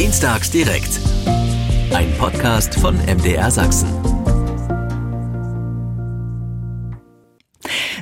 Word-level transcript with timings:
Dienstags 0.00 0.50
direkt. 0.50 0.98
Ein 1.92 2.10
Podcast 2.16 2.74
von 2.74 2.96
MDR 3.04 3.50
Sachsen. 3.50 3.90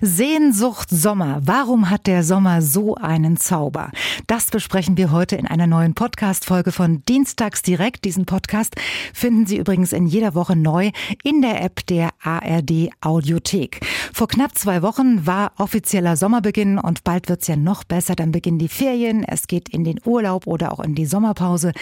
Sehnsucht 0.01 0.91
Sommer. 0.91 1.41
Warum 1.43 1.91
hat 1.91 2.07
der 2.07 2.23
Sommer 2.23 2.63
so 2.63 2.95
einen 2.95 3.37
Zauber? 3.37 3.91
Das 4.29 4.51
besprechen 4.51 4.99
wir 4.99 5.11
heute 5.11 5.37
in 5.37 5.47
einer 5.47 5.67
neuen 5.67 5.95
Podcast-Folge 5.95 6.71
von 6.71 7.03
Dienstags 7.07 7.63
direkt. 7.63 8.05
Diesen 8.05 8.27
Podcast 8.27 8.77
finden 9.15 9.47
Sie 9.47 9.57
übrigens 9.57 9.95
in 9.95 10.07
jeder 10.07 10.35
Woche 10.35 10.55
neu 10.55 10.91
in 11.25 11.41
der 11.41 11.63
App 11.63 11.87
der 11.87 12.11
ARD 12.23 12.91
Audiothek. 13.01 13.81
Vor 14.13 14.29
knapp 14.29 14.59
zwei 14.59 14.83
Wochen 14.83 15.27
war 15.27 15.53
offizieller 15.57 16.19
Sommerbeginn 16.19 16.79
und 16.79 17.05
bald 17.05 17.31
wird's 17.31 17.47
ja 17.47 17.57
noch 17.57 17.85
besser. 17.85 18.17
Dann 18.17 18.31
beginnen 18.31 18.59
die 18.59 18.69
Ferien, 18.69 19.25
es 19.25 19.47
geht 19.47 19.71
in 19.71 19.83
den 19.83 19.99
Urlaub 20.05 20.47
oder 20.47 20.73
auch 20.73 20.81
in 20.81 20.95
die 20.95 21.07
Sommerpause. 21.07 21.73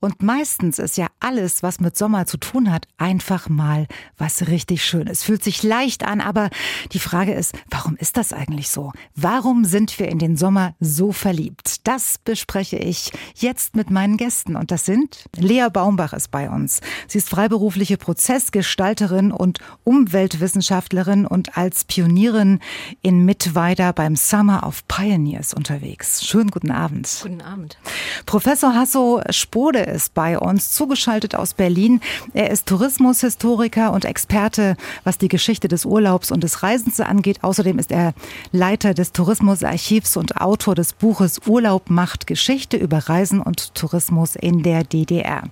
Und 0.00 0.22
meistens 0.22 0.78
ist 0.78 0.96
ja 0.96 1.08
alles, 1.20 1.62
was 1.62 1.80
mit 1.80 1.98
Sommer 1.98 2.24
zu 2.24 2.38
tun 2.38 2.72
hat, 2.72 2.88
einfach 2.96 3.50
mal 3.50 3.86
was 4.16 4.48
richtig 4.48 4.86
Schönes. 4.86 5.22
Fühlt 5.22 5.44
sich 5.44 5.62
leicht 5.62 6.06
an, 6.06 6.22
aber 6.22 6.48
die 6.92 6.98
Frage 6.98 7.34
ist, 7.34 7.54
Warum 7.70 7.96
ist 7.96 8.16
das 8.16 8.32
eigentlich 8.32 8.68
so? 8.68 8.92
Warum 9.14 9.64
sind 9.64 9.98
wir 9.98 10.08
in 10.08 10.18
den 10.18 10.36
Sommer 10.36 10.74
so 10.80 11.12
verliebt? 11.12 11.86
Das 11.92 12.18
bespreche 12.18 12.76
ich 12.76 13.10
jetzt 13.34 13.74
mit 13.74 13.90
meinen 13.90 14.16
Gästen. 14.16 14.54
Und 14.54 14.70
das 14.70 14.84
sind 14.84 15.24
Lea 15.36 15.66
Baumbach 15.72 16.12
ist 16.12 16.30
bei 16.30 16.48
uns. 16.48 16.80
Sie 17.08 17.18
ist 17.18 17.28
freiberufliche 17.28 17.96
Prozessgestalterin 17.96 19.32
und 19.32 19.58
Umweltwissenschaftlerin 19.82 21.26
und 21.26 21.58
als 21.58 21.82
Pionierin 21.82 22.60
in 23.02 23.24
Mittweida 23.24 23.90
beim 23.90 24.14
Summer 24.14 24.64
of 24.64 24.86
Pioneers 24.86 25.52
unterwegs. 25.52 26.24
Schönen 26.24 26.52
guten 26.52 26.70
Abend. 26.70 27.18
Guten 27.22 27.42
Abend. 27.42 27.76
Professor 28.24 28.72
Hasso 28.72 29.20
Spode 29.30 29.80
ist 29.80 30.14
bei 30.14 30.38
uns, 30.38 30.70
zugeschaltet 30.70 31.34
aus 31.34 31.54
Berlin. 31.54 32.00
Er 32.34 32.52
ist 32.52 32.66
Tourismushistoriker 32.66 33.92
und 33.92 34.04
Experte, 34.04 34.76
was 35.02 35.18
die 35.18 35.26
Geschichte 35.26 35.66
des 35.66 35.84
Urlaubs 35.84 36.30
und 36.30 36.44
des 36.44 36.62
Reisens 36.62 37.00
angeht. 37.00 37.42
Außerdem 37.42 37.80
ist 37.80 37.90
er 37.90 38.14
Leiter 38.52 38.94
des 38.94 39.10
Tourismusarchivs 39.10 40.16
und 40.16 40.40
Autor 40.40 40.76
des 40.76 40.92
Buches 40.92 41.40
Urlaub 41.48 41.79
macht 41.88 42.26
Geschichte 42.26 42.76
über 42.76 42.98
Reisen 42.98 43.40
und 43.40 43.74
Tourismus 43.74 44.36
in 44.36 44.62
der 44.62 44.84
DDR. 44.84 45.44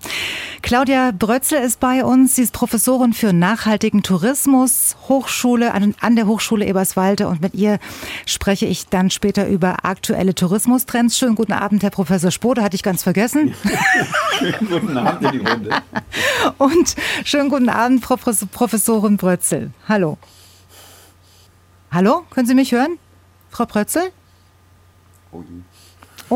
Claudia 0.61 1.13
Brötzel 1.17 1.63
ist 1.63 1.81
bei 1.81 2.05
uns. 2.05 2.35
Sie 2.35 2.43
ist 2.43 2.53
Professorin 2.53 3.13
für 3.13 3.33
nachhaltigen 3.33 4.03
Tourismus, 4.03 4.97
Hochschule 5.09 5.73
an, 5.73 6.17
der 6.17 6.27
Hochschule 6.27 6.67
Eberswalde 6.67 7.29
und 7.29 7.41
mit 7.41 7.55
ihr 7.55 7.79
spreche 8.27 8.67
ich 8.67 8.89
dann 8.89 9.11
später 9.11 9.47
über 9.49 9.85
aktuelle 9.85 10.35
Tourismustrends. 10.35 11.17
Schönen 11.17 11.37
guten 11.37 11.53
Abend, 11.53 11.83
Herr 11.83 11.91
Professor 11.91 12.31
Spode, 12.31 12.63
hatte 12.63 12.75
ich 12.75 12.83
ganz 12.83 13.03
vergessen. 13.03 13.55
schönen 14.39 14.69
guten 14.69 14.97
Abend 14.99 15.33
in 15.33 15.41
die 15.41 15.49
Runde. 15.49 15.71
Und 16.59 16.97
schönen 17.25 17.49
guten 17.49 17.69
Abend, 17.69 18.03
Professorin 18.03 19.17
Brötzel. 19.17 19.71
Hallo. 19.89 20.19
Hallo, 21.91 22.25
können 22.31 22.47
Sie 22.47 22.55
mich 22.55 22.73
hören? 22.73 22.99
Frau 23.49 23.65
Prötzel? 23.65 24.13
Oh, 25.33 25.43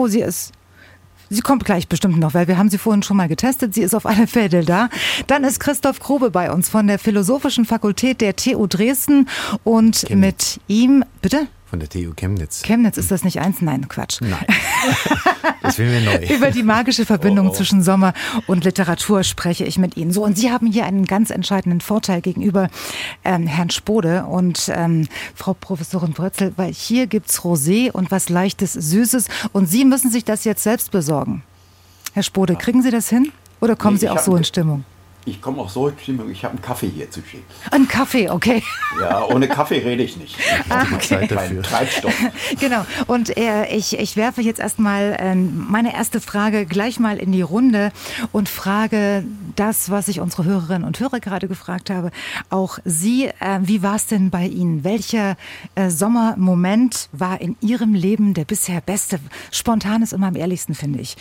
sie 0.07 0.21
ist. 0.21 0.53
Sie 1.33 1.41
kommt 1.41 1.65
gleich 1.65 1.89
bestimmt 1.89 2.19
noch, 2.19 2.35
weil 2.35 2.47
wir 2.47 2.59
haben 2.59 2.69
sie 2.69 2.77
vorhin 2.77 3.03
schon 3.03 3.17
mal 3.17 3.27
getestet. 3.27 3.73
Sie 3.73 3.81
ist 3.81 3.95
auf 3.95 4.05
alle 4.05 4.27
Fälle 4.27 4.65
da. 4.65 4.91
Dann 5.29 5.45
ist 5.45 5.61
Christoph 5.61 5.99
Grube 5.99 6.31
bei 6.31 6.53
uns 6.53 6.69
von 6.69 6.87
der 6.87 6.99
Philosophischen 6.99 7.65
Fakultät 7.65 8.21
der 8.21 8.37
TU 8.37 8.67
Dresden 8.67 9.29
und 9.65 10.05
Chemnitz. 10.07 10.59
mit 10.59 10.61
ihm, 10.69 11.05
bitte? 11.23 11.47
Von 11.73 11.81
der 11.81 11.89
TU 11.89 12.13
Chemnitz. 12.15 12.61
Chemnitz, 12.65 12.99
ist 12.99 13.11
das 13.11 13.25
nicht 13.25 13.41
eins? 13.41 13.63
Nein, 13.63 13.89
Quatsch. 13.89 14.21
Nein. 14.21 14.45
Das 15.63 15.79
will 15.79 15.89
mir 15.89 16.01
neu. 16.01 16.27
Über 16.27 16.51
die 16.51 16.65
magische 16.65 17.07
Verbindung 17.07 17.47
oh, 17.47 17.51
oh. 17.51 17.55
zwischen 17.55 17.83
Sommer 17.83 18.15
und 18.49 18.65
Literatur 18.65 19.23
spreche 19.23 19.65
ich 19.65 19.79
mit 19.79 19.97
Ihnen. 19.97 20.13
So, 20.13 20.25
und 20.25 20.37
Sie 20.37 20.51
haben 20.51 20.67
hier 20.67 20.85
einen 20.85 21.07
ganz 21.07 21.31
entscheidenden 21.31 21.81
Vorteil 21.81 22.21
gegenüber 22.21 22.69
ähm, 23.25 23.47
Herrn 23.47 23.71
Spode 23.71 24.25
und 24.27 24.71
ähm, 24.75 25.07
Frau 25.37 25.55
Professorin 25.55 26.13
Brötzel, 26.15 26.53
weil 26.57 26.73
hier 26.73 27.07
gibt's 27.07 27.41
Rosé 27.41 27.93
und 27.93 28.11
was 28.11 28.29
leichtes, 28.29 28.73
Süßes 28.73 29.29
und 29.53 29.67
Sie 29.67 29.85
müssen 29.85 30.11
sich 30.11 30.25
das 30.25 30.45
jetzt 30.45 30.65
selbst 30.65 30.91
besorgen. 30.91 31.45
Herr 32.13 32.25
Spode, 32.25 32.57
kriegen 32.57 32.83
Sie 32.83 32.91
das 32.91 33.09
hin? 33.09 33.31
Oder 33.61 33.77
kommen 33.77 33.95
nee, 33.95 34.01
Sie 34.01 34.09
auch 34.11 34.19
so 34.19 34.37
in 34.37 34.45
Stimmung? 34.45 34.85
Ich 35.25 35.41
komme 35.41 35.63
auch 35.63 35.69
so 35.71 35.93
Stimmung, 36.03 36.31
ich 36.31 36.45
habe 36.45 36.55
einen 36.55 36.63
Kaffee 36.63 36.89
hier 36.89 37.09
zu 37.11 37.21
schicken. 37.23 37.45
Ein 37.71 37.87
Kaffee, 37.87 38.29
okay. 38.29 38.63
Ja, 39.01 39.25
ohne 39.25 39.47
Kaffee 39.47 39.79
rede 39.79 40.03
ich 40.03 40.17
nicht. 40.17 40.37
Ich 40.39 40.47
ah, 40.73 40.85
okay. 40.93 41.21
Zeit 41.21 41.31
dafür. 41.31 41.63
Treibstoff. 41.63 42.15
genau. 42.61 42.85
Und 43.07 43.37
äh, 43.37 43.67
ich, 43.67 43.99
ich 43.99 44.17
werfe 44.17 44.43
jetzt 44.43 44.59
erstmal 44.59 45.17
äh, 45.19 45.35
meine 45.37 45.95
erste 45.95 46.21
Frage 46.21 46.67
gleich 46.67 46.99
mal 46.99 47.19
in 47.19 47.31
die 47.31 47.43
Runde 47.43 47.93
und 48.33 48.49
frage 48.49 49.25
das, 49.55 49.91
was 49.91 50.09
ich 50.09 50.19
unsere 50.19 50.45
Hörerinnen 50.45 50.85
und 50.85 50.99
Hörer 50.99 51.21
gerade 51.21 51.47
gefragt 51.47 51.89
habe. 51.89 52.11
Auch 52.51 52.79
Sie, 52.85 53.27
äh, 53.27 53.61
wie 53.61 53.83
war 53.83 53.95
es 53.95 54.07
denn 54.07 54.31
bei 54.31 54.47
Ihnen? 54.47 54.83
Welcher 54.83 55.37
äh, 55.77 55.89
Sommermoment 55.89 57.09
war 57.13 57.41
in 57.41 57.57
Ihrem 57.61 57.95
Leben 57.95 58.35
der 58.35 58.45
bisher 58.45 58.81
beste? 58.81 59.21
Spontan 59.53 60.03
ist 60.03 60.13
immer 60.13 60.27
am 60.27 60.37
ehrlichsten, 60.37 60.75
finde 60.75 61.01
ich. 61.01 61.17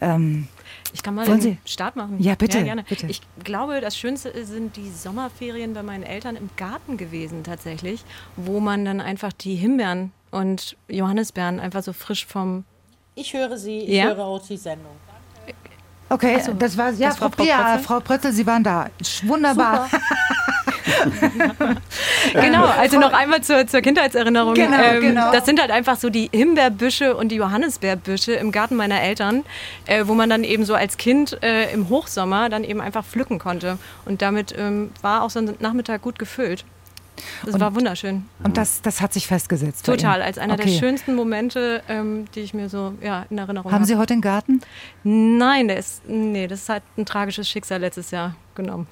Ähm, 0.00 0.48
ich 0.94 1.02
kann 1.02 1.16
mal 1.16 1.26
Wollen 1.26 1.40
den 1.40 1.58
Sie? 1.64 1.70
Start 1.70 1.96
machen. 1.96 2.22
Ja, 2.22 2.36
bitte, 2.36 2.58
ja, 2.58 2.64
gerne. 2.64 2.84
bitte. 2.88 3.06
Ich 3.08 3.20
glaube, 3.42 3.80
das 3.80 3.98
Schönste 3.98 4.46
sind 4.46 4.76
die 4.76 4.90
Sommerferien 4.90 5.74
bei 5.74 5.82
meinen 5.82 6.04
Eltern 6.04 6.36
im 6.36 6.48
Garten 6.56 6.96
gewesen 6.96 7.42
tatsächlich, 7.42 8.04
wo 8.36 8.60
man 8.60 8.84
dann 8.84 9.00
einfach 9.00 9.32
die 9.32 9.56
Himbeeren 9.56 10.12
und 10.30 10.76
Johannisbeeren 10.88 11.58
einfach 11.58 11.82
so 11.82 11.92
frisch 11.92 12.24
vom... 12.24 12.64
Ich 13.16 13.34
höre 13.34 13.58
Sie, 13.58 13.80
ich 13.80 13.88
ja? 13.88 14.04
höre 14.04 14.20
auch 14.20 14.46
die 14.46 14.56
Sendung. 14.56 14.92
Okay, 16.08 16.40
so, 16.40 16.52
das 16.52 16.78
war 16.78 16.92
ja, 16.92 17.08
das 17.08 17.16
Frau, 17.16 17.28
Frau, 17.28 17.42
ja, 17.42 17.78
Frau 17.78 17.98
Prötzel, 17.98 18.32
Sie 18.32 18.46
waren 18.46 18.62
da. 18.62 18.88
Wunderbar. 19.24 19.90
genau, 22.32 22.64
also 22.64 22.98
noch 22.98 23.12
einmal 23.12 23.42
zur, 23.42 23.66
zur 23.66 23.80
Kindheitserinnerung. 23.80 24.54
Genau, 24.54 24.82
ähm, 24.82 25.00
genau. 25.00 25.32
Das 25.32 25.46
sind 25.46 25.60
halt 25.60 25.70
einfach 25.70 25.96
so 25.96 26.10
die 26.10 26.28
Himbeerbüsche 26.32 27.16
und 27.16 27.28
die 27.30 27.36
Johannisbeerbüsche 27.36 28.32
im 28.32 28.52
Garten 28.52 28.76
meiner 28.76 29.00
Eltern, 29.00 29.44
äh, 29.86 30.06
wo 30.06 30.14
man 30.14 30.28
dann 30.30 30.44
eben 30.44 30.64
so 30.64 30.74
als 30.74 30.96
Kind 30.96 31.42
äh, 31.42 31.72
im 31.72 31.88
Hochsommer 31.88 32.48
dann 32.48 32.64
eben 32.64 32.80
einfach 32.80 33.04
pflücken 33.04 33.38
konnte. 33.38 33.78
Und 34.04 34.22
damit 34.22 34.54
ähm, 34.56 34.90
war 35.02 35.22
auch 35.22 35.30
so 35.30 35.40
ein 35.40 35.54
Nachmittag 35.60 36.02
gut 36.02 36.18
gefüllt. 36.18 36.64
Das 37.44 37.54
und, 37.54 37.60
war 37.60 37.74
wunderschön. 37.74 38.24
Und 38.42 38.56
das, 38.56 38.82
das 38.82 39.00
hat 39.00 39.12
sich 39.12 39.26
festgesetzt? 39.26 39.86
Total, 39.86 40.20
als 40.20 40.36
einer 40.36 40.54
okay. 40.54 40.64
der 40.64 40.78
schönsten 40.78 41.14
Momente, 41.14 41.82
ähm, 41.88 42.26
die 42.34 42.40
ich 42.40 42.54
mir 42.54 42.68
so 42.68 42.94
ja, 43.00 43.24
in 43.30 43.38
Erinnerung 43.38 43.66
habe. 43.66 43.74
Haben 43.74 43.84
Sie 43.84 43.96
heute 43.96 44.14
einen 44.14 44.22
Garten? 44.22 44.60
Nein, 45.04 45.68
der 45.68 45.78
ist, 45.78 46.08
nee, 46.08 46.46
das 46.46 46.68
hat 46.68 46.82
ein 46.96 47.06
tragisches 47.06 47.48
Schicksal 47.48 47.80
letztes 47.80 48.10
Jahr 48.10 48.34
genommen. 48.54 48.88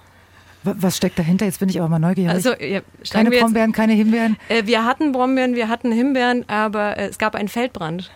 Was 0.64 0.96
steckt 0.96 1.18
dahinter? 1.18 1.44
Jetzt 1.44 1.60
bin 1.60 1.68
ich 1.68 1.78
aber 1.80 1.88
mal 1.88 1.98
neugierig. 1.98 2.30
Also, 2.30 2.54
ja, 2.54 2.80
keine 3.10 3.30
Brombeeren, 3.30 3.70
jetzt, 3.70 3.76
keine 3.76 3.92
Himbeeren? 3.94 4.36
Äh, 4.48 4.66
wir 4.66 4.84
hatten 4.84 5.12
Brombeeren, 5.12 5.54
wir 5.54 5.68
hatten 5.68 5.90
Himbeeren, 5.92 6.48
aber 6.48 6.96
äh, 6.96 7.08
es 7.08 7.18
gab 7.18 7.34
einen 7.34 7.48
Feldbrand. 7.48 8.10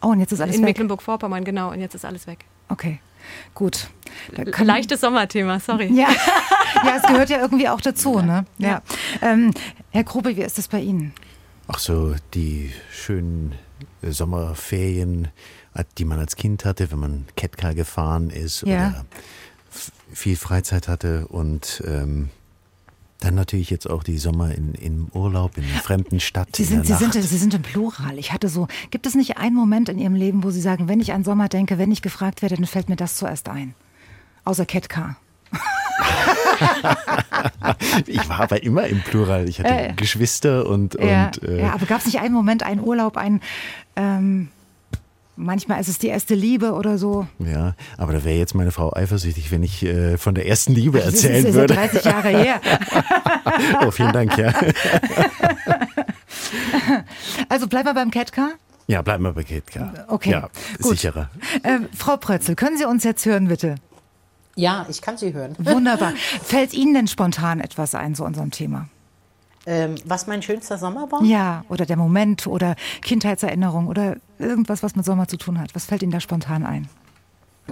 Oh, 0.00 0.08
und 0.08 0.20
jetzt 0.20 0.32
ist 0.32 0.40
alles 0.40 0.56
In 0.56 0.62
weg? 0.62 0.68
In 0.68 0.72
Mecklenburg-Vorpommern, 0.72 1.44
genau, 1.44 1.70
und 1.70 1.80
jetzt 1.80 1.94
ist 1.94 2.04
alles 2.04 2.26
weg. 2.26 2.44
Okay. 2.68 3.00
Gut. 3.54 3.88
Leichtes 4.58 5.00
Sommerthema, 5.00 5.60
sorry. 5.60 5.86
Ja. 5.92 6.08
ja, 6.84 6.96
es 6.96 7.02
gehört 7.02 7.30
ja 7.30 7.40
irgendwie 7.40 7.68
auch 7.68 7.80
dazu. 7.80 8.20
Ne? 8.20 8.44
Ja. 8.58 8.68
ja. 8.68 8.82
Ähm, 9.22 9.52
Herr 9.90 10.04
Grube, 10.04 10.36
wie 10.36 10.42
ist 10.42 10.58
das 10.58 10.68
bei 10.68 10.80
Ihnen? 10.80 11.12
Ach 11.68 11.78
so, 11.78 12.14
die 12.34 12.72
schönen 12.90 13.54
Sommerferien, 14.02 15.28
die 15.98 16.04
man 16.04 16.18
als 16.18 16.36
Kind 16.36 16.64
hatte, 16.64 16.90
wenn 16.90 16.98
man 16.98 17.26
Kettcar 17.36 17.74
gefahren 17.74 18.30
ist 18.30 18.62
ja. 18.62 18.88
oder 18.88 19.04
viel 20.14 20.36
Freizeit 20.36 20.88
hatte 20.88 21.26
und 21.28 21.82
ähm, 21.86 22.30
dann 23.20 23.34
natürlich 23.34 23.70
jetzt 23.70 23.88
auch 23.88 24.02
die 24.02 24.18
Sommer 24.18 24.54
in, 24.54 24.74
im 24.74 25.08
Urlaub, 25.12 25.56
in 25.56 25.64
einer 25.64 25.80
fremden 25.80 26.20
Stadt. 26.20 26.54
Sie 26.54 26.64
sind, 26.64 26.86
Sie, 26.86 26.94
sind, 26.94 27.14
Sie 27.14 27.38
sind 27.38 27.54
im 27.54 27.62
Plural. 27.62 28.18
Ich 28.18 28.32
hatte 28.32 28.48
so, 28.48 28.68
gibt 28.90 29.06
es 29.06 29.14
nicht 29.14 29.38
einen 29.38 29.54
Moment 29.54 29.88
in 29.88 29.98
Ihrem 29.98 30.14
Leben, 30.14 30.44
wo 30.44 30.50
Sie 30.50 30.60
sagen, 30.60 30.88
wenn 30.88 31.00
ich 31.00 31.12
an 31.12 31.24
Sommer 31.24 31.48
denke, 31.48 31.78
wenn 31.78 31.90
ich 31.90 32.02
gefragt 32.02 32.42
werde, 32.42 32.56
dann 32.56 32.66
fällt 32.66 32.88
mir 32.88 32.96
das 32.96 33.16
zuerst 33.16 33.48
ein? 33.48 33.74
Außer 34.44 34.66
Ketka. 34.66 35.16
ich 38.06 38.28
war 38.28 38.40
aber 38.40 38.62
immer 38.62 38.86
im 38.86 39.00
Plural. 39.02 39.48
Ich 39.48 39.60
hatte 39.60 39.70
äh, 39.70 39.92
Geschwister 39.94 40.66
und. 40.66 40.94
Ja, 40.94 41.26
und 41.26 41.42
äh, 41.44 41.62
ja 41.62 41.72
aber 41.72 41.86
gab 41.86 42.00
es 42.00 42.06
nicht 42.06 42.20
einen 42.20 42.34
Moment, 42.34 42.62
einen 42.62 42.80
Urlaub, 42.80 43.16
ein. 43.16 43.40
Ähm, 43.96 44.48
Manchmal 45.36 45.80
ist 45.80 45.88
es 45.88 45.98
die 45.98 46.06
erste 46.08 46.34
Liebe 46.34 46.72
oder 46.72 46.96
so. 46.96 47.26
Ja, 47.38 47.74
aber 47.98 48.12
da 48.12 48.24
wäre 48.24 48.38
jetzt 48.38 48.54
meine 48.54 48.70
Frau 48.70 48.92
eifersüchtig, 48.94 49.50
wenn 49.50 49.62
ich 49.64 49.82
äh, 49.82 50.16
von 50.16 50.34
der 50.34 50.46
ersten 50.46 50.74
Liebe 50.74 51.02
erzählen 51.02 51.42
das 51.42 51.50
ist, 51.50 51.54
würde. 51.54 51.74
Das 51.74 51.92
ist 51.92 52.04
30 52.04 52.12
Jahre 52.12 52.28
her. 52.28 52.60
oh, 53.86 53.90
vielen 53.90 54.12
Dank, 54.12 54.36
ja. 54.38 54.52
Also 57.48 57.66
bleiben 57.66 57.86
wir 57.88 57.94
beim 57.94 58.10
Catcar? 58.10 58.50
Ja, 58.86 59.02
bleiben 59.02 59.24
wir 59.24 59.32
bei 59.32 59.44
Catcar. 59.44 59.92
Okay, 60.08 60.30
ja, 60.30 60.48
gut. 60.80 60.92
sicherer. 60.98 61.30
Äh, 61.62 61.80
Frau 61.96 62.16
Prötzel, 62.16 62.54
können 62.54 62.76
Sie 62.76 62.84
uns 62.84 63.04
jetzt 63.04 63.24
hören, 63.24 63.48
bitte? 63.48 63.76
Ja, 64.56 64.86
ich 64.88 65.00
kann 65.02 65.16
Sie 65.16 65.32
hören. 65.32 65.56
Wunderbar. 65.58 66.12
Fällt 66.42 66.74
Ihnen 66.74 66.94
denn 66.94 67.08
spontan 67.08 67.60
etwas 67.60 67.94
ein 67.94 68.14
zu 68.14 68.24
unserem 68.24 68.50
Thema? 68.50 68.88
Ähm, 69.66 69.94
was 70.04 70.26
mein 70.26 70.42
schönster 70.42 70.78
Sommer 70.78 71.10
war? 71.10 71.22
Ja, 71.22 71.64
oder 71.68 71.86
der 71.86 71.96
Moment 71.96 72.46
oder 72.46 72.76
Kindheitserinnerung 73.02 73.86
oder 73.88 74.16
irgendwas, 74.38 74.82
was 74.82 74.94
mit 74.94 75.04
Sommer 75.04 75.26
zu 75.28 75.36
tun 75.36 75.58
hat. 75.58 75.74
Was 75.74 75.86
fällt 75.86 76.02
Ihnen 76.02 76.12
da 76.12 76.20
spontan 76.20 76.64
ein? 76.64 76.88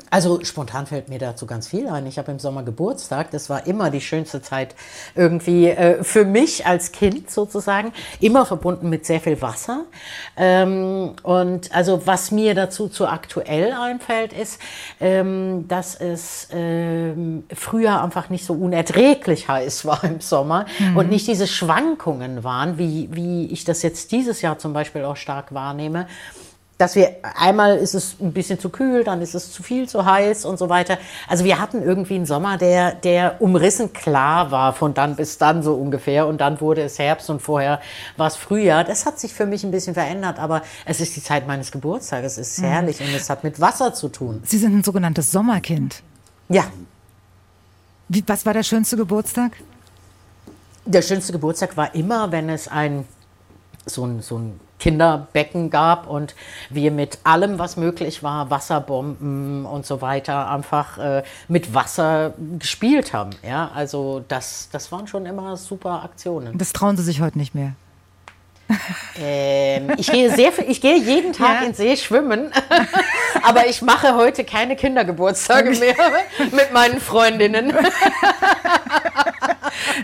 Also 0.09 0.43
spontan 0.43 0.87
fällt 0.87 1.11
mir 1.11 1.19
dazu 1.19 1.45
ganz 1.45 1.69
viel 1.69 1.87
ein. 1.87 2.07
Ich 2.07 2.19
habe 2.19 2.33
im 2.33 2.39
Sommer 2.39 2.63
Geburtstag. 2.63 3.31
Das 3.31 3.51
war 3.51 3.67
immer 3.67 3.91
die 3.91 4.01
schönste 4.01 4.41
Zeit 4.41 4.75
irgendwie 5.15 5.69
äh, 5.69 6.03
für 6.03 6.25
mich 6.25 6.67
als 6.67 6.93
Kind 6.93 7.31
sozusagen. 7.31 7.93
Immer 8.19 8.47
verbunden 8.47 8.89
mit 8.89 9.05
sehr 9.05 9.21
viel 9.21 9.41
Wasser. 9.43 9.85
Ähm, 10.37 11.13
und 11.23 11.75
also 11.75 12.07
was 12.07 12.31
mir 12.31 12.55
dazu 12.55 12.89
zu 12.89 13.07
aktuell 13.07 13.73
einfällt, 13.73 14.33
ist, 14.33 14.59
ähm, 14.99 15.69
dass 15.69 15.95
es 15.95 16.49
ähm, 16.53 17.45
früher 17.55 18.03
einfach 18.03 18.31
nicht 18.31 18.47
so 18.47 18.55
unerträglich 18.55 19.49
heiß 19.49 19.85
war 19.85 20.05
im 20.05 20.21
Sommer 20.21 20.65
und 20.95 21.11
nicht 21.11 21.27
diese 21.27 21.47
Schwankungen 21.47 22.45
waren, 22.45 22.79
wie, 22.79 23.11
wie 23.13 23.47
ich 23.47 23.65
das 23.65 23.83
jetzt 23.83 24.13
dieses 24.13 24.41
Jahr 24.41 24.59
zum 24.59 24.73
Beispiel 24.73 25.05
auch 25.05 25.17
stark 25.17 25.53
wahrnehme 25.53 26.07
dass 26.83 26.97
wir 26.97 27.15
einmal 27.37 27.77
ist 27.77 27.95
es 27.95 28.17
ein 28.21 28.33
bisschen 28.33 28.59
zu 28.59 28.69
kühl, 28.69 29.05
dann 29.05 29.23
ist 29.23 29.37
es 29.37 29.53
zu 29.53 29.63
viel, 29.63 29.89
zu 29.89 30.05
heiß 30.05 30.45
und 30.45 30.59
so 30.59 30.69
weiter. 30.69 30.99
Also 31.29 31.45
wir 31.45 31.61
hatten 31.61 31.81
irgendwie 31.81 32.17
einen 32.17 32.27
Sommer, 32.27 32.59
der, 32.59 32.97
der 32.97 33.41
umrissen 33.41 33.93
klar 33.93 34.51
war 34.51 34.73
von 34.73 34.93
dann 34.93 35.15
bis 35.15 35.39
dann 35.39 35.63
so 35.63 35.75
ungefähr 35.75 36.27
und 36.27 36.41
dann 36.41 36.61
wurde 36.61 36.83
es 36.83 36.99
Herbst 36.99 37.31
und 37.31 37.41
vorher 37.41 37.81
war 38.17 38.27
es 38.27 38.35
Frühjahr. 38.35 38.83
Das 38.83 39.07
hat 39.07 39.21
sich 39.21 39.33
für 39.33 39.47
mich 39.47 39.63
ein 39.63 39.71
bisschen 39.71 39.95
verändert, 39.95 40.41
aber 40.41 40.63
es 40.85 40.99
ist 41.01 41.15
die 41.15 41.23
Zeit 41.23 41.47
meines 41.47 41.71
Geburtstages, 41.71 42.37
es 42.37 42.59
ist 42.59 42.65
herrlich 42.65 43.01
und 43.01 43.15
es 43.15 43.31
hat 43.31 43.45
mit 43.45 43.61
Wasser 43.61 43.95
zu 43.95 44.09
tun. 44.09 44.43
Sie 44.45 44.59
sind 44.59 44.77
ein 44.77 44.83
sogenanntes 44.83 45.31
Sommerkind. 45.31 46.03
Ja, 46.49 46.65
Wie, 48.09 48.25
was 48.27 48.45
war 48.45 48.55
der 48.55 48.65
schönste 48.65 48.97
Geburtstag? 48.97 49.53
der 50.85 51.03
schönste 51.03 51.31
Geburtstag 51.31 51.77
war 51.77 51.95
immer, 51.95 52.33
wenn 52.33 52.49
es 52.49 52.67
ein 52.67 53.05
so 53.87 54.05
ein, 54.05 54.21
so 54.21 54.37
ein 54.39 54.59
Kinderbecken 54.83 55.71
gab 55.71 56.09
und 56.09 56.35
wir 56.69 56.91
mit 56.91 57.19
allem, 57.23 57.61
was 57.61 57.77
möglich 57.77 58.25
war, 58.25 58.51
Wasserbomben 58.51 59.65
und 59.65 59.87
so 59.87 60.01
weiter, 60.01 60.51
einfach 60.51 60.99
äh, 60.99 61.23
mit 61.47 61.73
Wasser 61.73 62.35
gespielt 62.59 63.13
haben. 63.13 63.31
Ja, 63.49 63.71
also 63.73 64.25
das, 64.27 64.69
das 64.73 64.91
waren 64.91 65.07
schon 65.07 65.25
immer 65.25 65.57
super 65.57 66.03
Aktionen. 66.03 66.59
Das 66.59 66.73
trauen 66.73 66.97
Sie 66.97 67.05
sich 67.05 67.21
heute 67.21 67.39
nicht 67.39 67.55
mehr. 67.55 67.75
Ähm, 69.21 69.93
ich 69.99 70.11
gehe 70.11 70.35
sehr 70.35 70.51
viel, 70.51 70.65
ich 70.69 70.81
gehe 70.81 70.97
jeden 70.97 71.33
Tag 71.43 71.61
Ja. 71.61 71.67
in 71.69 71.75
See 71.75 71.97
schwimmen, 71.97 72.51
aber 73.45 73.67
ich 73.69 73.83
mache 73.83 74.17
heute 74.17 74.43
keine 74.45 74.75
Kindergeburtstage 74.77 75.71
mehr 75.79 75.95
mit 76.53 76.73
meinen 76.73 77.01
Freundinnen. 77.01 77.73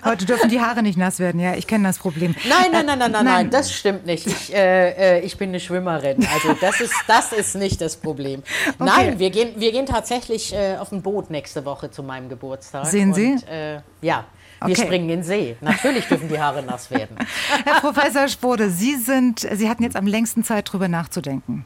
Heute 0.05 0.25
dürfen 0.27 0.49
die 0.51 0.61
Haare 0.61 0.83
nicht 0.83 0.97
nass 0.99 1.19
werden, 1.19 1.41
ja. 1.41 1.55
Ich 1.55 1.67
kenne 1.67 1.89
das 1.89 1.99
Problem. 1.99 2.35
Nein, 2.49 2.69
nein, 2.73 2.87
nein, 2.87 2.99
nein, 2.99 3.13
nein, 3.13 3.25
Nein. 3.25 3.51
das 3.51 3.73
stimmt 3.73 4.07
nicht. 4.07 4.27
Ich, 4.27 4.55
äh, 4.55 5.19
äh, 5.19 5.21
ich 5.21 5.37
bin 5.37 5.51
eine 5.51 5.61
Schwimmerin. 5.61 6.27
Also 6.35 6.55
das 6.61 6.81
ist, 6.81 6.95
das 7.07 7.33
ist 7.33 7.55
nicht 7.57 7.81
das 7.81 7.97
Problem. 7.97 8.43
Nein, 8.79 9.19
wir 9.19 9.31
gehen, 9.31 9.53
wir 9.57 9.73
gehen 9.73 9.87
tatsächlich 9.87 10.55
äh, 10.55 10.77
auf 10.77 10.93
ein 10.93 11.03
Boot 11.03 11.31
nächste 11.31 11.65
Woche 11.65 11.91
zu 11.91 12.03
meinem 12.03 12.29
Geburtstag. 12.29 12.87
Sehen 12.87 13.15
Sie? 13.15 13.33
Und, 13.33 13.49
äh, 13.49 13.81
ja, 14.03 14.25
wir 14.61 14.73
Okay. 14.73 14.83
springen 14.87 15.05
in 15.05 15.19
den 15.19 15.23
See. 15.23 15.57
Natürlich 15.61 16.07
dürfen 16.07 16.29
die 16.29 16.39
Haare 16.41 16.63
nass 16.65 16.91
werden. 16.91 17.17
Herr 17.65 17.81
Professor 17.81 18.27
Spode, 18.29 18.71
Sie 18.71 18.97
sind, 18.97 19.41
Sie 19.53 19.69
hatten 19.69 19.85
jetzt 19.85 19.95
am 19.97 20.07
längsten 20.07 20.43
Zeit 20.43 20.73
drüber 20.73 20.89
nachzudenken. 20.89 21.65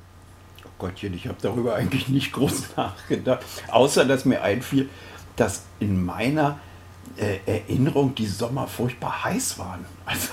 Oh 0.65 0.69
Gottchen, 0.79 1.15
ich 1.15 1.27
habe 1.27 1.39
darüber 1.41 1.75
eigentlich 1.77 2.09
nicht 2.09 2.33
groß 2.33 2.65
nachgedacht. 2.77 3.41
Außer, 3.69 4.05
dass 4.05 4.25
mir 4.27 4.43
einfiel, 4.43 4.91
dass 5.37 5.63
in 5.81 6.05
meiner 6.05 6.59
äh, 7.17 7.39
Erinnerung 7.47 8.15
die 8.15 8.27
Sommer 8.27 8.67
furchtbar 8.67 9.25
heiß 9.25 9.59
waren. 9.59 9.85
Also, 10.05 10.29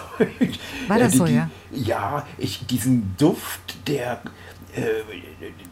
War 0.88 0.98
das 0.98 1.12
die, 1.12 1.18
so, 1.18 1.26
die, 1.26 1.36
ja? 1.36 1.50
Ja, 1.72 2.28
ich, 2.38 2.66
diesen 2.66 3.16
Duft 3.18 3.88
der, 3.88 4.22
äh, 4.76 4.82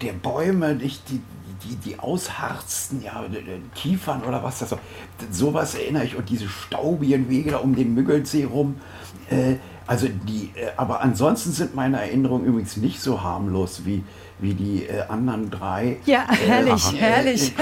der 0.02 0.14
Bäume, 0.14 0.76
nicht 0.76 1.10
die, 1.10 1.20
die, 1.64 1.76
die 1.78 2.00
ausharzten, 2.00 3.02
ja, 3.02 3.24
äh, 3.24 3.60
Kiefern 3.74 4.24
oder 4.24 4.44
was 4.44 4.60
das 4.60 4.72
war. 4.72 4.80
Sowas 5.32 5.74
erinnere 5.76 6.06
ich. 6.06 6.16
Und 6.16 6.30
diese 6.30 6.48
staubigen 6.48 7.28
Wege 7.28 7.52
da 7.52 7.58
um 7.58 7.76
den 7.76 7.94
Müggelsee 7.96 8.44
rum. 8.44 8.80
Äh, 9.30 9.56
also 9.88 10.08
die, 10.08 10.52
äh, 10.56 10.72
aber 10.78 11.02
ansonsten 11.02 11.52
sind 11.52 11.74
meine 11.74 12.00
Erinnerungen 12.00 12.46
übrigens 12.46 12.78
nicht 12.78 13.02
so 13.02 13.24
harmlos 13.24 13.82
wie, 13.86 14.04
wie 14.40 14.54
die 14.54 14.84
äh, 14.86 15.02
anderen 15.08 15.50
drei. 15.50 15.98
Ja, 16.06 16.26
herrlich, 16.30 16.94
Äh, 16.94 16.98
herrlich. 16.98 17.54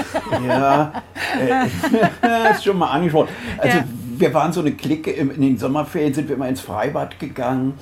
Äh, 0.42 0.46
ja, 0.46 0.92
äh, 1.40 2.50
ist 2.52 2.64
schon 2.64 2.78
mal 2.78 2.90
angesprochen. 2.90 3.28
Also 3.58 3.78
Ja. 3.78 3.84
wir 4.18 4.34
waren 4.34 4.52
so 4.52 4.60
eine 4.60 4.72
Clique, 4.72 5.10
in 5.10 5.40
den 5.40 5.58
Sommerferien 5.58 6.12
sind 6.14 6.28
wir 6.28 6.36
immer 6.36 6.48
ins 6.48 6.60
Freibad 6.60 7.18
gegangen 7.18 7.74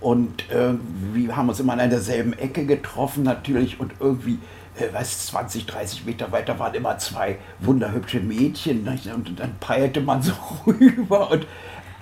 und 0.00 0.50
äh, 0.50 0.74
wir 1.14 1.36
haben 1.36 1.48
uns 1.48 1.60
immer 1.60 1.72
an 1.78 1.90
derselben 1.90 2.32
Ecke 2.34 2.66
getroffen 2.66 3.22
natürlich 3.22 3.80
und 3.80 3.92
irgendwie, 4.00 4.38
äh, 4.78 4.92
weiß 4.92 5.26
20, 5.28 5.64
30 5.66 6.04
Meter 6.04 6.30
weiter 6.32 6.58
waren 6.58 6.74
immer 6.74 6.98
zwei 6.98 7.38
wunderhübsche 7.60 8.20
Mädchen 8.20 8.84
nicht? 8.84 9.06
und 9.12 9.38
dann 9.40 9.54
peilte 9.60 10.00
man 10.02 10.20
so 10.22 10.32
rüber 10.66 11.30
und 11.30 11.46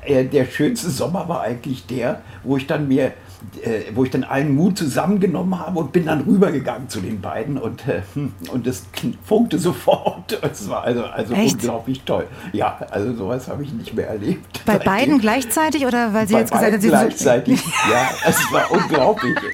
äh, 0.05 0.25
der 0.25 0.45
schönste 0.47 0.91
Sommer 0.91 1.29
war 1.29 1.43
eigentlich 1.43 1.87
der, 1.87 2.23
wo 2.43 2.57
ich 2.57 2.67
dann 2.67 2.89
mir, 2.89 3.13
äh, 3.62 3.82
wo 3.94 4.05
ich 4.05 4.11
dann 4.11 4.25
allen 4.25 4.55
Mut 4.55 4.79
zusammengenommen 4.79 5.58
habe 5.58 5.79
und 5.81 5.93
bin 5.93 6.06
dann 6.06 6.20
rübergegangen 6.23 6.88
zu 6.88 7.00
den 7.00 7.20
beiden 7.20 7.58
und, 7.58 7.87
äh, 7.88 8.02
hm, 8.14 8.32
und 8.52 8.67
das 8.67 8.85
funkte 9.25 9.58
sofort. 9.61 10.38
Es 10.43 10.69
war 10.69 10.82
also, 10.85 11.05
also 11.05 11.35
Echt? 11.35 11.55
unglaublich 11.55 12.02
toll. 12.02 12.26
Ja, 12.52 12.79
also 12.91 13.14
sowas 13.14 13.49
habe 13.49 13.62
ich 13.62 13.73
nicht 13.73 13.94
mehr 13.94 14.08
erlebt. 14.08 14.61
Bei 14.67 14.75
seitdem. 14.75 14.93
beiden 14.93 15.19
gleichzeitig 15.20 15.87
oder 15.87 16.12
weil 16.14 16.26
Sie 16.26 16.35
Bei 16.35 16.41
jetzt 16.41 16.52
gesagt 16.52 16.73
haben, 16.73 16.81
Sie 16.81 16.88
sind 16.88 16.99
so- 16.99 17.05
gleichzeitig. 17.06 17.62
Ja, 17.91 18.11
es 18.26 18.52
war 18.52 18.70
unglaublich. 18.70 19.37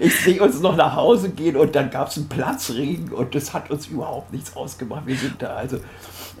Ich 0.00 0.18
sehe 0.20 0.40
uns 0.42 0.60
noch 0.60 0.76
nach 0.76 0.96
Hause 0.96 1.30
gehen 1.30 1.56
und 1.56 1.74
dann 1.74 1.90
gab 1.90 2.08
es 2.08 2.16
einen 2.16 2.28
Platzregen 2.28 3.10
und 3.12 3.34
das 3.34 3.52
hat 3.52 3.70
uns 3.70 3.86
überhaupt 3.88 4.32
nichts 4.32 4.56
ausgemacht. 4.56 5.06
Wir 5.06 5.16
sind 5.16 5.34
da 5.42 5.48
also 5.56 5.76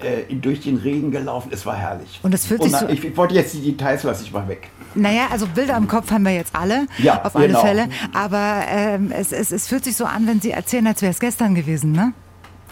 äh, 0.00 0.34
durch 0.34 0.60
den 0.60 0.76
Regen 0.78 1.10
gelaufen. 1.10 1.50
Es 1.52 1.66
war 1.66 1.76
herrlich. 1.76 2.20
Und 2.22 2.32
es 2.32 2.46
fühlt 2.46 2.62
sich 2.62 2.72
na- 2.72 2.78
so- 2.80 2.88
ich, 2.88 3.04
ich 3.04 3.16
wollte 3.16 3.34
jetzt 3.34 3.52
die 3.54 3.60
Details 3.60 4.02
lasse 4.04 4.22
ich 4.24 4.32
mal 4.32 4.48
weg. 4.48 4.70
Naja, 4.94 5.28
also 5.30 5.46
Bilder 5.46 5.76
im 5.76 5.88
Kopf 5.88 6.10
haben 6.10 6.24
wir 6.24 6.34
jetzt 6.34 6.54
alle, 6.54 6.86
Ja, 6.98 7.22
auf 7.24 7.36
alle 7.36 7.48
genau. 7.48 7.60
Fälle. 7.60 7.88
Aber 8.12 8.62
ähm, 8.68 9.12
es, 9.12 9.32
es, 9.32 9.52
es 9.52 9.68
fühlt 9.68 9.84
sich 9.84 9.96
so 9.96 10.04
an, 10.04 10.26
wenn 10.26 10.40
Sie 10.40 10.50
erzählen, 10.50 10.86
als 10.86 11.02
wäre 11.02 11.12
es 11.12 11.20
gestern 11.20 11.54
gewesen, 11.54 11.92
ne? 11.92 12.12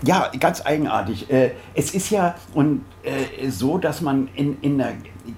Ja, 0.03 0.31
ganz 0.39 0.65
eigenartig. 0.65 1.29
Äh, 1.31 1.53
Es 1.75 1.93
ist 1.93 2.11
ja 2.11 2.37
und, 2.55 2.83
äh, 3.03 3.51
so, 3.51 3.79
dass 3.79 4.01
man 4.01 4.29
in, 4.35 4.57
in 4.61 4.79
der 4.79 4.93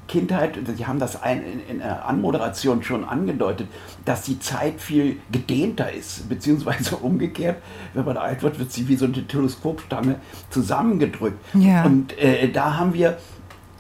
Kindheit, 0.06 0.58
Sie 0.76 0.86
haben 0.86 0.98
das 0.98 1.20
ein, 1.22 1.42
in, 1.42 1.60
in 1.68 1.78
der 1.78 2.06
Anmoderation 2.06 2.82
schon 2.82 3.04
angedeutet, 3.04 3.68
dass 4.04 4.22
die 4.22 4.38
Zeit 4.38 4.80
viel 4.80 5.16
gedehnter 5.32 5.92
ist, 5.92 6.28
beziehungsweise 6.28 6.96
umgekehrt, 7.02 7.56
wenn 7.94 8.04
man 8.04 8.16
alt 8.16 8.42
wird, 8.42 8.58
wird 8.58 8.70
sie 8.70 8.86
wie 8.88 8.96
so 8.96 9.06
eine 9.06 9.26
Teleskopstange 9.26 10.16
zusammengedrückt. 10.50 11.38
Ja. 11.54 11.84
Und 11.84 12.16
äh, 12.18 12.50
da 12.52 12.76
haben 12.76 12.92
wir 12.94 13.16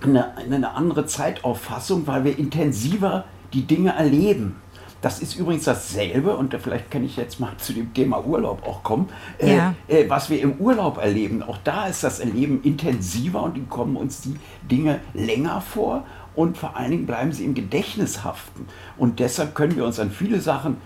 eine, 0.02 0.36
eine 0.36 0.74
andere 0.74 1.06
Zeitauffassung, 1.06 2.06
weil 2.06 2.24
wir 2.24 2.38
intensiver 2.38 3.24
die 3.52 3.66
Dinge 3.66 3.94
erleben. 3.94 4.56
Das 5.02 5.20
ist 5.22 5.34
übrigens 5.36 5.64
dasselbe, 5.64 6.36
und 6.36 6.54
vielleicht 6.60 6.90
kann 6.90 7.02
ich 7.04 7.16
jetzt 7.16 7.40
mal 7.40 7.52
zu 7.56 7.72
dem 7.72 7.94
Thema 7.94 8.22
Urlaub 8.24 8.66
auch 8.66 8.82
kommen, 8.82 9.08
äh, 9.38 9.56
Ja. 9.56 9.74
äh, 9.88 10.04
was 10.08 10.28
wir 10.28 10.40
im 10.42 10.54
Urlaub 10.58 10.98
erleben. 10.98 11.42
Auch 11.42 11.56
da 11.64 11.86
ist 11.86 12.04
das 12.04 12.20
Erleben 12.20 12.60
intensiver 12.62 13.42
und 13.42 13.56
die 13.56 13.64
kommen 13.64 13.96
uns 13.96 14.20
die 14.20 14.36
Dinge 14.70 15.00
länger 15.14 15.62
vor 15.62 16.04
und 16.36 16.58
vor 16.58 16.76
allen 16.76 16.90
Dingen 16.90 17.06
bleiben 17.06 17.32
sie 17.32 17.44
im 17.46 17.54
Gedächtnis 17.54 18.24
haften. 18.24 18.66
Und 18.98 19.20
deshalb 19.20 19.54
können 19.54 19.74
wir 19.74 19.86
uns 19.86 19.98
an 19.98 20.10
viele 20.10 20.38
Sachen 20.40 20.76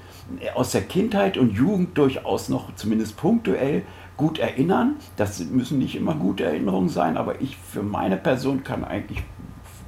äh, 0.41 0.51
aus 0.53 0.71
der 0.71 0.83
Kindheit 0.83 1.37
und 1.37 1.53
Jugend 1.53 1.99
durchaus 1.99 2.49
noch 2.49 2.73
zumindest 2.77 3.17
punktuell 3.17 3.83
gut 4.17 4.39
erinnern. 4.39 4.97
Das 5.17 5.41
müssen 5.41 5.79
nicht 5.79 5.97
immer 5.97 6.15
gute 6.15 6.45
Erinnerungen 6.45 6.89
sein, 6.89 7.17
aber 7.17 7.41
ich 7.41 7.57
für 7.57 7.83
meine 7.83 8.17
Person 8.17 8.65
kann 8.65 8.85
eigentlich 8.85 9.23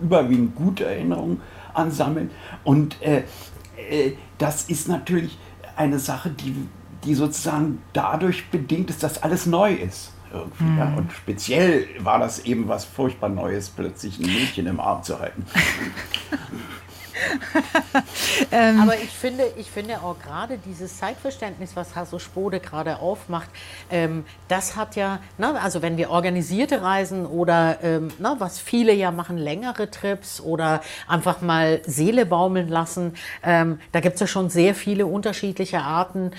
überwiegend 0.00 0.54
gute 0.56 0.84
Erinnerungen 0.84 1.40
ansammeln. 1.74 2.30
Und 2.64 3.00
äh, 3.02 3.22
äh, 3.90 4.12
das 4.38 4.68
ist 4.68 4.88
natürlich 4.88 5.38
eine 5.76 5.98
Sache, 5.98 6.30
die, 6.30 6.54
die 7.04 7.14
sozusagen 7.14 7.82
dadurch 7.92 8.50
bedingt 8.50 8.90
ist, 8.90 9.02
dass 9.02 9.22
alles 9.22 9.46
neu 9.46 9.72
ist. 9.72 10.12
Irgendwie, 10.32 10.78
ja. 10.78 10.92
Und 10.96 11.12
speziell 11.12 11.86
war 12.00 12.18
das 12.18 12.40
eben 12.40 12.68
was 12.68 12.84
furchtbar 12.84 13.28
Neues, 13.28 13.70
plötzlich 13.70 14.18
ein 14.18 14.26
Mädchen 14.26 14.66
im 14.66 14.80
Arm 14.80 15.02
zu 15.02 15.18
halten. 15.18 15.44
Aber 18.80 18.96
ich 18.96 19.10
finde, 19.10 19.44
ich 19.56 19.70
finde 19.70 20.00
auch 20.02 20.18
gerade 20.18 20.58
dieses 20.58 20.98
Zeitverständnis, 20.98 21.74
was 21.74 21.94
Hasso 21.96 22.18
Spode 22.18 22.60
gerade 22.60 22.98
aufmacht, 22.98 23.48
ähm, 23.90 24.24
das 24.48 24.76
hat 24.76 24.96
ja, 24.96 25.20
na, 25.38 25.54
also 25.54 25.82
wenn 25.82 25.96
wir 25.96 26.10
organisierte 26.10 26.82
Reisen 26.82 27.26
oder 27.26 27.78
ähm, 27.82 28.08
na, 28.18 28.36
was 28.38 28.58
viele 28.58 28.92
ja 28.92 29.10
machen, 29.10 29.38
längere 29.38 29.90
Trips 29.90 30.40
oder 30.40 30.80
einfach 31.08 31.40
mal 31.40 31.80
Seele 31.86 32.26
baumeln 32.26 32.68
lassen, 32.68 33.14
ähm, 33.42 33.80
da 33.92 34.00
gibt 34.00 34.14
es 34.14 34.20
ja 34.20 34.26
schon 34.26 34.50
sehr 34.50 34.74
viele 34.74 35.06
unterschiedliche 35.06 35.80
Arten, 35.80 36.32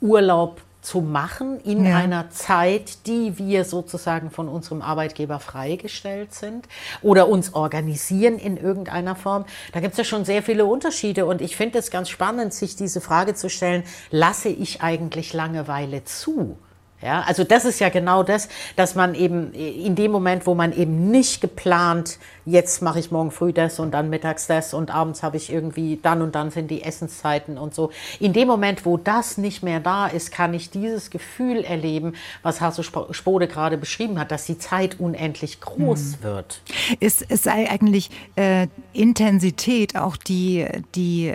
Urlaub 0.00 0.60
zu 0.88 1.02
machen 1.02 1.60
in 1.60 1.84
Ja. 1.84 1.96
einer 1.98 2.30
Zeit, 2.30 3.06
die 3.06 3.36
wir 3.36 3.64
sozusagen 3.64 4.30
von 4.30 4.48
unserem 4.48 4.80
Arbeitgeber 4.80 5.38
freigestellt 5.38 6.32
sind 6.32 6.66
oder 7.02 7.28
uns 7.28 7.52
organisieren 7.52 8.38
in 8.38 8.56
irgendeiner 8.56 9.14
Form. 9.14 9.44
Da 9.72 9.80
gibt 9.80 9.92
es 9.92 9.98
ja 9.98 10.04
schon 10.04 10.24
sehr 10.24 10.42
viele 10.42 10.64
Unterschiede 10.64 11.26
und 11.26 11.42
ich 11.42 11.56
finde 11.56 11.78
es 11.78 11.90
ganz 11.90 12.08
spannend, 12.08 12.54
sich 12.54 12.74
diese 12.74 13.02
Frage 13.02 13.34
zu 13.34 13.50
stellen, 13.50 13.82
lasse 14.10 14.48
ich 14.48 14.80
eigentlich 14.80 15.34
Langeweile 15.34 16.04
zu? 16.04 16.56
Ja, 17.00 17.20
also 17.20 17.44
das 17.44 17.64
ist 17.64 17.78
ja 17.78 17.90
genau 17.90 18.24
das, 18.24 18.48
dass 18.74 18.96
man 18.96 19.14
eben 19.14 19.52
in 19.52 19.94
dem 19.94 20.10
Moment, 20.10 20.46
wo 20.46 20.54
man 20.54 20.72
eben 20.72 21.12
nicht 21.12 21.40
geplant, 21.40 22.18
jetzt 22.44 22.82
mache 22.82 22.98
ich 22.98 23.12
morgen 23.12 23.30
früh 23.30 23.52
das 23.52 23.78
und 23.78 23.92
dann 23.92 24.10
mittags 24.10 24.48
das 24.48 24.74
und 24.74 24.92
abends 24.92 25.22
habe 25.22 25.36
ich 25.36 25.52
irgendwie 25.52 26.00
dann 26.02 26.22
und 26.22 26.34
dann 26.34 26.50
sind 26.50 26.70
die 26.72 26.82
Essenszeiten 26.82 27.56
und 27.56 27.72
so. 27.72 27.90
In 28.18 28.32
dem 28.32 28.48
Moment, 28.48 28.84
wo 28.84 28.96
das 28.96 29.38
nicht 29.38 29.62
mehr 29.62 29.78
da 29.78 30.08
ist, 30.08 30.32
kann 30.32 30.54
ich 30.54 30.70
dieses 30.70 31.10
Gefühl 31.10 31.62
erleben, 31.62 32.14
was 32.42 32.60
Hasso 32.60 32.82
Spode 32.82 33.46
gerade 33.46 33.78
beschrieben 33.78 34.18
hat, 34.18 34.32
dass 34.32 34.46
die 34.46 34.58
Zeit 34.58 34.98
unendlich 34.98 35.60
groß 35.60 36.18
mhm. 36.18 36.22
wird. 36.24 36.62
Ist, 36.98 37.22
ist 37.22 37.46
eigentlich 37.46 38.10
äh, 38.34 38.66
Intensität 38.92 39.96
auch 39.96 40.16
die, 40.16 40.66
die 40.96 41.34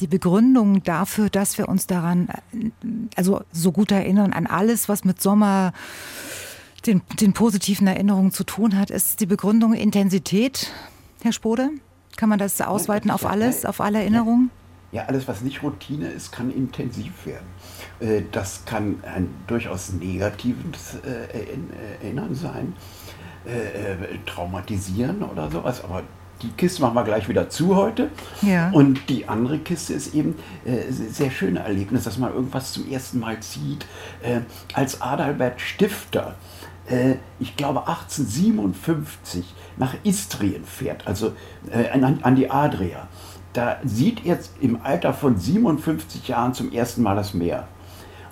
die 0.00 0.06
Begründung 0.06 0.82
dafür, 0.82 1.30
dass 1.30 1.58
wir 1.58 1.68
uns 1.68 1.86
daran, 1.86 2.28
also 3.16 3.42
so 3.52 3.72
gut 3.72 3.92
erinnern 3.92 4.32
an 4.32 4.46
alles, 4.46 4.88
was 4.88 5.04
mit 5.04 5.20
Sommer 5.20 5.72
den, 6.86 7.02
den 7.20 7.32
positiven 7.32 7.86
Erinnerungen 7.86 8.32
zu 8.32 8.44
tun 8.44 8.76
hat, 8.76 8.90
ist 8.90 9.20
die 9.20 9.26
Begründung 9.26 9.74
Intensität, 9.74 10.72
Herr 11.22 11.32
Spode? 11.32 11.70
Kann 12.16 12.28
man 12.28 12.38
das 12.38 12.60
ausweiten 12.60 13.10
auf 13.10 13.24
alles, 13.24 13.64
auf 13.64 13.80
alle 13.80 14.00
Erinnerungen? 14.00 14.50
Ja, 14.90 15.06
alles, 15.06 15.26
was 15.26 15.40
nicht 15.40 15.62
Routine 15.62 16.08
ist, 16.08 16.32
kann 16.32 16.50
intensiv 16.50 17.24
werden. 17.24 17.46
Äh, 18.00 18.22
das 18.30 18.64
kann 18.66 19.02
ein 19.04 19.28
durchaus 19.46 19.92
negatives 19.92 20.96
äh, 20.96 22.04
Erinnern 22.04 22.34
sein, 22.34 22.74
äh, 23.46 24.18
traumatisieren 24.26 25.22
oder 25.22 25.50
sowas, 25.50 25.82
aber 25.82 26.02
die 26.42 26.50
Kiste 26.50 26.82
machen 26.82 26.94
wir 26.94 27.04
gleich 27.04 27.28
wieder 27.28 27.48
zu 27.48 27.76
heute. 27.76 28.10
Ja. 28.42 28.70
Und 28.70 29.08
die 29.08 29.28
andere 29.28 29.58
Kiste 29.58 29.94
ist 29.94 30.14
eben 30.14 30.36
äh, 30.64 30.90
sehr 30.90 31.30
schöne 31.30 31.60
Erlebnis, 31.60 32.04
dass 32.04 32.18
man 32.18 32.32
irgendwas 32.32 32.72
zum 32.72 32.90
ersten 32.90 33.20
Mal 33.20 33.36
sieht. 33.42 33.86
Äh, 34.22 34.40
als 34.74 35.00
Adalbert 35.00 35.60
Stifter, 35.60 36.34
äh, 36.86 37.14
ich 37.38 37.56
glaube 37.56 37.80
1857, 37.86 39.54
nach 39.76 39.94
Istrien 40.04 40.64
fährt, 40.64 41.06
also 41.06 41.32
äh, 41.70 41.88
an, 41.90 42.20
an 42.22 42.36
die 42.36 42.50
Adria. 42.50 43.08
Da 43.52 43.76
sieht 43.84 44.24
er 44.24 44.38
im 44.60 44.80
Alter 44.82 45.12
von 45.12 45.38
57 45.38 46.26
Jahren 46.28 46.54
zum 46.54 46.72
ersten 46.72 47.02
Mal 47.02 47.16
das 47.16 47.34
Meer. 47.34 47.68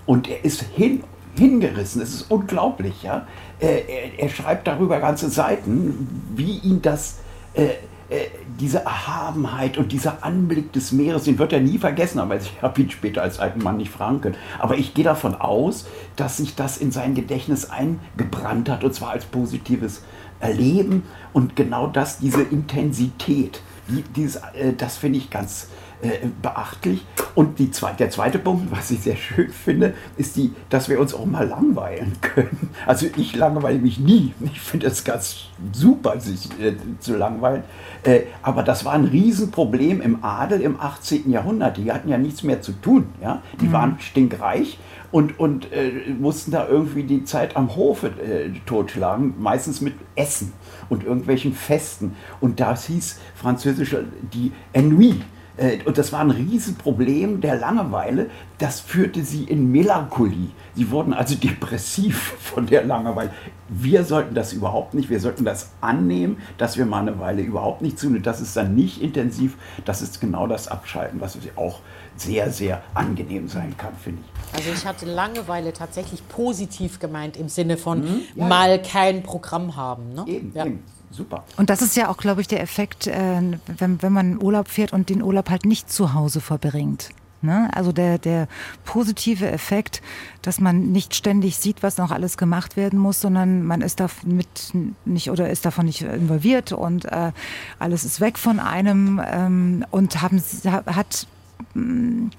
Und 0.06 0.28
er 0.28 0.44
ist 0.44 0.62
hin, 0.62 1.04
hingerissen. 1.36 2.00
Es 2.00 2.14
ist 2.14 2.30
unglaublich. 2.30 3.02
Ja? 3.02 3.26
Äh, 3.60 3.82
er, 3.86 4.18
er, 4.18 4.28
schreibt 4.30 4.66
darüber 4.66 4.98
ganze 4.98 5.28
Seiten, 5.28 6.24
wie 6.34 6.58
ihn 6.58 6.80
das 6.80 7.18
äh, 7.54 7.68
äh, 8.10 8.26
diese 8.58 8.80
Erhabenheit 8.80 9.78
und 9.78 9.92
dieser 9.92 10.24
Anblick 10.24 10.72
des 10.72 10.90
Meeres, 10.90 11.24
den 11.24 11.38
wird 11.38 11.52
er 11.52 11.60
nie 11.60 11.78
vergessen, 11.78 12.18
aber 12.18 12.36
ich 12.36 12.52
habe 12.60 12.82
ihn 12.82 12.90
später 12.90 13.22
als 13.22 13.38
alten 13.38 13.62
Mann 13.62 13.76
nicht 13.76 13.90
fragen 13.90 14.20
können. 14.20 14.36
Aber 14.58 14.76
ich 14.76 14.94
gehe 14.94 15.04
davon 15.04 15.34
aus, 15.36 15.86
dass 16.16 16.38
sich 16.38 16.56
das 16.56 16.76
in 16.76 16.90
sein 16.90 17.14
Gedächtnis 17.14 17.70
eingebrannt 17.70 18.68
hat 18.68 18.82
und 18.82 18.92
zwar 18.94 19.10
als 19.10 19.24
positives 19.26 20.02
Erleben 20.40 21.04
und 21.32 21.54
genau 21.54 21.86
das, 21.86 22.18
diese 22.18 22.42
Intensität, 22.42 23.62
die, 23.88 24.02
dieses, 24.02 24.36
äh, 24.54 24.72
das 24.76 24.96
finde 24.96 25.18
ich 25.18 25.30
ganz 25.30 25.68
äh, 26.02 26.26
beachtlich. 26.40 27.04
Und 27.34 27.58
die 27.58 27.70
zwei, 27.70 27.92
der 27.92 28.10
zweite 28.10 28.38
Punkt, 28.38 28.70
was 28.70 28.90
ich 28.90 29.00
sehr 29.00 29.16
schön 29.16 29.50
finde, 29.50 29.94
ist 30.16 30.36
die, 30.36 30.52
dass 30.68 30.88
wir 30.88 31.00
uns 31.00 31.14
auch 31.14 31.26
mal 31.26 31.46
langweilen 31.46 32.16
können. 32.20 32.70
Also 32.86 33.06
ich 33.16 33.36
langweile 33.36 33.78
mich 33.78 33.98
nie. 33.98 34.32
Ich 34.40 34.60
finde 34.60 34.86
es 34.86 35.04
ganz 35.04 35.48
super, 35.72 36.18
sich 36.20 36.48
äh, 36.60 36.74
zu 37.00 37.16
langweilen. 37.16 37.64
Äh, 38.02 38.22
aber 38.42 38.62
das 38.62 38.84
war 38.84 38.94
ein 38.94 39.04
Riesenproblem 39.04 40.00
im 40.00 40.24
Adel 40.24 40.60
im 40.60 40.80
18. 40.80 41.30
Jahrhundert. 41.30 41.76
Die 41.76 41.92
hatten 41.92 42.08
ja 42.08 42.18
nichts 42.18 42.42
mehr 42.42 42.62
zu 42.62 42.72
tun. 42.72 43.08
Ja? 43.20 43.42
Die 43.60 43.66
mhm. 43.66 43.72
waren 43.72 43.96
stinkreich 44.00 44.78
und, 45.12 45.38
und 45.38 45.72
äh, 45.72 45.90
mussten 46.18 46.50
da 46.50 46.68
irgendwie 46.68 47.02
die 47.02 47.24
Zeit 47.24 47.56
am 47.56 47.74
Hofe 47.76 48.08
äh, 48.08 48.50
totschlagen, 48.66 49.34
meistens 49.38 49.80
mit 49.80 49.94
Essen 50.14 50.52
und 50.88 51.04
irgendwelchen 51.04 51.52
Festen. 51.52 52.16
Und 52.40 52.60
das 52.60 52.86
hieß 52.86 53.18
französisch 53.34 53.96
die 54.32 54.52
Ennui. 54.72 55.20
Äh, 55.56 55.78
und 55.84 55.98
das 55.98 56.12
war 56.12 56.20
ein 56.20 56.30
Riesenproblem 56.30 57.40
der 57.40 57.56
Langeweile. 57.56 58.30
Das 58.58 58.80
führte 58.80 59.22
sie 59.22 59.44
in 59.44 59.70
Melancholie. 59.70 60.50
Sie 60.74 60.90
wurden 60.90 61.12
also 61.12 61.34
depressiv 61.34 62.16
von 62.40 62.66
der 62.66 62.84
Langeweile. 62.84 63.30
Wir 63.68 64.04
sollten 64.04 64.34
das 64.34 64.52
überhaupt 64.52 64.94
nicht. 64.94 65.10
Wir 65.10 65.20
sollten 65.20 65.44
das 65.44 65.70
annehmen, 65.80 66.38
dass 66.58 66.76
wir 66.76 66.86
mal 66.86 67.02
eine 67.02 67.18
Weile 67.18 67.42
überhaupt 67.42 67.82
nicht 67.82 67.98
tun. 67.98 68.16
Und 68.16 68.26
das 68.26 68.40
ist 68.40 68.56
dann 68.56 68.74
nicht 68.74 69.00
intensiv. 69.00 69.56
Das 69.84 70.02
ist 70.02 70.20
genau 70.20 70.46
das 70.46 70.68
Abschalten, 70.68 71.20
was 71.20 71.38
auch 71.56 71.80
sehr, 72.16 72.50
sehr 72.50 72.82
angenehm 72.94 73.48
sein 73.48 73.74
kann, 73.76 73.94
finde 73.94 74.22
ich. 74.22 74.54
Also 74.58 74.70
ich 74.72 74.86
hatte 74.86 75.06
Langeweile 75.06 75.72
tatsächlich 75.72 76.26
positiv 76.28 76.98
gemeint 76.98 77.36
im 77.36 77.48
Sinne 77.48 77.76
von 77.76 78.00
mhm, 78.00 78.20
ja, 78.34 78.46
mal 78.46 78.82
kein 78.82 79.22
Programm 79.22 79.76
haben. 79.76 80.12
Ne? 80.12 80.24
Eben, 80.26 80.52
ja. 80.54 80.66
eben 80.66 80.82
super. 81.10 81.44
Und 81.56 81.70
das 81.70 81.82
ist 81.82 81.96
ja 81.96 82.08
auch, 82.08 82.16
glaube 82.16 82.40
ich, 82.40 82.48
der 82.48 82.60
Effekt, 82.62 83.06
äh, 83.06 83.40
wenn, 83.66 84.02
wenn 84.02 84.12
man 84.12 84.42
Urlaub 84.42 84.68
fährt 84.68 84.92
und 84.92 85.08
den 85.08 85.22
Urlaub 85.22 85.50
halt 85.50 85.64
nicht 85.64 85.90
zu 85.90 86.14
Hause 86.14 86.40
verbringt. 86.40 87.10
Ne? 87.42 87.70
Also 87.72 87.90
der, 87.92 88.18
der 88.18 88.48
positive 88.84 89.50
Effekt, 89.50 90.02
dass 90.42 90.60
man 90.60 90.92
nicht 90.92 91.14
ständig 91.14 91.56
sieht, 91.56 91.82
was 91.82 91.96
noch 91.96 92.10
alles 92.10 92.36
gemacht 92.36 92.76
werden 92.76 92.98
muss, 92.98 93.20
sondern 93.20 93.62
man 93.62 93.80
ist 93.80 94.00
damit 94.00 94.72
nicht 95.06 95.30
oder 95.30 95.48
ist 95.48 95.64
davon 95.64 95.86
nicht 95.86 96.02
involviert 96.02 96.72
und 96.72 97.06
äh, 97.06 97.32
alles 97.78 98.04
ist 98.04 98.20
weg 98.20 98.38
von 98.38 98.60
einem 98.60 99.22
ähm, 99.26 99.86
und 99.90 100.20
haben, 100.20 100.42
hat 100.64 101.26
hm, 101.72 102.30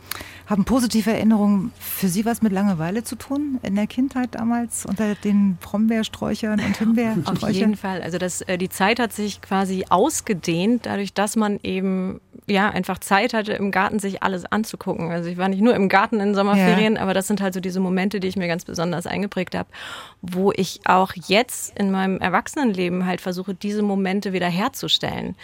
haben 0.45 0.65
positive 0.65 1.11
Erinnerungen 1.11 1.71
für 1.79 2.07
Sie 2.07 2.25
was 2.25 2.41
mit 2.41 2.51
Langeweile 2.51 3.03
zu 3.03 3.15
tun 3.15 3.59
in 3.63 3.75
der 3.75 3.87
Kindheit 3.87 4.35
damals 4.35 4.85
unter 4.85 5.15
den 5.15 5.57
Brombeersträuchern 5.57 6.59
und 6.59 6.77
Himbeersträuchern? 6.77 7.37
Auf 7.37 7.49
jeden 7.49 7.75
Fall. 7.75 8.01
Also 8.01 8.17
das, 8.17 8.41
äh, 8.41 8.57
die 8.57 8.69
Zeit 8.69 8.99
hat 8.99 9.13
sich 9.13 9.41
quasi 9.41 9.85
ausgedehnt, 9.89 10.85
dadurch, 10.85 11.13
dass 11.13 11.35
man 11.35 11.59
eben 11.63 12.19
ja 12.47 12.69
einfach 12.69 12.99
Zeit 12.99 13.33
hatte, 13.33 13.53
im 13.53 13.71
Garten 13.71 13.99
sich 13.99 14.23
alles 14.23 14.45
anzugucken. 14.45 15.11
Also 15.11 15.29
ich 15.29 15.37
war 15.37 15.47
nicht 15.47 15.61
nur 15.61 15.75
im 15.75 15.89
Garten 15.89 16.19
in 16.19 16.35
Sommerferien, 16.35 16.95
ja. 16.95 17.01
aber 17.01 17.13
das 17.13 17.27
sind 17.27 17.41
halt 17.41 17.53
so 17.53 17.59
diese 17.59 17.79
Momente, 17.79 18.19
die 18.19 18.27
ich 18.27 18.35
mir 18.35 18.47
ganz 18.47 18.65
besonders 18.65 19.07
eingeprägt 19.07 19.55
habe, 19.55 19.69
wo 20.21 20.51
ich 20.51 20.81
auch 20.85 21.13
jetzt 21.27 21.77
in 21.77 21.91
meinem 21.91 22.19
Erwachsenenleben 22.19 23.05
halt 23.05 23.21
versuche, 23.21 23.53
diese 23.53 23.81
Momente 23.81 24.33
wieder 24.33 24.47
herzustellen. 24.47 25.35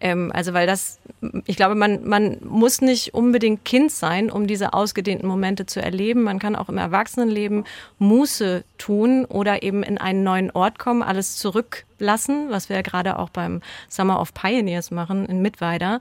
Ähm, 0.00 0.30
also 0.34 0.52
weil 0.52 0.66
das, 0.66 1.00
ich 1.46 1.56
glaube, 1.56 1.74
man, 1.74 2.06
man 2.06 2.38
muss 2.44 2.80
nicht 2.80 3.14
unbedingt 3.14 3.64
Kind 3.64 3.90
sein, 3.90 4.30
um 4.30 4.43
diese 4.46 4.72
ausgedehnten 4.72 5.26
Momente 5.26 5.66
zu 5.66 5.80
erleben. 5.82 6.22
Man 6.22 6.38
kann 6.38 6.56
auch 6.56 6.68
im 6.68 6.78
Erwachsenenleben 6.78 7.64
Muße 7.98 8.64
tun 8.78 9.24
oder 9.24 9.62
eben 9.62 9.82
in 9.82 9.98
einen 9.98 10.22
neuen 10.22 10.50
Ort 10.50 10.78
kommen, 10.78 11.02
alles 11.02 11.36
zurücklassen, 11.36 12.50
was 12.50 12.68
wir 12.68 12.76
ja 12.76 12.82
gerade 12.82 13.18
auch 13.18 13.30
beim 13.30 13.60
Summer 13.88 14.20
of 14.20 14.34
Pioneers 14.34 14.90
machen 14.90 15.26
in 15.26 15.42
Mittweida. 15.42 16.00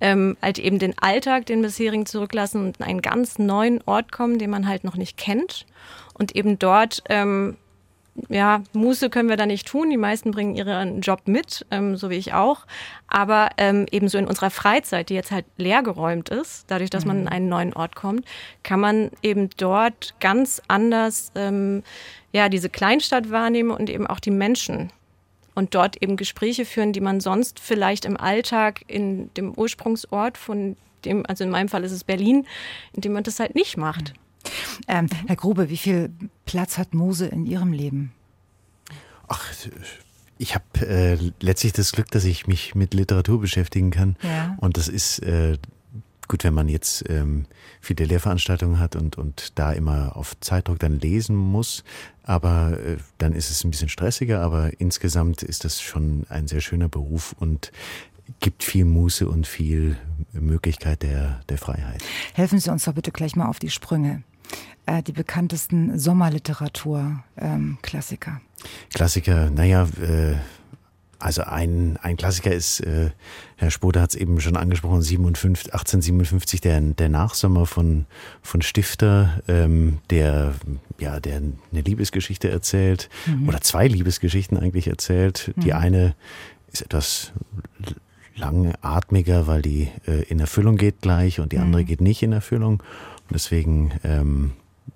Ähm, 0.00 0.36
halt 0.42 0.58
eben 0.58 0.78
den 0.78 0.98
Alltag, 0.98 1.46
den 1.46 1.62
bisherigen 1.62 2.06
zurücklassen 2.06 2.64
und 2.64 2.78
in 2.78 2.86
einen 2.86 3.02
ganz 3.02 3.38
neuen 3.38 3.80
Ort 3.86 4.12
kommen, 4.12 4.38
den 4.38 4.50
man 4.50 4.68
halt 4.68 4.84
noch 4.84 4.96
nicht 4.96 5.16
kennt 5.16 5.66
und 6.14 6.36
eben 6.36 6.58
dort 6.58 7.02
ähm, 7.08 7.56
ja, 8.28 8.62
Muße 8.72 9.10
können 9.10 9.28
wir 9.28 9.36
da 9.36 9.46
nicht 9.46 9.66
tun. 9.66 9.90
Die 9.90 9.96
meisten 9.96 10.30
bringen 10.30 10.54
ihren 10.54 11.00
Job 11.00 11.22
mit, 11.26 11.66
ähm, 11.70 11.96
so 11.96 12.10
wie 12.10 12.16
ich 12.16 12.32
auch. 12.32 12.66
Aber 13.08 13.50
ähm, 13.56 13.86
ebenso 13.90 14.18
in 14.18 14.26
unserer 14.26 14.50
Freizeit, 14.50 15.08
die 15.08 15.14
jetzt 15.14 15.30
halt 15.30 15.46
leergeräumt 15.56 16.28
ist, 16.28 16.64
dadurch, 16.68 16.90
dass 16.90 17.04
man 17.04 17.18
in 17.18 17.22
mhm. 17.24 17.28
einen 17.28 17.48
neuen 17.48 17.72
Ort 17.72 17.96
kommt, 17.96 18.24
kann 18.62 18.80
man 18.80 19.10
eben 19.22 19.50
dort 19.56 20.14
ganz 20.20 20.62
anders 20.68 21.32
ähm, 21.34 21.82
ja, 22.32 22.48
diese 22.48 22.68
Kleinstadt 22.68 23.30
wahrnehmen 23.30 23.70
und 23.70 23.90
eben 23.90 24.06
auch 24.06 24.20
die 24.20 24.30
Menschen. 24.30 24.92
Und 25.54 25.74
dort 25.74 26.00
eben 26.02 26.16
Gespräche 26.16 26.64
führen, 26.64 26.92
die 26.92 27.00
man 27.00 27.20
sonst 27.20 27.58
vielleicht 27.58 28.04
im 28.04 28.16
Alltag 28.16 28.82
in 28.86 29.32
dem 29.34 29.52
Ursprungsort 29.52 30.38
von 30.38 30.76
dem, 31.04 31.24
also 31.26 31.44
in 31.44 31.50
meinem 31.50 31.68
Fall 31.68 31.84
ist 31.84 31.92
es 31.92 32.04
Berlin, 32.04 32.46
in 32.92 33.00
dem 33.00 33.12
man 33.12 33.24
das 33.24 33.40
halt 33.40 33.54
nicht 33.54 33.76
macht. 33.76 34.14
Mhm. 34.14 34.29
Ähm, 34.88 35.08
Herr 35.26 35.36
Grube, 35.36 35.70
wie 35.70 35.76
viel 35.76 36.10
Platz 36.46 36.78
hat 36.78 36.94
Mose 36.94 37.26
in 37.26 37.46
Ihrem 37.46 37.72
Leben? 37.72 38.12
Ach, 39.28 39.52
ich 40.38 40.54
habe 40.54 40.86
äh, 40.86 41.18
letztlich 41.40 41.72
das 41.72 41.92
Glück, 41.92 42.10
dass 42.10 42.24
ich 42.24 42.46
mich 42.46 42.74
mit 42.74 42.94
Literatur 42.94 43.40
beschäftigen 43.40 43.90
kann. 43.90 44.16
Ja. 44.22 44.56
Und 44.58 44.76
das 44.76 44.88
ist 44.88 45.20
äh, 45.20 45.58
gut, 46.28 46.44
wenn 46.44 46.54
man 46.54 46.68
jetzt 46.68 47.04
ähm, 47.10 47.44
viele 47.80 48.06
Lehrveranstaltungen 48.06 48.78
hat 48.78 48.96
und, 48.96 49.18
und 49.18 49.58
da 49.58 49.72
immer 49.72 50.16
auf 50.16 50.38
Zeitdruck 50.40 50.78
dann 50.78 50.98
lesen 50.98 51.36
muss. 51.36 51.84
Aber 52.22 52.78
äh, 52.78 52.96
dann 53.18 53.34
ist 53.34 53.50
es 53.50 53.64
ein 53.64 53.70
bisschen 53.70 53.88
stressiger. 53.88 54.40
Aber 54.40 54.70
insgesamt 54.80 55.42
ist 55.42 55.64
das 55.64 55.82
schon 55.82 56.24
ein 56.28 56.48
sehr 56.48 56.60
schöner 56.60 56.88
Beruf 56.88 57.34
und 57.38 57.70
gibt 58.38 58.62
viel 58.62 58.84
Muße 58.84 59.28
und 59.28 59.46
viel 59.46 59.96
Möglichkeit 60.32 61.02
der, 61.02 61.40
der 61.48 61.58
Freiheit. 61.58 62.02
Helfen 62.34 62.58
Sie 62.58 62.70
uns 62.70 62.84
doch 62.84 62.94
bitte 62.94 63.10
gleich 63.10 63.36
mal 63.36 63.46
auf 63.46 63.58
die 63.58 63.70
Sprünge. 63.70 64.22
Äh, 64.86 65.02
die 65.02 65.12
bekanntesten 65.12 65.98
Sommerliteratur-Klassiker. 65.98 68.30
Ähm, 68.30 68.40
Klassiker, 68.92 69.50
naja, 69.50 69.88
äh, 70.00 70.36
also 71.20 71.42
ein, 71.42 71.98
ein 72.02 72.16
Klassiker 72.16 72.52
ist, 72.52 72.80
äh, 72.80 73.10
Herr 73.56 73.70
Spode 73.70 74.00
hat 74.00 74.10
es 74.10 74.16
eben 74.16 74.40
schon 74.40 74.56
angesprochen, 74.56 75.02
57, 75.02 75.72
1857, 75.72 76.60
der, 76.62 76.80
der 76.80 77.10
Nachsommer 77.10 77.66
von, 77.66 78.06
von 78.42 78.62
Stifter, 78.62 79.42
ähm, 79.46 79.98
der, 80.08 80.54
ja, 80.98 81.20
der 81.20 81.36
eine 81.36 81.82
Liebesgeschichte 81.82 82.50
erzählt, 82.50 83.10
mhm. 83.26 83.48
oder 83.48 83.60
zwei 83.60 83.86
Liebesgeschichten 83.86 84.56
eigentlich 84.56 84.88
erzählt. 84.88 85.52
Mhm. 85.56 85.60
Die 85.60 85.74
eine 85.74 86.14
ist 86.72 86.82
etwas 86.82 87.32
langatmiger, 88.34 89.46
weil 89.46 89.62
die 89.62 89.88
äh, 90.06 90.22
in 90.24 90.40
Erfüllung 90.40 90.78
geht 90.78 91.02
gleich 91.02 91.38
und 91.38 91.52
die 91.52 91.58
mhm. 91.58 91.64
andere 91.64 91.84
geht 91.84 92.00
nicht 92.00 92.22
in 92.22 92.32
Erfüllung. 92.32 92.82
Deswegen 93.30 93.92
ähm, 94.04 94.52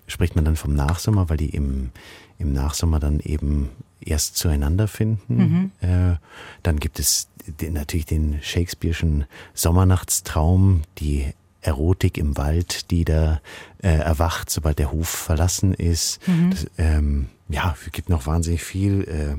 spricht 0.07 0.35
man 0.35 0.45
dann 0.45 0.55
vom 0.55 0.73
Nachsommer, 0.73 1.29
weil 1.29 1.37
die 1.37 1.49
im, 1.49 1.91
im 2.37 2.53
Nachsommer 2.53 2.99
dann 2.99 3.19
eben 3.19 3.69
erst 4.01 4.37
zueinander 4.37 4.87
finden. 4.87 5.71
Mhm. 5.81 5.87
Äh, 5.87 6.15
dann 6.63 6.79
gibt 6.79 6.99
es 6.99 7.27
den, 7.61 7.73
natürlich 7.73 8.05
den 8.05 8.39
Shakespeare'schen 8.41 9.25
Sommernachtstraum, 9.53 10.81
die 10.99 11.33
Erotik 11.61 12.17
im 12.17 12.37
Wald, 12.37 12.91
die 12.91 13.05
da 13.05 13.41
äh, 13.81 13.89
erwacht, 13.97 14.49
sobald 14.49 14.77
der 14.79 14.91
Hof 14.91 15.09
verlassen 15.09 15.73
ist. 15.73 16.25
Mhm. 16.27 16.51
Das, 16.51 16.67
ähm, 16.77 17.27
ja, 17.49 17.75
es 17.83 17.91
gibt 17.91 18.09
noch 18.09 18.27
wahnsinnig 18.27 18.63
viel. 18.63 19.03
Äh, 19.03 19.37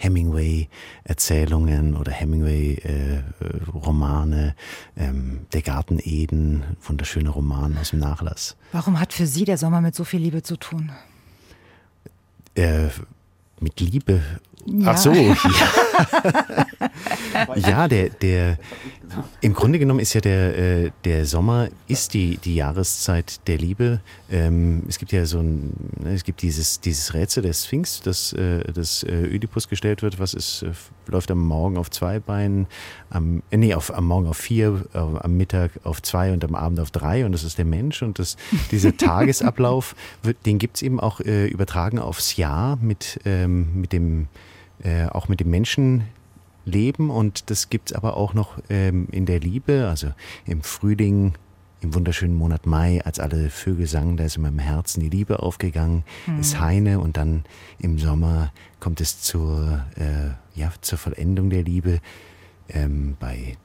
Hemingway-Erzählungen 0.00 1.96
oder 1.96 2.12
Hemingway-Romane, 2.12 4.54
äh, 4.96 5.04
ähm, 5.04 5.46
Der 5.52 5.62
Garten 5.62 6.00
Eden, 6.02 6.64
wunderschöner 6.82 7.30
Roman 7.30 7.76
aus 7.78 7.90
dem 7.90 7.98
Nachlass. 7.98 8.56
Warum 8.72 8.98
hat 8.98 9.12
für 9.12 9.26
Sie 9.26 9.44
der 9.44 9.58
Sommer 9.58 9.82
mit 9.82 9.94
so 9.94 10.04
viel 10.04 10.20
Liebe 10.20 10.42
zu 10.42 10.56
tun? 10.56 10.90
Äh, 12.54 12.88
mit 13.60 13.78
Liebe. 13.80 14.22
Ja. 14.66 14.92
Ach 14.92 14.96
so. 14.96 15.12
Ja, 17.56 17.88
der, 17.88 18.10
der, 18.10 18.58
im 19.40 19.54
Grunde 19.54 19.78
genommen 19.78 20.00
ist 20.00 20.14
ja 20.14 20.20
der, 20.20 20.58
äh, 20.58 20.90
der 21.04 21.26
Sommer 21.26 21.68
ist 21.88 22.14
die, 22.14 22.38
die 22.38 22.54
Jahreszeit 22.54 23.46
der 23.48 23.58
Liebe. 23.58 24.00
Ähm, 24.30 24.82
es 24.88 24.98
gibt 24.98 25.12
ja 25.12 25.24
so 25.26 25.40
ein, 25.40 25.72
ne, 26.00 26.14
es 26.14 26.24
gibt 26.24 26.42
dieses, 26.42 26.80
dieses 26.80 27.14
Rätsel 27.14 27.42
der 27.42 27.52
Sphinx, 27.52 28.00
das, 28.00 28.32
äh, 28.32 28.64
das 28.72 29.02
äh, 29.02 29.12
Ödipus 29.12 29.68
gestellt 29.68 30.02
wird, 30.02 30.18
was 30.18 30.34
ist, 30.34 30.64
läuft 31.06 31.30
am 31.30 31.44
Morgen 31.44 31.76
auf 31.76 31.90
zwei 31.90 32.20
Beinen, 32.20 32.66
am, 33.10 33.42
nee, 33.50 33.74
auf, 33.74 33.92
am 33.92 34.06
Morgen 34.06 34.28
auf 34.28 34.36
vier, 34.36 34.84
am 34.92 35.36
Mittag 35.36 35.72
auf 35.84 36.02
zwei 36.02 36.32
und 36.32 36.44
am 36.44 36.54
Abend 36.54 36.80
auf 36.80 36.90
drei 36.90 37.24
und 37.24 37.32
das 37.32 37.42
ist 37.42 37.58
der 37.58 37.64
Mensch 37.64 38.02
und 38.02 38.18
das, 38.18 38.36
dieser 38.70 38.96
Tagesablauf, 38.96 39.96
wird, 40.22 40.46
den 40.46 40.58
gibt's 40.58 40.82
eben 40.82 41.00
auch 41.00 41.20
übertragen 41.20 41.98
aufs 41.98 42.36
Jahr 42.36 42.76
mit, 42.76 43.18
ähm, 43.24 43.80
mit 43.80 43.92
dem, 43.92 44.28
auch 45.12 45.28
mit 45.28 45.40
dem 45.40 45.50
Menschen, 45.50 46.04
leben 46.64 47.10
und 47.10 47.50
das 47.50 47.70
gibt 47.70 47.90
es 47.90 47.96
aber 47.96 48.16
auch 48.16 48.34
noch 48.34 48.58
ähm, 48.68 49.08
in 49.10 49.26
der 49.26 49.40
Liebe, 49.40 49.88
also 49.88 50.08
im 50.46 50.62
Frühling, 50.62 51.34
im 51.80 51.94
wunderschönen 51.94 52.34
Monat 52.34 52.66
Mai, 52.66 53.02
als 53.04 53.20
alle 53.20 53.48
Vögel 53.50 53.86
sangen, 53.86 54.16
da 54.16 54.24
ist 54.24 54.36
in 54.36 54.42
meinem 54.42 54.58
Herzen 54.58 55.00
die 55.00 55.08
Liebe 55.08 55.42
aufgegangen, 55.42 56.04
mhm. 56.26 56.40
ist 56.40 56.60
Heine 56.60 57.00
und 57.00 57.16
dann 57.16 57.44
im 57.78 57.98
Sommer 57.98 58.52
kommt 58.80 59.00
es 59.00 59.20
zur, 59.22 59.84
äh, 59.96 60.58
ja, 60.58 60.72
zur 60.80 60.98
Vollendung 60.98 61.50
der 61.50 61.62
Liebe 61.62 62.00
ähm, 62.68 63.16
bei, 63.18 63.56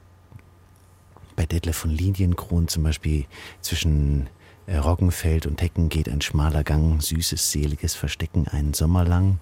bei 1.36 1.46
Detlef 1.46 1.76
von 1.76 1.92
Lilienkron 1.92 2.68
zum 2.68 2.84
Beispiel 2.84 3.26
zwischen 3.62 4.30
äh, 4.68 4.78
Roggenfeld 4.78 5.46
und 5.46 5.62
Hecken 5.62 5.90
geht 5.90 6.08
ein 6.08 6.22
schmaler 6.22 6.64
Gang, 6.64 7.02
süßes, 7.02 7.52
seliges 7.52 7.96
Verstecken 7.96 8.48
einen 8.48 8.74
Sommer 8.74 9.04
lang. 9.04 9.40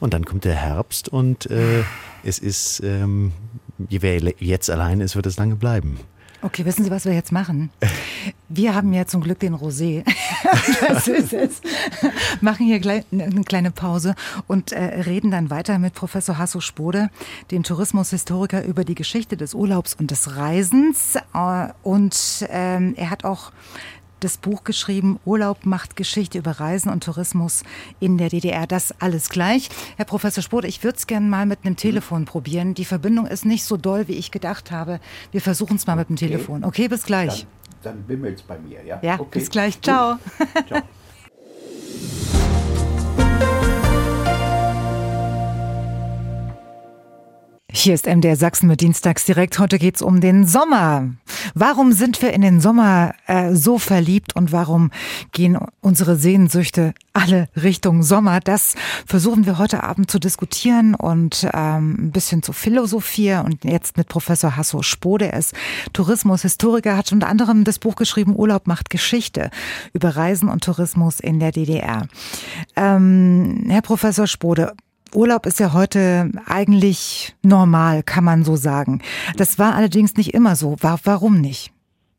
Und 0.00 0.14
dann 0.14 0.24
kommt 0.24 0.44
der 0.44 0.54
Herbst 0.54 1.08
und 1.08 1.50
äh, 1.50 1.82
es 2.22 2.38
ist, 2.38 2.80
ähm, 2.84 3.32
wer 3.78 4.18
jetzt 4.38 4.70
allein 4.70 5.00
ist, 5.00 5.16
wird 5.16 5.26
es 5.26 5.36
lange 5.36 5.56
bleiben. 5.56 5.98
Okay, 6.42 6.64
wissen 6.64 6.84
Sie, 6.84 6.90
was 6.90 7.04
wir 7.06 7.12
jetzt 7.12 7.32
machen? 7.32 7.70
Wir 8.48 8.76
haben 8.76 8.92
ja 8.92 9.06
zum 9.06 9.20
Glück 9.22 9.40
den 9.40 9.54
Rosé. 9.54 10.04
das 10.88 11.08
ist 11.08 11.32
es. 11.32 11.60
Machen 12.40 12.66
hier 12.66 12.78
gleich 12.78 13.04
eine 13.10 13.42
kleine 13.42 13.72
Pause 13.72 14.14
und 14.46 14.70
äh, 14.70 15.00
reden 15.02 15.32
dann 15.32 15.50
weiter 15.50 15.80
mit 15.80 15.94
Professor 15.94 16.38
Hasso 16.38 16.60
Spode, 16.60 17.10
dem 17.50 17.64
Tourismushistoriker, 17.64 18.64
über 18.64 18.84
die 18.84 18.94
Geschichte 18.94 19.36
des 19.36 19.54
Urlaubs 19.54 19.94
und 19.94 20.12
des 20.12 20.36
Reisens. 20.36 21.16
Äh, 21.34 21.68
und 21.82 22.46
ähm, 22.48 22.94
er 22.96 23.10
hat 23.10 23.24
auch 23.24 23.50
das 24.26 24.38
Buch 24.38 24.64
geschrieben, 24.64 25.20
Urlaub 25.24 25.64
macht 25.66 25.94
Geschichte 25.94 26.38
über 26.38 26.58
Reisen 26.58 26.90
und 26.90 27.04
Tourismus 27.04 27.62
in 28.00 28.18
der 28.18 28.28
DDR. 28.28 28.66
Das 28.66 28.92
alles 29.00 29.28
gleich. 29.28 29.68
Herr 29.96 30.04
Professor 30.04 30.42
Spode, 30.42 30.66
ich 30.66 30.82
würde 30.82 30.98
es 30.98 31.06
gerne 31.06 31.26
mal 31.26 31.46
mit 31.46 31.60
einem 31.64 31.76
Telefon 31.76 32.24
probieren. 32.24 32.74
Die 32.74 32.84
Verbindung 32.84 33.28
ist 33.28 33.44
nicht 33.44 33.62
so 33.62 33.76
doll, 33.76 34.08
wie 34.08 34.14
ich 34.14 34.32
gedacht 34.32 34.72
habe. 34.72 34.98
Wir 35.30 35.40
versuchen 35.40 35.76
es 35.76 35.86
mal 35.86 35.94
mit 35.94 36.08
dem 36.08 36.16
Telefon. 36.16 36.64
Okay, 36.64 36.88
bis 36.88 37.04
gleich. 37.04 37.46
Dann, 37.84 37.94
dann 37.94 38.02
bimmelt 38.02 38.38
es 38.40 38.42
bei 38.42 38.58
mir, 38.58 38.84
ja? 38.84 38.98
Ja, 39.00 39.20
okay. 39.20 39.38
bis 39.38 39.48
gleich. 39.48 39.80
Ciao. 39.80 40.18
Ciao. 40.66 40.82
Hier 47.78 47.92
ist 47.92 48.06
MDR 48.06 48.36
Sachsen 48.36 48.68
mit 48.68 48.80
Dienstags 48.80 49.26
direkt. 49.26 49.58
Heute 49.58 49.78
geht's 49.78 50.00
um 50.00 50.22
den 50.22 50.46
Sommer. 50.46 51.10
Warum 51.54 51.92
sind 51.92 52.22
wir 52.22 52.32
in 52.32 52.40
den 52.40 52.62
Sommer 52.62 53.12
äh, 53.26 53.54
so 53.54 53.78
verliebt 53.78 54.34
und 54.34 54.50
warum 54.50 54.90
gehen 55.32 55.58
unsere 55.82 56.16
Sehnsüchte 56.16 56.94
alle 57.12 57.48
Richtung 57.54 58.02
Sommer? 58.02 58.40
Das 58.40 58.76
versuchen 59.04 59.44
wir 59.44 59.58
heute 59.58 59.84
Abend 59.84 60.10
zu 60.10 60.18
diskutieren 60.18 60.94
und 60.94 61.46
ähm, 61.52 62.06
ein 62.06 62.12
bisschen 62.12 62.42
zu 62.42 62.54
philosophieren. 62.54 63.44
Und 63.44 63.64
jetzt 63.64 63.98
mit 63.98 64.08
Professor 64.08 64.56
Hasso 64.56 64.80
Spode. 64.80 65.30
Er 65.30 65.38
ist 65.38 65.54
Tourismushistoriker, 65.92 66.96
hat 66.96 67.12
unter 67.12 67.28
anderem 67.28 67.64
das 67.64 67.78
Buch 67.78 67.96
geschrieben 67.96 68.34
Urlaub 68.34 68.66
macht 68.66 68.88
Geschichte 68.88 69.50
über 69.92 70.16
Reisen 70.16 70.48
und 70.48 70.64
Tourismus 70.64 71.20
in 71.20 71.40
der 71.40 71.52
DDR. 71.52 72.08
Ähm, 72.74 73.66
Herr 73.68 73.82
Professor 73.82 74.26
Spode, 74.26 74.72
Urlaub 75.16 75.46
ist 75.46 75.58
ja 75.58 75.72
heute 75.72 76.30
eigentlich 76.46 77.34
normal, 77.42 78.02
kann 78.02 78.22
man 78.22 78.44
so 78.44 78.54
sagen. 78.54 79.00
Das 79.38 79.58
war 79.58 79.74
allerdings 79.74 80.16
nicht 80.16 80.34
immer 80.34 80.56
so. 80.56 80.76
Warum 80.82 81.40
nicht? 81.40 81.72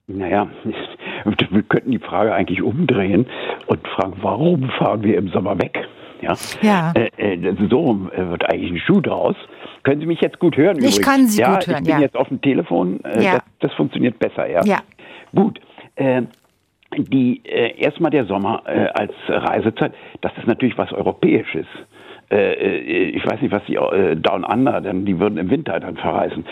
Naja, 0.08 0.50
wir 1.52 1.64
könnten 1.64 1.92
die 1.92 2.00
Frage 2.00 2.34
eigentlich 2.34 2.64
umdrehen 2.64 3.28
und 3.68 3.88
fragen, 3.88 4.16
warum 4.22 4.70
fahren 4.80 5.04
wir 5.04 5.16
im 5.18 5.30
Sommer 5.30 5.62
weg? 5.62 5.78
Ja. 6.22 6.34
ja. 6.64 6.94
Äh, 6.96 7.36
äh, 7.36 7.56
so 7.70 8.10
äh, 8.12 8.30
wird 8.30 8.52
eigentlich 8.52 8.72
ein 8.72 8.80
Schuh 8.80 9.02
draus. 9.02 9.36
Können 9.84 10.02
Sie 10.02 10.08
mich 10.08 10.20
jetzt 10.22 10.40
gut 10.40 10.58
hören? 10.58 10.78
Ich 10.78 10.98
übrigens? 10.98 11.02
kann 11.02 11.28
Sie 11.28 11.42
ja, 11.42 11.54
gut 11.54 11.68
hören. 11.68 11.84
Ich 11.84 11.84
bin 11.84 11.98
ja. 11.98 12.00
jetzt 12.00 12.16
auf 12.16 12.30
dem 12.30 12.42
Telefon. 12.42 13.00
Äh, 13.04 13.24
ja. 13.24 13.34
Das, 13.34 13.44
das, 13.60 13.74
funktioniert 13.74 14.18
besser, 14.18 14.50
ja. 14.50 14.64
Ja. 14.66 14.80
Gut. 15.36 15.60
Äh, 15.96 16.24
die 16.98 17.42
äh, 17.46 17.80
erstmal 17.80 18.10
der 18.10 18.26
Sommer 18.26 18.64
als 18.66 19.12
Reisezeit, 19.28 19.94
das 20.22 20.32
ist 20.38 20.48
natürlich 20.48 20.78
was 20.78 20.92
Europäisches. 20.94 21.68
Äh, 22.30 22.54
äh, 22.54 23.10
ich 23.10 23.26
weiß 23.26 23.42
nicht, 23.42 23.54
was 23.54 23.64
die 23.66 23.76
äh, 23.76 24.16
Down 24.16 24.44
Under, 24.44 24.82
denn 24.82 25.06
die 25.06 25.20
würden 25.20 25.38
im 25.38 25.50
Winter 25.50 25.80
dann 25.80 25.96
verreisen. 25.96 26.46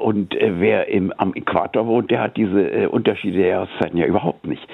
Und 0.00 0.34
wer 0.40 0.88
im, 0.88 1.12
am 1.16 1.34
Äquator 1.34 1.86
wohnt, 1.86 2.10
der 2.10 2.20
hat 2.20 2.36
diese 2.36 2.88
Unterschiede 2.88 3.38
der 3.38 3.48
Jahreszeiten 3.48 3.96
ja 3.98 4.06
überhaupt 4.06 4.46
nicht. 4.46 4.66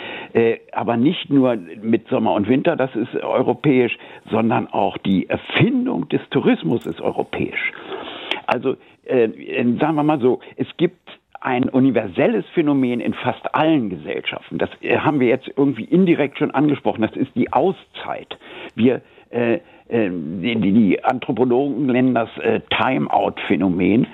Aber 0.73 0.97
nicht 0.97 1.31
nur 1.31 1.57
mit 1.57 2.09
Sommer 2.09 2.35
und 2.35 2.49
Winter, 2.49 2.77
das 2.77 2.95
ist 2.95 3.15
europäisch, 3.17 3.97
sondern 4.31 4.69
auch 4.69 4.97
die 4.99 5.29
Erfindung 5.29 6.09
des 6.09 6.21
Tourismus 6.31 6.87
ist 6.87 7.01
europäisch. 7.01 7.73
Also 8.47 8.77
sagen 9.07 9.95
wir 9.95 10.03
mal 10.03 10.21
so, 10.21 10.41
es 10.57 10.69
gibt 10.77 11.01
ein 11.41 11.69
universelles 11.69 12.45
Phänomen 12.55 13.01
in 13.01 13.15
fast 13.15 13.55
allen 13.55 13.91
Gesellschaften. 13.91 14.59
Das 14.59 14.71
haben 14.99 15.21
wir 15.21 15.29
jetzt 15.29 15.51
irgendwie 15.57 15.85
indirekt 15.85 16.39
schon 16.39 16.53
angesprochen. 16.53 17.03
Das 17.03 17.17
ist 17.17 17.35
die 17.35 17.53
Auszeit. 17.53 18.39
Wir 18.75 19.03
äh, 19.31 19.61
die, 19.93 20.73
die 20.73 21.05
Anthropologen 21.05 21.87
nennen 21.87 22.15
das 22.15 22.31
äh, 22.39 22.61
Time-out-Phänomen. 22.71 24.07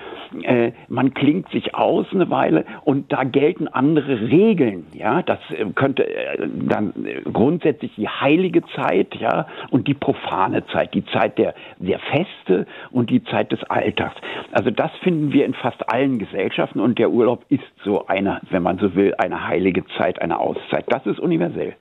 Äh, 0.43 0.73
man 0.89 1.13
klingt 1.13 1.49
sich 1.49 1.73
aus 1.73 2.05
eine 2.11 2.29
Weile 2.29 2.65
und 2.83 3.11
da 3.11 3.23
gelten 3.23 3.67
andere 3.67 4.29
Regeln. 4.29 4.85
Ja, 4.93 5.21
das 5.21 5.39
äh, 5.51 5.65
könnte 5.73 6.07
äh, 6.07 6.47
dann 6.67 6.93
äh, 7.05 7.21
grundsätzlich 7.31 7.95
die 7.95 8.07
heilige 8.07 8.61
Zeit, 8.75 9.15
ja, 9.15 9.47
und 9.71 9.87
die 9.87 9.93
profane 9.93 10.65
Zeit, 10.67 10.93
die 10.93 11.05
Zeit 11.05 11.37
der, 11.37 11.55
der 11.79 11.99
Feste 11.99 12.67
und 12.91 13.09
die 13.09 13.23
Zeit 13.23 13.51
des 13.51 13.63
Alltags. 13.63 14.15
Also 14.51 14.71
das 14.71 14.91
finden 15.01 15.33
wir 15.33 15.45
in 15.45 15.53
fast 15.53 15.91
allen 15.91 16.19
Gesellschaften 16.19 16.79
und 16.79 16.99
der 16.99 17.09
Urlaub 17.09 17.45
ist 17.49 17.63
so 17.83 18.05
eine, 18.07 18.41
wenn 18.49 18.63
man 18.63 18.77
so 18.77 18.93
will, 18.95 19.15
eine 19.17 19.47
heilige 19.47 19.83
Zeit, 19.97 20.21
eine 20.21 20.39
Auszeit. 20.39 20.85
Das 20.89 21.05
ist 21.05 21.19
universell. 21.19 21.75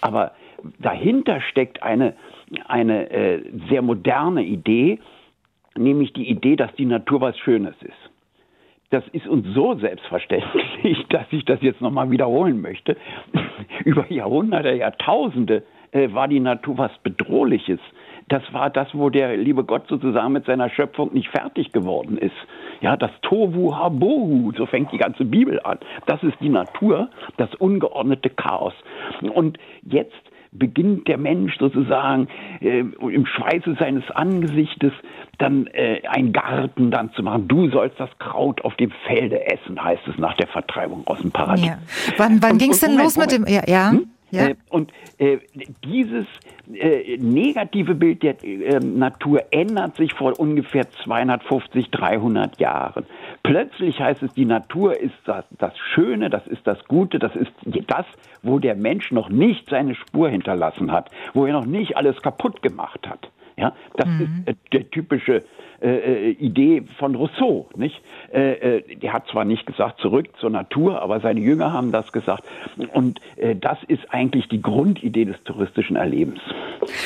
Aber 0.00 0.32
dahinter 0.78 1.40
steckt 1.40 1.82
eine 1.82 2.14
eine 2.66 3.10
äh, 3.10 3.42
sehr 3.68 3.82
moderne 3.82 4.44
Idee, 4.44 4.98
nämlich 5.76 6.12
die 6.12 6.28
Idee, 6.28 6.56
dass 6.56 6.74
die 6.76 6.84
Natur 6.84 7.20
was 7.20 7.38
Schönes 7.38 7.74
ist. 7.82 8.10
Das 8.90 9.02
ist 9.08 9.26
uns 9.26 9.46
so 9.52 9.74
selbstverständlich, 9.74 11.06
dass 11.10 11.26
ich 11.30 11.44
das 11.44 11.60
jetzt 11.60 11.80
nochmal 11.80 12.10
wiederholen 12.10 12.60
möchte. 12.60 12.96
Über 13.84 14.10
Jahrhunderte, 14.12 14.72
Jahrtausende 14.74 15.64
äh, 15.90 16.12
war 16.12 16.28
die 16.28 16.40
Natur 16.40 16.78
was 16.78 16.92
Bedrohliches. 17.02 17.80
das 18.28 18.42
war 18.52 18.70
das, 18.70 18.88
wo 18.92 19.10
der 19.10 19.36
liebe 19.36 19.64
Gott 19.64 19.86
sozusagen 19.88 20.32
mit 20.32 20.46
seiner 20.46 20.70
Schöpfung 20.70 21.12
nicht 21.12 21.28
fertig 21.28 21.72
geworden 21.72 22.16
ist. 22.18 22.34
Ja, 22.80 22.96
das 22.96 23.10
Tovu 23.22 23.74
Habohu, 23.74 24.52
so 24.56 24.66
fängt 24.66 24.92
die 24.92 24.98
ganze 24.98 25.24
Bibel 25.24 25.60
an. 25.62 25.78
Das 26.06 26.22
ist 26.22 26.36
die 26.40 26.48
Natur, 26.48 27.08
das 27.36 27.54
ungeordnete 27.56 28.30
Chaos. 28.30 28.74
Und 29.32 29.58
jetzt 29.82 30.14
beginnt 30.58 31.08
der 31.08 31.18
Mensch 31.18 31.56
sozusagen 31.58 32.28
äh, 32.60 32.80
im 32.80 33.26
Schweiße 33.26 33.76
seines 33.78 34.10
Angesichtes 34.10 34.92
dann 35.38 35.66
äh, 35.68 36.02
ein 36.08 36.32
Garten 36.32 36.90
dann 36.90 37.12
zu 37.12 37.22
machen. 37.22 37.48
Du 37.48 37.68
sollst 37.70 37.98
das 38.00 38.10
Kraut 38.18 38.64
auf 38.64 38.74
dem 38.76 38.90
Felde 39.06 39.44
essen, 39.50 39.82
heißt 39.82 40.02
es 40.08 40.18
nach 40.18 40.34
der 40.36 40.46
Vertreibung 40.48 41.06
aus 41.06 41.20
dem 41.20 41.30
Paradies. 41.30 41.66
Ja. 41.66 41.78
Wann, 42.16 42.42
wann 42.42 42.58
ging 42.58 42.70
es 42.70 42.80
denn 42.80 42.92
Moment, 42.92 43.04
los 43.04 43.16
mit 43.16 43.32
dem? 43.32 43.46
Ja, 43.46 43.62
ja. 43.66 43.90
Hm? 43.90 44.08
Ja. 44.30 44.48
Äh, 44.48 44.54
und 44.70 44.92
äh, 45.18 45.38
dieses 45.84 46.26
äh, 46.72 47.16
negative 47.18 47.94
Bild 47.94 48.22
der 48.22 48.42
äh, 48.42 48.80
Natur 48.80 49.44
ändert 49.50 49.96
sich 49.96 50.14
vor 50.14 50.38
ungefähr 50.38 50.90
250, 51.04 51.90
300 51.90 52.58
Jahren. 52.58 53.06
Plötzlich 53.42 54.00
heißt 54.00 54.22
es, 54.24 54.34
die 54.34 54.44
Natur 54.44 54.98
ist 54.98 55.14
das, 55.24 55.44
das 55.58 55.78
Schöne, 55.78 56.28
das 56.28 56.46
ist 56.46 56.66
das 56.66 56.84
Gute, 56.86 57.18
das 57.18 57.36
ist 57.36 57.52
das, 57.86 58.06
wo 58.42 58.58
der 58.58 58.74
Mensch 58.74 59.12
noch 59.12 59.28
nicht 59.28 59.70
seine 59.70 59.94
Spur 59.94 60.28
hinterlassen 60.28 60.90
hat, 60.90 61.10
wo 61.32 61.46
er 61.46 61.52
noch 61.52 61.66
nicht 61.66 61.96
alles 61.96 62.20
kaputt 62.20 62.62
gemacht 62.62 63.08
hat. 63.08 63.30
Ja, 63.56 63.72
das 63.96 64.06
mhm. 64.06 64.44
ist 64.44 64.48
äh, 64.48 64.54
der 64.72 64.90
typische 64.90 65.44
äh, 65.80 65.88
äh, 65.88 66.30
Idee 66.30 66.84
von 66.98 67.14
Rousseau. 67.14 67.68
Nicht? 67.76 68.00
Äh, 68.32 68.78
äh, 68.78 68.96
der 68.96 69.12
hat 69.12 69.28
zwar 69.28 69.44
nicht 69.44 69.66
gesagt, 69.66 70.00
zurück 70.00 70.28
zur 70.40 70.48
Natur, 70.48 71.02
aber 71.02 71.20
seine 71.20 71.40
Jünger 71.40 71.72
haben 71.72 71.92
das 71.92 72.12
gesagt. 72.12 72.44
Und 72.94 73.20
äh, 73.36 73.54
das 73.54 73.78
ist 73.86 74.02
eigentlich 74.10 74.48
die 74.48 74.62
Grundidee 74.62 75.26
des 75.26 75.36
touristischen 75.44 75.96
Erlebens. 75.96 76.40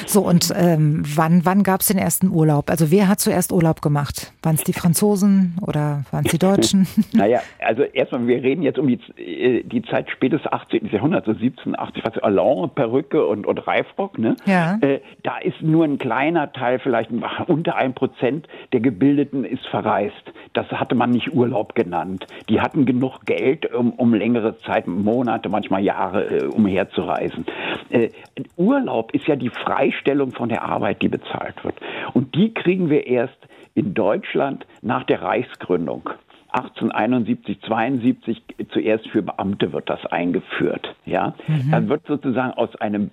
So, 0.07 0.21
und 0.23 0.53
ähm, 0.57 1.03
wann, 1.17 1.45
wann 1.45 1.65
gab 1.65 1.81
es 1.81 1.89
den 1.89 1.99
ersten 1.99 2.31
Urlaub? 2.31 2.71
Also 2.71 2.93
wer 2.93 3.09
hat 3.09 3.19
zuerst 3.19 3.53
Urlaub 3.53 3.83
gemacht? 3.83 4.33
Waren 4.43 4.55
es 4.55 4.63
die 4.63 4.73
Franzosen 4.73 5.57
oder 5.67 6.05
waren 6.13 6.25
es 6.25 6.31
die 6.31 6.39
Deutschen? 6.39 6.87
naja, 7.13 7.41
also 7.59 7.83
erstmal, 7.83 8.27
wir 8.29 8.43
reden 8.43 8.63
jetzt 8.63 8.79
um 8.79 8.87
die, 8.87 9.01
äh, 9.21 9.65
die 9.65 9.83
Zeit 9.83 10.11
spätes 10.11 10.41
18. 10.47 10.91
Jahrhundert, 10.93 11.25
so 11.25 11.33
1780, 11.33 12.05
was 12.05 12.19
Allon, 12.19 12.71
Perücke 12.71 13.27
und, 13.27 13.47
und 13.47 13.67
Reifrock. 13.67 14.19
Ne? 14.19 14.37
Ja. 14.47 14.79
da 15.23 15.39
ist 15.39 15.61
nur 15.63 15.85
ein 15.85 15.99
kleiner 15.99 16.53
Teil, 16.53 16.79
vielleicht 16.79 17.11
unter 17.47 17.77
ein 17.77 17.95
Prozent 17.95 18.47
der 18.73 18.81
Gebildeten 18.81 19.45
ist 19.45 19.67
verreist. 19.67 20.33
Das 20.53 20.67
hatte 20.71 20.95
man 20.95 21.11
nicht 21.11 21.33
Urlaub 21.33 21.75
genannt. 21.75 22.27
Die 22.49 22.61
hatten 22.61 22.87
genug 22.87 23.25
Geld, 23.25 23.73
um, 23.73 23.93
um 23.93 24.15
längere 24.15 24.59
Zeit, 24.59 24.87
Monate, 24.87 25.49
manchmal 25.49 25.83
Jahre 25.83 26.25
äh, 26.25 26.45
umherzureisen. 26.47 27.47
Äh, 27.91 28.11
Urlaub 28.57 29.13
ist 29.15 29.27
ja 29.27 29.37
die 29.37 29.51
Freistellung 29.51 30.33
von 30.33 30.49
der 30.49 30.63
Arbeit, 30.63 31.03
die 31.03 31.09
bezahlt 31.09 31.65
wird. 31.65 31.77
Und 32.15 32.35
die 32.35 32.55
kriegen 32.55 32.91
wir 32.91 33.07
erst 33.07 33.39
in 33.75 33.95
Deutschland 33.95 34.67
nach 34.83 35.05
der 35.05 35.23
Reichsgründung. 35.23 36.11
1871, 36.53 37.61
72 37.63 38.43
zuerst 38.71 39.09
für 39.09 39.23
Beamte 39.23 39.73
wird 39.73 39.89
das 39.89 40.05
eingeführt. 40.07 40.97
Ja, 41.07 41.35
mhm. 41.47 41.71
dann 41.71 41.89
wird 41.89 42.07
sozusagen 42.07 42.53
aus 42.55 42.75
einem 42.77 43.11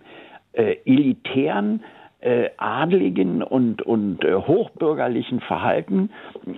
äh, 0.54 0.78
elitären 0.86 1.84
äh, 2.20 2.50
adligen 2.58 3.44
und, 3.44 3.82
und 3.84 4.24
äh, 4.24 4.34
hochbürgerlichen 4.34 5.40
Verhalten. 5.40 6.10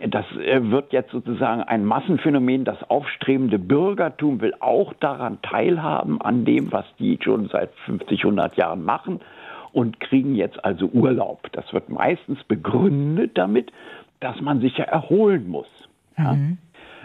Das 0.07 0.25
äh, 0.37 0.71
wird 0.71 0.93
jetzt 0.93 1.11
sozusagen 1.11 1.61
ein 1.63 1.83
Massenphänomen. 1.83 2.63
Das 2.63 2.81
aufstrebende 2.89 3.59
Bürgertum 3.59 4.39
will 4.41 4.53
auch 4.59 4.93
daran 4.93 5.41
teilhaben, 5.41 6.21
an 6.21 6.45
dem, 6.45 6.71
was 6.71 6.85
die 6.97 7.19
schon 7.21 7.49
seit 7.49 7.71
50, 7.85 8.23
100 8.23 8.55
Jahren 8.55 8.83
machen 8.85 9.19
und 9.73 9.99
kriegen 9.99 10.35
jetzt 10.35 10.63
also 10.63 10.87
Urlaub. 10.87 11.51
Das 11.51 11.73
wird 11.73 11.89
meistens 11.89 12.43
begründet 12.45 13.37
damit, 13.37 13.71
dass 14.21 14.39
man 14.41 14.61
sich 14.61 14.77
ja 14.77 14.85
erholen 14.85 15.49
muss. 15.49 15.67
Ja? 16.17 16.33
Mhm. 16.33 16.57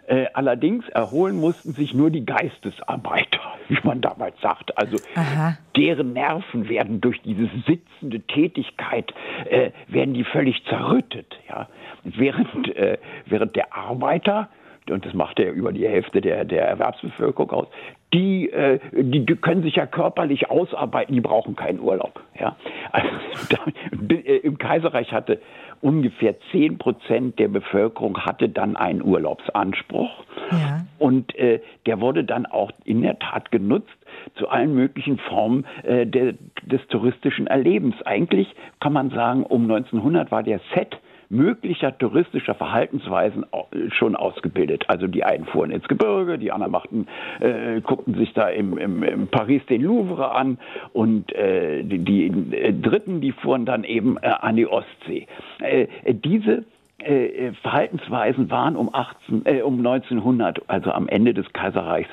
Äh, 0.07 0.27
allerdings 0.35 0.87
erholen 0.91 1.37
mussten 1.37 1.73
sich 1.73 1.95
nur 1.95 2.11
die 2.11 2.25
Geistesarbeiter, 2.27 3.41
wie 3.69 3.79
man 3.83 4.01
damals 4.01 4.39
sagt. 4.41 4.77
Also 4.77 4.99
Aha. 5.15 5.57
deren 5.77 6.13
Nerven 6.13 6.69
werden 6.69 7.01
durch 7.01 7.21
diese 7.23 7.49
sitzende 7.67 8.21
Tätigkeit, 8.21 9.15
äh, 9.49 9.71
werden 9.89 10.15
die 10.15 10.25
völlig 10.25 10.63
zerrüttet. 10.67 11.39
Ja? 11.49 11.69
Während, 12.03 12.77
äh, 12.77 12.99
während 13.27 13.57
der 13.57 13.75
Arbeiter, 13.75 14.49
und 14.91 15.07
das 15.07 15.15
macht 15.15 15.39
ja 15.39 15.51
über 15.51 15.73
die 15.73 15.87
Hälfte 15.89 16.21
der, 16.21 16.45
der 16.45 16.69
Erwerbsbevölkerung 16.69 17.51
aus, 17.51 17.67
die, 18.13 18.51
äh, 18.51 18.79
die, 18.93 19.25
die, 19.25 19.37
können 19.37 19.63
sich 19.63 19.77
ja 19.77 19.87
körperlich 19.87 20.51
ausarbeiten, 20.51 21.15
die 21.15 21.21
brauchen 21.21 21.57
keinen 21.57 21.81
Urlaub. 21.81 22.21
Ja? 22.39 22.57
Also, 22.93 23.09
da, 23.51 24.15
äh, 24.15 24.37
Im 24.37 24.59
Kaiserreich 24.59 25.13
hatte 25.13 25.41
ungefähr 25.81 26.35
10 26.53 26.79
Prozent 26.79 27.39
der 27.39 27.49
Bevölkerung 27.49 28.19
hatte 28.19 28.49
dann 28.49 28.77
einen 28.77 29.03
Urlaubsanspruch. 29.03 30.25
Ja. 30.51 30.85
Und 30.99 31.35
äh, 31.37 31.61
der 31.87 32.01
wurde 32.01 32.25
dann 32.25 32.47
auch 32.47 32.71
in 32.85 33.03
der 33.03 33.19
Tat 33.19 33.51
genutzt 33.51 33.97
zu 34.37 34.49
allen 34.49 34.75
möglichen 34.75 35.19
Formen 35.19 35.67
äh, 35.83 36.07
de, 36.07 36.35
des 36.63 36.87
touristischen 36.89 37.47
Erlebens. 37.47 38.01
Eigentlich 38.05 38.55
kann 38.81 38.93
man 38.93 39.11
sagen, 39.11 39.43
um 39.43 39.63
1900 39.63 40.31
war 40.31 40.43
der 40.43 40.61
Set 40.75 40.99
möglicher 41.29 41.97
touristischer 41.97 42.55
Verhaltensweisen 42.55 43.45
schon 43.91 44.17
ausgebildet. 44.17 44.85
Also 44.89 45.07
die 45.07 45.25
einen 45.25 45.47
fuhren 45.47 45.71
ins 45.71 45.87
Gebirge, 45.89 46.39
die 46.39 46.53
anderen 46.53 46.73
machten, 46.73 47.07
äh, 47.41 47.81
guckten 47.81 48.15
sich 48.15 48.33
da 48.35 48.49
im, 48.49 48.79
im, 48.79 49.03
im, 49.03 49.27
Paris 49.29 49.65
den 49.67 49.83
Louvre 49.83 50.33
an 50.33 50.59
und 50.93 51.33
äh, 51.35 51.83
die, 51.83 51.99
die 51.99 52.27
äh, 52.55 52.73
Dritten, 52.73 53.21
die 53.21 53.33
fuhren 53.33 53.65
dann 53.65 53.85
eben 53.85 54.17
äh, 54.19 54.29
an 54.29 54.57
die 54.57 54.67
Ostsee. 54.67 55.27
Äh, 55.61 55.87
diese 56.07 56.65
äh, 56.99 57.53
Verhaltensweisen 57.63 58.51
waren 58.51 58.77
um, 58.77 58.91
18, 58.93 59.63
um 59.63 59.79
1900, 59.79 60.63
also 60.69 60.91
am 60.91 61.09
Ende 61.09 61.35
des 61.35 61.53
Kaiserreichs, 61.53 62.11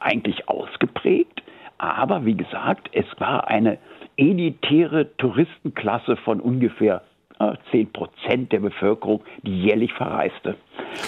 eigentlich 0.00 0.48
ausgeprägt. 0.48 1.42
Aber 1.78 2.24
wie 2.24 2.36
gesagt, 2.36 2.88
es 2.92 3.06
war 3.18 3.48
eine 3.48 3.78
elitäre 4.16 5.16
Touristenklasse 5.16 6.16
von 6.16 6.40
ungefähr 6.40 7.02
10 7.70 7.92
Prozent 7.92 8.52
der 8.52 8.60
Bevölkerung, 8.60 9.22
die 9.42 9.62
jährlich 9.62 9.92
verreiste. 9.92 10.56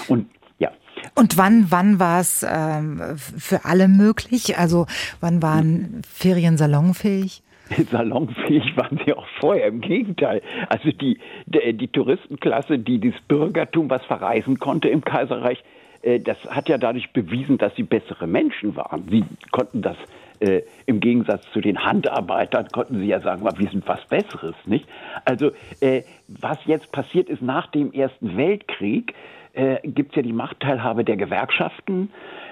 Und 0.09 0.29
ja. 0.59 0.71
Und 1.15 1.39
wann, 1.39 1.67
wann 1.71 2.01
war 2.01 2.21
es 2.21 2.45
ähm, 2.49 3.01
für 3.17 3.65
alle 3.65 3.89
möglich? 3.89 4.59
Also 4.59 4.87
wann 5.21 5.43
waren 5.43 6.03
Ferien 6.05 6.57
salonfähig? 6.57 7.43
Salonfähig 7.91 8.77
waren 8.77 9.01
sie 9.05 9.13
auch 9.13 9.27
vorher, 9.41 9.67
im 9.67 9.81
Gegenteil. 9.81 10.41
Also 10.69 10.91
die, 10.93 11.19
die, 11.47 11.73
die 11.73 11.89
Touristenklasse, 11.89 12.79
die 12.79 13.01
das 13.01 13.21
Bürgertum, 13.27 13.91
was 13.91 14.05
verreisen 14.05 14.59
konnte 14.59 14.89
im 14.89 15.03
Kaiserreich, 15.03 15.63
äh, 16.03 16.21
das 16.21 16.39
hat 16.49 16.69
ja 16.69 16.79
dadurch 16.79 17.13
bewiesen, 17.13 17.59
dass 17.59 17.75
sie 17.75 17.83
bessere 17.83 18.27
Menschen 18.27 18.77
waren. 18.77 19.09
Sie 19.11 19.25
konnten 19.51 19.83
das 19.83 19.97
äh, 20.41 20.63
im 20.87 21.01
Gegensatz 21.01 21.45
zu 21.53 21.61
den 21.61 21.85
Handarbeitern 21.85 22.69
konnten 22.69 23.01
sie 23.01 23.07
ja 23.07 23.21
sagen, 23.21 23.45
wir 23.45 23.71
sind 23.71 23.87
was 23.87 24.05
Besseres, 24.07 24.55
nicht? 24.65 24.89
Also 25.25 25.51
äh, 25.81 26.03
was 26.29 26.59
jetzt 26.65 26.93
passiert 26.93 27.29
ist 27.29 27.43
nach 27.43 27.67
dem 27.69 27.93
Ersten 27.93 28.37
Weltkrieg, 28.37 29.15
äh, 29.53 29.79
gibt 29.85 30.11
es 30.11 30.17
ja 30.17 30.23
die 30.23 30.33
Machtteilhabe 30.33 31.05
der 31.05 31.17
Gewerkschaften 31.17 32.11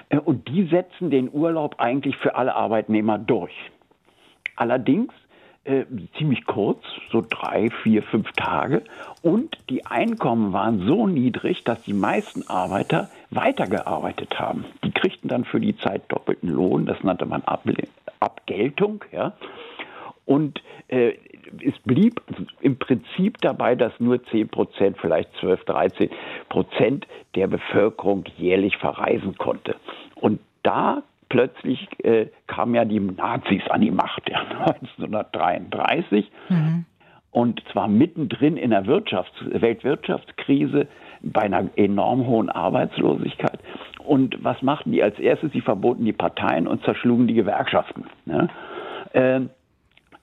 äh, 0.09 0.17
und 0.17 0.47
die 0.47 0.65
setzen 0.65 1.09
den 1.09 1.29
Urlaub 1.31 1.75
eigentlich 1.79 2.17
für 2.17 2.35
alle 2.35 2.55
Arbeitnehmer 2.55 3.17
durch. 3.17 3.53
Allerdings 4.55 5.13
äh, 5.65 5.85
ziemlich 6.17 6.45
kurz, 6.45 6.83
so 7.11 7.23
drei, 7.27 7.69
vier, 7.83 8.03
fünf 8.03 8.31
Tage. 8.33 8.83
Und 9.21 9.57
die 9.69 9.85
Einkommen 9.85 10.53
waren 10.53 10.85
so 10.87 11.07
niedrig, 11.07 11.63
dass 11.63 11.81
die 11.83 11.93
meisten 11.93 12.47
Arbeiter 12.47 13.09
weitergearbeitet 13.31 14.39
haben. 14.39 14.65
Die 14.83 14.91
kriegten 14.91 15.27
dann 15.27 15.43
für 15.43 15.59
die 15.59 15.77
Zeit 15.77 16.03
doppelten 16.09 16.49
Lohn, 16.49 16.85
das 16.85 17.03
nannte 17.03 17.25
man 17.25 17.41
Ab 17.43 17.65
Abgeltung. 18.19 19.03
Ja. 19.11 19.33
Und 20.25 20.61
äh, 20.87 21.13
es 21.63 21.77
blieb 21.83 22.21
im 22.61 22.77
Prinzip 22.77 23.39
dabei, 23.41 23.75
dass 23.75 23.99
nur 23.99 24.23
10 24.23 24.49
Prozent, 24.49 24.97
vielleicht 24.99 25.29
12, 25.39 25.63
13 25.65 26.09
Prozent 26.49 27.07
der 27.35 27.47
Bevölkerung 27.47 28.25
jährlich 28.37 28.77
verreisen 28.77 29.37
konnte. 29.37 29.75
Und 30.15 30.39
da 30.63 31.03
plötzlich 31.29 31.87
äh, 32.03 32.27
kamen 32.47 32.75
ja 32.75 32.85
die 32.85 32.99
Nazis 32.99 33.61
an 33.69 33.81
die 33.81 33.91
Macht, 33.91 34.29
ja, 34.29 34.39
1933. 34.65 36.31
Mhm. 36.49 36.85
Und 37.31 37.61
zwar 37.71 37.89
mittendrin 37.89 38.55
in 38.55 38.69
der 38.69 38.85
Wirtschafts 38.85 39.35
Weltwirtschaftskrise 39.43 40.87
bei 41.21 41.41
einer 41.41 41.67
enorm 41.75 42.27
hohen 42.27 42.49
Arbeitslosigkeit. 42.49 43.59
Und 44.05 44.41
was 44.43 44.61
machten 44.61 44.91
die 44.91 45.03
als 45.03 45.19
erstes? 45.19 45.51
Sie 45.51 45.61
verboten 45.61 46.05
die 46.05 46.13
Parteien 46.13 46.67
und 46.67 46.83
zerschlugen 46.83 47.27
die 47.27 47.33
Gewerkschaften. 47.33 48.05
Ne? 48.25 48.47
Äh, 49.11 49.41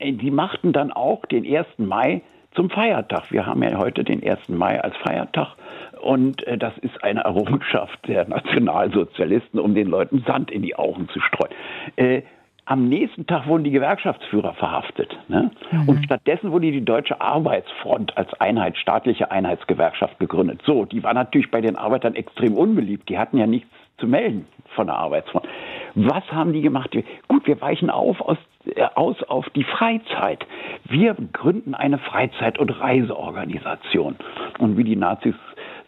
die 0.01 0.31
machten 0.31 0.73
dann 0.73 0.91
auch 0.91 1.27
den 1.27 1.45
1. 1.45 1.67
Mai 1.79 2.23
zum 2.55 2.71
Feiertag. 2.71 3.31
Wir 3.31 3.47
haben 3.47 3.63
ja 3.63 3.77
heute 3.79 4.05
den 4.05 4.27
1. 4.27 4.49
Mai 4.49 4.81
als 4.81 4.97
Feiertag 4.97 5.57
und 6.03 6.47
äh, 6.47 6.59
das 6.59 6.77
ist 6.79 7.03
eine 7.03 7.21
Errungenschaft 7.21 7.99
der 8.07 8.29
Nationalsozialisten, 8.29 9.61
um 9.61 9.75
den 9.75 9.89
Leuten 9.89 10.25
Sand 10.27 10.51
in 10.51 10.63
die 10.63 10.77
Augen 10.77 11.09
zu 11.09 11.21
streuen. 11.21 11.53
Äh, 11.97 12.23
am 12.65 12.89
nächsten 12.89 13.27
Tag 13.27 13.47
wurden 13.49 13.65
die 13.65 13.71
Gewerkschaftsführer 13.73 14.55
verhaftet. 14.55 15.17
Ne? 15.29 15.51
Mhm. 15.73 15.89
Und 15.89 16.05
stattdessen 16.05 16.53
wurde 16.53 16.71
die 16.71 16.85
Deutsche 16.85 17.21
Arbeitsfront 17.21 18.17
als 18.17 18.33
Einheit, 18.35 18.77
staatliche 18.79 19.31
Einheitsgewerkschaft 19.33 20.19
gegründet. 20.21 20.63
So, 20.65 20.85
die 20.85 21.03
war 21.03 21.13
natürlich 21.13 21.51
bei 21.51 21.61
den 21.61 21.77
Arbeitern 21.77 22.15
extrem 22.15 22.55
unbeliebt. 22.55 23.09
Die 23.09 23.19
hatten 23.19 23.37
ja 23.37 23.47
nichts 23.47 23.69
zu 23.99 24.07
melden 24.07 24.47
von 24.75 24.87
der 24.87 24.97
Arbeitsfront. 24.97 25.47
Was 25.95 26.25
haben 26.33 26.53
die 26.53 26.63
gemacht? 26.63 26.97
Gut, 27.29 27.47
wir 27.47 27.61
weichen 27.61 27.91
auf 27.91 28.21
aus, 28.21 28.39
äh, 28.65 28.85
aus 28.95 29.23
auf 29.25 29.51
die 29.51 29.65
Freizeit. 29.65 30.47
Wir 30.85 31.15
gründen 31.33 31.75
eine 31.75 31.99
Freizeit- 31.99 32.59
und 32.59 32.71
Reiseorganisation. 32.71 34.17
Und 34.59 34.77
wie 34.77 34.85
die 34.85 34.97
Nazis 34.97 35.35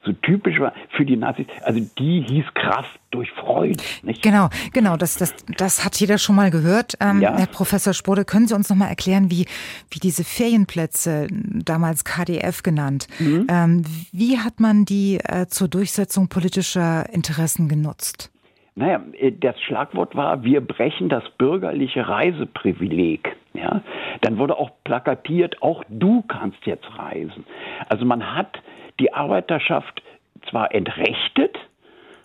so 0.05 0.12
typisch 0.12 0.61
war 0.61 0.73
für 0.90 1.05
die 1.05 1.17
Nazis. 1.17 1.47
Also 1.62 1.81
die 1.99 2.25
hieß 2.29 2.45
Kraft 2.55 3.01
durch 3.11 3.31
Freude. 3.33 3.83
Nicht? 4.03 4.23
Genau, 4.23 4.49
genau. 4.73 4.97
Das, 4.97 5.17
das, 5.17 5.35
das 5.57 5.85
hat 5.85 5.99
jeder 6.01 6.19
schon 6.19 6.37
mal 6.37 6.51
gehört. 6.51 6.95
Ähm, 7.01 7.21
ja. 7.21 7.37
Herr 7.37 7.47
Professor 7.47 7.95
Spode, 7.95 8.25
können 8.25 8.47
Sie 8.47 8.55
uns 8.55 8.69
noch 8.69 8.77
mal 8.77 8.88
erklären, 8.88 9.31
wie, 9.31 9.47
wie 9.90 10.01
diese 10.01 10.25
Ferienplätze, 10.25 11.29
damals 11.31 12.05
KDF 12.05 12.62
genannt, 12.62 13.07
mhm. 13.19 13.47
ähm, 13.49 13.83
wie 14.12 14.38
hat 14.38 14.61
man 14.61 14.85
die 14.85 15.19
äh, 15.23 15.47
zur 15.47 15.69
Durchsetzung 15.69 16.29
politischer 16.29 17.09
Interessen 17.12 17.69
genutzt? 17.69 18.31
Naja, 18.75 19.01
äh, 19.12 19.33
das 19.33 19.61
Schlagwort 19.61 20.17
war, 20.17 20.43
wir 20.43 20.61
brechen 20.61 21.09
das 21.09 21.25
bürgerliche 21.38 22.09
Reiseprivileg. 22.09 23.37
Ja, 23.55 23.83
dann 24.23 24.38
wurde 24.38 24.59
auch 24.59 24.71
plakatiert, 24.83 25.62
auch 25.62 25.85
du 25.88 26.23
kannst 26.23 26.67
jetzt 26.67 26.87
reisen. 26.99 27.45
Also 27.88 28.05
man 28.05 28.35
hat 28.35 28.61
die 29.00 29.12
Arbeiterschaft 29.12 30.02
zwar 30.50 30.74
entrechtet, 30.74 31.59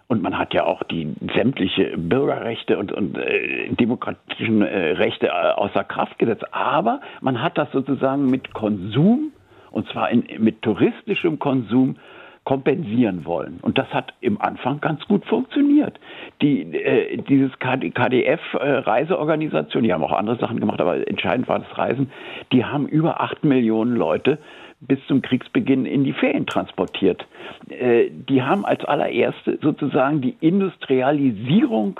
und 0.09 0.21
man 0.23 0.37
hat 0.39 0.55
ja 0.55 0.65
auch 0.65 0.81
die 0.83 1.13
sämtliche 1.35 1.95
Bürgerrechte 1.95 2.79
und, 2.79 2.91
und 2.91 3.15
äh, 3.15 3.69
demokratischen 3.69 4.63
äh, 4.63 4.93
Rechte 4.93 5.27
äh, 5.27 5.29
außer 5.29 5.83
Kraft 5.83 6.17
gesetzt. 6.17 6.45
Aber 6.51 6.99
man 7.21 7.43
hat 7.43 7.59
das 7.59 7.71
sozusagen 7.71 8.25
mit 8.25 8.55
Konsum, 8.55 9.31
und 9.69 9.87
zwar 9.89 10.09
in, 10.09 10.23
mit 10.39 10.63
touristischem 10.63 11.37
Konsum, 11.37 11.97
kompensieren 12.43 13.23
wollen. 13.25 13.59
Und 13.61 13.77
das 13.77 13.93
hat 13.93 14.13
im 14.21 14.41
Anfang 14.41 14.81
ganz 14.81 15.05
gut 15.05 15.23
funktioniert. 15.25 15.99
Die, 16.41 16.61
äh, 16.61 17.17
dieses 17.17 17.51
KDF-Reiseorganisation, 17.59 19.83
äh, 19.83 19.87
die 19.87 19.93
haben 19.93 20.03
auch 20.03 20.13
andere 20.13 20.39
Sachen 20.39 20.59
gemacht, 20.59 20.81
aber 20.81 21.07
entscheidend 21.07 21.47
war 21.47 21.59
das 21.59 21.77
Reisen, 21.77 22.09
die 22.51 22.65
haben 22.65 22.87
über 22.87 23.21
acht 23.21 23.43
Millionen 23.43 23.95
Leute 23.95 24.39
bis 24.81 24.99
zum 25.07 25.21
Kriegsbeginn 25.21 25.85
in 25.85 26.03
die 26.03 26.13
Ferien 26.13 26.45
transportiert. 26.45 27.27
Äh, 27.69 28.09
die 28.11 28.41
haben 28.41 28.65
als 28.65 28.83
allererste 28.85 29.59
sozusagen 29.61 30.21
die 30.21 30.37
Industrialisierung 30.39 31.99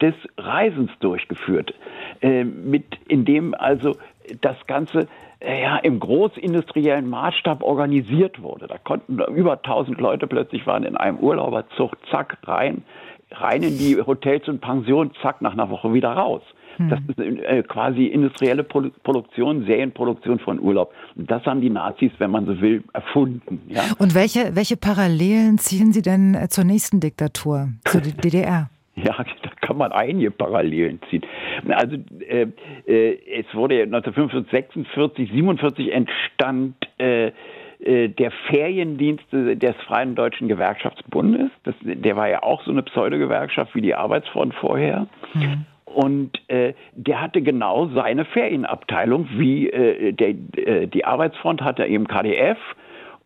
des 0.00 0.14
Reisens 0.36 0.90
durchgeführt, 1.00 1.74
äh, 2.20 2.44
mit 2.44 2.84
indem 3.08 3.54
also 3.54 3.96
das 4.40 4.56
Ganze 4.66 5.06
äh, 5.40 5.62
ja, 5.62 5.76
im 5.76 6.00
großindustriellen 6.00 7.08
Maßstab 7.08 7.62
organisiert 7.62 8.42
wurde. 8.42 8.66
Da 8.66 8.78
konnten 8.78 9.18
über 9.34 9.52
1000 9.52 10.00
Leute 10.00 10.26
plötzlich 10.26 10.66
waren 10.66 10.84
in 10.84 10.96
einem 10.96 11.18
Urlauberzug, 11.18 11.92
zack, 12.10 12.38
rein, 12.44 12.82
rein 13.30 13.62
in 13.62 13.78
die 13.78 14.00
Hotels 14.00 14.48
und 14.48 14.60
Pensionen, 14.60 15.12
zack, 15.22 15.42
nach 15.42 15.52
einer 15.52 15.70
Woche 15.70 15.92
wieder 15.92 16.12
raus. 16.12 16.42
Das 16.78 16.98
hm. 16.98 17.08
ist 17.08 17.18
äh, 17.18 17.62
quasi 17.62 18.06
industrielle 18.06 18.64
Produ 18.64 18.90
Produktion, 19.02 19.64
Serienproduktion 19.64 20.38
von 20.38 20.60
Urlaub. 20.60 20.92
Das 21.16 21.44
haben 21.46 21.60
die 21.60 21.70
Nazis, 21.70 22.12
wenn 22.18 22.30
man 22.30 22.46
so 22.46 22.60
will, 22.60 22.82
erfunden. 22.92 23.62
Ja? 23.68 23.82
Und 23.98 24.14
welche, 24.14 24.56
welche 24.56 24.76
Parallelen 24.76 25.58
ziehen 25.58 25.92
Sie 25.92 26.02
denn 26.02 26.34
äh, 26.34 26.48
zur 26.48 26.64
nächsten 26.64 27.00
Diktatur, 27.00 27.68
zur 27.84 28.00
DDR? 28.00 28.70
Ja, 28.96 29.16
da 29.16 29.50
kann 29.60 29.76
man 29.76 29.90
einige 29.90 30.30
Parallelen 30.30 31.00
ziehen. 31.10 31.22
Also 31.68 31.96
äh, 32.28 32.46
äh, 32.86 33.40
es 33.40 33.52
wurde 33.52 33.82
1945, 33.82 34.52
46, 34.52 35.32
47 35.32 35.92
entstand 35.92 36.76
äh, 36.98 37.32
äh, 37.80 38.08
der 38.08 38.30
Feriendienst 38.48 39.24
des 39.32 39.74
Freien 39.86 40.14
Deutschen 40.14 40.48
Gewerkschaftsbundes. 40.48 41.50
Das, 41.64 41.74
der 41.82 42.16
war 42.16 42.28
ja 42.28 42.42
auch 42.42 42.62
so 42.64 42.70
eine 42.70 42.82
Pseudogewerkschaft 42.82 43.74
wie 43.74 43.80
die 43.80 43.94
Arbeitsfront 43.94 44.54
vorher. 44.54 45.08
Mhm. 45.34 45.66
Und 45.94 46.32
äh, 46.48 46.74
der 46.92 47.20
hatte 47.20 47.40
genau 47.40 47.86
seine 47.94 48.24
Ferienabteilung, 48.24 49.28
wie 49.32 49.70
äh, 49.70 50.12
der, 50.12 50.30
äh, 50.56 50.86
die 50.88 51.04
Arbeitsfront 51.04 51.62
hatte 51.62 51.86
eben 51.86 52.08
KDF 52.08 52.58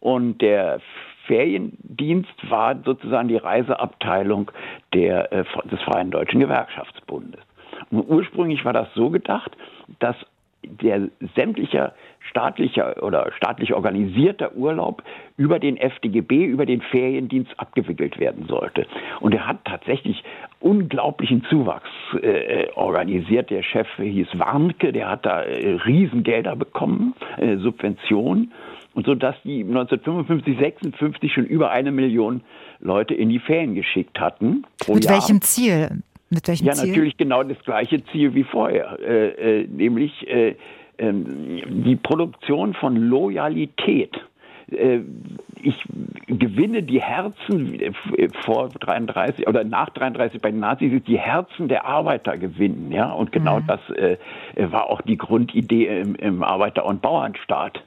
und 0.00 0.42
der 0.42 0.80
Feriendienst 1.26 2.50
war 2.50 2.76
sozusagen 2.84 3.28
die 3.28 3.36
Reiseabteilung 3.36 4.50
der, 4.92 5.32
äh, 5.32 5.44
des 5.70 5.80
Freien 5.82 6.10
Deutschen 6.10 6.40
Gewerkschaftsbundes. 6.40 7.40
Und 7.90 8.08
ursprünglich 8.08 8.64
war 8.64 8.74
das 8.74 8.88
so 8.94 9.08
gedacht, 9.08 9.56
dass 9.98 10.16
der 10.64 11.08
sämtlicher 11.34 11.94
staatlicher 12.20 13.02
oder 13.02 13.30
staatlich 13.36 13.72
organisierter 13.74 14.54
Urlaub 14.54 15.02
über 15.36 15.58
den 15.58 15.76
FDGB, 15.76 16.44
über 16.44 16.66
den 16.66 16.82
Feriendienst 16.82 17.52
abgewickelt 17.56 18.18
werden 18.18 18.46
sollte. 18.48 18.86
Und 19.20 19.34
er 19.34 19.46
hat 19.46 19.64
tatsächlich 19.64 20.22
unglaublichen 20.60 21.44
Zuwachs 21.48 21.88
äh, 22.20 22.66
organisiert. 22.74 23.50
Der 23.50 23.62
Chef 23.62 23.86
hieß 23.96 24.28
Warnke, 24.34 24.92
der 24.92 25.08
hat 25.08 25.24
da 25.24 25.42
äh, 25.42 25.74
Riesengelder 25.86 26.56
bekommen, 26.56 27.14
äh, 27.38 27.56
Subventionen. 27.56 28.52
Und 28.94 29.06
so 29.06 29.14
dass 29.14 29.36
die 29.44 29.60
1955, 29.60 30.58
56 30.58 31.32
schon 31.32 31.44
über 31.44 31.70
eine 31.70 31.92
Million 31.92 32.42
Leute 32.80 33.14
in 33.14 33.28
die 33.28 33.38
Ferien 33.38 33.74
geschickt 33.74 34.18
hatten. 34.18 34.64
Mit 34.88 35.04
Jahr. 35.04 35.14
welchem 35.14 35.40
Ziel? 35.40 36.02
Mit 36.30 36.46
welchem 36.48 36.66
ja, 36.66 36.74
Ziel? 36.74 36.88
natürlich 36.88 37.16
genau 37.16 37.42
das 37.42 37.58
gleiche 37.64 38.04
Ziel 38.06 38.34
wie 38.34 38.44
vorher, 38.44 38.98
äh, 39.00 39.62
äh, 39.62 39.66
nämlich 39.66 40.28
äh, 40.28 40.56
ähm, 40.98 41.84
die 41.84 41.96
Produktion 41.96 42.74
von 42.74 42.96
Loyalität. 42.96 44.14
Äh, 44.70 45.00
ich 45.62 45.82
gewinne 46.26 46.82
die 46.82 47.00
Herzen 47.00 47.80
äh, 47.80 47.92
vor 48.44 48.68
33 48.68 49.48
oder 49.48 49.64
nach 49.64 49.90
33 49.90 50.40
bei 50.40 50.50
den 50.50 50.60
Nazis 50.60 50.92
ist 50.92 51.08
die 51.08 51.18
Herzen 51.18 51.68
der 51.68 51.86
Arbeiter 51.86 52.36
gewinnen, 52.36 52.92
ja 52.92 53.10
und 53.10 53.32
genau 53.32 53.60
mhm. 53.60 53.66
das 53.66 53.80
äh, 53.96 54.18
war 54.56 54.90
auch 54.90 55.00
die 55.02 55.16
Grundidee 55.16 55.86
im, 56.00 56.14
im 56.16 56.42
Arbeiter- 56.42 56.84
und 56.84 57.00
Bauernstaat. 57.00 57.82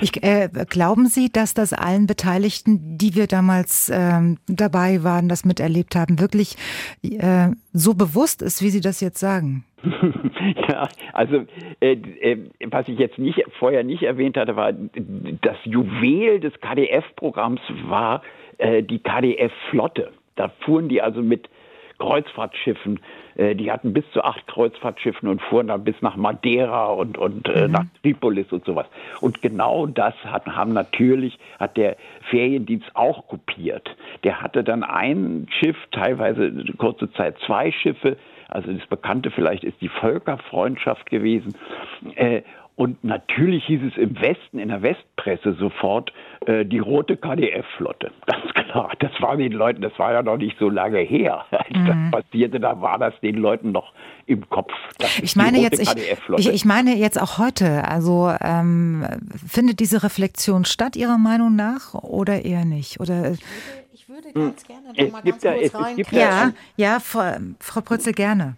Ich, 0.00 0.22
äh, 0.22 0.48
glauben 0.68 1.06
Sie, 1.06 1.30
dass 1.30 1.54
das 1.54 1.72
allen 1.72 2.06
Beteiligten, 2.06 2.98
die 2.98 3.14
wir 3.14 3.26
damals 3.26 3.88
äh, 3.88 4.20
dabei 4.48 5.04
waren, 5.04 5.28
das 5.28 5.44
miterlebt 5.44 5.94
haben, 5.94 6.20
wirklich 6.20 6.56
äh, 7.02 7.50
so 7.72 7.94
bewusst 7.94 8.42
ist, 8.42 8.62
wie 8.62 8.70
Sie 8.70 8.80
das 8.80 9.00
jetzt 9.00 9.18
sagen? 9.18 9.64
ja, 10.68 10.88
also 11.12 11.44
äh, 11.80 11.92
äh, 11.92 12.38
was 12.70 12.88
ich 12.88 12.98
jetzt 12.98 13.18
nicht 13.18 13.42
vorher 13.58 13.84
nicht 13.84 14.02
erwähnt 14.02 14.36
hatte, 14.36 14.56
war 14.56 14.72
das 14.72 15.56
Juwel 15.64 16.40
des 16.40 16.52
KDF-Programms 16.60 17.60
war 17.86 18.22
äh, 18.58 18.82
die 18.82 18.98
KDF-Flotte. 18.98 20.12
Da 20.34 20.50
fuhren 20.64 20.88
die 20.88 21.00
also 21.02 21.22
mit 21.22 21.48
Kreuzfahrtschiffen. 21.98 23.00
Äh, 23.36 23.54
die 23.54 23.70
hatten 23.70 23.92
bis 23.92 24.04
zu 24.12 24.22
acht 24.22 24.46
Kreuzfahrtschiffen 24.46 25.28
und 25.28 25.42
fuhren 25.42 25.68
dann 25.68 25.84
bis 25.84 26.00
nach 26.00 26.16
Madeira 26.16 26.86
und, 26.86 27.18
und 27.18 27.48
äh, 27.48 27.66
mhm. 27.66 27.72
nach 27.72 27.84
Tripolis 28.02 28.52
und 28.52 28.64
sowas. 28.64 28.86
Und 29.20 29.42
genau 29.42 29.86
das 29.86 30.14
hat, 30.24 30.46
haben 30.46 30.72
natürlich, 30.72 31.38
hat 31.58 31.76
der 31.76 31.96
Feriendienst 32.30 32.90
auch 32.94 33.26
kopiert. 33.28 33.96
Der 34.24 34.40
hatte 34.40 34.64
dann 34.64 34.82
ein 34.82 35.46
Schiff, 35.60 35.76
teilweise 35.92 36.52
kurze 36.78 37.12
Zeit 37.12 37.36
zwei 37.46 37.72
Schiffe, 37.72 38.16
also 38.48 38.72
das 38.72 38.86
Bekannte 38.86 39.30
vielleicht 39.30 39.64
ist 39.64 39.80
die 39.80 39.88
Völkerfreundschaft 39.88 41.10
gewesen. 41.10 41.54
Äh, 42.76 42.82
und 42.82 43.02
natürlich 43.02 43.64
hieß 43.64 43.80
es 43.90 43.96
im 43.96 44.20
Westen, 44.20 44.58
in 44.58 44.68
der 44.68 44.82
Westpresse 44.82 45.54
sofort, 45.54 46.12
äh, 46.46 46.64
die 46.64 46.78
rote 46.78 47.16
KDF-Flotte. 47.16 48.12
Ganz 48.26 48.52
klar. 48.54 48.92
Das 48.98 49.10
war 49.20 49.36
den 49.36 49.52
Leuten, 49.52 49.82
das 49.82 49.98
war 49.98 50.12
ja 50.12 50.22
noch 50.22 50.36
nicht 50.36 50.58
so 50.58 50.68
lange 50.68 50.98
her, 50.98 51.44
als 51.50 51.70
mhm. 51.70 52.10
das 52.12 52.22
passierte. 52.22 52.60
Da 52.60 52.80
war 52.80 52.98
das 52.98 53.14
den 53.20 53.36
Leuten 53.36 53.72
noch 53.72 53.92
im 54.26 54.48
Kopf. 54.48 54.72
Ich 55.22 55.36
meine 55.36 55.58
jetzt, 55.58 55.80
ich, 55.80 55.90
ich, 56.36 56.48
ich, 56.48 56.64
meine 56.64 56.96
jetzt 56.96 57.20
auch 57.20 57.38
heute. 57.38 57.88
Also 57.88 58.32
ähm, 58.40 59.06
findet 59.46 59.80
diese 59.80 60.02
Reflexion 60.02 60.64
statt 60.64 60.96
Ihrer 60.96 61.18
Meinung 61.18 61.56
nach 61.56 61.94
oder 61.94 62.44
eher 62.44 62.64
nicht? 62.64 63.00
Oder 63.00 63.32
ich 63.94 64.08
würde, 64.08 64.32
ganz 64.32 64.64
gerne 64.66 64.88
noch 64.88 65.12
mal 65.12 65.22
ganz 65.22 65.42
kurz 65.42 65.72
ja, 65.72 65.78
rein. 65.80 66.04
Ja, 66.10 66.52
ja, 66.76 67.00
Frau, 67.00 67.32
Frau 67.60 67.80
Prötzel, 67.80 68.12
gerne. 68.12 68.56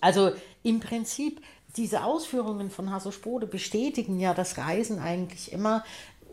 Also 0.00 0.30
im 0.62 0.80
Prinzip 0.80 1.40
diese 1.76 2.04
Ausführungen 2.04 2.70
von 2.70 2.90
Hasso 2.90 3.10
Spode 3.10 3.46
bestätigen 3.46 4.20
ja 4.20 4.34
das 4.34 4.58
Reisen 4.58 4.98
eigentlich 4.98 5.52
immer 5.52 5.84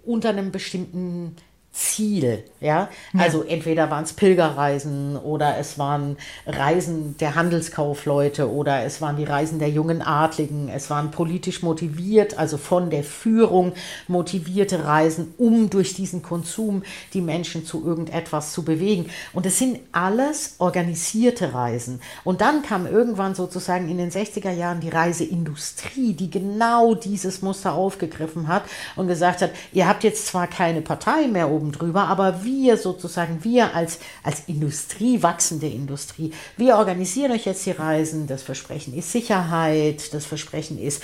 unter 0.06 0.30
einem 0.30 0.52
bestimmten 0.52 1.36
Ziel. 1.72 2.44
Ja? 2.60 2.90
Also 3.18 3.44
entweder 3.44 3.90
waren 3.92 4.04
es 4.04 4.14
Pilgerreisen 4.14 5.16
oder 5.18 5.58
es 5.58 5.78
waren 5.78 6.18
Reisen 6.46 7.16
der 7.18 7.36
Handelskaufleute 7.36 8.52
oder 8.52 8.84
es 8.84 9.02
waren 9.02 9.18
die 9.18 9.24
Reisen 9.24 9.60
der 9.60 9.70
jungen 9.70 10.02
Adligen, 10.02 10.70
es 10.70 10.90
waren 10.90 11.12
politisch 11.12 11.62
motiviert, 11.62 12.38
also 12.38 12.58
von 12.58 12.90
der 12.90 13.04
Führung 13.04 13.74
motivierte 14.08 14.84
Reisen, 14.86 15.34
um 15.38 15.70
durch 15.70 15.94
diesen 15.94 16.22
Konsum 16.22 16.84
die 17.14 17.22
Menschen 17.22 17.66
zu 17.66 17.86
irgendetwas 17.86 18.52
zu 18.52 18.64
bewegen. 18.64 19.10
Und 19.34 19.46
es 19.46 19.60
sind 19.60 19.80
alles 19.92 20.56
organisierte 20.58 21.54
Reisen. 21.54 22.02
Und 22.24 22.42
dann 22.42 22.64
kam 22.64 22.88
irgendwann 22.88 23.36
sozusagen 23.36 23.90
in 23.90 23.98
den 23.98 24.12
60er 24.12 24.52
Jahren 24.52 24.80
die 24.80 24.90
Reiseindustrie, 24.90 26.14
die 26.14 26.32
genau 26.32 26.96
dieses 26.96 27.42
Muster 27.42 27.74
aufgegriffen 27.74 28.48
hat 28.48 28.64
und 28.96 29.08
gesagt 29.08 29.42
hat, 29.42 29.52
ihr 29.72 29.88
habt 29.88 30.04
jetzt 30.04 30.28
zwar 30.28 30.48
keine 30.48 30.82
Partei 30.82 31.28
mehr 31.28 31.50
oben 31.60 31.72
drüber, 31.72 32.08
aber 32.08 32.44
wir 32.44 32.78
sozusagen, 32.78 33.44
wir 33.44 33.76
als, 33.76 34.00
als 34.24 34.44
Industrie, 34.48 35.22
wachsende 35.22 35.68
Industrie, 35.68 36.32
wir 36.58 36.78
organisieren 36.78 37.32
euch 37.32 37.46
jetzt 37.46 37.66
die 37.66 37.72
Reisen. 37.72 38.28
Das 38.28 38.42
Versprechen 38.42 38.94
ist 38.94 39.12
Sicherheit, 39.12 40.14
das 40.14 40.26
Versprechen 40.26 40.80
ist, 40.80 41.04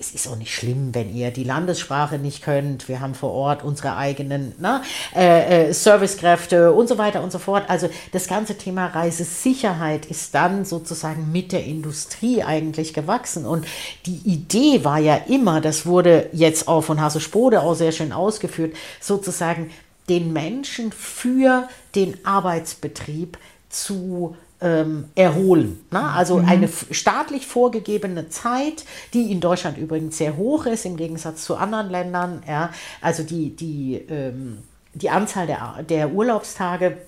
es 0.00 0.12
ist 0.12 0.28
auch 0.28 0.36
nicht 0.36 0.54
schlimm, 0.54 0.94
wenn 0.94 1.14
ihr 1.14 1.30
die 1.30 1.44
Landessprache 1.44 2.18
nicht 2.18 2.42
könnt. 2.42 2.88
Wir 2.88 3.00
haben 3.00 3.14
vor 3.14 3.32
Ort 3.32 3.64
unsere 3.64 3.96
eigenen 3.96 4.54
na, 4.58 4.82
äh, 5.14 5.68
äh, 5.68 5.72
Servicekräfte 5.72 6.72
und 6.72 6.88
so 6.88 6.98
weiter 6.98 7.22
und 7.22 7.32
so 7.32 7.38
fort. 7.38 7.64
Also 7.68 7.88
das 8.12 8.28
ganze 8.28 8.56
Thema 8.56 8.86
Reisesicherheit 8.86 10.06
ist 10.06 10.34
dann 10.34 10.64
sozusagen 10.64 11.32
mit 11.32 11.52
der 11.52 11.64
Industrie 11.64 12.42
eigentlich 12.42 12.94
gewachsen. 12.94 13.44
Und 13.44 13.66
die 14.06 14.20
Idee 14.24 14.84
war 14.84 14.98
ja 14.98 15.16
immer, 15.16 15.60
das 15.60 15.84
wurde 15.84 16.30
jetzt 16.32 16.68
auch 16.68 16.82
von 16.82 17.00
Hasse 17.00 17.20
Spode 17.20 17.62
auch 17.62 17.74
sehr 17.74 17.92
schön 17.92 18.12
ausgeführt, 18.12 18.76
sozusagen 19.00 19.70
den 20.08 20.32
Menschen 20.32 20.92
für 20.92 21.68
den 21.94 22.24
Arbeitsbetrieb 22.24 23.38
zu 23.68 24.36
ähm, 24.60 25.08
erholen. 25.14 25.84
Ne? 25.90 26.02
Also 26.02 26.38
mhm. 26.38 26.48
eine 26.48 26.68
staatlich 26.90 27.46
vorgegebene 27.46 28.28
Zeit, 28.28 28.84
die 29.14 29.30
in 29.30 29.40
Deutschland 29.40 29.78
übrigens 29.78 30.18
sehr 30.18 30.36
hoch 30.36 30.66
ist 30.66 30.84
im 30.84 30.96
Gegensatz 30.96 31.44
zu 31.44 31.56
anderen 31.56 31.90
Ländern. 31.90 32.42
Ja? 32.46 32.70
Also 33.00 33.22
die, 33.22 33.54
die, 33.54 33.94
ähm, 34.08 34.58
die 34.94 35.10
Anzahl 35.10 35.46
der, 35.46 35.82
der 35.88 36.12
Urlaubstage 36.12 36.98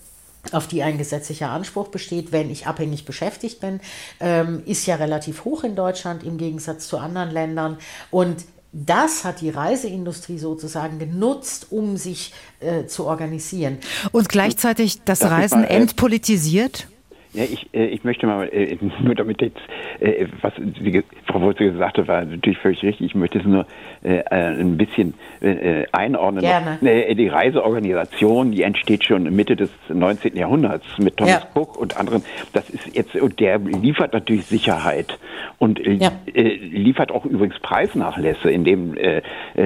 auf 0.52 0.66
die 0.66 0.82
ein 0.82 0.96
gesetzlicher 0.96 1.50
Anspruch 1.50 1.88
besteht, 1.88 2.32
wenn 2.32 2.50
ich 2.50 2.66
abhängig 2.66 3.04
beschäftigt 3.04 3.60
bin, 3.60 3.80
ähm, 4.20 4.62
ist 4.64 4.86
ja 4.86 4.94
relativ 4.94 5.44
hoch 5.44 5.64
in 5.64 5.76
Deutschland 5.76 6.22
im 6.22 6.38
Gegensatz 6.38 6.88
zu 6.88 6.96
anderen 6.96 7.30
Ländern. 7.30 7.76
Und 8.10 8.44
das 8.72 9.24
hat 9.24 9.40
die 9.40 9.50
Reiseindustrie 9.50 10.38
sozusagen 10.38 10.98
genutzt, 10.98 11.68
um 11.70 11.96
sich 11.96 12.32
äh, 12.60 12.86
zu 12.86 13.06
organisieren. 13.06 13.78
Und 14.12 14.28
gleichzeitig 14.28 15.02
das 15.04 15.20
Darf 15.20 15.32
Reisen 15.32 15.64
äh, 15.64 15.68
entpolitisiert? 15.68 16.86
Ja, 17.32 17.44
ich, 17.44 17.68
äh, 17.72 17.86
ich 17.86 18.02
möchte 18.02 18.26
mal, 18.26 18.48
äh, 18.48 18.76
nur 19.02 19.14
damit 19.14 19.40
jetzt, 19.40 19.60
äh, 20.00 20.26
was 20.40 20.52
die, 20.56 21.02
Frau 21.26 21.40
Wurzel 21.40 21.72
gesagt 21.72 21.98
hat, 21.98 22.08
war 22.08 22.24
natürlich 22.24 22.58
völlig 22.58 22.82
richtig. 22.82 23.06
Ich 23.06 23.14
möchte 23.14 23.38
es 23.38 23.44
nur 23.44 23.66
äh, 24.02 24.22
ein 24.30 24.76
bisschen 24.76 25.14
äh, 25.40 25.84
einordnen. 25.92 26.42
Gerne. 26.42 26.78
Die 27.14 27.28
Reiseorganisation, 27.28 28.50
die 28.52 28.62
entsteht 28.62 29.04
schon 29.04 29.24
Mitte 29.34 29.54
des 29.54 29.70
19. 29.88 30.36
Jahrhunderts 30.36 30.86
mit 30.98 31.16
Thomas 31.16 31.46
ja. 31.54 31.60
Cook 31.60 31.76
und 31.78 31.96
anderen. 31.96 32.24
Das 32.52 32.68
ist 32.68 32.96
jetzt, 32.96 33.14
und 33.14 33.38
der 33.38 33.58
liefert 33.58 34.12
natürlich 34.12 34.46
Sicherheit 34.46 35.18
und 35.58 35.78
ja. 35.78 36.12
liefert 36.34 37.12
auch 37.12 37.24
übrigens 37.24 37.58
Preisnachlässe, 37.60 38.50
indem 38.50 38.96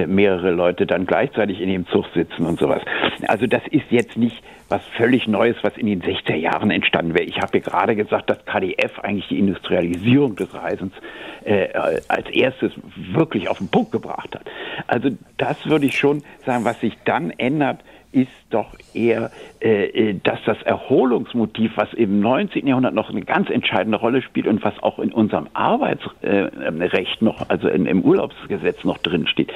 mehrere 0.07 0.51
Leute 0.51 0.85
dann 0.85 1.05
gleichzeitig 1.05 1.61
in 1.61 1.69
dem 1.69 1.87
Zug 1.87 2.05
sitzen 2.13 2.45
und 2.45 2.59
sowas. 2.59 2.81
Also 3.27 3.47
das 3.47 3.61
ist 3.69 3.85
jetzt 3.89 4.17
nicht 4.17 4.41
was 4.69 4.81
völlig 4.97 5.27
Neues, 5.27 5.55
was 5.61 5.77
in 5.77 5.85
den 5.85 6.01
60er 6.01 6.35
Jahren 6.35 6.71
entstanden 6.71 7.13
wäre. 7.13 7.25
Ich 7.25 7.37
habe 7.37 7.54
ja 7.55 7.61
gerade 7.61 7.95
gesagt, 7.95 8.29
dass 8.29 8.45
KDF 8.45 8.99
eigentlich 8.99 9.27
die 9.27 9.39
Industrialisierung 9.39 10.35
des 10.35 10.53
Reisens 10.53 10.93
äh, 11.43 11.69
als 12.07 12.29
erstes 12.29 12.71
wirklich 12.95 13.49
auf 13.49 13.57
den 13.57 13.69
Punkt 13.69 13.91
gebracht 13.91 14.35
hat. 14.35 14.43
Also 14.87 15.09
das 15.37 15.65
würde 15.65 15.85
ich 15.85 15.97
schon 15.97 16.23
sagen, 16.45 16.65
was 16.65 16.79
sich 16.79 16.93
dann 17.05 17.31
ändert, 17.31 17.79
ist 18.15 18.29
doch 18.49 18.75
eher, 18.93 19.29
äh, 19.61 19.85
äh 19.87 20.19
dass 20.23 20.39
das 20.45 20.61
Erholungsmotiv, 20.63 21.73
was 21.75 21.93
im 21.93 22.21
19. 22.21 22.65
Jahrhundert 22.65 22.93
noch 22.93 23.09
eine 23.09 23.21
ganz 23.21 23.49
entscheidende 23.49 23.97
Rolle 23.97 24.21
spielt 24.21 24.47
und 24.47 24.63
was 24.63 24.81
auch 24.81 24.99
in 24.99 25.11
unserem 25.11 25.47
Arbeitsrecht 25.53 27.21
noch, 27.21 27.49
also 27.49 27.67
in, 27.67 27.85
im 27.85 28.01
Urlaubsgesetz 28.03 28.85
noch 28.85 28.99
drin 28.99 29.27
steht, 29.27 29.51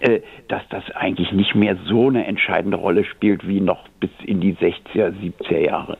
äh, 0.00 0.20
dass 0.48 0.62
das 0.68 0.84
eigentlich 0.94 1.32
nicht 1.32 1.54
mehr 1.54 1.76
so 1.86 2.08
eine 2.08 2.26
entscheidende 2.26 2.76
Rolle 2.76 3.04
spielt 3.04 3.48
wie 3.48 3.60
noch 3.60 3.88
bis 3.98 4.10
in 4.24 4.40
die 4.40 4.54
60er, 4.54 5.14
70er 5.14 5.58
Jahre. 5.58 5.96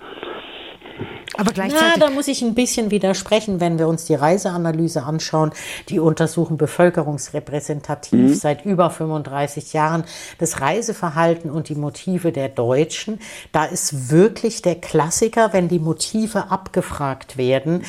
Aber 1.36 1.52
gleichzeitig. 1.52 1.96
Na, 1.98 2.06
da 2.06 2.10
muss 2.10 2.28
ich 2.28 2.42
ein 2.42 2.54
bisschen 2.54 2.90
widersprechen, 2.90 3.60
wenn 3.60 3.78
wir 3.78 3.88
uns 3.88 4.04
die 4.04 4.14
Reiseanalyse 4.14 5.02
anschauen. 5.02 5.52
Die 5.88 5.98
untersuchen 5.98 6.56
bevölkerungsrepräsentativ 6.56 8.30
mhm. 8.30 8.34
seit 8.34 8.64
über 8.64 8.90
35 8.90 9.72
Jahren 9.72 10.04
das 10.38 10.60
Reiseverhalten 10.60 11.50
und 11.50 11.68
die 11.68 11.74
Motive 11.74 12.32
der 12.32 12.48
Deutschen. 12.48 13.20
Da 13.52 13.64
ist 13.64 14.10
wirklich 14.10 14.62
der 14.62 14.76
Klassiker, 14.76 15.52
wenn 15.52 15.68
die 15.68 15.78
Motive 15.78 16.50
abgefragt 16.50 17.36
werden, 17.36 17.82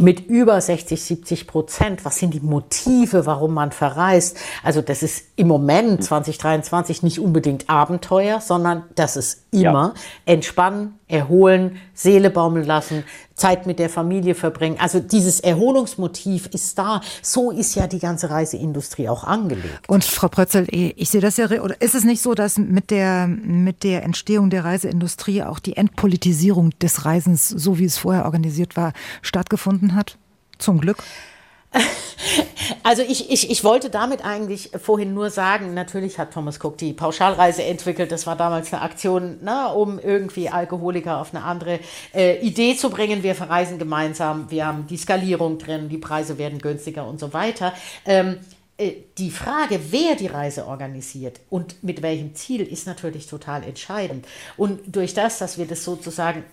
mit 0.00 0.26
über 0.26 0.60
60, 0.60 1.02
70 1.02 1.46
Prozent. 1.46 2.04
Was 2.04 2.18
sind 2.18 2.34
die 2.34 2.40
Motive, 2.40 3.26
warum 3.26 3.54
man 3.54 3.72
verreist? 3.72 4.38
Also 4.62 4.80
das 4.80 5.02
ist 5.02 5.26
im 5.36 5.48
Moment 5.48 6.02
2023 6.02 7.02
nicht 7.02 7.20
unbedingt 7.20 7.68
Abenteuer, 7.68 8.40
sondern 8.40 8.84
das 8.94 9.16
ist 9.16 9.46
immer 9.50 9.94
ja. 9.94 10.32
entspannen, 10.32 10.98
erholen, 11.08 11.76
Seele 11.94 12.30
baumeln 12.30 12.66
lassen, 12.66 13.04
Zeit 13.42 13.66
mit 13.66 13.80
der 13.80 13.90
Familie 13.90 14.36
verbringen. 14.36 14.76
Also 14.78 15.00
dieses 15.00 15.40
Erholungsmotiv 15.40 16.46
ist 16.52 16.78
da. 16.78 17.00
So 17.22 17.50
ist 17.50 17.74
ja 17.74 17.88
die 17.88 17.98
ganze 17.98 18.30
Reiseindustrie 18.30 19.08
auch 19.08 19.24
angelegt. 19.24 19.88
Und 19.88 20.04
Frau 20.04 20.28
Prötzel, 20.28 20.68
ich 20.70 21.10
sehe 21.10 21.20
das 21.20 21.38
ja, 21.38 21.46
oder 21.60 21.80
ist 21.80 21.96
es 21.96 22.04
nicht 22.04 22.22
so, 22.22 22.34
dass 22.34 22.56
mit 22.56 22.92
der, 22.92 23.26
mit 23.26 23.82
der 23.82 24.04
Entstehung 24.04 24.48
der 24.48 24.64
Reiseindustrie 24.64 25.42
auch 25.42 25.58
die 25.58 25.76
Entpolitisierung 25.76 26.70
des 26.78 27.04
Reisens, 27.04 27.48
so 27.48 27.80
wie 27.80 27.84
es 27.84 27.98
vorher 27.98 28.26
organisiert 28.26 28.76
war, 28.76 28.92
stattgefunden 29.22 29.96
hat? 29.96 30.18
Zum 30.58 30.80
Glück. 30.80 30.98
Also 32.84 33.02
ich, 33.02 33.30
ich, 33.30 33.50
ich 33.50 33.64
wollte 33.64 33.90
damit 33.90 34.24
eigentlich 34.24 34.70
vorhin 34.82 35.14
nur 35.14 35.30
sagen, 35.30 35.74
natürlich 35.74 36.18
hat 36.18 36.32
Thomas 36.32 36.58
Cook 36.62 36.78
die 36.78 36.92
Pauschalreise 36.92 37.62
entwickelt. 37.62 38.10
Das 38.10 38.26
war 38.26 38.36
damals 38.36 38.72
eine 38.72 38.82
Aktion, 38.82 39.38
na, 39.40 39.68
ne, 39.68 39.74
um 39.74 39.98
irgendwie 39.98 40.48
Alkoholiker 40.48 41.20
auf 41.20 41.34
eine 41.34 41.44
andere 41.44 41.78
äh, 42.12 42.38
Idee 42.40 42.76
zu 42.76 42.90
bringen. 42.90 43.22
Wir 43.22 43.34
verreisen 43.34 43.78
gemeinsam, 43.78 44.50
wir 44.50 44.66
haben 44.66 44.86
die 44.88 44.96
Skalierung 44.96 45.58
drin, 45.58 45.88
die 45.88 45.98
Preise 45.98 46.38
werden 46.38 46.58
günstiger 46.58 47.06
und 47.06 47.20
so 47.20 47.32
weiter. 47.32 47.72
Ähm, 48.04 48.38
äh, 48.78 48.94
die 49.18 49.30
Frage, 49.30 49.78
wer 49.90 50.16
die 50.16 50.26
Reise 50.26 50.66
organisiert 50.66 51.40
und 51.50 51.82
mit 51.84 52.02
welchem 52.02 52.34
Ziel, 52.34 52.62
ist 52.62 52.86
natürlich 52.86 53.26
total 53.26 53.62
entscheidend. 53.62 54.26
Und 54.56 54.80
durch 54.86 55.14
das, 55.14 55.38
dass 55.38 55.58
wir 55.58 55.66
das 55.66 55.84
sozusagen 55.84 56.44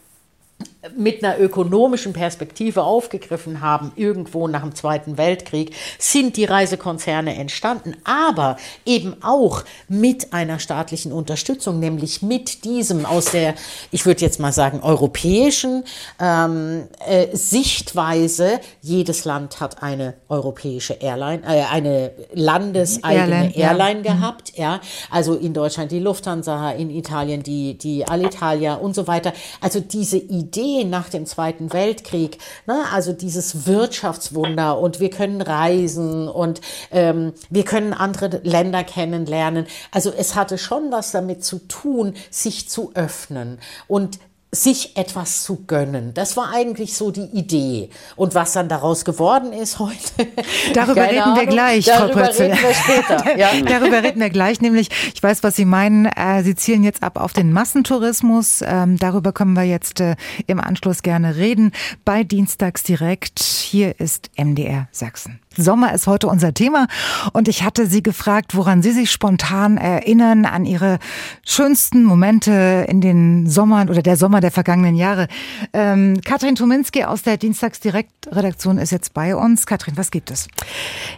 mit 0.95 1.23
einer 1.23 1.39
ökonomischen 1.39 2.13
Perspektive 2.13 2.83
aufgegriffen 2.83 3.59
haben, 3.59 3.91
irgendwo 3.97 4.47
nach 4.47 4.61
dem 4.61 4.75
Zweiten 4.75 5.17
Weltkrieg, 5.17 5.75
sind 5.97 6.37
die 6.37 6.45
Reisekonzerne 6.45 7.35
entstanden, 7.35 7.97
aber 8.05 8.57
eben 8.85 9.15
auch 9.21 9.65
mit 9.89 10.31
einer 10.31 10.59
staatlichen 10.59 11.11
Unterstützung, 11.11 11.79
nämlich 11.79 12.21
mit 12.21 12.63
diesem 12.63 13.05
aus 13.05 13.25
der, 13.25 13.55
ich 13.91 14.05
würde 14.05 14.21
jetzt 14.21 14.39
mal 14.39 14.53
sagen, 14.53 14.79
europäischen 14.81 15.83
ähm, 16.19 16.87
äh, 17.05 17.27
Sichtweise. 17.35 18.61
Jedes 18.81 19.25
Land 19.25 19.59
hat 19.59 19.83
eine 19.83 20.13
europäische 20.29 20.93
Airline, 20.93 21.43
äh, 21.43 21.63
eine 21.63 22.11
landeseigene 22.33 23.53
Airline, 23.53 23.55
Airline 23.55 24.01
ja. 24.05 24.13
gehabt, 24.13 24.57
ja. 24.57 24.81
Also 25.11 25.35
in 25.35 25.53
Deutschland 25.53 25.91
die 25.91 25.99
Lufthansa, 25.99 26.71
in 26.71 26.89
Italien 26.89 27.43
die, 27.43 27.77
die 27.77 28.07
Alitalia 28.07 28.75
und 28.75 28.95
so 28.95 29.07
weiter. 29.07 29.33
Also 29.59 29.81
diese 29.81 30.17
Idee, 30.17 30.48
Ideen 30.49 30.89
nach 30.89 31.09
dem 31.09 31.25
Zweiten 31.25 31.71
Weltkrieg, 31.73 32.39
ne? 32.65 32.83
also 32.91 33.13
dieses 33.13 33.67
Wirtschaftswunder 33.67 34.79
und 34.79 34.99
wir 34.99 35.11
können 35.11 35.41
reisen 35.41 36.27
und 36.27 36.61
ähm, 36.91 37.33
wir 37.49 37.63
können 37.63 37.93
andere 37.93 38.41
Länder 38.43 38.83
kennenlernen. 38.83 39.67
Also 39.91 40.11
es 40.11 40.35
hatte 40.35 40.57
schon 40.57 40.91
was 40.91 41.11
damit 41.11 41.43
zu 41.43 41.59
tun, 41.67 42.15
sich 42.31 42.67
zu 42.67 42.91
öffnen 42.95 43.59
und 43.87 44.19
sich 44.51 44.97
etwas 44.97 45.43
zu 45.43 45.63
gönnen. 45.67 46.13
Das 46.15 46.35
war 46.35 46.51
eigentlich 46.51 46.95
so 46.95 47.11
die 47.11 47.29
Idee. 47.37 47.91
Und 48.15 48.33
was 48.33 48.53
dann 48.53 48.67
daraus 48.67 49.05
geworden 49.05 49.53
ist 49.53 49.77
heute. 49.77 50.27
Darüber 50.73 51.03
reden 51.03 51.19
Ahnung. 51.19 51.39
wir 51.39 51.45
gleich, 51.45 51.85
Darüber 51.85 52.13
Frau 52.13 52.25
Pötzel. 52.25 52.51
reden 52.51 52.63
wir 52.63 52.73
später. 52.73 53.25
Ja. 53.37 53.49
Darüber 53.63 54.01
reden 54.01 54.19
wir 54.19 54.29
gleich, 54.31 54.59
nämlich, 54.59 54.89
ich 55.13 55.21
weiß, 55.21 55.43
was 55.43 55.55
Sie 55.55 55.65
meinen, 55.65 56.05
äh, 56.07 56.43
Sie 56.43 56.55
zielen 56.55 56.83
jetzt 56.83 57.03
ab 57.03 57.17
auf 57.19 57.31
den 57.33 57.53
Massentourismus. 57.53 58.63
Ähm, 58.65 58.97
darüber 58.97 59.33
können 59.33 59.53
wir 59.53 59.63
jetzt 59.63 59.99
äh, 59.99 60.15
im 60.47 60.59
Anschluss 60.59 61.03
gerne 61.03 61.35
reden. 61.35 61.71
Bei 62.03 62.23
Dienstags 62.23 62.81
direkt. 62.81 63.39
Hier 63.39 63.99
ist 63.99 64.31
MDR 64.35 64.87
Sachsen. 64.91 65.39
Sommer 65.61 65.93
ist 65.93 66.07
heute 66.07 66.27
unser 66.27 66.53
Thema. 66.53 66.87
Und 67.33 67.47
ich 67.47 67.63
hatte 67.63 67.87
Sie 67.87 68.03
gefragt, 68.03 68.55
woran 68.55 68.81
Sie 68.81 68.91
sich 68.91 69.11
spontan 69.11 69.77
erinnern 69.77 70.45
an 70.45 70.65
Ihre 70.65 70.99
schönsten 71.45 72.03
Momente 72.03 72.85
in 72.87 73.01
den 73.01 73.47
Sommern 73.49 73.89
oder 73.89 74.01
der 74.01 74.17
Sommer 74.17 74.41
der 74.41 74.51
vergangenen 74.51 74.95
Jahre. 74.95 75.27
Ähm, 75.73 76.21
Katrin 76.23 76.55
Tuminski 76.55 77.03
aus 77.03 77.23
der 77.23 77.37
Dienstagsdirektredaktion 77.37 78.77
ist 78.77 78.91
jetzt 78.91 79.13
bei 79.13 79.35
uns. 79.35 79.65
Katrin, 79.65 79.97
was 79.97 80.11
gibt 80.11 80.31
es? 80.31 80.47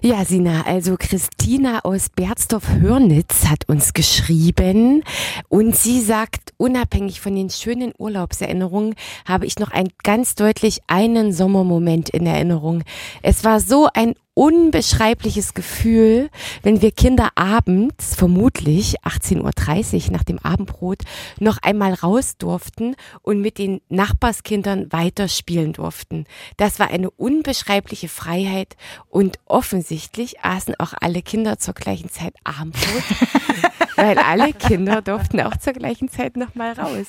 Ja, 0.02 0.26
Sina, 0.26 0.64
also 0.66 0.96
Christina 0.98 1.80
aus 1.84 2.10
Berzdorf-Hörnitz 2.10 3.48
hat 3.48 3.68
uns 3.68 3.94
geschrieben 3.94 5.04
und 5.50 5.76
sie 5.76 6.02
sagt, 6.02 6.54
unabhängig 6.58 7.22
von 7.22 7.36
den 7.36 7.50
schönen 7.50 7.94
Urlaubserinnerungen 7.98 8.96
habe 9.26 9.46
ich 9.46 9.60
noch 9.60 9.72
ein 9.72 9.90
ganz 10.04 10.36
deutlich 10.36 10.80
einen 10.88 11.34
Sommermoment 11.34 12.10
in 12.10 12.26
Erinnerung. 12.26 12.84
Es 13.22 13.44
war 13.44 13.60
so 13.60 13.88
ein 13.94 14.16
unbeschreibliches 14.34 15.54
Gefühl, 15.54 16.30
wenn 16.64 16.82
wir 16.82 16.92
Kinder 16.92 17.30
abends, 17.36 18.16
vermutlich 18.16 18.96
18.30 19.02 20.06
Uhr 20.06 20.12
nach 20.14 20.24
dem 20.24 20.40
Abendbrot, 20.40 21.00
noch 21.40 21.58
einmal 21.62 21.94
raus 21.94 22.38
durften 22.38 22.96
und 23.22 23.42
mit 23.42 23.58
den 23.58 23.82
Nachbarskindern 23.90 24.92
weiterspielen 24.92 25.74
durften. 25.74 26.26
Das 26.58 26.80
war 26.80 26.90
eine 26.90 27.12
unbeschreibliche 27.12 28.08
Freiheit 28.08 28.78
und 29.10 29.40
offensichtlich 29.46 30.40
aßen 30.42 30.76
auch 30.80 30.94
alle 31.00 31.22
Kinder 31.22 31.60
zur 31.60 31.74
gleichen 31.74 32.10
Zeit 32.10 32.34
Abendbrot, 32.46 33.04
weil 33.98 34.18
alle 34.18 34.54
Kinder 34.54 35.02
durften 35.02 35.42
auch 35.42 35.58
zur 35.58 35.74
gleichen 35.74 36.08
Zeit 36.08 36.38
noch 36.38 36.56
mal 36.56 36.72
raus. 36.72 37.08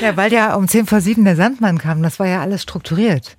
Ja, 0.00 0.16
weil 0.16 0.32
ja 0.32 0.54
um 0.54 0.68
10 0.68 0.86
vor 0.86 1.00
7 1.00 1.24
der 1.24 1.34
Sandmann 1.34 1.78
kam, 1.78 2.02
das 2.02 2.20
war 2.20 2.28
ja 2.28 2.40
alles 2.40 2.62
strukturiert. 2.62 3.36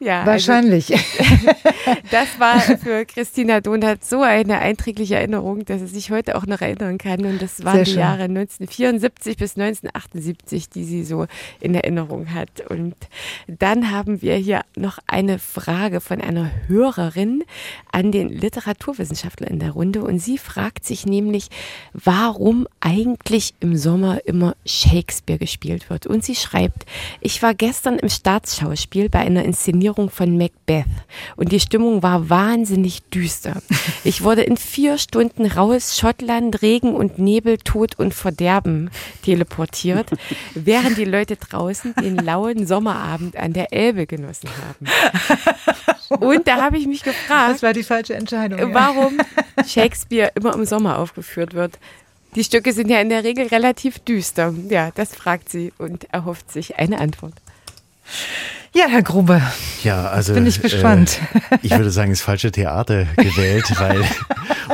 Ja, 0.00 0.20
also 0.20 0.32
Wahrscheinlich. 0.32 0.92
Also, 0.92 1.04
das 2.10 2.38
war 2.38 2.60
für 2.60 3.04
Christina 3.06 3.60
Donat 3.60 4.04
so 4.04 4.22
eine 4.22 4.58
einträgliche 4.58 5.16
Erinnerung, 5.16 5.64
dass 5.64 5.80
sie 5.80 5.86
sich 5.86 6.10
heute 6.10 6.36
auch 6.36 6.46
noch 6.46 6.60
erinnern 6.60 6.98
kann. 6.98 7.24
Und 7.24 7.40
das 7.40 7.64
waren 7.64 7.84
die. 7.84 7.94
Jahre 7.94 8.24
1974 8.24 9.36
bis 9.36 9.56
1978, 9.56 10.68
die 10.68 10.84
sie 10.84 11.04
so 11.04 11.26
in 11.60 11.74
Erinnerung 11.74 12.34
hat. 12.34 12.68
Und 12.68 12.94
dann 13.46 13.90
haben 13.90 14.20
wir 14.20 14.36
hier 14.36 14.62
noch 14.76 14.98
eine 15.06 15.38
Frage 15.38 16.00
von 16.00 16.20
einer 16.20 16.50
Hörerin 16.66 17.44
an 17.92 18.10
den 18.12 18.28
Literaturwissenschaftler 18.28 19.48
in 19.48 19.60
der 19.60 19.70
Runde. 19.70 20.02
Und 20.02 20.18
sie 20.18 20.38
fragt 20.38 20.84
sich 20.84 21.06
nämlich, 21.06 21.48
warum 21.92 22.66
eigentlich 22.80 23.54
im 23.60 23.76
Sommer 23.76 24.26
immer 24.26 24.56
Shakespeare 24.66 25.38
gespielt 25.38 25.88
wird. 25.88 26.06
Und 26.06 26.24
sie 26.24 26.34
schreibt, 26.34 26.84
ich 27.20 27.42
war 27.42 27.54
gestern 27.54 27.98
im 27.98 28.08
Staatsschauspiel 28.08 29.08
bei 29.08 29.20
einer 29.20 29.44
Inszenierung 29.44 29.83
Inszenierung 29.84 30.08
von 30.08 30.38
Macbeth 30.38 30.86
und 31.36 31.52
die 31.52 31.60
Stimmung 31.60 32.02
war 32.02 32.30
wahnsinnig 32.30 33.02
düster. 33.10 33.62
Ich 34.06 34.22
wurde 34.22 34.42
in 34.42 34.56
vier 34.56 34.98
Stunden 34.98 35.46
raus 35.46 35.98
Schottland, 35.98 36.60
Regen 36.62 36.94
und 36.94 37.18
Nebel, 37.18 37.56
Tod 37.58 37.98
und 37.98 38.12
Verderben 38.12 38.90
teleportiert, 39.22 40.10
während 40.54 40.98
die 40.98 41.04
Leute 41.04 41.36
draußen 41.36 41.94
den 41.94 42.16
lauen 42.16 42.66
Sommerabend 42.66 43.36
an 43.36 43.52
der 43.54 43.72
Elbe 43.72 44.06
genossen 44.06 44.50
haben. 44.50 44.86
Und 46.20 46.46
da 46.46 46.60
habe 46.60 46.76
ich 46.76 46.86
mich 46.86 47.02
gefragt, 47.02 47.54
das 47.54 47.62
war 47.62 47.72
die 47.72 47.82
falsche 47.82 48.14
Entscheidung, 48.14 48.74
warum 48.74 49.18
Shakespeare 49.66 50.30
immer 50.34 50.54
im 50.54 50.64
Sommer 50.66 50.98
aufgeführt 50.98 51.54
wird. 51.54 51.78
Die 52.34 52.44
Stücke 52.44 52.72
sind 52.72 52.90
ja 52.90 53.00
in 53.00 53.08
der 53.08 53.24
Regel 53.24 53.46
relativ 53.46 53.98
düster. 54.00 54.54
Ja, 54.68 54.90
das 54.94 55.14
fragt 55.14 55.48
sie 55.48 55.72
und 55.78 56.04
erhofft 56.12 56.52
sich 56.52 56.76
eine 56.76 57.00
Antwort. 57.00 57.34
Ja, 58.76 58.86
Herr 58.88 59.02
Grube. 59.04 59.40
Ja, 59.84 60.08
also 60.08 60.34
bin 60.34 60.46
ich 60.46 60.60
gespannt. 60.60 61.20
Äh, 61.50 61.58
ich 61.62 61.70
würde 61.70 61.92
sagen, 61.92 62.10
das 62.10 62.22
falsche 62.22 62.50
Theater 62.50 63.04
gewählt, 63.16 63.72
weil 63.78 64.02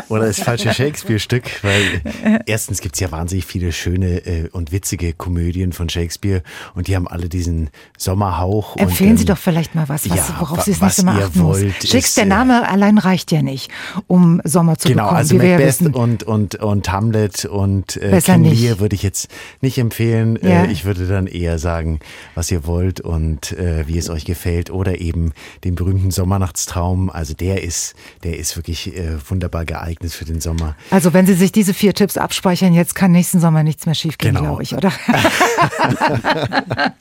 oder 0.09 0.27
das 0.27 0.41
falsche 0.41 0.73
Shakespeare-Stück, 0.73 1.63
weil 1.63 2.43
erstens 2.47 2.81
gibt 2.81 2.95
es 2.95 3.01
ja 3.01 3.11
wahnsinnig 3.11 3.47
viele 3.47 3.73
schöne 3.73 4.27
äh, 4.27 4.49
und 4.53 4.73
witzige 4.73 5.13
Komödien 5.13 5.73
von 5.73 5.89
Shakespeare 5.89 6.43
und 6.75 6.89
die 6.89 6.97
haben 6.97 7.09
alle 7.09 7.29
diesen 7.29 7.71
Sommerhauch. 7.99 8.77
Empfehlen 8.77 9.11
und, 9.11 9.15
ähm, 9.15 9.19
Sie 9.19 9.25
doch 9.25 9.39
vielleicht 9.39 9.75
mal 9.75 9.89
was, 9.89 10.09
was 10.09 10.17
ja, 10.17 10.37
worauf 10.39 10.63
Sie 10.63 10.73
das 10.73 10.81
nächste 10.81 11.05
Mal 11.05 11.23
achten 11.23 11.43
wollt. 11.43 11.75
Shakespeare, 11.87 12.27
der 12.27 12.37
Name 12.37 12.69
allein 12.69 12.99
reicht 12.99 13.33
ja 13.33 13.43
nicht, 13.43 13.71
um 14.07 14.41
Sommer 14.45 14.79
zu 14.79 14.89
genau, 14.89 15.11
bekommen. 15.11 15.29
Genau, 15.29 15.43
also 15.43 15.63
Macbeth 15.63 15.81
ja 15.81 16.01
und, 16.01 16.23
und, 16.23 16.55
und 16.57 16.93
Hamlet 16.93 17.45
und 17.45 17.97
äh, 17.97 18.21
King 18.21 18.43
nicht. 18.43 18.61
Lear 18.61 18.81
würde 18.81 18.95
ich 18.95 19.03
jetzt 19.03 19.29
nicht 19.61 19.79
empfehlen. 19.79 20.39
Ja. 20.43 20.65
Äh, 20.65 20.73
ich 20.73 20.85
würde 20.85 21.07
dann 21.07 21.27
eher 21.27 21.59
sagen, 21.59 22.01
was 22.35 22.51
ihr 22.51 22.67
wollt 22.67 23.01
und 23.01 23.53
äh, 23.53 23.87
wie 23.87 23.99
es 23.99 24.11
euch 24.11 24.25
gefällt 24.25 24.71
oder 24.71 25.01
eben 25.01 25.33
den 25.65 25.75
berühmten 25.75 26.11
Sommernachtstraum. 26.11 27.11
Also 27.11 27.35
der 27.35 27.63
ist, 27.63 27.95
der 28.23 28.39
ist 28.39 28.57
wirklich 28.57 28.97
äh, 28.97 29.17
wunderbar 29.29 29.65
geeignet 29.65 29.80
für 30.15 30.25
den 30.25 30.41
Sommer. 30.41 30.77
Also 30.91 31.13
wenn 31.13 31.27
Sie 31.27 31.35
sich 31.35 31.53
diese 31.53 31.75
vier 31.75 31.95
Tipps 31.95 32.17
abspeichern, 32.17 32.75
jetzt 32.75 32.95
kann 32.95 33.13
nächsten 33.13 33.41
Sommer 33.41 33.63
nichts 33.63 33.87
mehr 33.87 33.95
schiefgehen, 33.95 34.35
genau. 34.35 34.47
glaube 34.47 34.63
ich, 34.63 34.75
oder? 34.75 34.93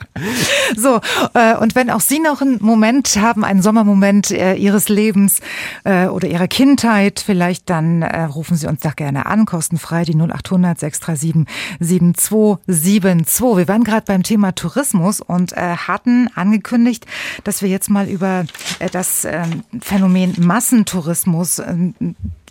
so, 0.77 0.99
äh, 1.33 1.55
und 1.57 1.75
wenn 1.75 1.89
auch 1.89 2.01
Sie 2.01 2.19
noch 2.19 2.41
einen 2.41 2.57
Moment 2.61 3.17
haben, 3.17 3.43
einen 3.43 3.61
Sommermoment 3.61 4.31
äh, 4.31 4.55
Ihres 4.55 4.89
Lebens 4.89 5.39
äh, 5.83 6.07
oder 6.07 6.27
Ihrer 6.27 6.47
Kindheit, 6.47 7.23
vielleicht 7.25 7.69
dann 7.69 8.01
äh, 8.01 8.23
rufen 8.23 8.57
Sie 8.57 8.67
uns 8.67 8.81
doch 8.81 8.95
gerne 8.95 9.25
an, 9.25 9.45
kostenfrei 9.45 10.05
die 10.05 10.15
0800 10.15 10.79
637 10.79 11.45
7272. 11.79 13.57
Wir 13.57 13.67
waren 13.67 13.83
gerade 13.83 14.05
beim 14.05 14.23
Thema 14.23 14.53
Tourismus 14.53 15.21
und 15.21 15.53
äh, 15.53 15.75
hatten 15.75 16.29
angekündigt, 16.35 17.05
dass 17.43 17.61
wir 17.61 17.69
jetzt 17.69 17.89
mal 17.89 18.07
über 18.07 18.45
äh, 18.79 18.89
das 18.89 19.25
ähm, 19.25 19.63
Phänomen 19.81 20.35
Massentourismus 20.37 21.59
ähm, 21.59 21.95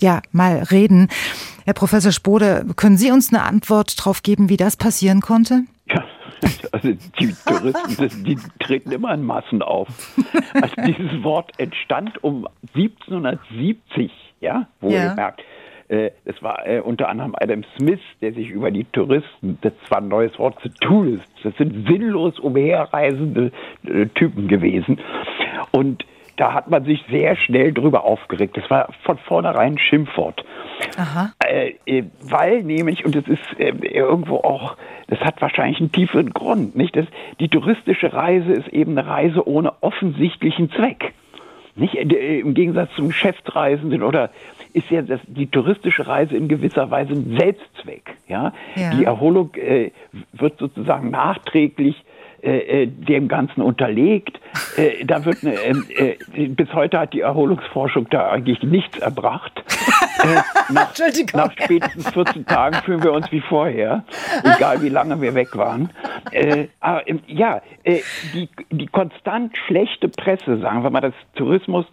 ja 0.00 0.20
mal 0.32 0.62
reden. 0.70 1.08
Herr 1.64 1.74
Professor 1.74 2.12
Spode, 2.12 2.66
können 2.76 2.96
Sie 2.96 3.10
uns 3.10 3.32
eine 3.32 3.42
Antwort 3.42 3.98
darauf 3.98 4.22
geben, 4.22 4.48
wie 4.48 4.56
das 4.56 4.76
passieren 4.76 5.20
konnte? 5.20 5.62
Ja. 5.86 6.04
Also 6.70 6.92
die 6.92 7.34
Touristen, 7.44 8.24
die 8.24 8.38
treten 8.60 8.92
immer 8.92 9.12
in 9.12 9.24
Massen 9.24 9.60
auf. 9.60 9.88
Also 10.54 10.74
dieses 10.86 11.22
Wort 11.24 11.50
entstand 11.58 12.22
um 12.22 12.46
1770, 12.74 14.12
ja, 14.40 14.68
wohlgemerkt. 14.80 15.40
Ja. 15.40 15.46
Äh, 15.88 16.10
es 16.24 16.40
war 16.42 16.66
äh, 16.66 16.80
unter 16.80 17.08
anderem 17.08 17.34
Adam 17.40 17.64
Smith, 17.76 18.00
der 18.20 18.34
sich 18.34 18.50
über 18.50 18.70
die 18.70 18.84
Touristen, 18.84 19.58
das 19.62 19.72
war 19.88 19.98
ein 19.98 20.08
neues 20.08 20.38
Wort 20.38 20.60
für 20.60 20.72
Tourists, 20.74 21.28
das 21.42 21.56
sind 21.56 21.88
sinnlos 21.88 22.38
umherreisende 22.38 23.52
äh, 23.84 24.06
Typen 24.06 24.48
gewesen. 24.48 25.00
Und 25.70 26.04
da 26.38 26.54
hat 26.54 26.70
man 26.70 26.84
sich 26.84 27.04
sehr 27.10 27.36
schnell 27.36 27.72
drüber 27.72 28.04
aufgeregt. 28.04 28.56
Das 28.56 28.70
war 28.70 28.88
von 29.02 29.18
vornherein 29.18 29.72
ein 29.72 29.78
Schimpfwort. 29.78 30.44
Aha. 30.96 31.32
Äh, 31.44 32.04
weil 32.22 32.62
nämlich, 32.62 33.04
und 33.04 33.14
das 33.14 33.26
ist 33.26 33.42
äh, 33.58 33.70
irgendwo 33.70 34.36
auch, 34.36 34.76
das 35.08 35.18
hat 35.20 35.42
wahrscheinlich 35.42 35.80
einen 35.80 35.90
tieferen 35.90 36.30
Grund, 36.32 36.76
nicht? 36.76 36.96
Das, 36.96 37.06
die 37.40 37.48
touristische 37.48 38.12
Reise 38.12 38.52
ist 38.52 38.68
eben 38.68 38.96
eine 38.96 39.08
Reise 39.08 39.46
ohne 39.48 39.72
offensichtlichen 39.82 40.70
Zweck. 40.70 41.12
Nicht? 41.74 41.94
Im 41.94 42.54
Gegensatz 42.54 42.90
zum 42.96 43.08
Geschäftsreisenden 43.08 44.02
oder 44.02 44.30
ist 44.72 44.90
ja 44.90 45.02
das, 45.02 45.20
die 45.26 45.46
touristische 45.46 46.06
Reise 46.06 46.36
in 46.36 46.48
gewisser 46.48 46.90
Weise 46.90 47.14
ein 47.14 47.36
Selbstzweck. 47.38 48.16
Ja? 48.28 48.52
ja. 48.76 48.90
Die 48.94 49.04
Erholung 49.04 49.54
äh, 49.54 49.90
wird 50.32 50.58
sozusagen 50.58 51.10
nachträglich 51.10 52.04
äh, 52.40 52.82
äh, 52.82 52.86
dem 52.86 53.26
Ganzen 53.26 53.62
unterlegt. 53.62 54.38
Äh, 54.76 55.04
da 55.04 55.24
wird 55.24 55.42
eine, 55.42 55.54
ähm, 55.54 55.84
äh, 55.88 56.46
bis 56.46 56.72
heute 56.72 57.00
hat 57.00 57.12
die 57.12 57.20
Erholungsforschung 57.20 58.06
da 58.10 58.30
eigentlich 58.30 58.62
nichts 58.62 58.96
erbracht. 58.98 59.64
Äh, 60.22 60.42
nach, 60.72 60.94
nach, 61.32 61.52
spätestens 61.60 62.08
14 62.10 62.46
Tagen 62.46 62.76
fühlen 62.84 63.02
wir 63.02 63.12
uns 63.12 63.32
wie 63.32 63.40
vorher, 63.40 64.04
egal 64.44 64.82
wie 64.82 64.88
lange 64.88 65.20
wir 65.20 65.34
weg 65.34 65.56
waren. 65.56 65.90
Aber 66.78 67.08
ähm, 67.08 67.22
ja, 67.26 67.60
die, 68.34 68.48
die 68.70 68.86
konstant 68.86 69.56
schlechte 69.66 70.08
Presse, 70.08 70.58
sagen 70.58 70.84
wir 70.84 70.90
mal, 70.90 71.00
das 71.00 71.14
Tourismus 71.34 71.86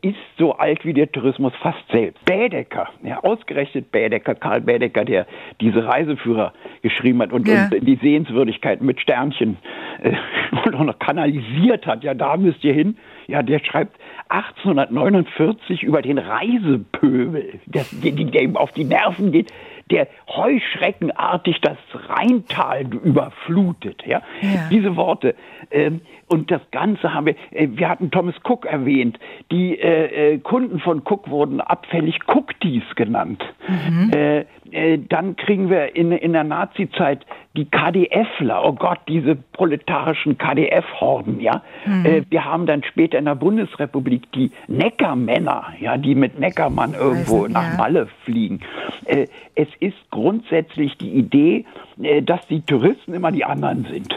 ist 0.00 0.16
so 0.38 0.54
alt 0.54 0.84
wie 0.86 0.94
der 0.94 1.12
Tourismus 1.12 1.52
fast 1.60 1.84
selbst. 1.92 2.24
Bädecker, 2.24 2.88
ja, 3.02 3.22
ausgerechnet 3.22 3.92
Bädecker, 3.92 4.34
Karl 4.34 4.62
Bädecker, 4.62 5.04
der 5.04 5.26
diese 5.60 5.84
Reiseführer 5.84 6.54
geschrieben 6.82 7.20
hat 7.20 7.32
und, 7.32 7.46
ja. 7.46 7.68
und 7.70 7.86
die 7.86 7.96
Sehenswürdigkeiten 7.96 8.86
mit 8.86 9.00
Sternchen 9.00 9.58
äh, 10.02 10.12
und 10.64 10.74
auch 10.74 10.84
noch 10.84 10.98
kanalisiert 10.98 11.86
hat, 11.86 12.04
ja, 12.04 12.14
da 12.14 12.36
müsst 12.36 12.64
ihr 12.64 12.74
hin. 12.74 12.96
Ja, 13.26 13.42
der 13.42 13.58
schreibt 13.58 13.98
1849 14.28 15.82
über 15.82 16.02
den 16.02 16.18
Reisepöbel, 16.18 17.60
der, 17.66 17.84
der, 17.92 18.12
der 18.12 18.42
ihm 18.42 18.56
auf 18.56 18.72
die 18.72 18.84
Nerven 18.84 19.32
geht, 19.32 19.52
der 19.90 20.08
heuschreckenartig 20.28 21.60
das 21.60 21.78
Rheintal 21.92 22.82
überflutet. 22.82 24.02
Ja? 24.06 24.22
ja. 24.40 24.68
Diese 24.70 24.96
Worte. 24.96 25.34
Ähm, 25.70 26.00
und 26.26 26.50
das 26.50 26.60
Ganze 26.70 27.14
haben 27.14 27.26
wir, 27.26 27.34
äh, 27.50 27.68
wir 27.70 27.88
hatten 27.88 28.10
Thomas 28.10 28.34
Cook 28.44 28.66
erwähnt. 28.66 29.18
Die 29.50 29.78
äh, 29.78 30.34
äh 30.34 30.38
Kunden 30.38 30.78
von 30.80 31.02
Cook 31.04 31.30
wurden 31.30 31.60
abfällig 31.60 32.20
Cookties 32.26 32.82
genannt. 32.96 33.42
Mhm. 33.66 34.10
Äh, 34.12 34.44
äh, 34.72 34.98
dann 34.98 35.36
kriegen 35.36 35.70
wir 35.70 35.96
in, 35.96 36.12
in 36.12 36.32
der 36.32 36.44
Nazizeit 36.44 37.24
die 37.56 37.64
KDFler, 37.64 38.64
oh 38.64 38.72
Gott, 38.72 39.00
diese 39.08 39.34
proletarischen 39.34 40.38
KDF-Horden, 40.38 41.40
ja. 41.40 41.62
Mhm. 41.86 42.06
Äh, 42.06 42.22
wir 42.30 42.44
haben 42.44 42.66
dann 42.66 42.84
später 42.84 43.18
in 43.18 43.24
der 43.24 43.34
Bundesrepublik 43.34 44.30
die 44.32 44.52
Neckermänner, 44.68 45.72
ja, 45.80 45.96
die 45.96 46.14
mit 46.14 46.38
Neckermann 46.38 46.94
irgendwo 46.94 47.42
also, 47.42 47.52
nach 47.52 47.72
ja. 47.72 47.76
Malle 47.76 48.08
fliegen. 48.24 48.60
Äh, 49.06 49.26
es 49.54 49.68
ist 49.80 49.96
grundsätzlich 50.10 50.96
die 50.98 51.10
Idee, 51.10 51.64
äh, 52.00 52.22
dass 52.22 52.46
die 52.46 52.60
Touristen 52.60 53.14
immer 53.14 53.32
die 53.32 53.44
anderen 53.44 53.84
sind. 53.90 54.14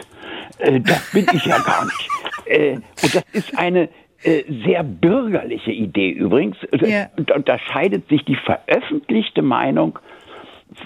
Äh, 0.58 0.80
das 0.80 1.10
bin 1.12 1.26
ich 1.32 1.44
ja 1.44 1.58
gar 1.58 1.84
nicht. 1.84 2.08
Und 3.02 3.14
das 3.14 3.24
ist 3.32 3.58
eine 3.58 3.88
sehr 4.16 4.84
bürgerliche 4.84 5.72
Idee 5.72 6.10
übrigens. 6.10 6.56
Ja. 6.80 7.06
Und 7.16 7.30
unterscheidet 7.32 8.08
sich 8.08 8.24
die 8.24 8.36
veröffentlichte 8.36 9.42
Meinung 9.42 9.98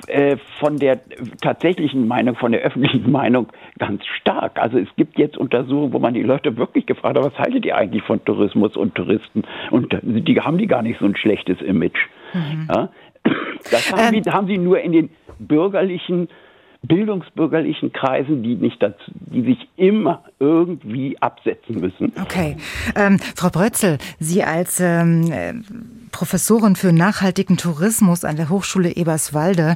äh, 0.06 0.36
von 0.58 0.78
der 0.78 1.00
tatsächlichen 1.42 2.06
Meinung, 2.06 2.36
von 2.36 2.52
der 2.52 2.62
öffentlichen 2.62 3.10
Meinung 3.10 3.48
ganz 3.78 4.04
stark. 4.06 4.58
Also 4.58 4.78
es 4.78 4.88
gibt 4.96 5.18
jetzt 5.18 5.36
Untersuchungen, 5.36 5.92
wo 5.92 5.98
man 5.98 6.14
die 6.14 6.22
Leute 6.22 6.56
wirklich 6.56 6.86
gefragt 6.86 7.16
hat, 7.16 7.24
was 7.24 7.38
haltet 7.38 7.64
ihr 7.64 7.76
eigentlich 7.76 8.02
von 8.02 8.24
Tourismus 8.24 8.76
und 8.76 8.94
Touristen? 8.94 9.44
Und 9.70 9.96
die 10.02 10.40
haben 10.40 10.58
die 10.58 10.66
gar 10.66 10.82
nicht 10.82 10.98
so 10.98 11.06
ein 11.06 11.16
schlechtes 11.16 11.60
Image. 11.60 11.98
Mhm. 12.32 12.68
Ja? 12.68 12.88
Das 13.70 13.92
haben, 13.92 14.14
ähm, 14.14 14.22
die, 14.22 14.30
haben 14.30 14.46
sie 14.46 14.58
nur 14.58 14.80
in 14.80 14.92
den 14.92 15.10
bürgerlichen 15.38 16.28
bildungsbürgerlichen 16.82 17.92
Kreisen, 17.92 18.42
die 18.42 18.54
nicht 18.54 18.82
dazu, 18.82 19.10
die 19.14 19.42
sich 19.42 19.68
immer 19.76 20.22
irgendwie 20.38 21.16
absetzen 21.20 21.80
müssen. 21.80 22.12
Okay. 22.20 22.56
Ähm, 22.94 23.18
Frau 23.18 23.50
Brötzel, 23.50 23.98
Sie 24.18 24.42
als 24.42 24.80
ähm, 24.80 26.05
Professorin 26.16 26.76
für 26.76 26.94
nachhaltigen 26.94 27.58
Tourismus 27.58 28.24
an 28.24 28.36
der 28.36 28.48
Hochschule 28.48 28.96
Eberswalde. 28.96 29.74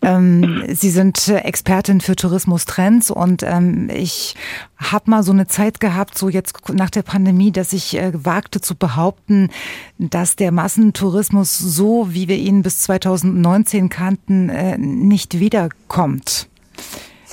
Ähm, 0.00 0.64
Sie 0.72 0.88
sind 0.88 1.28
Expertin 1.28 2.00
für 2.00 2.16
Tourismustrends 2.16 3.10
und 3.10 3.42
ähm, 3.42 3.90
ich 3.92 4.36
habe 4.78 5.10
mal 5.10 5.22
so 5.22 5.32
eine 5.32 5.48
Zeit 5.48 5.78
gehabt, 5.78 6.16
so 6.16 6.30
jetzt 6.30 6.70
nach 6.72 6.88
der 6.88 7.02
Pandemie, 7.02 7.52
dass 7.52 7.74
ich 7.74 7.94
äh, 7.98 8.12
wagte 8.14 8.62
zu 8.62 8.74
behaupten, 8.74 9.50
dass 9.98 10.34
der 10.34 10.50
Massentourismus 10.50 11.58
so, 11.58 12.06
wie 12.08 12.26
wir 12.26 12.38
ihn 12.38 12.62
bis 12.62 12.78
2019 12.78 13.90
kannten, 13.90 14.48
äh, 14.48 14.78
nicht 14.78 15.40
wiederkommt. 15.40 16.48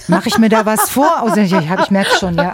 Mache 0.09 0.27
ich 0.27 0.37
mir 0.37 0.49
da 0.49 0.65
was 0.65 0.89
vor? 0.89 1.21
Also, 1.21 1.39
ich, 1.39 1.53
ich 1.53 1.91
merke 1.91 2.17
schon, 2.19 2.35
ja. 2.35 2.53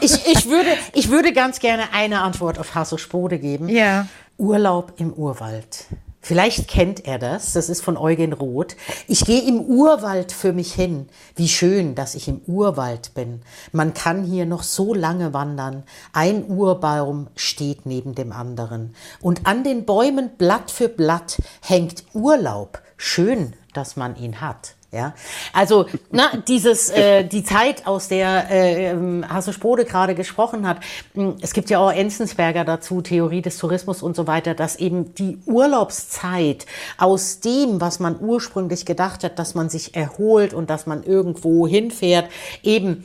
Ich, 0.00 0.26
ich, 0.26 0.46
würde, 0.46 0.68
ich 0.92 1.08
würde 1.08 1.32
ganz 1.32 1.58
gerne 1.58 1.84
eine 1.92 2.20
Antwort 2.20 2.58
auf 2.58 2.74
Hasso 2.74 2.98
Spode 2.98 3.38
geben. 3.38 3.68
Ja. 3.68 4.06
Urlaub 4.36 4.94
im 4.96 5.12
Urwald. 5.12 5.86
Vielleicht 6.20 6.68
kennt 6.68 7.06
er 7.06 7.18
das, 7.18 7.52
das 7.52 7.68
ist 7.68 7.82
von 7.82 7.96
Eugen 7.96 8.32
Roth. 8.32 8.76
Ich 9.06 9.24
gehe 9.24 9.42
im 9.42 9.60
Urwald 9.60 10.32
für 10.32 10.52
mich 10.52 10.72
hin. 10.72 11.08
Wie 11.36 11.48
schön, 11.48 11.94
dass 11.94 12.14
ich 12.14 12.26
im 12.28 12.40
Urwald 12.46 13.14
bin. 13.14 13.42
Man 13.72 13.94
kann 13.94 14.24
hier 14.24 14.46
noch 14.46 14.62
so 14.62 14.94
lange 14.94 15.34
wandern. 15.34 15.84
Ein 16.12 16.44
Urbaum 16.46 17.28
steht 17.36 17.86
neben 17.86 18.14
dem 18.14 18.32
anderen. 18.32 18.96
Und 19.20 19.46
an 19.46 19.62
den 19.62 19.84
Bäumen 19.84 20.30
Blatt 20.38 20.70
für 20.70 20.88
Blatt 20.88 21.40
hängt 21.60 22.04
Urlaub. 22.14 22.80
Schön, 22.96 23.52
dass 23.72 23.96
man 23.96 24.16
ihn 24.16 24.40
hat. 24.40 24.74
Ja, 24.94 25.12
also 25.52 25.86
na, 26.12 26.36
dieses 26.46 26.88
äh, 26.88 27.24
die 27.24 27.42
Zeit, 27.42 27.84
aus 27.84 28.06
der 28.06 28.48
äh, 28.48 28.90
ähm, 28.90 29.24
Hasso 29.28 29.50
Spode 29.50 29.84
gerade 29.84 30.14
gesprochen 30.14 30.68
hat. 30.68 30.78
Hm, 31.14 31.34
es 31.40 31.52
gibt 31.52 31.68
ja 31.68 31.80
auch 31.80 31.90
Enzensberger 31.90 32.64
dazu, 32.64 33.02
Theorie 33.02 33.42
des 33.42 33.58
Tourismus 33.58 34.04
und 34.04 34.14
so 34.14 34.28
weiter, 34.28 34.54
dass 34.54 34.76
eben 34.76 35.12
die 35.16 35.38
Urlaubszeit 35.46 36.66
aus 36.96 37.40
dem, 37.40 37.80
was 37.80 37.98
man 37.98 38.20
ursprünglich 38.20 38.86
gedacht 38.86 39.24
hat, 39.24 39.40
dass 39.40 39.56
man 39.56 39.68
sich 39.68 39.96
erholt 39.96 40.54
und 40.54 40.70
dass 40.70 40.86
man 40.86 41.02
irgendwo 41.02 41.66
hinfährt, 41.66 42.30
eben 42.62 43.04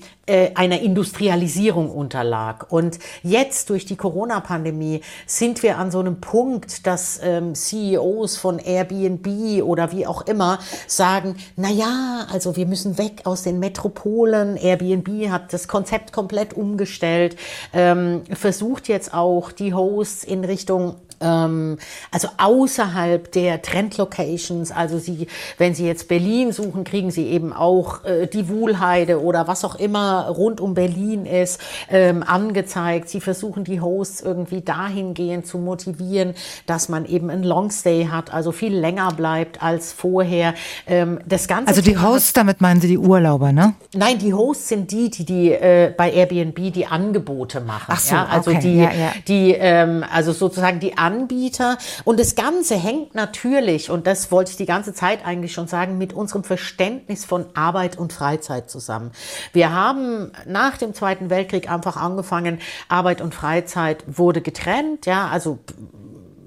einer 0.55 0.81
Industrialisierung 0.81 1.89
unterlag. 1.89 2.71
Und 2.71 2.99
jetzt 3.23 3.69
durch 3.69 3.85
die 3.85 3.95
Corona-Pandemie 3.95 5.01
sind 5.25 5.63
wir 5.63 5.77
an 5.77 5.91
so 5.91 5.99
einem 5.99 6.21
Punkt, 6.21 6.85
dass 6.85 7.19
ähm, 7.23 7.55
CEOs 7.55 8.37
von 8.37 8.59
Airbnb 8.59 9.63
oder 9.63 9.91
wie 9.91 10.05
auch 10.05 10.21
immer 10.27 10.59
sagen, 10.87 11.35
na 11.55 11.69
ja, 11.69 12.27
also 12.31 12.55
wir 12.55 12.65
müssen 12.65 12.97
weg 12.97 13.21
aus 13.25 13.43
den 13.43 13.59
Metropolen. 13.59 14.57
Airbnb 14.57 15.29
hat 15.29 15.53
das 15.53 15.67
Konzept 15.67 16.13
komplett 16.13 16.53
umgestellt, 16.53 17.35
ähm, 17.73 18.23
versucht 18.31 18.87
jetzt 18.87 19.13
auch 19.13 19.51
die 19.51 19.73
Hosts 19.73 20.23
in 20.23 20.45
Richtung 20.45 20.95
ähm, 21.21 21.77
also 22.11 22.29
außerhalb 22.37 23.31
der 23.31 23.61
Trendlocations. 23.61 24.71
Also 24.71 24.99
Sie, 24.99 25.27
wenn 25.57 25.73
Sie 25.75 25.85
jetzt 25.85 26.07
Berlin 26.07 26.51
suchen, 26.51 26.83
kriegen 26.83 27.11
Sie 27.11 27.27
eben 27.27 27.53
auch 27.53 28.03
äh, 28.05 28.27
die 28.27 28.49
Wuhlheide 28.49 29.21
oder 29.21 29.47
was 29.47 29.65
auch 29.65 29.75
immer 29.75 30.27
rund 30.27 30.61
um 30.61 30.73
Berlin 30.73 31.25
ist, 31.25 31.59
ähm, 31.89 32.23
angezeigt. 32.23 33.09
Sie 33.09 33.21
versuchen 33.21 33.63
die 33.63 33.81
Hosts 33.81 34.21
irgendwie 34.21 34.61
dahingehend 34.61 35.45
zu 35.45 35.57
motivieren, 35.57 36.33
dass 36.65 36.89
man 36.89 37.05
eben 37.05 37.29
ein 37.29 37.43
Longstay 37.43 38.07
hat, 38.11 38.33
also 38.33 38.51
viel 38.51 38.75
länger 38.75 39.11
bleibt 39.11 39.61
als 39.61 39.93
vorher. 39.93 40.53
Ähm, 40.87 41.19
das 41.25 41.47
Ganze 41.47 41.69
also 41.69 41.81
die 41.81 41.97
Hosts, 41.97 42.33
damit 42.33 42.61
meinen 42.61 42.81
Sie 42.81 42.87
die 42.87 42.97
Urlauber, 42.97 43.51
ne? 43.51 43.73
Nein, 43.93 44.17
die 44.19 44.33
Hosts 44.33 44.69
sind 44.69 44.91
die, 44.91 45.09
die, 45.09 45.25
die 45.25 45.51
äh, 45.51 45.93
bei 45.95 46.11
Airbnb 46.11 46.73
die 46.73 46.85
Angebote 46.85 47.61
machen. 47.61 47.87
Ach 47.87 47.99
so, 47.99 48.15
ja? 48.15 48.25
Also 48.25 48.51
okay. 48.51 48.59
die, 48.61 48.77
ja, 48.77 48.91
ja. 48.91 49.11
die 49.27 49.51
ähm, 49.53 50.03
also 50.11 50.31
sozusagen 50.31 50.79
die 50.79 50.97
Anbieter. 51.09 51.77
Und 52.05 52.19
das 52.19 52.35
Ganze 52.35 52.75
hängt 52.75 53.15
natürlich, 53.15 53.89
und 53.89 54.07
das 54.07 54.31
wollte 54.31 54.51
ich 54.51 54.57
die 54.57 54.65
ganze 54.65 54.93
Zeit 54.93 55.25
eigentlich 55.25 55.53
schon 55.53 55.67
sagen, 55.67 55.97
mit 55.97 56.13
unserem 56.13 56.43
Verständnis 56.43 57.25
von 57.25 57.45
Arbeit 57.53 57.97
und 57.97 58.13
Freizeit 58.13 58.69
zusammen. 58.69 59.11
Wir 59.53 59.73
haben 59.73 60.31
nach 60.45 60.77
dem 60.77 60.93
Zweiten 60.93 61.29
Weltkrieg 61.29 61.69
einfach 61.71 61.97
angefangen, 61.97 62.59
Arbeit 62.87 63.21
und 63.21 63.33
Freizeit 63.33 64.03
wurde 64.07 64.41
getrennt, 64.41 65.05
ja, 65.05 65.27
also 65.27 65.59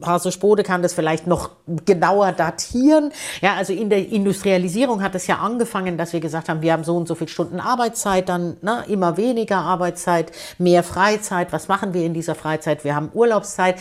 Hasso 0.06 0.30
Spode 0.30 0.62
kann 0.62 0.82
das 0.82 0.92
vielleicht 0.92 1.26
noch 1.26 1.50
genauer 1.84 2.32
datieren. 2.32 3.12
Ja, 3.40 3.54
also 3.54 3.72
in 3.72 3.90
der 3.90 4.08
Industrialisierung 4.08 5.02
hat 5.02 5.14
es 5.14 5.26
ja 5.26 5.38
angefangen, 5.38 5.96
dass 5.96 6.12
wir 6.12 6.20
gesagt 6.20 6.48
haben, 6.48 6.62
wir 6.62 6.72
haben 6.72 6.84
so 6.84 6.96
und 6.96 7.08
so 7.08 7.14
viele 7.14 7.28
Stunden 7.28 7.60
Arbeitszeit, 7.60 8.28
dann 8.28 8.56
ne, 8.62 8.84
immer 8.88 9.16
weniger 9.16 9.58
Arbeitszeit, 9.58 10.32
mehr 10.58 10.82
Freizeit. 10.82 11.52
Was 11.52 11.68
machen 11.68 11.94
wir 11.94 12.04
in 12.04 12.14
dieser 12.14 12.34
Freizeit? 12.34 12.84
Wir 12.84 12.94
haben 12.94 13.10
Urlaubszeit. 13.12 13.76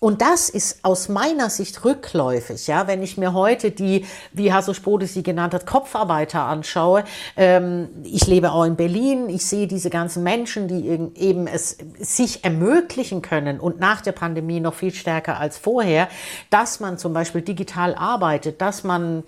Und 0.00 0.22
das 0.22 0.48
ist 0.48 0.82
aus 0.82 1.10
meiner 1.10 1.50
Sicht 1.50 1.84
rückläufig, 1.84 2.66
ja, 2.66 2.86
wenn 2.86 3.02
ich 3.02 3.18
mir 3.18 3.34
heute 3.34 3.70
die, 3.70 4.06
wie 4.32 4.50
Hasso 4.50 4.72
Spode 4.72 5.06
sie 5.06 5.22
genannt 5.22 5.52
hat, 5.52 5.66
Kopfarbeiter 5.66 6.40
anschaue. 6.40 7.04
Ähm, 7.36 7.90
ich 8.02 8.26
lebe 8.26 8.52
auch 8.52 8.64
in 8.64 8.76
Berlin, 8.76 9.28
ich 9.28 9.44
sehe 9.44 9.66
diese 9.66 9.90
ganzen 9.90 10.22
Menschen, 10.22 10.68
die 10.68 10.88
eben 11.20 11.46
es 11.46 11.76
sich 11.98 12.44
ermöglichen 12.46 13.20
können 13.20 13.60
und 13.60 13.78
nach 13.78 14.00
der 14.00 14.12
Pandemie 14.12 14.60
noch 14.60 14.72
viel 14.72 14.94
stärker 14.94 15.38
als 15.38 15.58
vorher, 15.58 16.08
dass 16.48 16.80
man 16.80 16.96
zum 16.96 17.12
Beispiel 17.12 17.42
digital 17.42 17.94
arbeitet, 17.94 18.62
dass 18.62 18.84
man 18.84 19.22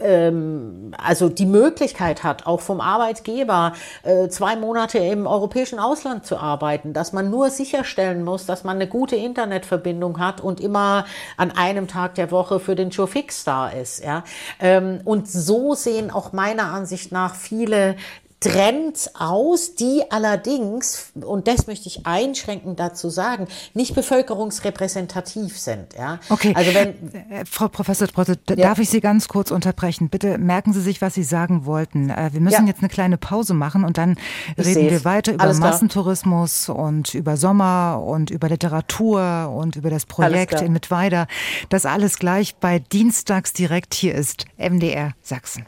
ähm, 0.00 0.92
also 0.98 1.28
die 1.28 1.46
Möglichkeit 1.46 2.24
hat, 2.24 2.48
auch 2.48 2.62
vom 2.62 2.80
Arbeitgeber 2.80 3.74
äh, 4.02 4.28
zwei 4.28 4.56
Monate 4.56 4.98
im 4.98 5.28
europäischen 5.28 5.78
Ausland 5.78 6.26
zu 6.26 6.36
arbeiten, 6.36 6.92
dass 6.92 7.12
man 7.12 7.30
nur 7.30 7.50
sicherstellen 7.50 8.24
muss, 8.24 8.44
dass 8.44 8.64
man 8.64 8.74
eine 8.74 8.88
gute 8.88 9.14
Internetverbindung 9.14 10.15
hat 10.18 10.40
und 10.40 10.60
immer 10.60 11.06
an 11.36 11.50
einem 11.50 11.88
Tag 11.88 12.14
der 12.14 12.30
Woche 12.30 12.60
für 12.60 12.74
den 12.74 12.90
Joe 12.90 13.06
Fix 13.06 13.44
da 13.44 13.68
ist. 13.68 14.04
Ja? 14.04 14.24
Ähm, 14.60 15.00
und 15.04 15.28
so 15.28 15.74
sehen 15.74 16.10
auch 16.10 16.32
meiner 16.32 16.72
Ansicht 16.72 17.12
nach 17.12 17.34
viele 17.34 17.96
Trends 18.40 19.10
aus, 19.14 19.76
die 19.76 20.02
allerdings, 20.10 21.12
und 21.14 21.48
das 21.48 21.66
möchte 21.66 21.88
ich 21.88 22.06
einschränkend 22.06 22.78
dazu 22.78 23.08
sagen, 23.08 23.48
nicht 23.72 23.94
bevölkerungsrepräsentativ 23.94 25.58
sind. 25.58 25.94
Ja? 25.96 26.20
Okay, 26.28 26.52
also 26.54 26.74
wenn, 26.74 27.14
äh, 27.30 27.44
Frau 27.50 27.68
Professor 27.68 28.06
Trotte, 28.08 28.38
ja. 28.50 28.56
darf 28.56 28.78
ich 28.78 28.90
Sie 28.90 29.00
ganz 29.00 29.28
kurz 29.28 29.50
unterbrechen? 29.50 30.10
Bitte 30.10 30.36
merken 30.36 30.74
Sie 30.74 30.82
sich, 30.82 31.00
was 31.00 31.14
Sie 31.14 31.22
sagen 31.22 31.64
wollten. 31.64 32.10
Äh, 32.10 32.30
wir 32.32 32.40
müssen 32.40 32.66
ja. 32.66 32.68
jetzt 32.68 32.80
eine 32.80 32.90
kleine 32.90 33.16
Pause 33.16 33.54
machen 33.54 33.84
und 33.84 33.96
dann 33.96 34.16
ich 34.56 34.66
reden 34.66 34.90
wir 34.90 35.04
weiter 35.04 35.32
über 35.32 35.54
Massentourismus 35.54 36.68
und 36.68 37.14
über 37.14 37.38
Sommer 37.38 38.02
und 38.04 38.30
über 38.30 38.50
Literatur 38.50 39.50
und 39.56 39.76
über 39.76 39.88
das 39.88 40.04
Projekt 40.04 40.60
in 40.60 40.72
Mittweida. 40.72 41.26
Das 41.70 41.86
alles 41.86 42.18
gleich 42.18 42.56
bei 42.56 42.80
Dienstags 42.80 43.54
direkt. 43.54 43.94
Hier 43.94 44.14
ist 44.14 44.44
MDR 44.58 45.12
Sachsen. 45.22 45.64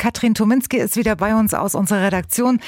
Katrin 0.00 0.32
Tominski 0.34 0.78
ist 0.78 0.96
wieder 0.96 1.14
bei 1.14 1.34
uns 1.34 1.52
aus 1.52 1.74
unserer 1.74 2.04
Redaktion 2.04 2.58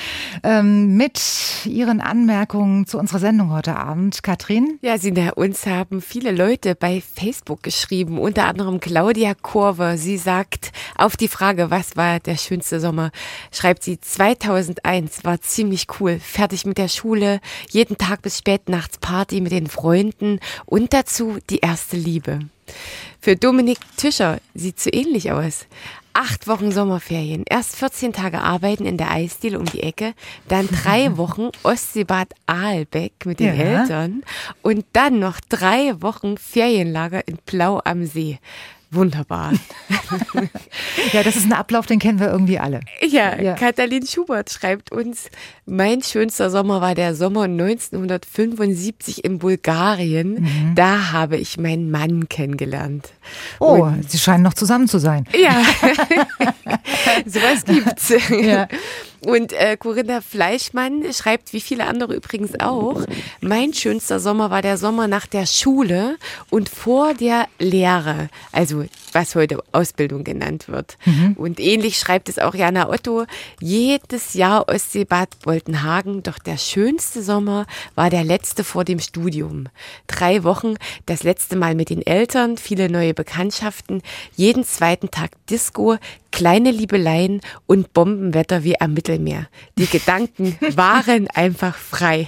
ähm, 0.42 0.98
mit 0.98 1.18
ihren 1.64 2.02
Anmerkungen 2.02 2.86
zu 2.86 2.98
unserer 2.98 3.20
Sendung 3.20 3.50
heute 3.50 3.74
Abend. 3.74 4.22
Katrin? 4.22 4.78
Ja, 4.82 4.98
Sina, 4.98 5.30
uns 5.30 5.64
haben 5.64 6.02
viele 6.02 6.30
Leute 6.30 6.74
bei 6.74 7.00
Facebook 7.00 7.62
geschrieben, 7.62 8.18
unter 8.18 8.44
anderem 8.44 8.80
Claudia 8.80 9.32
Kurve. 9.32 9.96
Sie 9.96 10.18
sagt 10.18 10.72
auf 10.94 11.16
die 11.16 11.26
Frage, 11.26 11.70
was 11.70 11.96
war 11.96 12.20
der 12.20 12.36
schönste 12.36 12.80
Sommer, 12.80 13.10
schreibt 13.50 13.82
sie, 13.82 13.98
2001 13.98 15.24
war 15.24 15.40
ziemlich 15.40 15.86
cool, 16.00 16.20
fertig 16.22 16.66
mit 16.66 16.76
der 16.76 16.88
Schule, 16.88 17.40
jeden 17.70 17.96
Tag 17.96 18.20
bis 18.20 18.36
spät 18.36 18.68
nachts 18.68 18.98
Party 18.98 19.40
mit 19.40 19.52
den 19.52 19.68
Freunden 19.68 20.38
und 20.66 20.92
dazu 20.92 21.38
die 21.48 21.60
erste 21.60 21.96
Liebe. 21.96 22.40
Für 23.20 23.36
Dominik 23.36 23.78
Tischer 23.96 24.38
sieht 24.54 24.80
so 24.80 24.90
ähnlich 24.92 25.32
aus. 25.32 25.66
Acht 26.14 26.46
Wochen 26.46 26.72
Sommerferien, 26.72 27.44
erst 27.48 27.76
14 27.76 28.12
Tage 28.12 28.40
arbeiten 28.40 28.84
in 28.84 28.98
der 28.98 29.10
Eisdiele 29.10 29.58
um 29.58 29.64
die 29.64 29.82
Ecke, 29.82 30.14
dann 30.48 30.68
drei 30.68 31.16
Wochen 31.16 31.50
Ostseebad 31.62 32.34
Aalbeck 32.46 33.24
mit 33.24 33.40
den 33.40 33.56
ja. 33.56 33.80
Eltern 33.80 34.22
und 34.62 34.84
dann 34.92 35.18
noch 35.18 35.40
drei 35.40 36.00
Wochen 36.02 36.36
Ferienlager 36.36 37.26
in 37.26 37.38
Blau 37.46 37.80
am 37.84 38.04
See. 38.04 38.38
Wunderbar. 38.93 39.53
ja, 41.12 41.22
das 41.22 41.34
ist 41.36 41.47
ein 41.47 41.55
Ablauf, 41.55 41.86
den 41.86 41.99
kennen 41.99 42.20
wir 42.20 42.28
irgendwie 42.28 42.59
alle. 42.59 42.80
Ja, 43.01 43.40
ja, 43.40 43.55
Katalin 43.55 44.07
Schubert 44.07 44.51
schreibt 44.51 44.93
uns, 44.93 45.30
mein 45.64 46.03
schönster 46.03 46.51
Sommer 46.51 46.82
war 46.82 46.95
der 46.95 47.14
Sommer 47.14 47.45
1975 47.45 49.24
in 49.24 49.38
Bulgarien. 49.38 50.43
Mhm. 50.43 50.74
Da 50.74 51.12
habe 51.12 51.38
ich 51.38 51.57
meinen 51.59 51.90
Mann 51.90 52.28
kennengelernt. 52.28 53.09
Oh, 53.61 53.82
Und 53.84 54.11
Sie 54.11 54.18
scheinen 54.18 54.43
noch 54.43 54.55
zusammen 54.55 54.88
zu 54.88 54.99
sein. 54.99 55.24
Ja, 55.40 55.62
sowas 57.26 57.64
gibt's. 57.64 58.12
Ja. 58.43 58.68
Und 59.24 59.52
äh, 59.52 59.76
Corinna 59.76 60.20
Fleischmann 60.20 61.04
schreibt, 61.12 61.52
wie 61.52 61.60
viele 61.60 61.86
andere 61.86 62.14
übrigens 62.14 62.58
auch, 62.58 63.02
mein 63.40 63.72
schönster 63.72 64.18
Sommer 64.18 64.50
war 64.50 64.62
der 64.62 64.76
Sommer 64.76 65.06
nach 65.06 65.26
der 65.26 65.46
Schule 65.46 66.16
und 66.50 66.68
vor 66.68 67.14
der 67.14 67.46
Lehre, 67.58 68.28
also 68.50 68.84
was 69.12 69.34
heute 69.34 69.62
Ausbildung 69.72 70.24
genannt 70.24 70.68
wird. 70.68 70.96
Mhm. 71.04 71.34
Und 71.34 71.60
ähnlich 71.60 71.98
schreibt 71.98 72.28
es 72.28 72.38
auch 72.38 72.54
Jana 72.54 72.88
Otto, 72.88 73.24
jedes 73.60 74.34
Jahr 74.34 74.68
Ostseebad 74.68 75.38
Boltenhagen, 75.40 76.22
doch 76.22 76.38
der 76.38 76.56
schönste 76.56 77.22
Sommer 77.22 77.66
war 77.94 78.10
der 78.10 78.24
letzte 78.24 78.64
vor 78.64 78.84
dem 78.84 78.98
Studium. 78.98 79.68
Drei 80.06 80.44
Wochen, 80.44 80.74
das 81.06 81.22
letzte 81.22 81.56
Mal 81.56 81.74
mit 81.74 81.90
den 81.90 82.04
Eltern, 82.04 82.56
viele 82.56 82.90
neue 82.90 83.14
Bekanntschaften, 83.14 84.02
jeden 84.36 84.64
zweiten 84.64 85.10
Tag 85.10 85.30
Disco, 85.48 85.96
kleine 86.32 86.70
Liebeleien 86.70 87.40
und 87.66 87.92
Bombenwetter 87.92 88.64
wie 88.64 88.80
am 88.80 88.94
Mittelmeer. 88.94 89.48
Die 89.78 89.86
Gedanken 89.86 90.56
waren 90.76 91.28
einfach 91.28 91.76
frei. 91.76 92.26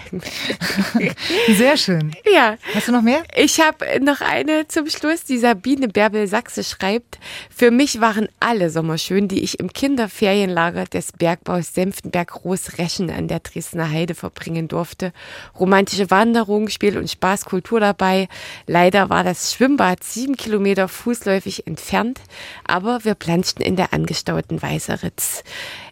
Sehr 1.57 1.77
schön. 1.77 2.15
Ja. 2.33 2.57
Hast 2.75 2.89
du 2.89 2.93
noch 2.93 3.03
mehr? 3.03 3.25
Ich 3.35 3.61
habe 3.61 3.85
noch 4.01 4.21
eine 4.21 4.69
zum 4.69 4.89
Schluss. 4.89 5.25
Die 5.25 5.39
Sabine 5.39 5.89
Bärbel-Sachse 5.89 6.63
schreibt, 6.75 7.19
für 7.51 7.71
mich 7.71 8.01
waren 8.01 8.29
alle 8.41 8.71
Sommer 8.71 8.99
schön, 8.99 9.29
die 9.29 9.43
ich 9.43 9.61
im 9.61 9.73
Kinderferienlager 9.73 10.85
des 10.85 11.13
Bergbaus 11.13 11.75
Senftenberg-Großreschen 11.75 13.11
an 13.11 13.29
der 13.29 13.41
Dresdner 13.41 13.91
Heide 13.91 14.15
verbringen 14.15 14.69
durfte. 14.69 15.13
Romantische 15.59 16.11
Wanderung, 16.11 16.69
Spiel 16.69 16.99
und 16.99 17.11
Spaß, 17.11 17.45
Kultur 17.45 17.81
dabei. 17.81 18.29
Leider 18.67 19.11
war 19.11 19.25
das 19.25 19.53
Schwimmbad 19.53 20.03
sieben 20.03 20.37
Kilometer 20.37 20.89
fußläufig 20.89 21.67
entfernt, 21.67 22.21
aber 22.67 23.05
wir 23.05 23.15
planschten 23.15 23.65
in 23.65 23.77
der 23.77 23.93
angestauten 23.93 24.61
Weißeritz. 24.61 25.45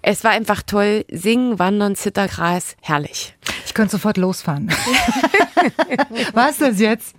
Es 0.02 0.24
war 0.24 0.32
einfach 0.32 0.62
toll. 0.62 1.04
Singen, 1.10 1.60
Wandern, 1.60 1.94
Zittergras, 1.94 2.76
herrlich. 2.80 3.34
Ich 3.64 3.74
könnte 3.74 3.92
sofort 3.92 4.16
losfahren. 4.16 4.68
Was 6.32 6.58
das 6.58 6.80
jetzt? 6.80 7.14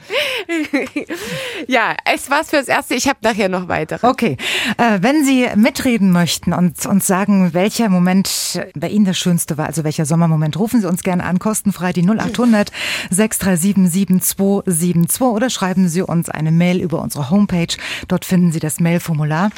ja, 1.68 1.96
es 2.06 2.30
war's 2.30 2.50
fürs 2.50 2.68
Erste. 2.68 2.96
Ich 2.96 3.08
habe 3.08 3.20
nachher 3.24 3.48
noch 3.48 3.70
weitere. 3.70 4.06
Okay. 4.06 4.38
Äh, 4.78 5.00
wenn 5.02 5.24
Sie 5.24 5.48
mitreden 5.56 6.12
möchten 6.12 6.52
und 6.52 6.86
uns 6.86 7.08
sagen, 7.08 7.54
welcher 7.54 7.88
Moment 7.88 8.62
bei 8.76 8.90
Ihnen 8.90 9.06
das 9.06 9.18
Schönste 9.18 9.58
war, 9.58 9.68
also 9.68 9.84
welcher 9.86 10.06
Sommermoment, 10.06 10.60
rufen 10.60 10.82
Sie 10.82 10.88
uns 10.88 11.04
gerne 11.04 11.24
an, 11.24 11.40
kostenfrei 11.40 11.94
die 11.94 12.04
0800 12.04 12.72
637 13.10 13.90
7272 13.90 15.22
oder 15.22 15.50
schreiben 15.50 15.88
Sie 15.88 16.02
uns 16.02 16.30
eine 16.30 16.52
Mail 16.52 16.82
über 16.82 17.02
unsere 17.02 17.30
Homepage. 17.30 17.76
Dort 18.10 18.26
finden 18.26 18.52
Sie 18.52 18.60
das 18.60 18.80
Mailformular. 18.82 19.52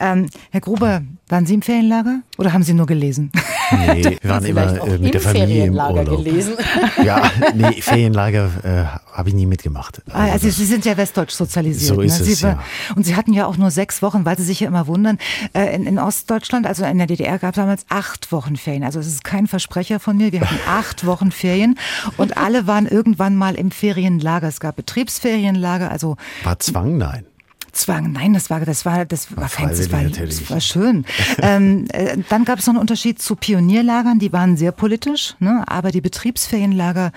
Ähm, 0.00 0.28
Herr 0.50 0.60
Gruber, 0.60 1.02
waren 1.32 1.46
Sie 1.46 1.54
im 1.54 1.62
Ferienlager 1.62 2.20
oder 2.36 2.52
haben 2.52 2.62
Sie 2.62 2.74
nur 2.74 2.86
gelesen? 2.86 3.32
Nee, 3.72 4.18
wir 4.20 4.30
waren 4.30 4.44
immer 4.44 4.86
äh, 4.86 4.98
mit 4.98 5.14
der 5.14 5.20
Familie 5.22 5.64
im 5.64 5.74
Urlaub. 5.74 6.18
Gelesen. 6.18 6.54
Ja, 7.02 7.30
nee, 7.54 7.80
Ferienlager 7.80 8.50
äh, 8.62 9.16
habe 9.16 9.30
ich 9.30 9.34
nie 9.34 9.46
mitgemacht. 9.46 10.02
Also, 10.12 10.32
also 10.32 10.50
Sie 10.50 10.66
sind 10.66 10.84
ja 10.84 10.96
westdeutsch 10.96 11.32
sozialisiert. 11.32 11.96
So 11.96 12.00
ist 12.02 12.20
ne? 12.20 12.26
es, 12.26 12.38
Sie, 12.38 12.46
ja. 12.46 12.62
Und 12.94 13.06
Sie 13.06 13.16
hatten 13.16 13.32
ja 13.32 13.46
auch 13.46 13.56
nur 13.56 13.70
sechs 13.70 14.02
Wochen, 14.02 14.24
weil 14.24 14.36
Sie 14.36 14.44
sich 14.44 14.60
ja 14.60 14.68
immer 14.68 14.86
wundern. 14.86 15.18
Äh, 15.54 15.74
in, 15.74 15.86
in, 15.86 15.98
Ostdeutschland, 15.98 16.66
also 16.66 16.84
in 16.84 16.98
der 16.98 17.06
DDR, 17.06 17.38
gab 17.38 17.54
es 17.54 17.56
damals 17.56 17.86
acht 17.88 18.30
Wochen 18.30 18.56
Ferien. 18.56 18.84
Also 18.84 19.00
es 19.00 19.06
ist 19.06 19.24
kein 19.24 19.46
Versprecher 19.46 20.00
von 20.00 20.18
mir. 20.18 20.32
Wir 20.32 20.42
hatten 20.42 20.60
acht 20.68 21.06
Wochen 21.06 21.32
Ferien 21.32 21.78
und 22.18 22.36
alle 22.36 22.66
waren 22.66 22.86
irgendwann 22.86 23.36
mal 23.36 23.54
im 23.54 23.70
Ferienlager. 23.70 24.48
Es 24.48 24.60
gab 24.60 24.76
Betriebsferienlager, 24.76 25.90
also 25.90 26.16
war 26.44 26.58
Zwang, 26.58 26.98
nein. 26.98 27.24
Zwang. 27.72 28.12
Nein, 28.12 28.34
das 28.34 28.50
war, 28.50 28.60
das 28.60 28.84
war, 28.84 29.06
das 29.06 29.34
war, 29.36 29.48
kein, 29.48 29.68
das 29.68 29.90
war, 29.90 30.04
das 30.04 30.50
war 30.50 30.60
schön. 30.60 31.06
ähm, 31.38 31.86
äh, 31.92 32.18
dann 32.28 32.44
gab 32.44 32.58
es 32.58 32.66
noch 32.66 32.74
einen 32.74 32.80
Unterschied 32.80 33.20
zu 33.20 33.34
Pionierlagern, 33.34 34.18
die 34.18 34.32
waren 34.32 34.56
sehr 34.58 34.72
politisch, 34.72 35.34
ne? 35.40 35.64
aber 35.66 35.90
die 35.90 36.02
Betriebsferienlager, 36.02 37.12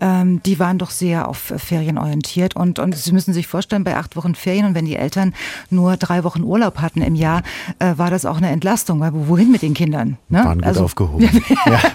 ähm, 0.00 0.42
die 0.44 0.58
waren 0.58 0.78
doch 0.78 0.90
sehr 0.90 1.28
auf 1.28 1.52
Ferien 1.56 1.98
orientiert. 1.98 2.56
Und, 2.56 2.78
und 2.78 2.96
Sie 2.96 3.12
müssen 3.12 3.34
sich 3.34 3.46
vorstellen, 3.46 3.84
bei 3.84 3.96
acht 3.96 4.16
Wochen 4.16 4.34
Ferien 4.34 4.66
und 4.66 4.74
wenn 4.74 4.86
die 4.86 4.96
Eltern 4.96 5.34
nur 5.68 5.96
drei 5.96 6.24
Wochen 6.24 6.42
Urlaub 6.42 6.78
hatten 6.78 7.02
im 7.02 7.14
Jahr, 7.14 7.42
äh, 7.78 7.92
war 7.96 8.10
das 8.10 8.24
auch 8.24 8.38
eine 8.38 8.50
Entlastung, 8.50 9.00
weil 9.00 9.10
wohin 9.12 9.50
mit 9.50 9.62
den 9.62 9.74
Kindern? 9.74 10.16
Ne? 10.28 10.44
Waren 10.44 10.58
gut 10.58 10.66
also, 10.66 10.84
aufgehoben. 10.84 11.28
ja. 11.66 11.80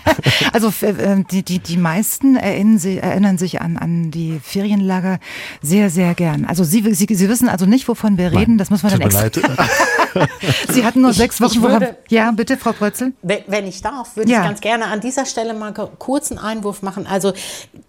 Also 0.54 0.72
äh, 0.86 1.24
die, 1.30 1.44
die, 1.44 1.60
die 1.60 1.78
meisten 1.78 2.36
erinnern, 2.36 2.80
erinnern 2.84 3.38
sich 3.38 3.62
an, 3.62 3.78
an 3.78 4.12
die 4.12 4.40
Ferienlager 4.42 5.20
sehr, 5.62 5.90
sehr 5.90 6.14
gern. 6.14 6.46
Also 6.46 6.64
Sie, 6.64 6.82
Sie, 6.94 7.08
Sie 7.10 7.30
wissen 7.30 7.50
also 7.50 7.66
nicht, 7.66 7.88
wo 7.88 7.96
wovon 7.96 8.18
wir 8.18 8.32
reden, 8.34 8.58
das 8.58 8.70
muss 8.70 8.84
man 8.84 8.92
dann 8.92 9.02
extra. 9.02 9.24
Sie 10.70 10.86
hatten 10.86 11.02
nur 11.02 11.14
sechs 11.14 11.42
Wochen. 11.42 11.62
Würde, 11.62 11.98
ja, 12.10 12.32
bitte, 12.32 12.58
Frau 12.58 12.74
Brötzel. 12.74 13.14
Wenn, 13.22 13.68
ich 13.68 13.82
darf, 13.82 14.16
würde 14.16 14.32
ja. 14.32 14.40
ich 14.40 14.48
ganz 14.48 14.62
gerne 14.62 14.86
an 14.86 15.02
dieser 15.02 15.26
Stelle 15.26 15.54
mal 15.54 15.74
einen 16.32 16.40
Einwurf 16.40 16.82
machen. 16.82 17.08
Also 17.08 17.34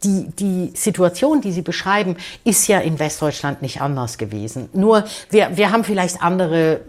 die, 0.02 0.28
die 0.38 0.72
Situation, 0.74 1.40
die 1.40 1.52
Sie 1.52 1.62
beschreiben, 1.62 2.16
ist 2.44 2.66
ja 2.68 2.78
in 2.78 2.98
Westdeutschland 2.98 3.62
nicht 3.62 3.80
anders 3.80 4.18
gewesen. 4.18 4.68
Nur 4.72 5.04
wir, 5.30 5.56
wir 5.56 5.70
haben 5.70 5.84
vielleicht 5.84 6.22
andere 6.22 6.80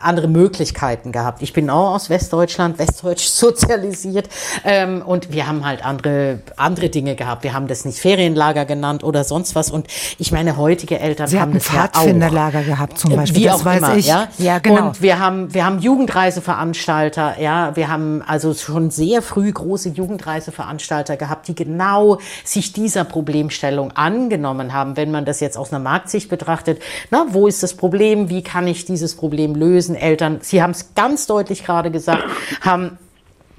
andere 0.00 0.28
Möglichkeiten 0.28 1.12
gehabt. 1.12 1.42
Ich 1.42 1.52
bin 1.52 1.70
auch 1.70 1.94
aus 1.94 2.10
Westdeutschland, 2.10 2.78
westdeutsch 2.78 3.26
sozialisiert 3.26 4.28
ähm, 4.64 5.02
und 5.02 5.32
wir 5.32 5.46
haben 5.46 5.64
halt 5.64 5.84
andere, 5.84 6.40
andere 6.56 6.88
Dinge 6.88 7.16
gehabt. 7.16 7.42
Wir 7.44 7.52
haben 7.52 7.66
das 7.66 7.84
nicht 7.84 7.98
Ferienlager 7.98 8.64
genannt 8.64 9.04
oder 9.04 9.24
sonst 9.24 9.54
was 9.54 9.70
und 9.70 9.86
ich 10.18 10.32
meine, 10.32 10.56
heutige 10.56 10.98
Eltern 10.98 11.28
Sie 11.28 11.40
haben 11.40 11.54
das 11.54 11.64
Pfadfinderlager 11.64 12.60
ja 12.60 12.66
gehabt 12.66 12.98
zum 12.98 13.14
Beispiel, 13.14 13.42
Wie 13.42 13.44
das 13.44 13.60
auch 13.60 13.64
weiß 13.64 13.78
immer, 13.78 13.96
ich. 13.96 14.06
Ja? 14.06 14.28
ja, 14.38 14.58
genau. 14.58 14.88
Und 14.88 15.02
wir 15.02 15.18
haben, 15.18 15.52
wir 15.52 15.64
haben 15.64 15.78
Jugendreiseveranstalter, 15.80 17.40
ja, 17.40 17.74
wir 17.76 17.88
haben 17.88 18.22
also 18.26 18.54
schon 18.54 18.90
sehr 18.90 19.22
früh 19.22 19.50
große 19.52 19.90
Jugendreiseveranstalter 19.90 21.16
gehabt, 21.16 21.48
die 21.48 21.54
genau 21.54 22.18
sich 22.44 22.72
dieser 22.72 23.04
Problemstellung 23.04 23.92
angenommen 23.92 24.72
haben, 24.72 24.96
wenn 24.96 25.10
man 25.10 25.24
das 25.24 25.40
jetzt 25.40 25.56
aus 25.56 25.72
einer 25.72 25.82
Marktsicht 25.82 26.28
betrachtet. 26.28 26.80
Na, 27.10 27.26
wo 27.30 27.46
ist 27.46 27.62
das 27.62 27.74
Problem? 27.74 28.28
Wie 28.28 28.42
kann 28.42 28.66
ich 28.66 28.84
dieses 28.84 29.14
Problem 29.16 29.54
lösen? 29.54 29.85
Religiösen 29.86 29.94
Eltern, 29.94 30.38
Sie 30.42 30.62
haben 30.62 30.70
es 30.72 30.94
ganz 30.94 31.26
deutlich 31.26 31.64
gerade 31.64 31.90
gesagt, 31.90 32.24
haben 32.60 32.98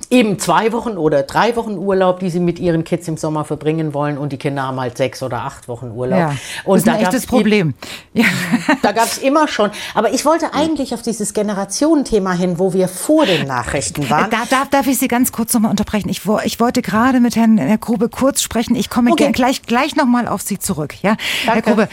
eben 0.10 0.40
zwei 0.40 0.72
Wochen 0.72 0.98
oder 0.98 1.24
drei 1.24 1.56
Wochen 1.56 1.78
Urlaub, 1.78 2.20
die 2.20 2.30
sie 2.30 2.40
mit 2.40 2.60
ihren 2.60 2.84
Kids 2.84 3.08
im 3.08 3.18
Sommer 3.18 3.46
verbringen 3.46 3.94
wollen 3.94 4.18
und 4.18 4.32
die 4.32 4.38
Kinder 4.38 4.64
haben 4.64 4.80
halt 4.80 4.98
sechs 4.98 5.22
oder 5.22 5.42
acht 5.44 5.68
Wochen 5.68 5.92
Urlaub. 5.92 6.20
Ja, 6.20 6.36
und 6.64 6.78
das 6.78 6.84
ist 6.84 6.90
ein 6.90 7.06
echtes 7.06 7.26
Problem. 7.26 7.74
Ja. 8.14 8.26
Da 8.82 8.92
gab 8.92 9.06
es 9.06 9.18
immer 9.18 9.48
schon. 9.48 9.72
Aber 9.94 10.14
ich 10.14 10.26
wollte 10.26 10.54
eigentlich 10.54 10.94
auf 10.94 11.02
dieses 11.02 11.34
Generationenthema 11.34 12.34
hin, 12.34 12.60
wo 12.60 12.74
wir 12.74 12.88
vor 12.88 13.26
den 13.26 13.48
Nachrichten 13.48 14.10
waren. 14.10 14.30
Da, 14.30 14.44
darf, 14.50 14.70
darf 14.70 14.88
ich 14.88 14.98
Sie 14.98 15.08
ganz 15.08 15.32
kurz 15.32 15.54
nochmal 15.54 15.72
unterbrechen? 15.72 16.10
Ich, 16.10 16.22
ich 16.44 16.60
wollte 16.60 16.82
gerade 16.82 17.20
mit 17.20 17.36
Herrn, 17.36 17.58
Herrn 17.58 17.80
Grube 17.80 18.10
kurz 18.10 18.42
sprechen. 18.42 18.76
Ich 18.76 18.90
komme 18.90 19.12
okay. 19.12 19.32
gleich, 19.32 19.64
gleich 19.64 19.96
nochmal 19.96 20.28
auf 20.28 20.42
Sie 20.42 20.60
zurück. 20.60 20.96
Ja? 21.02 21.18
Danke. 21.46 21.52
Herr 21.54 21.62
Grube, 21.62 21.90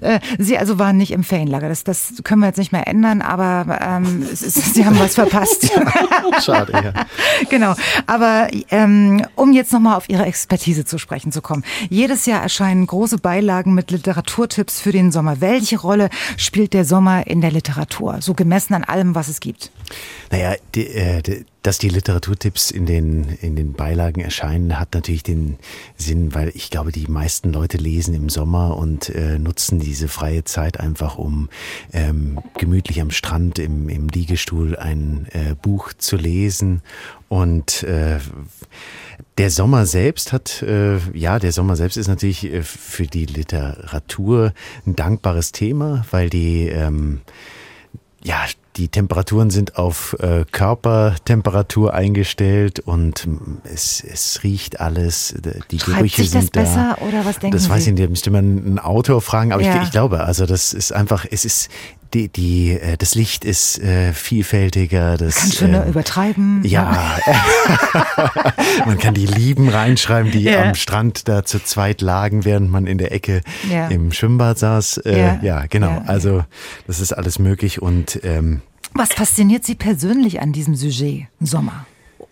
äh, 0.00 0.20
Sie 0.38 0.58
also 0.58 0.78
waren 0.78 0.96
nicht 0.96 1.12
im 1.12 1.24
Ferienlager. 1.24 1.68
Das, 1.68 1.84
das 1.84 2.14
können 2.22 2.40
wir 2.40 2.46
jetzt 2.46 2.58
nicht 2.58 2.72
mehr 2.72 2.86
ändern, 2.86 3.22
aber 3.22 3.78
ähm, 3.80 4.26
Sie 4.32 4.84
haben 4.84 4.98
was 4.98 5.14
verpasst. 5.14 5.70
Schade. 6.40 6.83
genau. 7.50 7.74
Aber 8.06 8.48
ähm, 8.70 9.24
um 9.34 9.52
jetzt 9.52 9.72
nochmal 9.72 9.96
auf 9.96 10.08
Ihre 10.08 10.24
Expertise 10.24 10.84
zu 10.84 10.98
sprechen 10.98 11.32
zu 11.32 11.42
kommen. 11.42 11.64
Jedes 11.88 12.26
Jahr 12.26 12.42
erscheinen 12.42 12.86
große 12.86 13.18
Beilagen 13.18 13.74
mit 13.74 13.90
Literaturtipps 13.90 14.80
für 14.80 14.92
den 14.92 15.12
Sommer. 15.12 15.40
Welche 15.40 15.78
Rolle 15.78 16.10
spielt 16.36 16.74
der 16.74 16.84
Sommer 16.84 17.26
in 17.26 17.40
der 17.40 17.50
Literatur? 17.50 18.18
So 18.20 18.34
gemessen 18.34 18.74
an 18.74 18.84
allem, 18.84 19.14
was 19.14 19.28
es 19.28 19.40
gibt. 19.40 19.70
Naja, 20.30 20.54
die, 20.74 20.86
äh, 20.86 21.22
die, 21.22 21.46
dass 21.64 21.78
die 21.78 21.88
Literaturtipps 21.88 22.70
in 22.70 22.84
den, 22.84 23.24
in 23.40 23.56
den 23.56 23.72
Beilagen 23.72 24.20
erscheinen, 24.20 24.78
hat 24.78 24.92
natürlich 24.92 25.22
den 25.22 25.56
Sinn, 25.96 26.34
weil 26.34 26.52
ich 26.54 26.68
glaube, 26.68 26.92
die 26.92 27.06
meisten 27.06 27.54
Leute 27.54 27.78
lesen 27.78 28.12
im 28.12 28.28
Sommer 28.28 28.76
und 28.76 29.08
äh, 29.08 29.38
nutzen 29.38 29.80
diese 29.80 30.08
freie 30.08 30.44
Zeit 30.44 30.78
einfach, 30.78 31.16
um 31.16 31.48
ähm, 31.94 32.38
gemütlich 32.58 33.00
am 33.00 33.10
Strand 33.10 33.58
im, 33.58 33.88
im 33.88 34.08
Liegestuhl 34.08 34.76
ein 34.76 35.26
äh, 35.32 35.54
Buch 35.54 35.94
zu 35.94 36.16
lesen. 36.16 36.82
Und 37.30 37.82
äh, 37.84 38.18
der 39.38 39.50
Sommer 39.50 39.86
selbst 39.86 40.34
hat, 40.34 40.60
äh, 40.60 40.98
ja, 41.16 41.38
der 41.38 41.52
Sommer 41.52 41.76
selbst 41.76 41.96
ist 41.96 42.08
natürlich 42.08 42.44
äh, 42.44 42.62
für 42.62 43.06
die 43.06 43.24
Literatur 43.24 44.52
ein 44.86 44.96
dankbares 44.96 45.52
Thema, 45.52 46.04
weil 46.10 46.28
die 46.28 46.68
ähm, 46.68 47.22
ja, 48.22 48.44
die 48.76 48.88
Temperaturen 48.88 49.50
sind 49.50 49.76
auf 49.76 50.16
äh, 50.18 50.44
Körpertemperatur 50.50 51.94
eingestellt 51.94 52.80
und 52.80 53.28
es, 53.62 54.02
es 54.02 54.42
riecht 54.42 54.80
alles. 54.80 55.34
Die 55.70 55.78
Schreibt 55.78 55.98
Gerüche 55.98 56.22
sich 56.22 56.32
das 56.32 56.42
sind 56.42 56.52
besser 56.52 56.96
da. 56.98 57.06
oder 57.06 57.24
was 57.24 57.38
denken 57.38 57.56
Das 57.56 57.64
Sie? 57.64 57.70
weiß 57.70 57.86
ich 57.86 57.92
nicht, 57.92 58.04
da 58.04 58.08
müsste 58.08 58.30
man 58.30 58.44
einen 58.44 58.78
Autor 58.78 59.20
fragen, 59.20 59.52
aber 59.52 59.62
ja. 59.62 59.76
ich, 59.76 59.84
ich, 59.84 59.90
glaube, 59.92 60.24
also 60.24 60.44
das 60.46 60.72
ist 60.72 60.92
einfach, 60.92 61.24
es 61.30 61.44
ist 61.44 61.68
die, 62.12 62.28
die, 62.28 62.72
äh, 62.72 62.96
das 62.96 63.14
Licht 63.14 63.44
ist 63.44 63.78
äh, 63.80 64.12
vielfältiger. 64.12 65.16
Das, 65.16 65.36
kann 65.36 65.52
schöner 65.52 65.86
äh, 65.86 65.88
übertreiben. 65.88 66.62
Ja, 66.64 67.18
man 68.86 68.98
kann 68.98 69.14
die 69.14 69.26
Lieben 69.26 69.68
reinschreiben, 69.68 70.30
die 70.30 70.42
ja. 70.42 70.64
am 70.64 70.74
Strand 70.74 71.28
da 71.28 71.44
zu 71.44 71.62
zweit 71.62 72.00
lagen, 72.00 72.44
während 72.44 72.70
man 72.70 72.86
in 72.86 72.98
der 72.98 73.12
Ecke 73.12 73.40
ja. 73.70 73.88
im 73.88 74.12
Schwimmbad 74.12 74.58
saß. 74.58 74.98
Äh, 74.98 75.18
ja. 75.18 75.38
ja. 75.42 75.66
genau. 75.68 76.02
Also 76.06 76.44
das 76.86 77.00
ist 77.00 77.12
alles 77.12 77.38
möglich 77.38 77.80
und 77.80 78.20
ähm, 78.22 78.60
was 78.96 79.12
fasziniert 79.12 79.64
Sie 79.64 79.74
persönlich 79.74 80.40
an 80.40 80.52
diesem 80.52 80.76
Sujet 80.76 81.26
Sommer? 81.40 81.86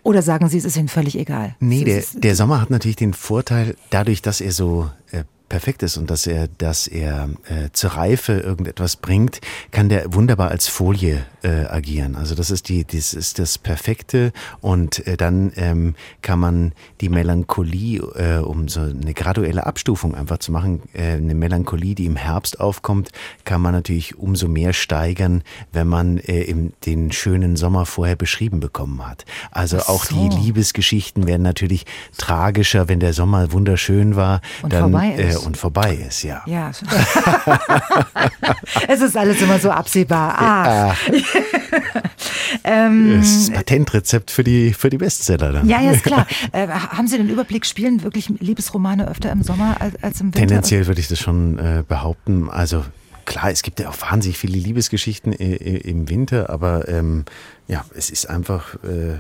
Oder 0.05 0.23
sagen 0.23 0.49
Sie, 0.49 0.59
es 0.59 0.65
ist 0.65 0.77
Ihnen 0.77 0.89
völlig 0.89 1.19
egal? 1.19 1.55
Nee, 1.61 1.85
der, 1.85 2.03
der 2.15 2.37
Sommer 2.37 2.61
hat 2.61 2.71
natürlich 2.71 2.97
den 2.97 3.15
Vorteil, 3.15 3.77
dadurch, 3.91 4.23
dass 4.23 4.41
er 4.41 4.53
so 4.53 4.91
äh, 5.11 5.25
perfekt 5.53 5.83
ist 5.83 5.99
und 5.99 6.09
dass 6.09 6.27
er, 6.27 6.49
dass 6.49 6.87
er 6.87 7.29
äh, 7.45 7.69
zur 7.75 7.91
Reife 7.91 8.33
irgendetwas 8.33 8.97
bringt, 8.97 9.43
kann 9.71 9.91
der 9.91 10.15
wunderbar 10.15 10.51
als 10.51 10.67
Folie 10.67 11.27
äh, 11.43 11.67
agieren. 11.67 12.17
Also 12.17 12.35
das 12.35 12.51
ist 12.51 12.69
die, 12.69 12.85
das 12.85 13.15
ist 13.15 13.39
das 13.39 13.59
Perfekte 13.59 14.33
und 14.61 15.07
äh, 15.07 15.17
dann 15.17 15.53
ähm, 15.57 15.95
kann 16.23 16.39
man 16.39 16.73
die 17.01 17.09
Melancholie, 17.09 17.99
äh, 17.99 18.39
um 18.39 18.69
so 18.69 18.81
eine 18.81 19.15
graduelle 19.15 19.67
Abstufung 19.67 20.15
einfach 20.15 20.39
zu 20.39 20.53
machen, 20.53 20.83
äh, 20.93 21.13
eine 21.13 21.35
Melancholie, 21.35 21.95
die 21.95 22.07
im 22.07 22.17
Herbst 22.17 22.61
aufkommt, 22.61 23.11
kann 23.45 23.61
man 23.61 23.73
natürlich 23.73 24.19
umso 24.19 24.49
mehr 24.49 24.73
steigern, 24.73 25.43
wenn 25.73 25.89
man 25.89 26.19
äh, 26.19 26.43
im, 26.43 26.73
den 26.87 27.13
schönen 27.13 27.57
Sommer 27.57 27.87
vorher 27.87 28.17
beschrieben 28.17 28.61
bekommen 28.61 29.07
hat. 29.07 29.25
Also 29.51 29.79
so. 29.79 29.87
auch 29.87 30.07
die 30.07 30.29
Liebesgeschichten 30.29 31.27
werden 31.27 31.43
natürlich 31.43 31.87
tragischer, 32.17 32.89
wenn 32.89 33.01
der 33.01 33.13
Sommer 33.13 33.53
wunderschön 33.53 34.17
war. 34.17 34.41
Und 34.63 34.73
dann, 34.73 34.91
vorbei 34.91 35.15
ist. 35.15 35.43
Äh, 35.43 35.47
und 35.47 35.57
vorbei 35.57 35.95
ist, 35.95 36.23
ja. 36.23 36.43
Ja. 36.47 36.71
es 38.89 39.01
ist 39.01 39.17
alles 39.17 39.41
immer 39.43 39.59
so 39.59 39.71
absehbar. 39.71 40.35
Ah. 40.39 40.95
ähm, 42.65 43.21
das 43.21 43.51
Patentrezept 43.51 44.31
für 44.31 44.45
die, 44.45 44.73
für 44.73 44.91
die 44.91 44.99
Bestseller 44.99 45.53
dann. 45.53 45.69
Ja, 45.69 45.81
ja, 45.81 45.93
ist 45.93 46.05
klar. 46.05 46.27
Äh, 46.53 46.69
haben 46.69 47.07
Sie 47.07 47.17
den 47.17 47.29
Überblick, 47.29 47.65
spielen 47.65 48.03
wirklich 48.03 48.29
Liebesromane 48.29 49.09
öfter 49.09 49.31
im 49.31 49.43
Sommer 49.43 49.81
als, 49.81 50.03
als 50.03 50.21
im 50.21 50.27
Winter? 50.27 50.41
Tendenziell 50.41 50.87
würde 50.87 51.01
ich 51.01 51.09
das 51.09 51.19
schon 51.19 51.59
äh, 51.59 51.83
behaupten. 51.87 52.51
Also 52.51 52.85
klar, 53.25 53.51
es 53.51 53.63
gibt 53.63 53.81
ja 53.81 53.89
auch 53.89 53.97
wahnsinnig 54.01 54.39
viele 54.39 54.59
Liebesgeschichten 54.59 55.33
im 55.33 56.09
Winter, 56.09 56.51
aber 56.51 56.89
ähm, 56.89 57.25
ja, 57.69 57.85
es 57.95 58.11
ist 58.11 58.29
einfach 58.29 58.75
äh, 58.85 59.19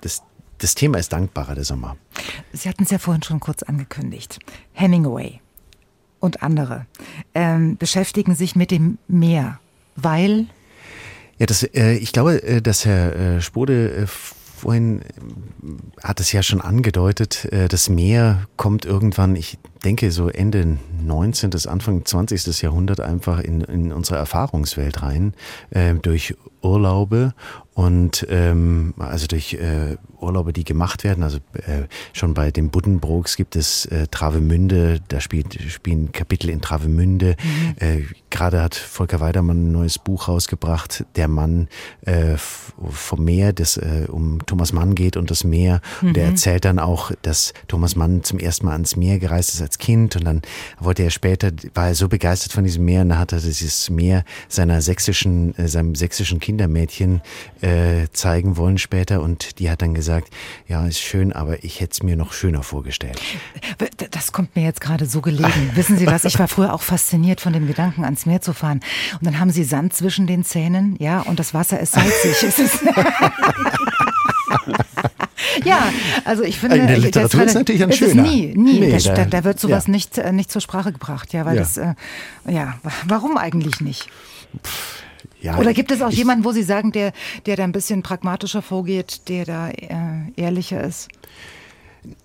das, 0.00 0.22
das 0.58 0.74
Thema 0.74 0.98
ist 0.98 1.12
dankbarer, 1.12 1.54
der 1.54 1.64
Sommer. 1.64 1.96
Sie 2.52 2.68
hatten 2.68 2.84
es 2.84 2.90
ja 2.90 2.98
vorhin 2.98 3.22
schon 3.22 3.40
kurz 3.40 3.62
angekündigt. 3.62 4.38
Hemingway 4.72 5.40
und 6.20 6.42
andere 6.42 6.86
ähm, 7.34 7.76
beschäftigen 7.76 8.34
sich 8.34 8.54
mit 8.54 8.70
dem 8.70 8.98
Meer, 9.08 9.58
weil 9.96 10.46
ja, 11.40 11.46
das, 11.46 11.62
äh, 11.62 11.94
ich 11.94 12.12
glaube, 12.12 12.42
äh, 12.42 12.60
dass 12.60 12.84
Herr 12.84 13.16
äh, 13.16 13.40
Spode 13.40 13.90
äh, 13.90 14.06
vorhin 14.06 15.00
äh, 15.00 16.04
hat 16.04 16.20
es 16.20 16.32
ja 16.32 16.42
schon 16.42 16.60
angedeutet, 16.60 17.46
äh, 17.46 17.66
das 17.66 17.88
Meer 17.88 18.46
kommt 18.56 18.84
irgendwann, 18.84 19.34
ich 19.36 19.58
denke 19.84 20.10
so 20.10 20.28
Ende 20.28 20.78
19., 21.04 21.50
Anfang 21.66 22.04
20. 22.04 22.62
Jahrhundert 22.62 23.00
einfach 23.00 23.40
in, 23.40 23.62
in 23.62 23.92
unsere 23.92 24.18
Erfahrungswelt 24.18 25.02
rein, 25.02 25.34
äh, 25.70 25.94
durch 25.94 26.34
Urlaube 26.62 27.34
und 27.74 28.26
ähm, 28.28 28.92
also 28.98 29.26
durch 29.26 29.54
äh, 29.54 29.96
Urlaube, 30.20 30.52
die 30.52 30.64
gemacht 30.64 31.02
werden. 31.04 31.22
Also 31.22 31.38
äh, 31.54 31.86
schon 32.12 32.34
bei 32.34 32.50
den 32.50 32.68
Buddenbrooks 32.68 33.36
gibt 33.36 33.56
es 33.56 33.86
äh, 33.86 34.06
Travemünde, 34.10 35.00
da 35.08 35.20
spielt, 35.20 35.58
spielen 35.70 36.12
Kapitel 36.12 36.50
in 36.50 36.60
Travemünde. 36.60 37.36
Mhm. 37.42 37.74
Äh, 37.78 38.02
Gerade 38.28 38.60
hat 38.60 38.74
Volker 38.74 39.20
Weidermann 39.20 39.68
ein 39.68 39.72
neues 39.72 39.98
Buch 39.98 40.28
rausgebracht, 40.28 41.04
Der 41.16 41.28
Mann 41.28 41.68
äh, 42.02 42.36
vom 42.36 43.24
Meer, 43.24 43.52
das 43.52 43.76
äh, 43.78 44.06
um 44.08 44.44
Thomas 44.44 44.72
Mann 44.72 44.94
geht 44.94 45.16
und 45.16 45.30
das 45.30 45.44
Meer. 45.44 45.80
Mhm. 46.02 46.08
Und 46.08 46.18
er 46.18 46.26
erzählt 46.26 46.64
dann 46.66 46.78
auch, 46.78 47.12
dass 47.22 47.54
Thomas 47.66 47.96
Mann 47.96 48.22
zum 48.24 48.38
ersten 48.38 48.66
Mal 48.66 48.72
ans 48.72 48.96
Meer 48.96 49.18
gereist 49.18 49.54
ist 49.54 49.60
als 49.70 49.78
Kind 49.78 50.16
und 50.16 50.24
dann 50.24 50.42
wollte 50.80 51.04
er 51.04 51.10
später, 51.10 51.52
war 51.74 51.88
er 51.88 51.94
so 51.94 52.08
begeistert 52.08 52.52
von 52.52 52.64
diesem 52.64 52.84
Meer 52.84 53.02
und 53.02 53.10
dann 53.10 53.20
hat 53.20 53.32
er 53.32 53.38
dieses 53.38 53.88
Meer 53.88 54.24
seiner 54.48 54.82
sächsischen, 54.82 55.56
äh, 55.56 55.68
seinem 55.68 55.94
sächsischen 55.94 56.40
Kindermädchen 56.40 57.22
äh, 57.60 58.08
zeigen 58.12 58.56
wollen 58.56 58.78
später 58.78 59.22
und 59.22 59.60
die 59.60 59.70
hat 59.70 59.82
dann 59.82 59.94
gesagt, 59.94 60.30
ja, 60.66 60.84
ist 60.86 60.98
schön, 60.98 61.32
aber 61.32 61.62
ich 61.62 61.80
hätte 61.80 61.92
es 61.92 62.02
mir 62.02 62.16
noch 62.16 62.32
schöner 62.32 62.64
vorgestellt. 62.64 63.20
Das 64.10 64.32
kommt 64.32 64.56
mir 64.56 64.64
jetzt 64.64 64.80
gerade 64.80 65.06
so 65.06 65.20
gelegen. 65.20 65.70
Wissen 65.74 65.96
Sie 65.96 66.06
was, 66.06 66.24
ich 66.24 66.38
war 66.40 66.48
früher 66.48 66.74
auch 66.74 66.82
fasziniert 66.82 67.40
von 67.40 67.52
dem 67.52 67.68
Gedanken, 67.68 68.04
ans 68.04 68.26
Meer 68.26 68.40
zu 68.40 68.52
fahren. 68.52 68.80
Und 69.20 69.26
dann 69.26 69.38
haben 69.38 69.50
Sie 69.50 69.62
Sand 69.62 69.94
zwischen 69.94 70.26
den 70.26 70.44
Zähnen, 70.44 70.96
ja, 70.98 71.20
und 71.20 71.38
das 71.38 71.54
Wasser 71.54 71.78
ist 71.78 71.92
salzig. 71.92 72.40
ja, 75.64 75.92
also 76.24 76.42
ich 76.42 76.58
finde, 76.58 76.76
in 76.76 76.86
der 76.86 76.98
Literatur 76.98 77.42
ist 77.42 77.54
natürlich 77.54 77.82
ein 77.82 77.92
schöner. 77.92 78.22
Nie, 78.22 78.54
nie. 78.56 78.80
Nee, 78.80 78.98
da, 78.98 79.24
da, 79.24 79.44
wird 79.44 79.60
sowas 79.60 79.86
ja. 79.86 79.92
nicht, 79.92 80.18
äh, 80.18 80.32
nicht 80.32 80.50
zur 80.50 80.60
Sprache 80.60 80.92
gebracht, 80.92 81.32
ja, 81.32 81.44
weil 81.44 81.56
ja. 81.56 81.62
das, 81.62 81.76
äh, 81.76 81.94
ja, 82.48 82.78
warum 83.06 83.36
eigentlich 83.36 83.80
nicht? 83.80 84.08
Ja, 85.40 85.58
Oder 85.58 85.72
gibt 85.72 85.90
es 85.90 86.02
auch 86.02 86.10
jemanden, 86.10 86.44
wo 86.44 86.52
Sie 86.52 86.62
sagen, 86.62 86.92
der, 86.92 87.12
der 87.46 87.56
da 87.56 87.64
ein 87.64 87.72
bisschen 87.72 88.02
pragmatischer 88.02 88.62
vorgeht, 88.62 89.28
der 89.28 89.44
da 89.44 89.70
äh, 89.70 89.88
ehrlicher 90.36 90.82
ist? 90.84 91.08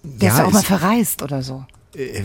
Der 0.04 0.30
ja, 0.30 0.36
ist 0.36 0.44
auch 0.44 0.52
mal 0.52 0.64
verreist 0.64 1.22
oder 1.22 1.42
so. 1.42 1.66
Äh, 1.96 2.24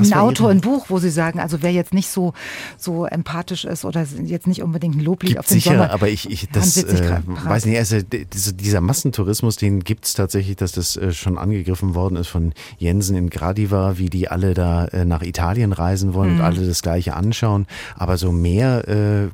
ein 0.00 0.12
Autor, 0.14 0.50
ein 0.50 0.60
Buch, 0.60 0.86
wo 0.88 0.98
Sie 0.98 1.10
sagen, 1.10 1.40
also 1.40 1.62
wer 1.62 1.72
jetzt 1.72 1.94
nicht 1.94 2.08
so, 2.08 2.32
so 2.76 3.06
empathisch 3.06 3.64
ist 3.64 3.84
oder 3.84 4.06
jetzt 4.24 4.46
nicht 4.46 4.62
unbedingt 4.62 4.96
ein 4.96 5.00
Loblied 5.00 5.38
auf 5.38 5.46
den 5.46 5.54
sicher, 5.54 5.70
Sommer. 5.70 5.90
aber 5.90 6.08
ich, 6.08 6.30
ich 6.30 6.48
das 6.50 6.76
äh, 6.76 7.20
weiß 7.26 7.66
nicht, 7.66 7.78
also 7.78 7.98
dieser 8.02 8.80
Massentourismus, 8.80 9.56
den 9.56 9.80
gibt 9.80 10.06
es 10.06 10.14
tatsächlich, 10.14 10.56
dass 10.56 10.72
das 10.72 10.96
äh, 10.96 11.12
schon 11.12 11.38
angegriffen 11.38 11.94
worden 11.94 12.16
ist 12.16 12.28
von 12.28 12.52
Jensen 12.78 13.16
in 13.16 13.30
Gradiva, 13.30 13.98
wie 13.98 14.10
die 14.10 14.28
alle 14.28 14.54
da 14.54 14.86
äh, 14.86 15.04
nach 15.04 15.22
Italien 15.22 15.72
reisen 15.72 16.14
wollen 16.14 16.34
mhm. 16.34 16.38
und 16.40 16.44
alle 16.44 16.66
das 16.66 16.82
Gleiche 16.82 17.14
anschauen. 17.14 17.66
Aber 17.96 18.16
so 18.16 18.32
mehr, 18.32 18.88
äh, 18.88 19.26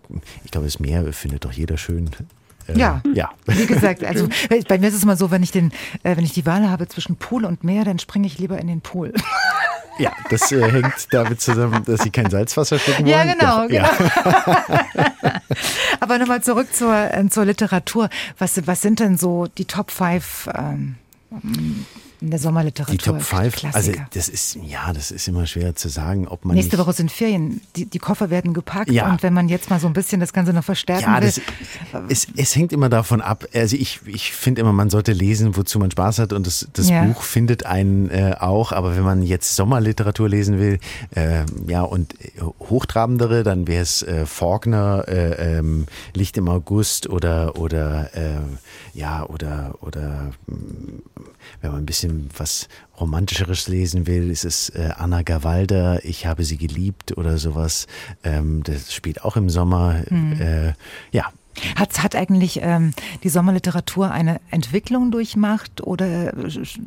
ich 0.45 0.51
glaube, 0.51 0.67
das 0.67 0.81
Meer 0.81 1.13
findet 1.13 1.45
doch 1.45 1.53
jeder 1.53 1.79
schön. 1.79 2.11
Äh, 2.69 2.79
ja, 2.79 3.01
ja. 3.15 3.31
Wie 3.47 3.67
gesagt, 3.67 4.05
also 4.05 4.29
bei 4.69 4.79
mir 4.79 4.89
ist 4.89 4.95
es 4.95 5.03
immer 5.03 5.17
so, 5.17 5.31
wenn 5.31 5.43
ich 5.43 5.51
den, 5.51 5.73
äh, 6.03 6.17
wenn 6.17 6.25
ich 6.25 6.33
die 6.33 6.47
Wahl 6.47 6.69
habe 6.69 6.89
zwischen 6.89 7.17
Pool 7.17 7.45
und 7.45 7.65
Meer, 7.65 7.85
dann 7.85 7.99
springe 7.99 8.27
ich 8.27 8.39
lieber 8.39 8.59
in 8.59 8.67
den 8.67 8.81
Pool. 8.81 9.13
Ja, 9.99 10.11
das 10.31 10.51
äh, 10.51 10.73
hängt 10.73 11.13
damit 11.13 11.43
zusammen, 11.43 11.85
dass 11.85 12.01
Sie 12.01 12.09
kein 12.09 12.31
Salzwasser 12.31 12.79
schlucken 12.79 13.05
wollen. 13.05 13.15
Ja, 13.15 13.25
genau. 13.25 13.69
genau. 13.69 13.89
Ja. 15.23 15.41
Aber 16.01 16.19
nochmal 16.19 16.43
zurück 16.43 16.75
zur, 16.75 16.95
äh, 16.95 17.29
zur 17.29 17.45
Literatur. 17.45 18.09
Was, 18.39 18.67
was 18.67 18.81
sind 18.81 19.01
denn 19.01 19.19
so 19.19 19.49
die 19.59 19.67
Top 19.67 19.91
5 19.91 20.49
ähm, 20.55 20.97
in 22.23 22.31
der 22.31 22.39
Sommerliteratur? 22.39 22.97
Die 22.97 23.05
Top 23.05 23.21
5, 23.21 23.75
also 23.75 23.93
das 24.15 24.29
ist, 24.29 24.57
ja, 24.65 24.93
das 24.93 25.11
ist 25.11 25.29
immer 25.29 25.47
schwer 25.47 25.75
zu 25.75 25.89
sagen, 25.89 26.29
ob 26.29 26.45
man. 26.45 26.57
Nächste 26.57 26.79
Woche 26.79 26.93
sind 26.93 27.11
Ferien, 27.11 27.61
die, 27.77 27.87
die 27.87 27.99
Koffer 27.99 28.31
werden 28.31 28.55
gepackt 28.55 28.91
ja. 28.91 29.11
und 29.11 29.23
wenn 29.23 29.35
man 29.35 29.49
jetzt 29.49 29.71
mal 29.71 29.81
so 29.81 29.87
ein 29.87 29.93
bisschen 29.93 30.21
das 30.21 30.33
Ganze 30.33 30.53
noch 30.53 30.65
verstärken 30.65 31.11
ja, 31.13 31.21
will. 31.21 31.27
Das, 31.27 31.41
es, 32.09 32.27
es 32.37 32.57
hängt 32.57 32.73
immer 32.73 32.89
davon 32.89 33.21
ab, 33.21 33.47
also 33.53 33.77
ich, 33.77 34.01
ich 34.07 34.33
finde 34.33 34.61
immer, 34.61 34.73
man 34.73 34.91
sollte 34.91 35.13
lesen, 35.13 35.57
wozu 35.57 35.79
man 35.79 35.91
Spaß 35.91 36.21
hat 36.21 36.33
und 36.33 36.47
das, 36.47 36.69
das 36.73 36.89
ja. 36.89 37.05
Buch 37.05 37.23
findet 37.23 37.67
einen 37.67 38.09
äh, 38.11 38.37
auch, 38.39 38.73
aber 38.73 38.97
wenn 38.97 39.05
man 39.05 39.23
jetzt 39.23 39.57
Sommerliteratur 39.57 40.29
lesen 40.29 40.59
will, 40.59 40.79
äh, 41.15 41.45
ja, 41.67 41.83
und 41.83 42.15
hochtrabendere, 42.61 43.43
dann 43.43 43.67
wäre 43.67 43.83
es 43.83 44.03
äh, 44.03 44.27
Faulkner, 44.27 45.05
äh, 45.09 45.59
ähm, 45.59 45.87
Licht 46.15 46.37
im 46.37 46.49
August 46.49 47.09
oder, 47.09 47.59
oder 47.59 48.15
äh, 48.15 48.41
ja, 48.95 49.25
oder, 49.27 49.75
oder 49.81 50.33
wenn 51.61 51.71
man 51.73 51.83
ein 51.83 51.87
bisschen 51.87 52.29
was 52.37 52.69
Romantischeres 52.99 53.69
lesen 53.69 54.07
will, 54.07 54.31
ist 54.31 54.45
es 54.45 54.69
äh, 54.71 54.91
Anna 54.97 55.23
Gawalder, 55.23 56.05
Ich 56.05 56.27
habe 56.27 56.45
sie 56.45 56.57
geliebt 56.57 57.17
oder 57.17 57.39
sowas. 57.39 57.87
Ähm, 58.23 58.63
das 58.63 58.93
spielt 58.95 59.25
auch 59.25 59.37
im 59.37 59.51
Sommer. 59.51 60.03
Mhm. 60.09 60.41
Äh, 60.41 60.73
ja, 61.13 61.33
hat, 61.77 62.03
hat 62.03 62.17
eigentlich 62.17 62.61
ähm, 62.63 62.93
die 63.23 63.29
Sommerliteratur 63.29 64.11
eine 64.11 64.41
Entwicklung 64.51 65.11
durchmacht 65.11 65.81
oder 65.83 66.33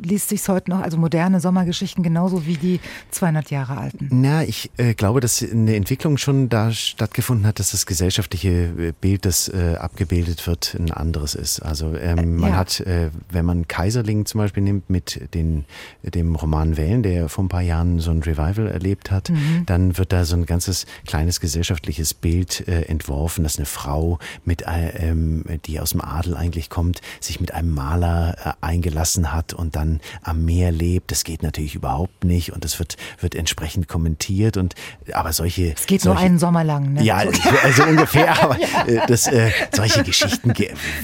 liest 0.02 0.30
sich 0.30 0.48
heute 0.48 0.72
noch, 0.72 0.82
also 0.82 0.98
moderne 0.98 1.40
Sommergeschichten 1.40 2.04
genauso 2.04 2.46
wie 2.46 2.58
die 2.58 2.80
200 3.12 3.52
Jahre 3.52 3.78
alten? 3.78 4.10
Na, 4.12 4.44
ich 4.44 4.72
äh, 4.78 4.94
glaube, 4.94 5.20
dass 5.20 5.44
eine 5.44 5.76
Entwicklung 5.76 6.18
schon 6.18 6.50
da 6.50 6.72
stattgefunden 6.72 7.46
hat, 7.48 7.60
dass 7.60 7.72
das 7.72 7.86
gesellschaftliche 7.86 8.50
äh, 8.50 8.94
Bild, 9.00 9.26
das 9.26 9.48
äh, 9.48 9.76
abgebildet 9.80 10.46
wird, 10.48 10.76
ein 10.80 10.92
anderes 10.92 11.36
ist. 11.36 11.60
Also 11.60 11.96
ähm, 11.96 12.38
man 12.38 12.52
ja. 12.52 12.58
hat, 12.58 12.80
äh, 12.82 13.10
wenn 13.30 13.46
man 13.46 13.68
Kaiserling 13.68 14.26
zum 14.26 14.40
Beispiel 14.40 14.64
nimmt 14.64 14.90
mit 14.90 15.34
den, 15.34 15.66
dem 16.04 16.36
Roman 16.36 16.78
Wellen, 16.78 17.04
der 17.04 17.30
vor 17.30 17.44
ein 17.44 17.50
paar 17.50 17.62
Jahren 17.62 18.00
so 18.00 18.12
ein 18.12 18.22
Revival 18.22 18.68
erlebt 18.68 19.12
hat, 19.12 19.30
mhm. 19.30 19.64
dann 19.66 19.98
wird 19.98 20.12
da 20.12 20.26
so 20.26 20.36
ein 20.36 20.46
ganzes 20.46 20.86
kleines 21.06 21.40
gesellschaftliches 21.40 22.14
Bild 22.14 22.68
äh, 22.68 22.84
entworfen, 22.84 23.44
dass 23.44 23.58
eine 23.58 23.66
Frau 23.66 24.20
mit 24.44 24.55
mit, 24.56 24.62
äh, 24.68 25.10
ähm, 25.10 25.44
die 25.66 25.80
aus 25.80 25.92
dem 25.92 26.02
Adel 26.02 26.36
eigentlich 26.38 26.70
kommt, 26.70 27.02
sich 27.20 27.42
mit 27.42 27.54
einem 27.54 27.74
Maler 27.74 28.38
äh, 28.44 28.66
eingelassen 28.66 29.34
hat 29.34 29.54
und 29.54 29.76
dann 29.76 30.00
am 30.24 30.46
Meer 30.46 30.72
lebt. 30.72 31.12
Das 31.12 31.24
geht 31.24 31.44
natürlich 31.44 31.76
überhaupt 31.76 32.24
nicht 32.24 32.54
und 32.54 32.64
das 32.64 32.80
wird, 32.80 32.96
wird 33.20 33.36
entsprechend 33.36 33.88
kommentiert 33.88 34.58
und 34.58 34.76
aber 35.12 35.34
solche. 35.34 35.74
Es 35.74 35.86
geht 35.88 36.02
solche, 36.02 36.20
nur 36.20 36.26
einen 36.26 36.40
Sommer 36.40 36.64
lang, 36.64 36.94
ne? 36.94 37.04
Ja, 37.04 37.24
also 37.64 37.84
ungefähr, 37.84 38.42
aber 38.44 38.58
äh, 38.88 39.06
das, 39.08 39.28
äh, 39.28 39.52
solche 39.74 40.04
Geschichten 40.04 40.54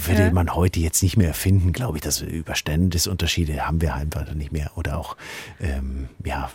würde 0.06 0.32
man 0.32 0.56
heute 0.56 0.80
jetzt 0.80 1.04
nicht 1.04 1.18
mehr 1.18 1.30
erfinden, 1.30 1.74
glaube 1.74 1.97
ich. 1.97 2.04
Das 2.04 2.22
Überständesunterschiede 2.22 3.68
haben 3.68 3.82
wir 3.82 3.95
einfach 3.95 4.34
nicht 4.34 4.52
mehr. 4.52 4.72
Oder 4.76 4.97
auch, 4.97 5.18
ähm, 5.60 6.08
ja. 6.24 6.49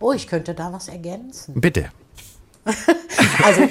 Oh, 0.00 0.12
ich 0.12 0.26
könnte 0.26 0.54
da 0.54 0.72
was 0.72 0.88
ergänzen. 0.88 1.60
Bitte. 1.60 1.88
Also 3.42 3.62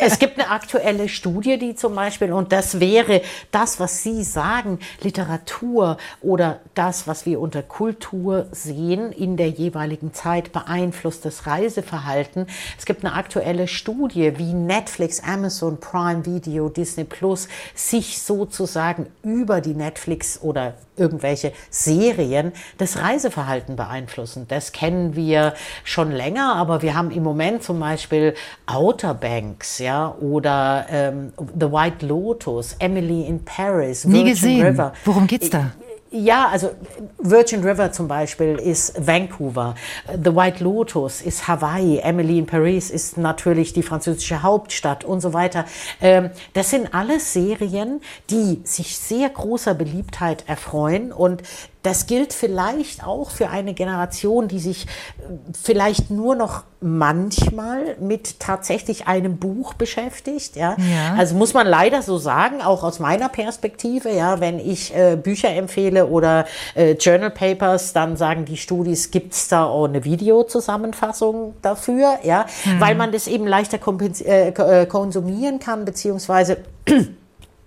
es 0.00 0.18
gibt 0.18 0.38
eine 0.38 0.50
aktuelle 0.50 1.08
Studie, 1.08 1.58
die 1.58 1.74
zum 1.74 1.94
Beispiel, 1.94 2.32
und 2.32 2.52
das 2.52 2.80
wäre 2.80 3.22
das, 3.50 3.80
was 3.80 4.02
Sie 4.02 4.22
sagen, 4.22 4.78
Literatur 5.00 5.96
oder 6.22 6.60
das, 6.74 7.06
was 7.06 7.26
wir 7.26 7.40
unter 7.40 7.62
Kultur 7.62 8.46
sehen 8.52 9.12
in 9.12 9.36
der 9.36 9.48
jeweiligen 9.48 10.14
Zeit, 10.14 10.52
beeinflusst 10.52 11.24
das 11.24 11.46
Reiseverhalten. 11.46 12.46
Es 12.78 12.86
gibt 12.86 13.04
eine 13.04 13.14
aktuelle 13.14 13.68
Studie, 13.68 14.38
wie 14.38 14.54
Netflix, 14.54 15.20
Amazon 15.20 15.78
Prime 15.80 16.24
Video, 16.24 16.68
Disney 16.68 17.04
Plus 17.04 17.48
sich 17.74 18.22
sozusagen 18.22 19.06
über 19.22 19.60
die 19.60 19.74
Netflix 19.74 20.40
oder 20.40 20.74
irgendwelche 20.96 21.52
Serien 21.70 22.52
das 22.78 22.98
Reiseverhalten 22.98 23.76
beeinflussen. 23.76 24.46
Das 24.48 24.72
kennen 24.72 25.16
wir 25.16 25.54
schon 25.84 26.10
länger, 26.10 26.54
aber 26.56 26.82
wir 26.82 26.94
haben 26.94 27.10
im 27.10 27.22
Moment 27.22 27.62
zum 27.62 27.80
Beispiel 27.80 28.34
Outer 28.66 29.14
Banks, 29.14 29.78
ja, 29.78 30.14
oder 30.20 30.86
ähm, 30.90 31.32
The 31.38 31.66
White 31.72 32.06
Lotus, 32.06 32.76
Emily 32.78 33.26
in 33.26 33.44
Paris, 33.44 34.04
Nie 34.04 34.24
Virgin 34.24 34.32
gesehen. 34.32 34.66
River. 34.66 34.92
Worum 35.04 35.26
geht's 35.26 35.50
da? 35.50 35.72
Ja, 36.18 36.48
also 36.48 36.70
Virgin 37.18 37.62
River 37.62 37.92
zum 37.92 38.08
Beispiel 38.08 38.58
ist 38.58 39.06
Vancouver, 39.06 39.74
The 40.08 40.34
White 40.34 40.64
Lotus 40.64 41.20
ist 41.20 41.46
Hawaii, 41.46 41.98
Emily 41.98 42.38
in 42.38 42.46
Paris 42.46 42.90
ist 42.90 43.18
natürlich 43.18 43.74
die 43.74 43.82
französische 43.82 44.42
Hauptstadt 44.42 45.04
und 45.04 45.20
so 45.20 45.34
weiter. 45.34 45.66
Ähm, 46.00 46.30
das 46.54 46.70
sind 46.70 46.94
alles 46.94 47.34
Serien, 47.34 48.00
die 48.30 48.62
sich 48.64 48.96
sehr 48.96 49.28
großer 49.28 49.74
Beliebtheit 49.74 50.44
erfreuen. 50.46 51.12
Und 51.12 51.42
das 51.86 52.06
gilt 52.06 52.32
vielleicht 52.32 53.06
auch 53.06 53.30
für 53.30 53.48
eine 53.48 53.72
Generation, 53.72 54.48
die 54.48 54.58
sich 54.58 54.86
äh, 54.86 55.32
vielleicht 55.62 56.10
nur 56.10 56.34
noch 56.34 56.64
manchmal 56.80 57.96
mit 58.00 58.40
tatsächlich 58.40 59.06
einem 59.06 59.38
Buch 59.38 59.74
beschäftigt. 59.74 60.56
Ja? 60.56 60.76
ja. 60.78 61.14
Also 61.16 61.36
muss 61.36 61.54
man 61.54 61.66
leider 61.66 62.02
so 62.02 62.18
sagen, 62.18 62.60
auch 62.60 62.82
aus 62.82 62.98
meiner 62.98 63.28
Perspektive, 63.28 64.10
ja, 64.10 64.40
wenn 64.40 64.58
ich 64.58 64.94
äh, 64.94 65.16
Bücher 65.16 65.50
empfehle 65.50 66.06
oder 66.06 66.46
äh, 66.74 66.92
Journal 66.92 67.30
Papers, 67.30 67.92
dann 67.92 68.16
sagen 68.16 68.44
die 68.44 68.56
Studis, 68.56 69.12
gibt 69.12 69.32
es 69.32 69.48
da 69.48 69.64
auch 69.64 69.84
eine 69.84 70.04
Videozusammenfassung 70.04 71.54
dafür, 71.62 72.18
ja, 72.24 72.46
mhm. 72.64 72.80
weil 72.80 72.94
man 72.96 73.12
das 73.12 73.28
eben 73.28 73.46
leichter 73.46 73.78
äh, 74.24 74.48
äh, 74.48 74.86
konsumieren 74.86 75.60
kann, 75.60 75.84
beziehungsweise 75.84 76.58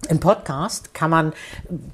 ein 0.07 0.19
Podcast 0.19 0.93
kann 0.93 1.09
man 1.09 1.33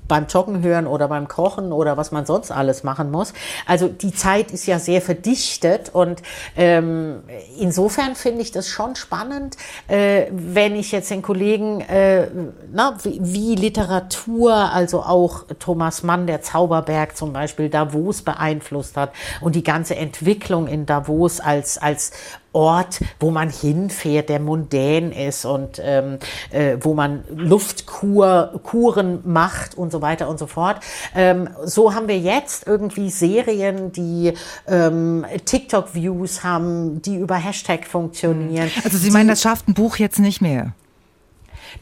beim 0.07 0.27
Joggen 0.27 0.61
hören 0.61 0.85
oder 0.85 1.07
beim 1.07 1.27
Kochen 1.27 1.71
oder 1.71 1.97
was 1.97 2.11
man 2.11 2.25
sonst 2.25 2.51
alles 2.51 2.83
machen 2.83 3.09
muss. 3.09 3.33
Also 3.65 3.87
die 3.87 4.13
Zeit 4.13 4.51
ist 4.51 4.67
ja 4.67 4.77
sehr 4.77 5.01
verdichtet 5.01 5.89
und 5.89 6.21
ähm, 6.55 7.23
insofern 7.59 8.15
finde 8.15 8.41
ich 8.41 8.51
das 8.51 8.67
schon 8.67 8.95
spannend, 8.95 9.57
äh, 9.87 10.27
wenn 10.31 10.75
ich 10.75 10.91
jetzt 10.91 11.09
den 11.09 11.23
Kollegen, 11.23 11.81
äh, 11.81 12.27
na, 12.71 12.95
wie, 13.03 13.19
wie, 13.21 13.55
Literatur, 13.55 14.53
also 14.53 15.01
auch 15.01 15.45
Thomas 15.59 16.03
Mann, 16.03 16.27
der 16.27 16.41
Zauberberg 16.41 17.17
zum 17.17 17.33
Beispiel, 17.33 17.69
Davos 17.69 18.21
beeinflusst 18.21 18.97
hat 18.97 19.11
und 19.41 19.55
die 19.55 19.63
ganze 19.63 19.95
Entwicklung 19.95 20.67
in 20.67 20.85
Davos 20.85 21.39
als, 21.39 21.77
als 21.77 22.11
Ort, 22.55 23.01
wo 23.19 23.31
man 23.31 23.49
hinfährt, 23.49 24.29
der 24.29 24.39
mundän 24.39 25.11
ist 25.11 25.45
und 25.45 25.81
ähm, 25.83 26.19
äh, 26.51 26.77
wo 26.79 26.93
man 26.93 27.25
Luftkuren 27.29 29.19
macht 29.25 29.77
und 29.77 29.91
so 29.91 30.01
weiter 30.01 30.29
und 30.29 30.39
so 30.39 30.47
fort. 30.47 30.79
Ähm, 31.13 31.49
so 31.65 31.93
haben 31.93 32.07
wir 32.07 32.17
jetzt 32.17 32.65
irgendwie 32.65 33.09
Serien, 33.09 33.91
die 33.91 34.33
ähm, 34.67 35.25
TikTok-Views 35.43 36.43
haben, 36.43 37.01
die 37.01 37.17
über 37.17 37.35
Hashtag 37.35 37.85
funktionieren. 37.85 38.71
Also 38.85 38.97
Sie 38.97 39.11
meinen, 39.11 39.27
das 39.27 39.41
schafft 39.41 39.67
ein 39.67 39.73
Buch 39.73 39.97
jetzt 39.97 40.19
nicht 40.19 40.41
mehr? 40.41 40.73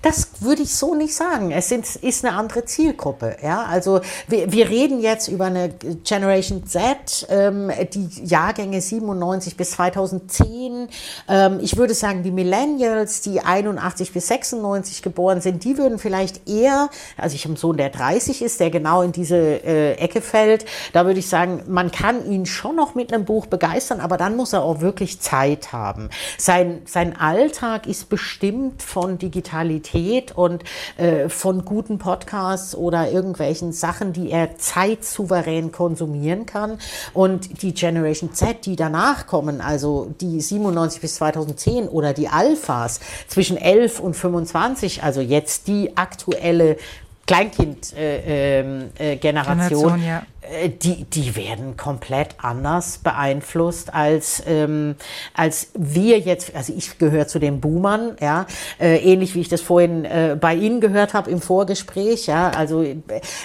Das 0.01 0.41
würde 0.41 0.61
ich 0.63 0.73
so 0.75 0.95
nicht 0.95 1.15
sagen. 1.15 1.51
Es 1.51 1.69
sind, 1.69 1.95
ist 1.95 2.25
eine 2.25 2.35
andere 2.35 2.65
Zielgruppe. 2.65 3.37
Ja? 3.41 3.63
Also 3.63 4.01
wir, 4.27 4.51
wir 4.51 4.69
reden 4.69 4.99
jetzt 4.99 5.27
über 5.27 5.45
eine 5.45 5.69
Generation 6.03 6.65
Z, 6.65 7.27
ähm, 7.29 7.71
die 7.93 8.09
Jahrgänge 8.25 8.81
97 8.81 9.55
bis 9.55 9.71
2010. 9.71 10.87
Ähm, 11.29 11.59
ich 11.61 11.77
würde 11.77 11.93
sagen, 11.93 12.23
die 12.23 12.31
Millennials, 12.31 13.21
die 13.21 13.41
81 13.41 14.13
bis 14.13 14.27
96 14.27 15.01
geboren 15.01 15.41
sind, 15.41 15.63
die 15.63 15.77
würden 15.77 15.99
vielleicht 15.99 16.49
eher, 16.49 16.89
also 17.17 17.35
ich 17.35 17.43
habe 17.43 17.51
einen 17.51 17.57
Sohn, 17.57 17.77
der 17.77 17.89
30 17.89 18.41
ist, 18.41 18.59
der 18.59 18.71
genau 18.71 19.01
in 19.01 19.11
diese 19.11 19.37
äh, 19.37 19.93
Ecke 19.93 20.21
fällt. 20.21 20.65
Da 20.93 21.05
würde 21.05 21.19
ich 21.19 21.29
sagen, 21.29 21.63
man 21.67 21.91
kann 21.91 22.29
ihn 22.29 22.45
schon 22.45 22.75
noch 22.75 22.95
mit 22.95 23.13
einem 23.13 23.25
Buch 23.25 23.45
begeistern, 23.45 23.99
aber 23.99 24.17
dann 24.17 24.35
muss 24.35 24.53
er 24.53 24.63
auch 24.63 24.81
wirklich 24.81 25.19
Zeit 25.19 25.71
haben. 25.71 26.09
Sein, 26.37 26.81
sein 26.85 27.15
Alltag 27.15 27.87
ist 27.87 28.09
bestimmt 28.09 28.81
von 28.81 29.17
Digitalität 29.17 29.82
Qualität 29.83 30.31
und 30.35 30.63
äh, 30.97 31.29
von 31.29 31.63
guten 31.65 31.99
Podcasts 31.99 32.75
oder 32.75 33.11
irgendwelchen 33.11 33.71
Sachen, 33.71 34.13
die 34.13 34.31
er 34.31 34.57
zeitsouverän 34.57 35.71
konsumieren 35.71 36.45
kann. 36.45 36.79
Und 37.13 37.61
die 37.61 37.73
Generation 37.73 38.33
Z, 38.33 38.65
die 38.65 38.75
danach 38.75 39.27
kommen, 39.27 39.61
also 39.61 40.13
die 40.21 40.41
97 40.41 41.01
bis 41.01 41.15
2010 41.15 41.87
oder 41.87 42.13
die 42.13 42.29
Alphas 42.29 42.99
zwischen 43.27 43.57
11 43.57 43.99
und 43.99 44.15
25, 44.15 45.03
also 45.03 45.21
jetzt 45.21 45.67
die 45.67 45.95
aktuelle 45.97 46.77
Kleinkind-Generation, 47.25 49.99
äh, 49.99 50.03
äh, 50.03 50.07
ja. 50.07 50.23
Äh, 50.53 50.69
die, 50.69 51.05
die 51.05 51.35
werden 51.35 51.77
komplett 51.77 52.35
anders 52.37 52.99
beeinflusst 52.99 53.93
als, 53.93 54.43
ähm, 54.45 54.95
als 55.33 55.69
wir 55.77 56.19
jetzt, 56.19 56.55
also 56.55 56.73
ich 56.75 56.97
gehöre 56.97 57.27
zu 57.27 57.39
den 57.39 57.61
Boomern, 57.61 58.15
ja, 58.19 58.45
äh, 58.79 58.97
ähnlich 58.97 59.35
wie 59.35 59.41
ich 59.41 59.49
das 59.49 59.61
vorhin 59.61 60.05
äh, 60.05 60.37
bei 60.39 60.55
Ihnen 60.55 60.81
gehört 60.81 61.13
habe 61.13 61.29
im 61.31 61.41
Vorgespräch, 61.41 62.27
ja, 62.27 62.49
also 62.49 62.85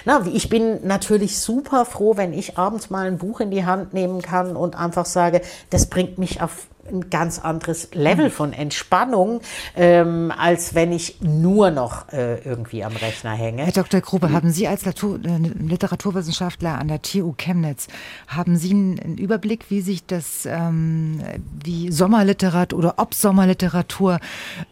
na, 0.04 0.24
ich 0.32 0.48
bin 0.48 0.86
natürlich 0.86 1.38
super 1.38 1.84
froh, 1.84 2.16
wenn 2.16 2.32
ich 2.32 2.58
abends 2.58 2.90
mal 2.90 3.06
ein 3.06 3.18
Buch 3.18 3.40
in 3.40 3.50
die 3.50 3.64
Hand 3.64 3.94
nehmen 3.94 4.22
kann 4.22 4.56
und 4.56 4.76
einfach 4.76 5.06
sage, 5.06 5.40
das 5.70 5.86
bringt 5.86 6.18
mich 6.18 6.40
auf 6.40 6.68
ein 6.90 7.10
ganz 7.10 7.38
anderes 7.38 7.88
Level 7.92 8.30
von 8.30 8.52
Entspannung, 8.52 9.40
ähm, 9.76 10.32
als 10.36 10.74
wenn 10.74 10.92
ich 10.92 11.20
nur 11.20 11.70
noch 11.70 12.12
äh, 12.12 12.38
irgendwie 12.44 12.84
am 12.84 12.94
Rechner 12.96 13.32
hänge. 13.32 13.64
Herr 13.64 13.72
Dr. 13.72 14.00
Grube, 14.00 14.32
haben 14.32 14.50
Sie 14.50 14.66
als 14.66 14.84
Literaturwissenschaftler 14.84 16.78
an 16.78 16.88
der 16.88 17.02
TU 17.02 17.34
Chemnitz, 17.36 17.88
haben 18.26 18.56
Sie 18.56 18.70
einen 18.70 19.18
Überblick, 19.18 19.66
wie 19.70 19.80
sich 19.80 20.04
das, 20.06 20.46
ähm, 20.46 21.22
wie 21.64 21.90
Sommerliteratur 21.90 22.78
oder 22.78 22.94
ob 22.98 23.14
Sommerliteratur 23.14 24.20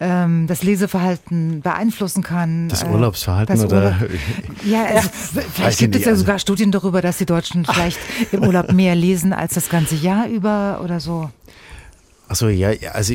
ähm, 0.01 0.47
das 0.47 0.63
Leseverhalten 0.63 1.61
beeinflussen 1.61 2.23
kann? 2.23 2.69
Das 2.69 2.85
Urlaubsverhalten 2.85 3.55
das 3.55 3.65
oder? 3.65 3.97
Urlaub, 4.01 4.11
ja, 4.65 4.85
also, 4.85 5.09
vielleicht 5.53 5.79
gibt 5.79 5.97
es 5.97 6.05
ja 6.05 6.15
sogar 6.15 6.39
Studien 6.39 6.71
darüber, 6.71 7.03
dass 7.03 7.19
die 7.19 7.27
Deutschen 7.27 7.65
vielleicht 7.71 7.99
im 8.33 8.45
Urlaub 8.45 8.73
mehr 8.73 8.95
lesen 8.95 9.33
als 9.33 9.55
das 9.55 9.69
ganze 9.69 9.95
Jahr 9.95 10.29
über 10.29 10.81
oder 10.83 11.01
so. 11.01 11.31
Achso, 12.29 12.49
ja, 12.49 12.71
also 12.93 13.15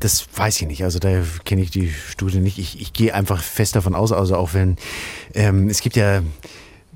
das 0.00 0.26
weiß 0.34 0.60
ich 0.60 0.66
nicht. 0.66 0.84
Also 0.84 0.98
da 0.98 1.22
kenne 1.44 1.62
ich 1.62 1.70
die 1.70 1.90
Studie 1.90 2.38
nicht. 2.38 2.58
Ich, 2.58 2.80
ich 2.80 2.92
gehe 2.92 3.14
einfach 3.14 3.42
fest 3.42 3.76
davon 3.76 3.94
aus, 3.94 4.12
also 4.12 4.36
auch 4.36 4.54
wenn 4.54 4.76
ähm, 5.34 5.68
es 5.68 5.80
gibt 5.80 5.96
ja 5.96 6.22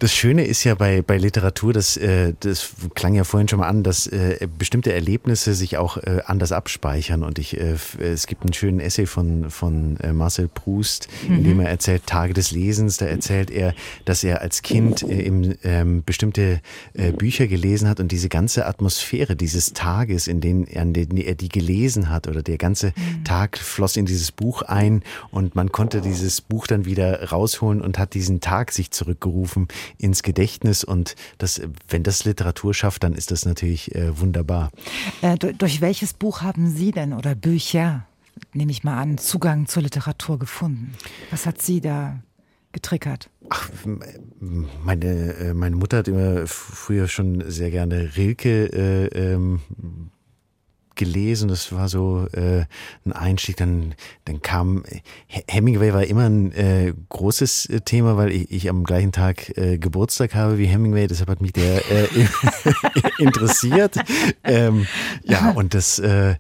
das 0.03 0.13
Schöne 0.13 0.45
ist 0.45 0.65
ja 0.65 0.75
bei, 0.75 1.01
bei 1.01 1.17
Literatur, 1.17 1.73
dass, 1.73 1.97
äh, 1.97 2.35
das 2.41 2.73
klang 2.95 3.15
ja 3.15 3.23
vorhin 3.23 3.47
schon 3.47 3.61
mal 3.61 3.69
an, 3.69 3.85
dass 3.85 4.09
äh, 4.09 4.49
bestimmte 4.59 4.93
Erlebnisse 4.93 5.55
sich 5.55 5.77
auch 5.77 5.97
äh, 5.97 6.23
anders 6.27 6.51
abspeichern. 6.51 7.23
Und 7.23 7.39
ich, 7.39 7.57
äh, 7.57 7.77
es 8.01 8.27
gibt 8.27 8.43
einen 8.43 8.53
schönen 8.53 8.81
Essay 8.81 9.07
von, 9.07 9.49
von 9.49 9.97
äh, 9.99 10.13
Marcel 10.13 10.49
Proust, 10.49 11.07
mhm. 11.29 11.37
in 11.37 11.45
dem 11.45 11.61
er 11.61 11.69
erzählt 11.69 12.05
Tage 12.05 12.35
des 12.35 12.51
Lesens. 12.51 12.97
Da 12.97 13.07
erzählt 13.07 13.53
er, 13.53 13.75
dass 14.05 14.25
er 14.25 14.41
als 14.41 14.63
Kind 14.63 15.05
äh, 15.05 15.31
ähm, 15.63 16.03
bestimmte 16.05 16.61
äh, 16.95 17.13
Bücher 17.13 17.47
gelesen 17.47 17.89
hat 17.89 18.01
und 18.01 18.11
diese 18.11 18.29
ganze 18.29 18.67
Atmosphäre 18.67 19.37
dieses 19.37 19.73
Tages, 19.73 20.27
in 20.27 20.41
den, 20.41 20.67
an 20.77 20.95
den 20.95 21.17
er 21.17 21.37
die 21.37 21.49
gelesen 21.49 22.11
hat, 22.11 22.27
oder 22.27 22.43
der 22.43 22.59
ganze 22.59 22.89
mhm. 22.89 23.23
Tag 23.23 23.57
floss 23.57 23.97
in 23.97 24.07
dieses 24.07 24.33
Buch 24.33 24.63
ein 24.63 25.05
und 25.31 25.55
man 25.55 25.71
konnte 25.71 26.01
dieses 26.01 26.41
Buch 26.41 26.67
dann 26.67 26.87
wieder 26.87 27.31
rausholen 27.31 27.81
und 27.81 28.01
hat 28.01 28.15
diesen 28.15 28.41
Tag 28.41 28.73
sich 28.73 28.91
zurückgerufen 28.91 29.69
ins 29.99 30.23
Gedächtnis 30.23 30.85
und 30.85 31.15
das, 31.39 31.61
wenn 31.89 32.03
das 32.03 32.25
Literatur 32.25 32.75
schafft, 32.75 33.05
dann 33.05 33.15
ist 33.15 33.31
das 33.31 33.45
natürlich 33.45 33.95
äh, 33.95 34.19
wunderbar. 34.19 34.71
Äh, 35.21 35.37
durch, 35.37 35.81
welches 35.81 36.13
Buch 36.13 36.43
haben 36.43 36.71
Sie 36.71 36.93
denn 36.93 37.13
oder 37.13 37.35
Bücher, 37.35 38.07
nehme 38.53 38.73
ich 38.73 38.85
mal 38.85 39.01
an, 39.01 39.19
Zugang 39.19 39.67
zur 39.67 39.83
Literatur 39.83 40.39
gefunden? 40.39 40.95
Was 41.31 41.47
hat 41.47 41.61
Sie 41.63 41.81
da 41.81 42.21
getriggert? 42.73 43.31
Ach, 43.51 43.71
meine, 44.85 45.35
äh, 45.35 45.55
meine 45.55 45.77
Mutter 45.77 45.99
hat 45.99 46.09
immer 46.09 46.47
früher 46.47 47.09
schon 47.09 47.51
sehr 47.51 47.71
gerne 47.71 48.17
Rilke 48.17 48.67
äh, 48.73 49.07
ähm, 49.07 49.61
gelesen, 51.05 51.49
das 51.49 51.73
war 51.73 51.89
so 51.89 52.27
äh, 52.33 52.65
ein 53.05 53.13
Einstieg. 53.13 53.57
Dann, 53.57 53.95
dann 54.25 54.43
kam 54.43 54.85
Hemingway 55.27 55.93
war 55.93 56.05
immer 56.05 56.29
ein 56.29 56.53
äh, 56.53 56.93
großes 57.09 57.67
äh, 57.67 57.81
Thema, 57.81 58.17
weil 58.17 58.31
ich, 58.31 58.51
ich 58.51 58.69
am 58.69 58.85
gleichen 58.85 59.13
Tag 59.13 59.57
äh, 59.57 59.79
Geburtstag 59.79 60.35
habe 60.35 60.59
wie 60.59 60.67
Hemingway, 60.67 61.07
deshalb 61.07 61.29
hat 61.31 61.41
mich 61.41 61.53
der 61.53 61.83
äh, 61.91 62.09
interessiert. 63.19 63.97
Ähm, 64.45 64.87
ja, 65.25 65.51
und 65.55 65.75
das 65.75 65.99
äh, 65.99 66.37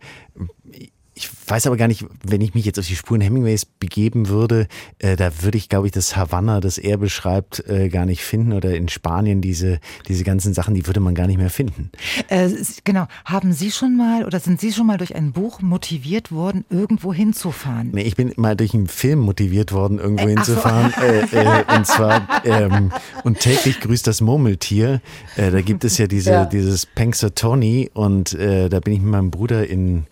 weiß 1.52 1.66
aber 1.66 1.76
gar 1.76 1.86
nicht, 1.86 2.06
wenn 2.24 2.40
ich 2.40 2.54
mich 2.54 2.64
jetzt 2.64 2.78
auf 2.78 2.86
die 2.86 2.96
Spuren 2.96 3.20
Hemingways 3.20 3.66
begeben 3.66 4.28
würde, 4.28 4.68
äh, 4.98 5.16
da 5.16 5.42
würde 5.42 5.58
ich, 5.58 5.68
glaube 5.68 5.86
ich, 5.86 5.92
das 5.92 6.16
Havanna, 6.16 6.60
das 6.60 6.78
er 6.78 6.96
beschreibt, 6.96 7.68
äh, 7.68 7.90
gar 7.90 8.06
nicht 8.06 8.24
finden. 8.24 8.54
Oder 8.54 8.74
in 8.74 8.88
Spanien 8.88 9.42
diese, 9.42 9.78
diese 10.08 10.24
ganzen 10.24 10.54
Sachen, 10.54 10.74
die 10.74 10.86
würde 10.86 11.00
man 11.00 11.14
gar 11.14 11.26
nicht 11.26 11.36
mehr 11.36 11.50
finden. 11.50 11.90
Äh, 12.28 12.48
genau. 12.84 13.06
Haben 13.26 13.52
Sie 13.52 13.70
schon 13.70 13.98
mal 13.98 14.24
oder 14.24 14.40
sind 14.40 14.62
Sie 14.62 14.72
schon 14.72 14.86
mal 14.86 14.96
durch 14.96 15.14
ein 15.14 15.32
Buch 15.32 15.60
motiviert 15.60 16.32
worden, 16.32 16.64
irgendwo 16.70 17.12
hinzufahren? 17.12 17.90
Nee, 17.92 18.04
ich 18.04 18.16
bin 18.16 18.32
mal 18.36 18.56
durch 18.56 18.72
einen 18.72 18.86
Film 18.86 19.18
motiviert 19.18 19.72
worden, 19.72 19.98
irgendwo 19.98 20.28
äh, 20.28 20.34
hinzufahren. 20.34 20.94
So. 20.96 21.02
Äh, 21.12 21.24
äh, 21.34 21.76
und 21.76 21.86
zwar 21.86 22.26
ähm, 22.44 22.92
Und 23.24 23.40
täglich 23.40 23.80
grüßt 23.80 24.06
das 24.06 24.20
Murmeltier. 24.20 25.00
da 25.36 25.60
gibt 25.60 25.84
es 25.84 25.98
ja 25.98 26.06
diese, 26.06 26.30
ja. 26.30 26.44
dieses 26.46 26.86
Punxsutawney 26.86 27.90
und 27.92 28.32
da 28.32 28.80
bin 28.80 28.94
ich 28.94 29.00
mit 29.00 29.10
meinem 29.10 29.30
Bruder 29.30 29.66
in 29.66 30.06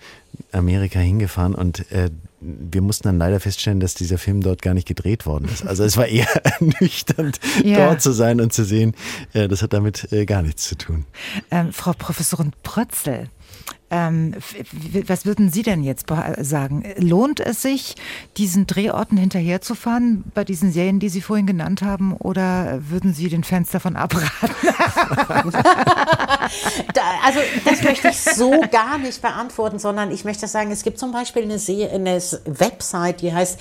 Amerika 0.52 0.98
hingefahren 0.98 1.54
und 1.54 1.90
äh, 1.92 2.10
wir 2.40 2.80
mussten 2.80 3.04
dann 3.08 3.18
leider 3.18 3.38
feststellen, 3.38 3.80
dass 3.80 3.94
dieser 3.94 4.18
Film 4.18 4.40
dort 4.40 4.62
gar 4.62 4.72
nicht 4.72 4.88
gedreht 4.88 5.26
worden 5.26 5.48
ist. 5.52 5.66
Also 5.66 5.84
es 5.84 5.96
war 5.96 6.06
eher 6.06 6.28
ernüchternd, 6.44 7.38
ja. 7.64 7.88
dort 7.88 8.00
zu 8.00 8.12
sein 8.12 8.40
und 8.40 8.52
zu 8.52 8.64
sehen, 8.64 8.94
äh, 9.32 9.46
das 9.46 9.62
hat 9.62 9.72
damit 9.72 10.10
äh, 10.12 10.24
gar 10.24 10.42
nichts 10.42 10.66
zu 10.68 10.76
tun. 10.76 11.04
Ähm, 11.50 11.72
Frau 11.72 11.92
Professorin 11.92 12.52
Prötzel, 12.62 13.28
ähm, 13.90 14.34
was 15.06 15.26
würden 15.26 15.50
Sie 15.50 15.62
denn 15.62 15.82
jetzt 15.82 16.06
sagen? 16.38 16.84
Lohnt 16.96 17.40
es 17.40 17.62
sich, 17.62 17.96
diesen 18.36 18.66
Drehorten 18.66 19.18
hinterherzufahren 19.18 20.24
bei 20.32 20.44
diesen 20.44 20.70
Serien, 20.72 21.00
die 21.00 21.08
Sie 21.08 21.20
vorhin 21.20 21.46
genannt 21.46 21.82
haben, 21.82 22.14
oder 22.14 22.78
würden 22.88 23.12
Sie 23.14 23.28
den 23.28 23.42
Fans 23.42 23.70
davon 23.70 23.96
abraten? 23.96 24.30
da, 26.94 27.02
also 27.24 27.40
das 27.64 27.82
möchte 27.82 28.08
ich 28.08 28.20
so 28.20 28.62
gar 28.70 28.98
nicht 28.98 29.20
beantworten, 29.20 29.80
sondern 29.80 30.12
ich 30.12 30.24
möchte 30.24 30.46
sagen, 30.46 30.70
es 30.70 30.84
gibt 30.84 31.00
zum 31.00 31.10
Beispiel 31.10 31.42
eine, 31.42 31.58
eine 31.92 32.22
Website, 32.44 33.22
die 33.22 33.34
heißt 33.34 33.58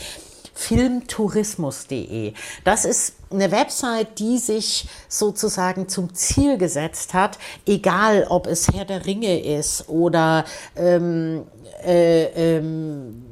filmtourismus.de. 0.59 2.33
Das 2.65 2.83
ist 2.83 3.13
eine 3.31 3.49
Website, 3.51 4.19
die 4.19 4.37
sich 4.37 4.89
sozusagen 5.07 5.87
zum 5.87 6.13
Ziel 6.13 6.57
gesetzt 6.57 7.13
hat, 7.13 7.39
egal 7.65 8.27
ob 8.29 8.45
es 8.45 8.67
Herr 8.67 8.83
der 8.83 9.05
Ringe 9.05 9.39
ist 9.39 9.87
oder 9.87 10.43
ähm, 10.75 11.43
äh, 11.85 12.57
ähm, 12.57 13.23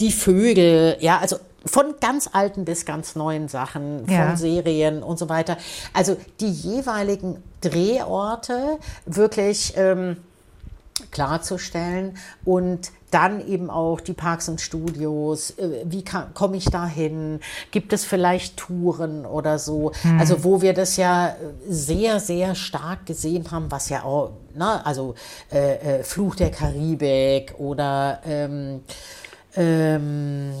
die 0.00 0.10
Vögel, 0.10 0.96
ja, 0.98 1.18
also 1.18 1.36
von 1.64 1.94
ganz 2.00 2.28
alten 2.32 2.64
bis 2.64 2.84
ganz 2.84 3.14
neuen 3.14 3.46
Sachen, 3.46 4.04
von 4.06 4.14
ja. 4.14 4.36
Serien 4.36 5.02
und 5.04 5.18
so 5.18 5.28
weiter. 5.28 5.58
Also 5.92 6.16
die 6.40 6.50
jeweiligen 6.50 7.42
Drehorte 7.60 8.78
wirklich 9.06 9.74
ähm, 9.76 10.16
klarzustellen 11.12 12.16
und 12.44 12.90
dann 13.10 13.46
eben 13.46 13.70
auch 13.70 14.00
die 14.00 14.12
Parks 14.12 14.48
und 14.48 14.60
Studios. 14.60 15.50
Äh, 15.52 15.84
wie 15.84 16.04
komme 16.34 16.56
ich 16.56 16.66
da 16.66 16.86
hin? 16.86 17.40
Gibt 17.70 17.92
es 17.92 18.04
vielleicht 18.04 18.56
Touren 18.56 19.24
oder 19.24 19.58
so? 19.58 19.92
Hm. 20.02 20.18
Also 20.18 20.44
wo 20.44 20.60
wir 20.60 20.74
das 20.74 20.96
ja 20.96 21.34
sehr, 21.68 22.20
sehr 22.20 22.54
stark 22.54 23.06
gesehen 23.06 23.50
haben, 23.50 23.70
was 23.70 23.88
ja 23.88 24.02
auch, 24.02 24.32
na, 24.54 24.76
ne, 24.76 24.86
also 24.86 25.14
äh, 25.52 26.00
äh, 26.00 26.04
Fluch 26.04 26.34
der 26.34 26.50
Karibik 26.50 27.54
oder 27.58 28.20
ähm, 28.26 28.82
ähm, 29.56 30.52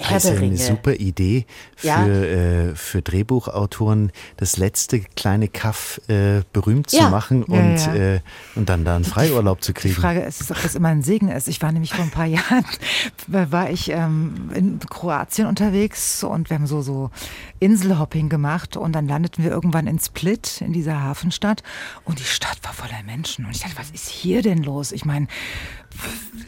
also 0.00 0.30
eine 0.30 0.56
super 0.56 0.94
Idee 0.94 1.46
für, 1.76 1.86
ja. 1.86 2.06
äh, 2.06 2.74
für 2.74 3.02
Drehbuchautoren, 3.02 4.12
das 4.36 4.56
letzte 4.56 5.00
kleine 5.00 5.48
Kaff 5.48 6.00
äh, 6.08 6.42
berühmt 6.52 6.92
ja. 6.92 7.04
zu 7.04 7.10
machen 7.10 7.42
und, 7.44 7.76
ja, 7.76 7.94
Äh, 7.98 8.20
und 8.54 8.68
dann 8.68 8.84
da 8.84 8.96
einen 8.96 9.04
Freiurlaub 9.04 9.62
zu 9.62 9.72
kriegen. 9.72 9.94
Die 9.94 10.00
Frage 10.00 10.20
ist, 10.20 10.50
ob 10.50 10.62
das 10.62 10.74
immer 10.74 10.88
ein 10.88 11.02
Segen 11.02 11.28
ist. 11.28 11.48
Ich 11.48 11.60
war 11.62 11.72
nämlich 11.72 11.92
vor 11.94 12.04
ein 12.04 12.10
paar 12.10 12.26
Jahren, 12.26 12.64
war 13.26 13.70
ich 13.70 13.90
ähm, 13.90 14.50
in 14.54 14.78
Kroatien 14.78 15.46
unterwegs 15.46 16.22
und 16.22 16.50
wir 16.50 16.56
haben 16.56 16.66
so, 16.66 16.82
so 16.82 17.10
Inselhopping 17.60 18.28
gemacht 18.28 18.76
und 18.76 18.92
dann 18.92 19.08
landeten 19.08 19.44
wir 19.44 19.50
irgendwann 19.50 19.86
in 19.86 19.98
Split, 19.98 20.60
in 20.60 20.72
dieser 20.72 21.02
Hafenstadt 21.02 21.62
und 22.04 22.18
die 22.18 22.24
Stadt 22.24 22.58
war 22.62 22.72
voller 22.72 23.02
Menschen 23.04 23.44
und 23.44 23.52
ich 23.52 23.60
dachte, 23.60 23.78
was 23.78 23.90
ist 23.90 24.08
hier 24.08 24.42
denn 24.42 24.62
los? 24.62 24.92
Ich 24.92 25.04
meine, 25.04 25.26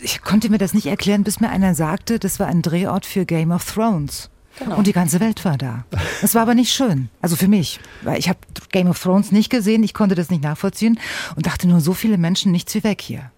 ich 0.03 0.23
konnte 0.23 0.51
mir 0.51 0.59
das 0.59 0.75
nicht 0.75 0.87
erklären, 0.87 1.25
bis 1.25 1.41
mir 1.41 1.51
einer 1.51 1.75
sagte, 1.75 2.19
das 2.19 2.39
war 2.39 2.47
ein 2.47 2.63
Drehort 2.63 3.07
für 3.07 3.25
Game 3.25 3.51
of 3.51 3.65
Thrones. 3.65 4.31
Genau. 4.59 4.77
Und 4.77 4.87
die 4.87 4.93
ganze 4.93 5.21
Welt 5.21 5.45
war 5.45 5.57
da. 5.57 5.85
Es 6.23 6.35
war 6.35 6.43
aber 6.43 6.55
nicht 6.55 6.73
schön. 6.73 7.09
Also 7.23 7.37
für 7.37 7.49
mich. 7.49 7.81
Weil 8.03 8.19
ich 8.19 8.29
habe 8.29 8.39
Game 8.73 8.89
of 8.89 9.01
Thrones 9.01 9.33
nicht 9.33 9.49
gesehen, 9.49 9.83
ich 9.83 9.95
konnte 9.95 10.15
das 10.15 10.29
nicht 10.29 10.43
nachvollziehen 10.43 10.99
und 11.37 11.47
dachte 11.47 11.67
nur, 11.67 11.81
so 11.81 11.95
viele 11.95 12.19
Menschen, 12.19 12.53
nichts 12.53 12.75
wie 12.75 12.85
weg 12.85 13.01
hier. 13.01 13.31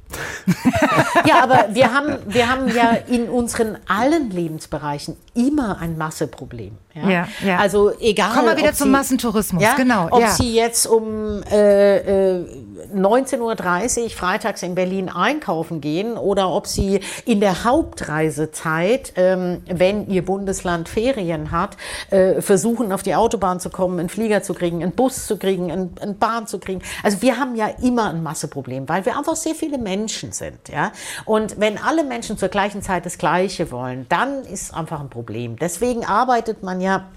ja, 1.27 1.43
aber 1.43 1.75
wir 1.75 1.95
haben, 1.95 2.17
wir 2.27 2.51
haben 2.51 2.69
ja 2.69 2.93
in 2.93 3.29
unseren 3.29 3.79
allen 3.87 4.31
Lebensbereichen 4.31 5.17
immer 5.35 5.79
ein 5.79 5.97
Masseproblem. 5.97 6.77
Ja? 6.95 7.11
Ja, 7.11 7.29
ja. 7.45 7.59
Also 7.59 7.93
egal. 8.01 8.35
Kommen 8.35 8.49
wir 8.49 8.57
wieder 8.57 8.75
zum 8.75 8.89
Sie, 8.89 8.91
Massentourismus, 8.91 9.65
genau. 9.77 10.09
Ob 10.11 10.27
Sie 10.29 10.55
jetzt 10.55 10.87
um 10.87 11.43
äh, 11.51 12.39
äh, 12.39 12.47
19.30 12.95 14.03
Uhr 14.05 14.11
freitags 14.11 14.63
in 14.63 14.75
Berlin 14.75 15.09
einkaufen 15.09 15.81
gehen 15.81 16.17
oder 16.17 16.51
ob 16.51 16.67
Sie 16.67 17.01
in 17.25 17.41
der 17.41 17.65
Hauptreisezeit, 17.65 19.15
ähm, 19.17 19.63
wenn 19.67 20.09
Ihr 20.09 20.25
Bundesland 20.25 20.89
Ferien 20.89 21.51
hat, 21.51 21.77
äh, 22.11 22.43
versuchen 22.43 22.93
auf 22.93 23.03
die 23.03 23.15
Autobahn 23.15 23.61
zu 23.61 23.71
kommen, 23.71 23.99
einen 23.99 24.09
Flieger 24.11 24.43
zu 24.43 24.53
kriegen, 24.53 24.83
einen 24.83 24.93
Bus 24.93 25.27
zu 25.27 25.39
kriegen, 25.39 25.71
eine 25.71 25.89
ein 26.01 26.19
Bahn 26.19 26.47
zu 26.47 26.59
kriegen. 26.59 26.83
Also 27.03 27.23
wir 27.23 27.39
haben 27.39 27.55
ja 27.55 27.69
immer 27.83 28.11
ein 28.11 28.23
Masseproblem, 28.23 28.89
weil 28.89 29.05
wir 29.07 29.17
einfach 29.17 29.37
sehr 29.37 29.55
viele 29.55 29.79
Menschen 29.79 30.33
sind. 30.33 30.69
Ja? 30.69 30.93
Und 31.25 31.59
wenn 31.59 31.79
alle 31.79 32.05
Menschen 32.05 32.37
zur 32.37 32.49
gleichen 32.49 32.83
Zeit 32.83 33.07
das 33.07 33.19
Gleiche 33.19 33.71
wollen, 33.71 34.07
dann 34.09 34.45
ist 34.45 34.75
einfach 34.75 35.01
ein 35.01 35.09
Problem. 35.09 35.22
Deswegen 35.57 36.05
arbeitet 36.05 36.63
man 36.63 36.81
ja 36.81 37.09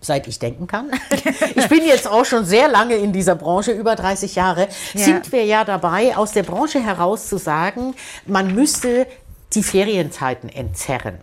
seit 0.00 0.26
ich 0.28 0.38
denken 0.38 0.66
kann. 0.66 0.90
Ich 1.54 1.68
bin 1.68 1.84
jetzt 1.84 2.06
auch 2.06 2.24
schon 2.24 2.44
sehr 2.44 2.68
lange 2.68 2.94
in 2.94 3.12
dieser 3.12 3.34
Branche, 3.34 3.72
über 3.72 3.96
30 3.96 4.34
Jahre, 4.34 4.68
ja. 4.94 5.00
sind 5.00 5.32
wir 5.32 5.44
ja 5.44 5.64
dabei, 5.64 6.16
aus 6.16 6.32
der 6.32 6.42
Branche 6.42 6.80
heraus 6.80 7.28
zu 7.28 7.38
sagen, 7.38 7.94
man 8.26 8.54
müsste 8.54 9.06
die 9.54 9.62
Ferienzeiten 9.62 10.48
entzerren. 10.48 11.18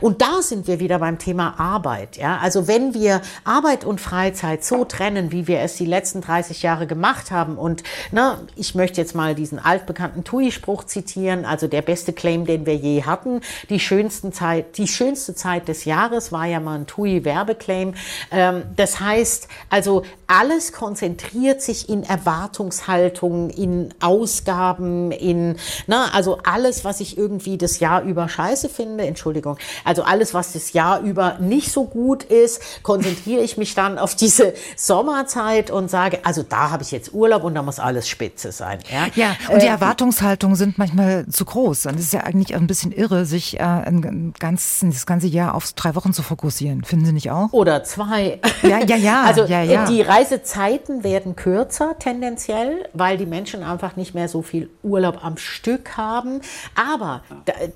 Und 0.00 0.20
da 0.20 0.42
sind 0.42 0.66
wir 0.66 0.80
wieder 0.80 0.98
beim 0.98 1.18
Thema 1.18 1.58
Arbeit. 1.58 2.16
Ja? 2.16 2.38
Also 2.38 2.68
wenn 2.68 2.94
wir 2.94 3.22
Arbeit 3.44 3.84
und 3.84 4.00
Freizeit 4.00 4.64
so 4.64 4.84
trennen, 4.84 5.32
wie 5.32 5.46
wir 5.46 5.60
es 5.60 5.76
die 5.76 5.86
letzten 5.86 6.20
30 6.20 6.62
Jahre 6.62 6.86
gemacht 6.86 7.30
haben, 7.30 7.56
und 7.56 7.82
na, 8.10 8.40
ich 8.56 8.74
möchte 8.74 9.00
jetzt 9.00 9.14
mal 9.14 9.34
diesen 9.34 9.58
altbekannten 9.58 10.24
TUI-Spruch 10.24 10.84
zitieren, 10.84 11.44
also 11.44 11.68
der 11.68 11.82
beste 11.82 12.12
Claim, 12.12 12.44
den 12.44 12.66
wir 12.66 12.76
je 12.76 13.04
hatten, 13.04 13.40
die, 13.70 13.80
schönsten 13.80 14.32
Zeit, 14.32 14.76
die 14.76 14.88
schönste 14.88 15.34
Zeit 15.34 15.68
des 15.68 15.84
Jahres 15.84 16.32
war 16.32 16.46
ja 16.46 16.60
mal 16.60 16.80
ein 16.80 16.86
TUI-Werbeclaim. 16.86 17.94
Ähm, 18.30 18.62
das 18.76 19.00
heißt, 19.00 19.48
also 19.70 20.02
alles 20.32 20.72
konzentriert 20.72 21.60
sich 21.60 21.90
in 21.90 22.04
Erwartungshaltung, 22.04 23.50
in 23.50 23.92
Ausgaben, 24.00 25.10
in, 25.12 25.56
na, 25.86 26.06
also 26.14 26.38
alles, 26.42 26.84
was 26.84 27.00
ich 27.00 27.18
irgendwie 27.18 27.58
das 27.58 27.80
Jahr 27.80 28.02
über 28.02 28.28
scheiße 28.30 28.70
finde, 28.70 29.04
Entschuldigung, 29.04 29.58
also 29.84 30.04
alles, 30.04 30.32
was 30.32 30.54
das 30.54 30.72
Jahr 30.72 31.00
über 31.00 31.38
nicht 31.38 31.70
so 31.70 31.84
gut 31.84 32.24
ist, 32.24 32.82
konzentriere 32.82 33.42
ich 33.42 33.58
mich 33.58 33.74
dann 33.74 33.98
auf 33.98 34.14
diese 34.14 34.54
Sommerzeit 34.74 35.70
und 35.70 35.90
sage, 35.90 36.20
also 36.24 36.42
da 36.42 36.70
habe 36.70 36.82
ich 36.82 36.92
jetzt 36.92 37.12
Urlaub 37.12 37.44
und 37.44 37.54
da 37.54 37.62
muss 37.62 37.78
alles 37.78 38.08
spitze 38.08 38.52
sein. 38.52 38.78
Ja, 38.90 39.08
ja 39.14 39.36
und 39.52 39.60
die 39.60 39.66
äh, 39.66 39.70
Erwartungshaltungen 39.70 40.56
sind 40.56 40.78
manchmal 40.78 41.26
zu 41.28 41.44
groß. 41.44 41.86
Und 41.86 41.96
es 41.96 42.06
ist 42.06 42.12
ja 42.14 42.20
eigentlich 42.20 42.54
ein 42.54 42.66
bisschen 42.66 42.92
irre, 42.92 43.26
sich 43.26 43.60
äh, 43.60 43.62
ein 43.62 44.32
ganz, 44.38 44.80
das 44.82 45.04
ganze 45.04 45.26
Jahr 45.26 45.54
auf 45.54 45.72
drei 45.74 45.94
Wochen 45.94 46.14
zu 46.14 46.22
fokussieren. 46.22 46.84
Finden 46.84 47.04
Sie 47.04 47.12
nicht 47.12 47.30
auch? 47.30 47.52
Oder 47.52 47.84
zwei. 47.84 48.40
Ja, 48.62 48.78
ja, 48.78 48.96
ja. 48.96 49.22
Also 49.32 49.44
ja, 49.44 49.62
ja. 49.62 49.86
die 49.86 50.02
Reisezeiten 50.22 51.02
werden 51.02 51.34
kürzer 51.36 51.96
tendenziell, 51.98 52.88
weil 52.92 53.16
die 53.16 53.26
Menschen 53.26 53.62
einfach 53.62 53.96
nicht 53.96 54.14
mehr 54.14 54.28
so 54.28 54.42
viel 54.42 54.70
Urlaub 54.82 55.24
am 55.24 55.36
Stück 55.36 55.96
haben. 55.96 56.40
Aber 56.74 57.22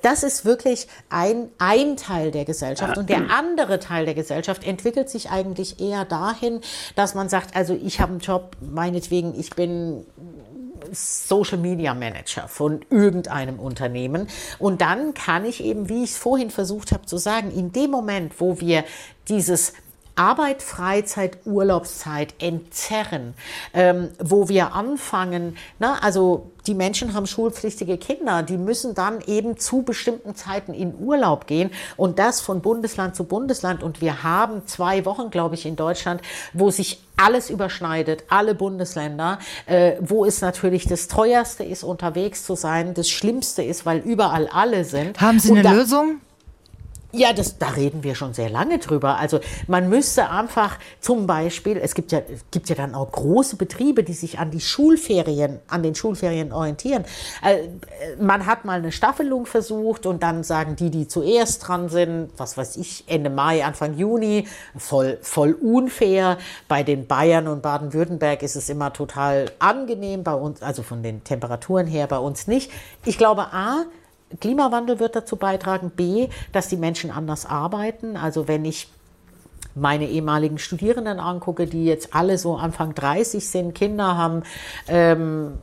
das 0.03 0.23
ist 0.23 0.45
wirklich 0.45 0.87
ein, 1.11 1.49
ein 1.59 1.97
Teil 1.97 2.31
der 2.31 2.45
Gesellschaft 2.45 2.99
und 2.99 3.11
der 3.11 3.31
andere 3.31 3.81
Teil 3.81 4.05
der 4.05 4.15
Gesellschaft 4.15 4.65
entwickelt 4.65 5.11
sich 5.11 5.31
eigentlich 5.31 5.81
eher 5.81 6.05
dahin, 6.05 6.61
dass 6.95 7.15
man 7.15 7.29
sagt, 7.29 7.57
also 7.57 7.75
ich 7.75 8.01
habe 8.01 8.13
einen 8.13 8.21
Job, 8.21 8.57
meinetwegen, 8.61 9.39
ich 9.39 9.51
bin 9.51 10.07
Social 10.93 11.59
Media 11.59 11.95
Manager 11.95 12.47
von 12.47 12.81
irgendeinem 12.91 13.59
Unternehmen. 13.59 14.29
Und 14.59 14.83
dann 14.83 15.15
kann 15.15 15.45
ich 15.45 15.65
eben, 15.65 15.89
wie 15.89 16.05
ich 16.05 16.11
es 16.11 16.17
vorhin 16.17 16.51
versucht 16.51 16.93
habe 16.93 17.07
zu 17.07 17.17
sagen, 17.17 17.51
in 17.51 17.73
dem 17.73 17.91
Moment, 17.91 18.41
wo 18.41 18.61
wir 18.61 18.85
dieses 19.29 19.73
Arbeit, 20.17 20.63
Freizeit, 20.63 21.39
Urlaubszeit 21.45 22.35
entzerren, 22.39 23.35
ähm, 23.75 24.09
wo 24.19 24.49
wir 24.49 24.75
anfangen, 24.75 25.57
na, 25.79 25.99
also 26.01 26.51
die 26.67 26.75
Menschen 26.75 27.15
haben 27.15 27.27
schulpflichtige 27.27 27.97
Kinder, 27.97 28.43
die 28.43 28.57
müssen 28.57 28.95
dann 28.95 29.21
eben 29.21 29.57
zu 29.57 29.83
bestimmten 29.83 30.35
Zeiten 30.35 30.75
in 30.75 30.95
Urlaub 30.99 31.47
gehen 31.47 31.71
und 31.97 32.19
das 32.19 32.41
von 32.41 32.61
Bundesland 32.61 33.15
zu 33.15 33.25
Bundesland. 33.25 33.83
Und 33.83 34.01
wir 34.01 34.23
haben 34.23 34.67
zwei 34.67 35.05
Wochen, 35.05 35.31
glaube 35.31 35.55
ich, 35.55 35.67
in 35.67 35.77
Deutschland, 35.77 36.23
wo 36.53 36.71
sich 36.71 37.01
alles 37.17 37.51
überschneidet, 37.51 38.25
alle 38.29 38.55
Bundesländer, 38.55 39.39
äh, 39.67 39.93
wo 40.01 40.25
es 40.25 40.41
natürlich 40.41 40.87
das 40.87 41.09
teuerste 41.09 41.63
ist, 41.63 41.85
unterwegs 41.85 42.45
zu 42.45 42.57
sein, 42.57 42.95
das 42.95 43.09
Schlimmste 43.09 43.63
ist, 43.63 43.87
weil 43.87 43.99
überall 43.99 44.49
alle 44.49 44.85
sind. 44.85 45.21
Haben 45.21 45.39
Sie 45.39 45.57
eine 45.57 45.75
Lösung? 45.75 46.21
Ja, 47.13 47.33
das, 47.33 47.59
da 47.59 47.69
reden 47.69 48.03
wir 48.03 48.15
schon 48.15 48.35
sehr 48.35 48.51
lange 48.51 48.79
drüber. 48.79 49.17
Also 49.17 49.41
man 49.69 49.89
müsste 49.89 50.29
einfach 50.29 50.79
zum 51.01 51.27
Beispiel, 51.27 51.77
es 51.77 51.95
gibt 51.95 52.13
ja, 52.13 52.21
gibt 52.51 52.69
ja 52.69 52.75
dann 52.75 52.95
auch 52.95 53.13
große 53.13 53.57
Betriebe, 53.57 54.03
die 54.03 54.13
sich 54.13 54.39
an 54.39 54.51
die 54.51 54.61
Schulferien, 54.61 55.61
an 55.69 55.83
den 55.83 55.95
Schulferien 55.95 56.53
orientieren. 56.53 57.05
Äh, 57.43 57.69
man 58.21 58.47
hat 58.47 58.65
mal 58.65 58.79
eine 58.79 58.93
Staffelung 58.93 59.47
versucht 59.47 60.05
und 60.05 60.23
dann 60.23 60.43
sagen 60.43 60.77
die, 60.77 60.91
die 60.91 61.07
zuerst 61.07 61.67
dran 61.67 61.89
sind, 61.89 62.31
was 62.37 62.57
weiß 62.57 62.77
ich, 62.77 63.05
Ende 63.07 63.31
Mai, 63.31 63.65
Anfang 63.65 63.97
Juni, 63.97 64.47
voll, 64.77 65.19
voll 65.23 65.53
unfair. 65.53 66.39
Bei 66.69 66.83
den 66.83 67.07
Bayern 67.07 67.47
und 67.47 67.63
Baden-Württemberg 67.63 68.43
ist 68.43 68.57
es 68.57 68.69
immer 68.69 68.93
total 68.93 69.51
angenehm, 69.59 70.25
bei 70.25 70.35
uns, 70.35 70.61
also 70.61 70.83
von 70.83 71.03
den 71.03 71.23
Temperaturen 71.25 71.87
her 71.87 72.07
bei 72.09 72.19
uns 72.19 72.47
nicht. 72.47 72.71
Ich 73.05 73.17
glaube, 73.17 73.53
A, 73.53 73.85
Klimawandel 74.41 74.99
wird 74.99 75.17
dazu 75.17 75.37
beitragen. 75.37 75.91
B, 75.91 76.29
dass 76.53 76.69
die 76.69 76.77
Menschen 76.77 77.11
anders 77.11 77.47
arbeiten. 77.47 78.17
Also 78.17 78.49
wenn 78.49 78.65
ich 78.65 78.89
meine 79.77 80.09
ehemaligen 80.09 80.59
Studierenden 80.59 81.21
angucke, 81.21 81.67
die 81.67 81.85
jetzt 81.85 82.15
alle 82.15 82.39
so 82.39 82.57
Anfang 82.57 82.95
30 82.95 83.47
sind, 83.47 83.75
Kinder 83.75 84.17
haben, 84.17 84.43
ähm, 84.89 85.59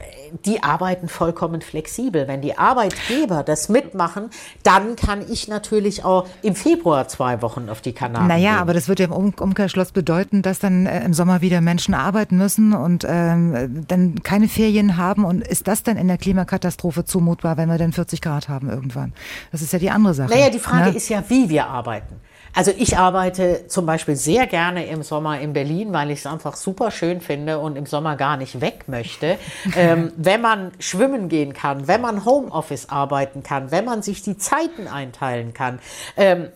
die 0.46 0.62
arbeiten 0.62 1.08
vollkommen 1.08 1.62
flexibel. 1.62 2.28
Wenn 2.28 2.42
die 2.42 2.58
Arbeitgeber 2.58 3.44
das 3.44 3.70
mitmachen, 3.70 4.30
dann 4.62 4.96
kann 4.96 5.26
ich 5.30 5.48
natürlich 5.48 6.06
auch 6.06 6.28
im 6.44 6.56
Februar 6.56 7.08
zwei 7.08 7.42
Wochen 7.42 7.70
auf 7.70 7.82
die 7.82 7.94
Kanaren 7.94 8.28
Naja, 8.28 8.52
gehen. 8.52 8.62
aber 8.62 8.74
das 8.74 8.88
würde 8.88 9.04
ja 9.04 9.10
im 9.10 9.34
Umkehrschluss 9.34 9.92
bedeuten, 9.92 10.44
dass 10.44 10.60
dann 10.60 10.86
äh, 10.86 11.04
im 11.04 11.14
Sommer 11.14 11.42
wieder 11.42 11.62
Menschen 11.62 11.96
arbeiten 11.96 12.38
müssen 12.38 12.74
und 12.74 13.06
ähm, 13.08 13.86
dann 13.88 14.22
keine 14.22 14.48
Ferien 14.48 14.98
haben. 14.98 15.26
Und 15.26 15.46
ist 15.48 15.68
das 15.68 15.84
dann 15.84 15.98
in 15.98 16.08
der 16.08 16.18
Klimakatastrophe 16.18 17.04
zumutbar, 17.04 17.58
wenn 17.58 17.70
wir 17.70 17.80
dann 17.80 17.94
40 17.94 18.22
Grad 18.22 18.48
haben 18.48 18.70
irgendwann? 18.70 19.14
Das 19.52 19.62
ist 19.62 19.74
ja 19.74 19.80
die 19.80 19.90
andere 19.90 20.14
Sache. 20.14 20.30
Naja, 20.30 20.50
die 20.50 20.60
Frage 20.60 20.92
ne? 20.92 20.98
ist 20.98 21.10
ja, 21.10 21.24
wie 21.28 21.50
wir 21.50 21.68
arbeiten. 21.68 22.20
Also 22.54 22.72
ich 22.78 22.98
arbeite 22.98 23.68
zum 23.68 23.86
Beispiel 23.86 24.16
sehr 24.16 24.46
gerne 24.46 24.86
im 24.86 25.02
Sommer 25.02 25.40
in 25.40 25.54
Berlin, 25.54 25.92
weil 25.92 26.12
ich 26.12 26.20
es 26.20 26.26
einfach 26.26 26.56
super 26.56 26.92
schön 26.92 27.20
finde 27.20 27.60
und 27.60 27.76
im 27.76 27.86
Sommer 27.86 28.16
gar 28.16 28.38
nicht 28.38 28.62
weg 28.62 28.86
möchte. 28.88 29.38
ähm, 29.76 30.12
wenn 30.18 30.42
man 30.42 30.72
schwimmen 30.80 31.30
gehen 31.30 31.54
kann, 31.54 31.88
wenn 31.88 32.02
man 32.02 32.26
Homeoffice 32.26 32.90
arbeiten 32.90 33.42
kann, 33.42 33.72
wenn 33.72 33.86
man 33.86 34.04
sich 34.04 34.22
die 34.22 34.38
Zeiten 34.38 34.88
einteilen 34.88 35.54
kann, 35.54 35.80
ähm, 36.16 36.50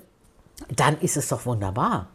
dann 0.76 1.00
ist 1.00 1.18
es 1.18 1.30
doch 1.30 1.46
wunderbar. 1.46 2.08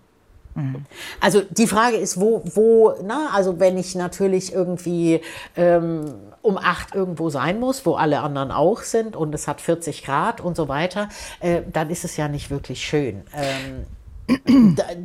Also 1.20 1.42
die 1.50 1.66
Frage 1.66 1.96
ist, 1.96 2.20
wo, 2.20 2.42
wo, 2.54 2.94
na, 3.02 3.30
also 3.32 3.58
wenn 3.58 3.78
ich 3.78 3.94
natürlich 3.94 4.52
irgendwie 4.52 5.20
ähm, 5.56 6.14
um 6.42 6.58
acht 6.58 6.94
irgendwo 6.94 7.30
sein 7.30 7.58
muss, 7.60 7.86
wo 7.86 7.94
alle 7.94 8.20
anderen 8.20 8.50
auch 8.50 8.82
sind 8.82 9.16
und 9.16 9.34
es 9.34 9.48
hat 9.48 9.60
40 9.60 10.04
Grad 10.04 10.40
und 10.40 10.56
so 10.56 10.68
weiter, 10.68 11.08
äh, 11.40 11.62
dann 11.72 11.90
ist 11.90 12.04
es 12.04 12.16
ja 12.16 12.28
nicht 12.28 12.50
wirklich 12.50 12.84
schön. 12.84 13.22
Ähm, 13.34 13.86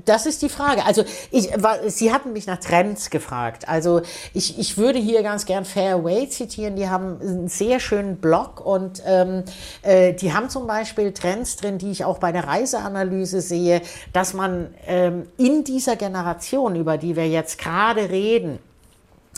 das 0.06 0.26
ist 0.26 0.42
die 0.42 0.50
Frage. 0.50 0.86
Also 0.86 1.04
ich, 1.32 1.50
Sie 1.88 2.14
hatten 2.14 2.34
mich 2.34 2.48
nach 2.48 2.60
Trends 2.60 3.10
gefragt. 3.10 3.68
Also 3.68 4.02
ich, 4.34 4.60
ich 4.60 4.78
würde 4.78 5.00
hier 5.00 5.24
ganz 5.24 5.46
gern 5.46 5.66
Fairway 5.66 6.30
zitieren. 6.30 6.76
Die 6.76 6.88
haben 6.88 7.20
einen 7.20 7.48
sehr 7.48 7.80
schönen 7.80 8.18
Blog 8.18 8.66
und 8.66 9.02
ähm, 9.06 9.44
äh, 9.82 10.14
die 10.14 10.34
haben 10.34 10.50
zum 10.50 10.68
Beispiel 10.68 11.14
Trends 11.14 11.56
drin, 11.56 11.78
die 11.78 11.92
ich 11.92 12.06
auch 12.06 12.20
bei 12.20 12.32
der 12.32 12.48
Reiseanalyse 12.48 13.42
sehe, 13.42 13.82
dass 14.14 14.34
man 14.34 14.74
ähm, 14.86 15.28
in 15.38 15.64
dieser 15.64 15.96
Generation, 15.96 16.76
über 16.76 16.98
die 16.98 17.16
wir 17.16 17.28
jetzt 17.28 17.58
gerade 17.58 18.10
reden, 18.10 18.60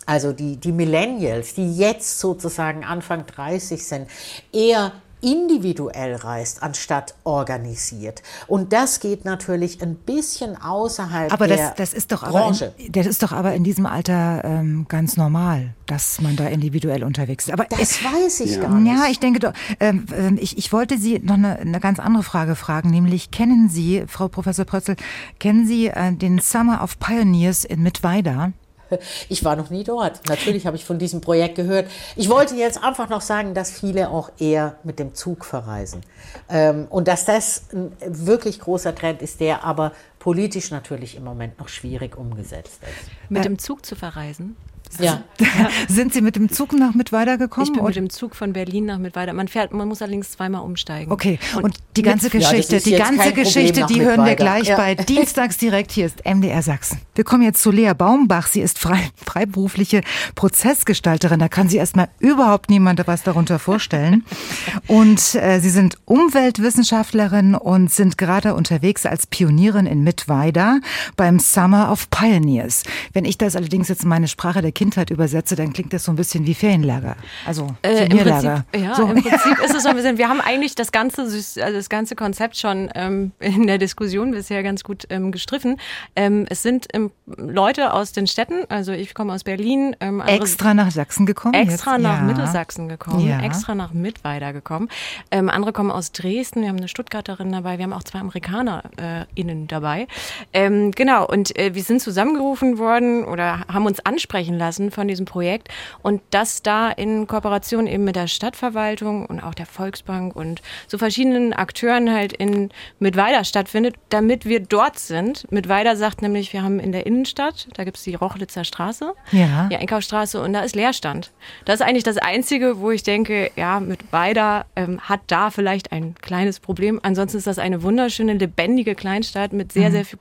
also 0.05 0.33
die, 0.33 0.57
die 0.57 0.71
Millennials, 0.71 1.53
die 1.53 1.75
jetzt 1.75 2.19
sozusagen 2.19 2.83
Anfang 2.83 3.25
30 3.27 3.85
sind, 3.85 4.09
eher 4.51 4.91
individuell 5.21 6.15
reist, 6.15 6.63
anstatt 6.63 7.15
organisiert. 7.23 8.21
Und 8.47 8.73
das 8.73 8.99
geht 8.99 9.25
natürlich 9.25 9.81
ein 9.81 9.95
bisschen 9.95 10.55
außerhalb 10.55 11.31
aber 11.33 11.47
der 11.47 11.57
das, 11.57 11.75
das 11.75 11.93
ist 11.93 12.11
doch 12.11 12.21
Branche. 12.21 12.73
Aber 12.73 12.85
in, 12.85 12.91
das 12.91 13.05
ist 13.05 13.23
doch 13.23 13.31
aber 13.31 13.53
in 13.53 13.63
diesem 13.63 13.85
Alter 13.85 14.43
ähm, 14.43 14.85
ganz 14.87 15.17
normal, 15.17 15.73
dass 15.85 16.21
man 16.21 16.35
da 16.35 16.47
individuell 16.47 17.03
unterwegs 17.03 17.47
ist. 17.47 17.53
Aber 17.53 17.65
das 17.65 18.01
äh, 18.01 18.05
weiß 18.05 18.39
ich 18.41 18.55
ja. 18.55 18.61
gar 18.61 18.75
nicht. 18.75 18.91
Ja, 18.91 19.07
ich 19.09 19.19
denke 19.19 19.39
doch. 19.39 19.53
Ähm, 19.79 20.05
ähm, 20.15 20.37
ich, 20.39 20.57
ich 20.57 20.71
wollte 20.71 20.97
Sie 20.97 21.19
noch 21.19 21.35
eine, 21.35 21.59
eine 21.59 21.79
ganz 21.79 21.99
andere 21.99 22.23
Frage 22.23 22.55
fragen, 22.55 22.89
nämlich 22.89 23.31
kennen 23.31 23.69
Sie, 23.69 24.03
Frau 24.07 24.27
Professor 24.27 24.65
Prötzel, 24.65 24.95
kennen 25.39 25.67
Sie 25.67 25.87
äh, 25.87 26.13
den 26.13 26.39
Summer 26.39 26.83
of 26.83 26.99
Pioneers 26.99 27.65
in 27.65 27.83
Mittweida? 27.83 28.53
Ich 29.29 29.43
war 29.43 29.55
noch 29.55 29.69
nie 29.69 29.83
dort. 29.83 30.27
Natürlich 30.27 30.65
habe 30.65 30.75
ich 30.75 30.85
von 30.85 30.99
diesem 30.99 31.21
Projekt 31.21 31.55
gehört. 31.55 31.89
Ich 32.15 32.29
wollte 32.29 32.55
jetzt 32.55 32.83
einfach 32.83 33.09
noch 33.09 33.21
sagen, 33.21 33.53
dass 33.53 33.71
viele 33.71 34.09
auch 34.09 34.31
eher 34.39 34.75
mit 34.83 34.99
dem 34.99 35.13
Zug 35.13 35.45
verreisen. 35.45 36.01
Ähm, 36.49 36.87
und 36.89 37.07
dass 37.07 37.25
das 37.25 37.63
ein 37.73 37.91
wirklich 37.99 38.59
großer 38.59 38.95
Trend 38.95 39.21
ist, 39.21 39.39
der 39.39 39.63
aber 39.63 39.91
politisch 40.19 40.71
natürlich 40.71 41.15
im 41.15 41.23
Moment 41.23 41.59
noch 41.59 41.69
schwierig 41.69 42.17
umgesetzt 42.17 42.81
ist. 42.83 43.29
Mit 43.29 43.45
dem 43.45 43.57
Zug 43.57 43.85
zu 43.85 43.95
verreisen? 43.95 44.55
Ja. 44.97 45.23
Sind 45.87 46.13
Sie 46.13 46.21
mit 46.21 46.35
dem 46.35 46.49
Zug 46.49 46.73
nach 46.73 46.93
Mittweida 46.93 47.35
gekommen? 47.35 47.67
Ich 47.67 47.73
bin 47.73 47.83
mit 47.83 47.95
dem 47.95 48.09
Zug 48.09 48.35
von 48.35 48.53
Berlin 48.53 48.85
nach 48.85 48.97
Mittweida. 48.97 49.33
Man 49.33 49.47
fährt, 49.47 49.71
man 49.71 49.87
muss 49.87 50.01
allerdings 50.01 50.31
zweimal 50.31 50.61
umsteigen. 50.61 51.11
Okay. 51.11 51.39
Und, 51.55 51.63
und 51.63 51.77
die 51.95 52.01
ganze 52.01 52.29
Geschichte, 52.29 52.77
ja, 52.77 52.81
die 52.81 52.95
ganze 52.95 53.33
Geschichte, 53.33 53.85
die 53.87 54.01
hören 54.01 54.25
wir 54.25 54.35
gleich 54.35 54.67
ja. 54.67 54.77
bei 54.77 54.95
Dienstags 54.95 55.57
direkt. 55.57 55.91
Hier 55.91 56.07
ist 56.07 56.25
MDR 56.25 56.61
Sachsen. 56.61 56.99
Wir 57.15 57.23
kommen 57.23 57.43
jetzt 57.43 57.61
zu 57.61 57.71
Lea 57.71 57.93
Baumbach. 57.93 58.47
Sie 58.47 58.61
ist 58.61 58.79
frei, 58.79 59.09
freiberufliche 59.25 60.01
Prozessgestalterin. 60.35 61.39
Da 61.39 61.49
kann 61.49 61.69
sie 61.69 61.77
erstmal 61.77 62.09
überhaupt 62.19 62.69
niemand 62.69 62.99
was 63.05 63.23
darunter 63.23 63.59
vorstellen. 63.59 64.25
Und 64.87 65.35
äh, 65.35 65.59
Sie 65.59 65.69
sind 65.69 65.97
Umweltwissenschaftlerin 66.05 67.55
und 67.55 67.91
sind 67.91 68.17
gerade 68.17 68.55
unterwegs 68.55 69.05
als 69.05 69.27
Pionierin 69.27 69.85
in 69.85 70.03
Mittweida 70.03 70.79
beim 71.15 71.39
Summer 71.39 71.91
of 71.91 72.09
Pioneers. 72.09 72.83
Wenn 73.13 73.25
ich 73.25 73.37
das 73.37 73.55
allerdings 73.55 73.87
jetzt 73.87 74.03
in 74.03 74.09
meine 74.09 74.27
Sprache 74.27 74.61
der 74.61 74.71
Kindheit 74.79 75.09
übersetze, 75.09 75.57
dann 75.57 75.73
klingt 75.73 75.91
das 75.91 76.05
so 76.05 76.11
ein 76.13 76.15
bisschen 76.15 76.47
wie 76.47 76.53
Ferienlager. 76.53 77.17
Also 77.45 77.67
äh, 77.81 78.05
im 78.05 78.17
Prinzip, 78.17 78.63
ja, 78.73 78.95
so. 78.95 79.07
im 79.07 79.21
Prinzip 79.21 79.59
ist 79.61 79.75
es 79.75 79.83
so 79.83 79.89
ein 79.89 79.95
bisschen, 79.97 80.17
wir 80.17 80.29
haben 80.29 80.39
eigentlich 80.39 80.73
das 80.73 80.93
ganze, 80.93 81.23
also 81.23 81.59
das 81.59 81.89
ganze 81.89 82.15
Konzept 82.15 82.55
schon 82.55 82.89
ähm, 82.95 83.33
in 83.39 83.67
der 83.67 83.77
Diskussion 83.77 84.31
bisher 84.31 84.63
ganz 84.63 84.85
gut 84.85 85.05
ähm, 85.09 85.33
gestriffen. 85.33 85.75
Ähm, 86.15 86.45
es 86.49 86.61
sind 86.61 86.87
ähm, 86.93 87.11
Leute 87.25 87.91
aus 87.91 88.13
den 88.13 88.25
Städten, 88.25 88.63
also 88.69 88.93
ich 88.93 89.13
komme 89.13 89.33
aus 89.33 89.43
Berlin. 89.43 89.97
Ähm, 89.99 90.21
extra 90.21 90.73
nach 90.73 90.91
Sachsen 90.91 91.25
gekommen? 91.25 91.55
Extra 91.55 91.95
jetzt? 91.95 92.03
nach 92.03 92.19
ja. 92.19 92.23
Mittelsachsen 92.23 92.87
gekommen, 92.87 93.27
ja. 93.27 93.41
extra 93.41 93.75
nach 93.75 93.91
Mittweida 93.91 94.53
gekommen. 94.53 94.87
Ähm, 95.29 95.49
andere 95.49 95.73
kommen 95.73 95.91
aus 95.91 96.13
Dresden, 96.13 96.61
wir 96.61 96.69
haben 96.69 96.77
eine 96.77 96.87
Stuttgarterin 96.87 97.51
dabei, 97.51 97.79
wir 97.79 97.83
haben 97.83 97.91
auch 97.91 98.03
zwei 98.03 98.19
AmerikanerInnen 98.19 99.63
äh, 99.63 99.67
dabei. 99.67 100.07
Genau, 100.53 101.27
und 101.27 101.57
äh, 101.59 101.75
wir 101.75 101.83
sind 101.83 102.01
zusammengerufen 102.01 102.77
worden 102.77 103.25
oder 103.25 103.65
haben 103.67 103.85
uns 103.85 103.99
ansprechen 104.05 104.57
lassen 104.57 104.68
von 104.71 105.07
diesem 105.07 105.25
Projekt 105.25 105.69
und 106.01 106.21
das 106.31 106.61
da 106.61 106.89
in 106.89 107.27
Kooperation 107.27 107.87
eben 107.87 108.03
mit 108.03 108.15
der 108.15 108.27
Stadtverwaltung 108.27 109.25
und 109.25 109.41
auch 109.41 109.53
der 109.53 109.65
Volksbank 109.65 110.35
und 110.35 110.61
so 110.87 110.97
verschiedenen 110.97 111.53
Akteuren 111.53 112.11
halt 112.13 112.33
in 112.33 112.69
Mittweida 112.99 113.43
stattfindet, 113.43 113.95
damit 114.09 114.45
wir 114.45 114.59
dort 114.59 114.99
sind. 114.99 115.51
Mittweida 115.51 115.95
sagt 115.95 116.21
nämlich, 116.21 116.53
wir 116.53 116.63
haben 116.63 116.79
in 116.79 116.91
der 116.91 117.05
Innenstadt, 117.05 117.67
da 117.75 117.83
gibt 117.83 117.97
es 117.97 118.03
die 118.03 118.15
Rochlitzer 118.15 118.63
Straße, 118.63 119.13
ja. 119.31 119.67
die 119.71 119.77
Einkaufsstraße 119.77 120.41
und 120.41 120.53
da 120.53 120.61
ist 120.61 120.75
Leerstand. 120.75 121.31
Das 121.65 121.79
ist 121.79 121.85
eigentlich 121.85 122.03
das 122.03 122.17
Einzige, 122.17 122.79
wo 122.79 122.91
ich 122.91 123.03
denke, 123.03 123.51
ja, 123.55 123.79
Mittweida 123.79 124.65
ähm, 124.75 124.99
hat 125.01 125.21
da 125.27 125.49
vielleicht 125.49 125.91
ein 125.91 126.15
kleines 126.21 126.59
Problem. 126.59 126.99
Ansonsten 127.03 127.37
ist 127.37 127.47
das 127.47 127.59
eine 127.59 127.83
wunderschöne, 127.83 128.33
lebendige 128.33 128.95
Kleinstadt 128.95 129.53
mit 129.53 129.71
sehr, 129.71 129.89
mhm. 129.89 129.93
sehr 129.93 130.05
viel 130.05 130.19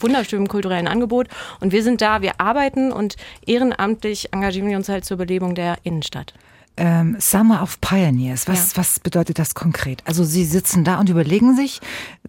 wunderschönem 0.00 0.48
kulturellen 0.48 0.88
Angebot. 0.88 1.28
Und 1.60 1.72
wir 1.72 1.82
sind 1.82 2.00
da, 2.00 2.22
wir 2.22 2.40
arbeiten 2.40 2.92
und 2.92 3.16
ehrenamtlich 3.46 3.57
engagieren 3.62 4.68
wir 4.68 4.76
uns 4.76 4.88
halt 4.88 5.04
zur 5.04 5.16
Belebung 5.16 5.54
der 5.54 5.76
Innenstadt 5.82 6.34
ähm, 6.78 7.16
Summer 7.18 7.62
of 7.62 7.80
Pioneers. 7.80 8.48
Was, 8.48 8.72
ja. 8.72 8.78
was 8.78 9.00
bedeutet 9.00 9.38
das 9.38 9.54
konkret? 9.54 10.02
Also 10.06 10.24
Sie 10.24 10.44
sitzen 10.44 10.84
da 10.84 10.98
und 10.98 11.08
überlegen 11.08 11.56
sich 11.56 11.80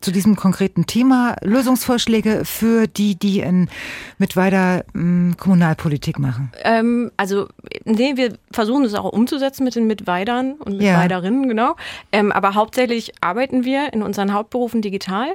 zu 0.01 0.11
diesem 0.11 0.35
konkreten 0.35 0.85
Thema 0.85 1.35
Lösungsvorschläge 1.41 2.43
für 2.45 2.87
die, 2.87 3.15
die 3.15 3.39
in 3.39 3.69
Mittweida 4.17 4.83
ähm, 4.95 5.35
Kommunalpolitik 5.37 6.19
machen. 6.19 6.51
Ähm, 6.63 7.11
also 7.17 7.47
nee, 7.85 8.15
wir 8.15 8.37
versuchen 8.51 8.83
es 8.85 8.93
auch 8.93 9.11
umzusetzen 9.11 9.63
mit 9.63 9.75
den 9.75 9.87
Mittweidern 9.87 10.53
und 10.53 10.77
Mittweiderinnen, 10.77 11.43
ja. 11.43 11.49
genau. 11.49 11.75
Ähm, 12.11 12.31
aber 12.31 12.55
hauptsächlich 12.55 13.13
arbeiten 13.21 13.63
wir 13.65 13.93
in 13.93 14.01
unseren 14.01 14.33
Hauptberufen 14.33 14.81
digital 14.81 15.27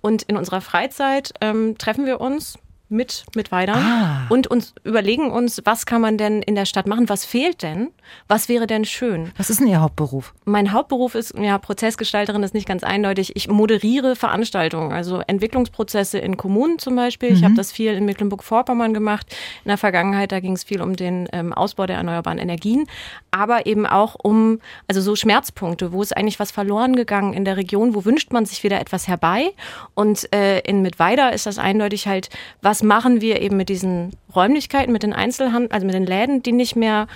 und 0.00 0.22
in 0.22 0.36
unserer 0.36 0.60
Freizeit 0.60 1.34
ähm, 1.40 1.76
treffen 1.78 2.06
wir 2.06 2.20
uns 2.20 2.58
mit, 2.92 3.24
mit 3.34 3.50
Weidern 3.50 3.78
ah. 3.78 4.26
und 4.28 4.46
uns 4.46 4.74
überlegen 4.84 5.30
uns, 5.30 5.62
was 5.64 5.86
kann 5.86 6.00
man 6.00 6.18
denn 6.18 6.42
in 6.42 6.54
der 6.54 6.66
Stadt 6.66 6.86
machen? 6.86 7.08
Was 7.08 7.24
fehlt 7.24 7.62
denn? 7.62 7.90
Was 8.28 8.48
wäre 8.48 8.66
denn 8.66 8.84
schön? 8.84 9.32
Was 9.36 9.50
ist 9.50 9.60
denn 9.60 9.66
Ihr 9.66 9.80
Hauptberuf? 9.80 10.34
Mein 10.44 10.72
Hauptberuf 10.72 11.14
ist, 11.14 11.34
ja, 11.38 11.58
Prozessgestalterin 11.58 12.42
ist 12.42 12.54
nicht 12.54 12.68
ganz 12.68 12.84
eindeutig. 12.84 13.34
Ich 13.36 13.48
moderiere 13.48 14.16
Veranstaltungen, 14.16 14.92
also 14.92 15.20
Entwicklungsprozesse 15.26 16.18
in 16.18 16.36
Kommunen 16.36 16.78
zum 16.78 16.94
Beispiel. 16.94 17.30
Mhm. 17.30 17.36
Ich 17.36 17.44
habe 17.44 17.54
das 17.54 17.72
viel 17.72 17.92
in 17.94 18.04
Mecklenburg-Vorpommern 18.04 18.94
gemacht. 18.94 19.26
In 19.64 19.68
der 19.68 19.78
Vergangenheit, 19.78 20.32
da 20.32 20.40
ging 20.40 20.52
es 20.52 20.64
viel 20.64 20.82
um 20.82 20.94
den 20.94 21.28
ähm, 21.32 21.52
Ausbau 21.52 21.86
der 21.86 21.96
erneuerbaren 21.96 22.38
Energien, 22.38 22.86
aber 23.30 23.66
eben 23.66 23.86
auch 23.86 24.16
um, 24.22 24.60
also 24.88 25.00
so 25.00 25.16
Schmerzpunkte, 25.16 25.92
wo 25.92 26.02
ist 26.02 26.16
eigentlich 26.16 26.38
was 26.38 26.50
verloren 26.50 26.94
gegangen 26.96 27.32
in 27.32 27.44
der 27.44 27.56
Region, 27.56 27.94
wo 27.94 28.04
wünscht 28.04 28.32
man 28.32 28.44
sich 28.44 28.62
wieder 28.62 28.80
etwas 28.80 29.08
herbei? 29.08 29.52
Und 29.94 30.32
äh, 30.34 30.60
in 30.60 30.82
Mittweida 30.82 31.30
ist 31.30 31.46
das 31.46 31.58
eindeutig 31.58 32.06
halt, 32.06 32.28
was 32.60 32.81
machen 32.82 33.20
wir 33.20 33.40
eben 33.40 33.56
mit 33.56 33.68
diesen 33.68 34.16
Räumlichkeiten, 34.34 34.92
mit 34.92 35.02
den 35.02 35.12
Einzelhandel, 35.12 35.70
also 35.72 35.86
mit 35.86 35.94
den 35.94 36.06
Läden, 36.06 36.42
die 36.42 36.52
nicht 36.52 36.76
mehr, 36.76 37.06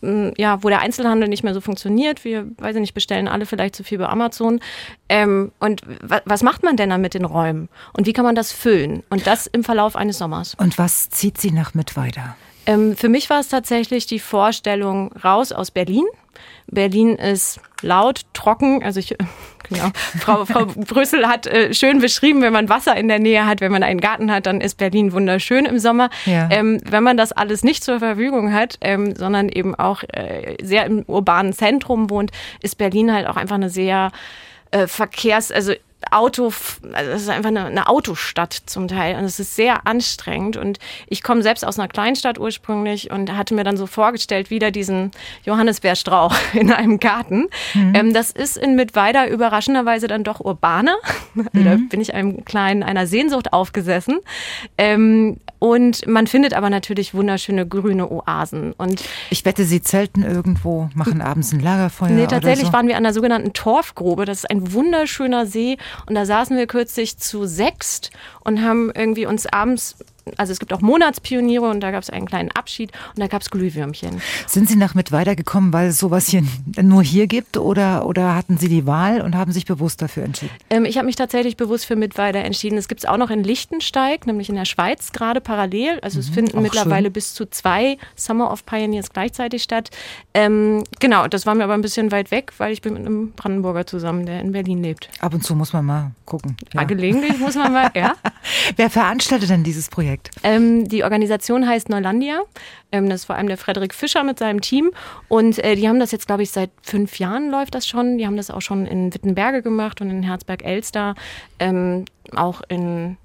mm, 0.00 0.30
ja, 0.36 0.62
wo 0.62 0.68
der 0.68 0.80
Einzelhandel 0.80 1.28
nicht 1.28 1.42
mehr 1.42 1.54
so 1.54 1.60
funktioniert. 1.60 2.24
Wir, 2.24 2.46
weiß 2.58 2.76
ich 2.76 2.80
nicht, 2.80 2.94
bestellen 2.94 3.28
alle 3.28 3.46
vielleicht 3.46 3.76
zu 3.76 3.84
viel 3.84 3.98
bei 3.98 4.08
Amazon. 4.08 4.60
Ähm, 5.08 5.52
und 5.58 5.82
was 6.24 6.42
macht 6.42 6.62
man 6.62 6.76
denn 6.76 6.90
dann 6.90 7.00
mit 7.00 7.14
den 7.14 7.24
Räumen? 7.24 7.68
Und 7.92 8.06
wie 8.06 8.12
kann 8.12 8.24
man 8.24 8.34
das 8.34 8.52
füllen? 8.52 9.02
Und 9.10 9.26
das 9.26 9.46
im 9.46 9.64
Verlauf 9.64 9.96
eines 9.96 10.18
Sommers. 10.18 10.54
Und 10.58 10.78
was 10.78 11.10
zieht 11.10 11.38
Sie 11.38 11.50
nach 11.50 11.74
Mittweida? 11.74 12.36
Ähm, 12.66 12.96
für 12.96 13.08
mich 13.08 13.28
war 13.30 13.40
es 13.40 13.48
tatsächlich 13.48 14.06
die 14.06 14.20
Vorstellung 14.20 15.12
raus 15.24 15.52
aus 15.52 15.70
Berlin. 15.70 16.04
Berlin 16.66 17.16
ist 17.16 17.60
laut, 17.82 18.22
trocken. 18.32 18.82
Also 18.82 19.00
ich, 19.00 19.16
genau, 19.68 19.90
Frau, 20.18 20.44
Frau 20.44 20.66
Brüssel 20.66 21.26
hat 21.26 21.46
äh, 21.46 21.74
schön 21.74 22.00
beschrieben, 22.00 22.42
wenn 22.42 22.52
man 22.52 22.68
Wasser 22.68 22.96
in 22.96 23.08
der 23.08 23.18
Nähe 23.18 23.46
hat, 23.46 23.60
wenn 23.60 23.72
man 23.72 23.82
einen 23.82 24.00
Garten 24.00 24.30
hat, 24.32 24.46
dann 24.46 24.60
ist 24.60 24.76
Berlin 24.76 25.12
wunderschön 25.12 25.66
im 25.66 25.78
Sommer. 25.78 26.10
Ja. 26.26 26.48
Ähm, 26.50 26.80
wenn 26.84 27.02
man 27.02 27.16
das 27.16 27.32
alles 27.32 27.64
nicht 27.64 27.84
zur 27.84 27.98
Verfügung 27.98 28.52
hat, 28.52 28.78
ähm, 28.80 29.14
sondern 29.14 29.48
eben 29.48 29.74
auch 29.74 30.02
äh, 30.04 30.56
sehr 30.62 30.86
im 30.86 31.02
urbanen 31.06 31.52
Zentrum 31.52 32.10
wohnt, 32.10 32.30
ist 32.62 32.78
Berlin 32.78 33.12
halt 33.12 33.26
auch 33.26 33.36
einfach 33.36 33.56
eine 33.56 33.70
sehr 33.70 34.10
äh, 34.70 34.86
Verkehrs-, 34.86 35.52
also 35.52 35.72
Auto, 36.10 36.52
also 36.92 37.10
es 37.10 37.22
ist 37.22 37.28
einfach 37.28 37.48
eine, 37.48 37.66
eine, 37.66 37.88
Autostadt 37.88 38.52
zum 38.66 38.88
Teil 38.88 39.16
und 39.16 39.24
es 39.24 39.38
ist 39.38 39.56
sehr 39.56 39.86
anstrengend 39.86 40.56
und 40.56 40.78
ich 41.06 41.22
komme 41.22 41.42
selbst 41.42 41.64
aus 41.64 41.78
einer 41.78 41.88
Kleinstadt 41.88 42.38
ursprünglich 42.38 43.10
und 43.10 43.36
hatte 43.36 43.54
mir 43.54 43.64
dann 43.64 43.76
so 43.76 43.86
vorgestellt, 43.86 44.50
wieder 44.50 44.70
diesen 44.70 45.10
Johannisbeerstrauch 45.44 46.34
in 46.54 46.72
einem 46.72 46.98
Garten. 46.98 47.48
Mhm. 47.74 47.94
Ähm, 47.94 48.14
das 48.14 48.30
ist 48.30 48.56
in 48.56 48.74
Mittweida 48.74 49.26
überraschenderweise 49.26 50.06
dann 50.06 50.24
doch 50.24 50.40
urbaner. 50.40 50.96
Also 51.34 51.48
mhm. 51.52 51.64
Da 51.64 51.78
bin 51.88 52.00
ich 52.00 52.14
einem 52.14 52.44
kleinen, 52.44 52.82
einer 52.82 53.06
Sehnsucht 53.06 53.52
aufgesessen. 53.52 54.18
Ähm, 54.76 55.38
und 55.62 56.08
man 56.08 56.26
findet 56.26 56.54
aber 56.54 56.70
natürlich 56.70 57.14
wunderschöne 57.14 57.68
grüne 57.68 58.10
Oasen. 58.10 58.72
Und 58.72 59.04
ich 59.30 59.44
wette, 59.44 59.64
Sie 59.64 59.80
zelten 59.80 60.24
irgendwo, 60.24 60.90
machen 60.92 61.22
abends 61.22 61.52
ein 61.52 61.60
Lagerfeuer. 61.60 62.10
Nee, 62.10 62.26
tatsächlich 62.26 62.66
so. 62.66 62.72
waren 62.72 62.88
wir 62.88 62.96
an 62.96 63.04
der 63.04 63.12
sogenannten 63.12 63.52
Torfgrube. 63.52 64.24
Das 64.24 64.38
ist 64.38 64.50
ein 64.50 64.72
wunderschöner 64.72 65.46
See 65.46 65.78
und 66.06 66.14
da 66.14 66.26
saßen 66.26 66.56
wir 66.56 66.66
kürzlich 66.66 67.18
zu 67.18 67.46
sechst 67.46 68.10
und 68.40 68.62
haben 68.62 68.90
irgendwie 68.94 69.26
uns 69.26 69.46
abends 69.46 69.96
also 70.36 70.52
es 70.52 70.58
gibt 70.58 70.72
auch 70.72 70.80
Monatspioniere 70.80 71.68
und 71.68 71.80
da 71.80 71.90
gab 71.90 72.02
es 72.02 72.10
einen 72.10 72.26
kleinen 72.26 72.50
Abschied 72.52 72.92
und 73.14 73.20
da 73.20 73.26
gab 73.26 73.42
es 73.42 73.50
Glühwürmchen. 73.50 74.20
Sind 74.46 74.68
Sie 74.68 74.76
nach 74.76 74.94
mit 74.94 75.12
weitergekommen, 75.12 75.72
weil 75.72 75.88
es 75.88 75.98
sowas 75.98 76.28
hier 76.28 76.42
nur 76.80 77.02
hier 77.02 77.26
gibt 77.26 77.56
oder, 77.56 78.06
oder 78.06 78.34
hatten 78.34 78.56
Sie 78.56 78.68
die 78.68 78.86
Wahl 78.86 79.20
und 79.20 79.34
haben 79.36 79.52
sich 79.52 79.64
bewusst 79.64 80.02
dafür 80.02 80.24
entschieden? 80.24 80.52
Ähm, 80.70 80.84
ich 80.84 80.96
habe 80.96 81.06
mich 81.06 81.16
tatsächlich 81.16 81.56
bewusst 81.56 81.86
für 81.86 81.96
Mittweida 81.96 82.40
entschieden. 82.40 82.78
Es 82.78 82.88
gibt 82.88 83.02
es 83.02 83.08
auch 83.08 83.16
noch 83.16 83.30
in 83.30 83.42
Liechtensteig, 83.42 84.26
nämlich 84.26 84.48
in 84.48 84.54
der 84.54 84.64
Schweiz 84.64 85.12
gerade 85.12 85.40
parallel. 85.40 85.98
Also 86.02 86.20
es 86.20 86.30
mhm, 86.30 86.34
finden 86.34 86.62
mittlerweile 86.62 87.06
schön. 87.06 87.12
bis 87.12 87.34
zu 87.34 87.46
zwei 87.46 87.98
Summer 88.16 88.50
of 88.50 88.64
Pioneers 88.64 89.10
gleichzeitig 89.10 89.62
statt. 89.62 89.90
Ähm, 90.34 90.84
genau, 91.00 91.26
das 91.28 91.46
war 91.46 91.54
mir 91.54 91.64
aber 91.64 91.74
ein 91.74 91.82
bisschen 91.82 92.12
weit 92.12 92.30
weg, 92.30 92.52
weil 92.58 92.72
ich 92.72 92.82
bin 92.82 92.94
mit 92.94 93.04
einem 93.04 93.32
Brandenburger 93.32 93.86
zusammen, 93.86 94.26
der 94.26 94.40
in 94.40 94.52
Berlin 94.52 94.82
lebt. 94.82 95.08
Ab 95.20 95.34
und 95.34 95.44
zu 95.44 95.54
muss 95.54 95.72
man 95.72 95.84
mal 95.84 96.10
gucken. 96.26 96.56
Ja. 96.72 96.84
Gelegentlich 96.84 97.38
muss 97.38 97.54
man 97.54 97.72
mal, 97.72 97.90
ja. 97.94 98.14
Wer 98.76 98.90
veranstaltet 98.90 99.50
denn 99.50 99.64
dieses 99.64 99.88
Projekt? 99.88 100.11
Projekt? 100.12 100.30
Ähm, 100.42 100.88
die 100.88 101.04
Organisation 101.04 101.66
heißt 101.66 101.88
Neulandia. 101.88 102.42
Ähm, 102.90 103.08
das 103.08 103.20
ist 103.20 103.24
vor 103.26 103.36
allem 103.36 103.48
der 103.48 103.56
Frederik 103.56 103.94
Fischer 103.94 104.24
mit 104.24 104.38
seinem 104.38 104.60
Team. 104.60 104.90
Und 105.28 105.58
äh, 105.58 105.76
die 105.76 105.88
haben 105.88 106.00
das 106.00 106.12
jetzt, 106.12 106.26
glaube 106.26 106.42
ich, 106.42 106.50
seit 106.50 106.70
fünf 106.82 107.18
Jahren 107.18 107.50
läuft 107.50 107.74
das 107.74 107.86
schon. 107.86 108.18
Die 108.18 108.26
haben 108.26 108.36
das 108.36 108.50
auch 108.50 108.60
schon 108.60 108.86
in 108.86 109.12
Wittenberge 109.12 109.62
gemacht 109.62 110.00
und 110.00 110.10
in 110.10 110.22
Herzberg-Elster. 110.22 111.14
Ähm, 111.58 112.04
auch 112.34 112.62
in 112.68 113.16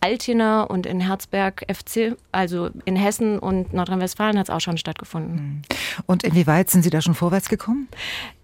Altena 0.00 0.62
und 0.62 0.86
in 0.86 1.00
Herzberg 1.00 1.64
FC, 1.72 2.16
also 2.30 2.70
in 2.84 2.96
Hessen 2.96 3.38
und 3.38 3.72
Nordrhein-Westfalen 3.72 4.38
hat 4.38 4.48
es 4.48 4.54
auch 4.54 4.60
schon 4.60 4.78
stattgefunden. 4.78 5.62
Und 6.06 6.22
inwieweit 6.22 6.70
sind 6.70 6.82
Sie 6.82 6.90
da 6.90 7.00
schon 7.00 7.14
vorwärts 7.14 7.48
gekommen? 7.48 7.88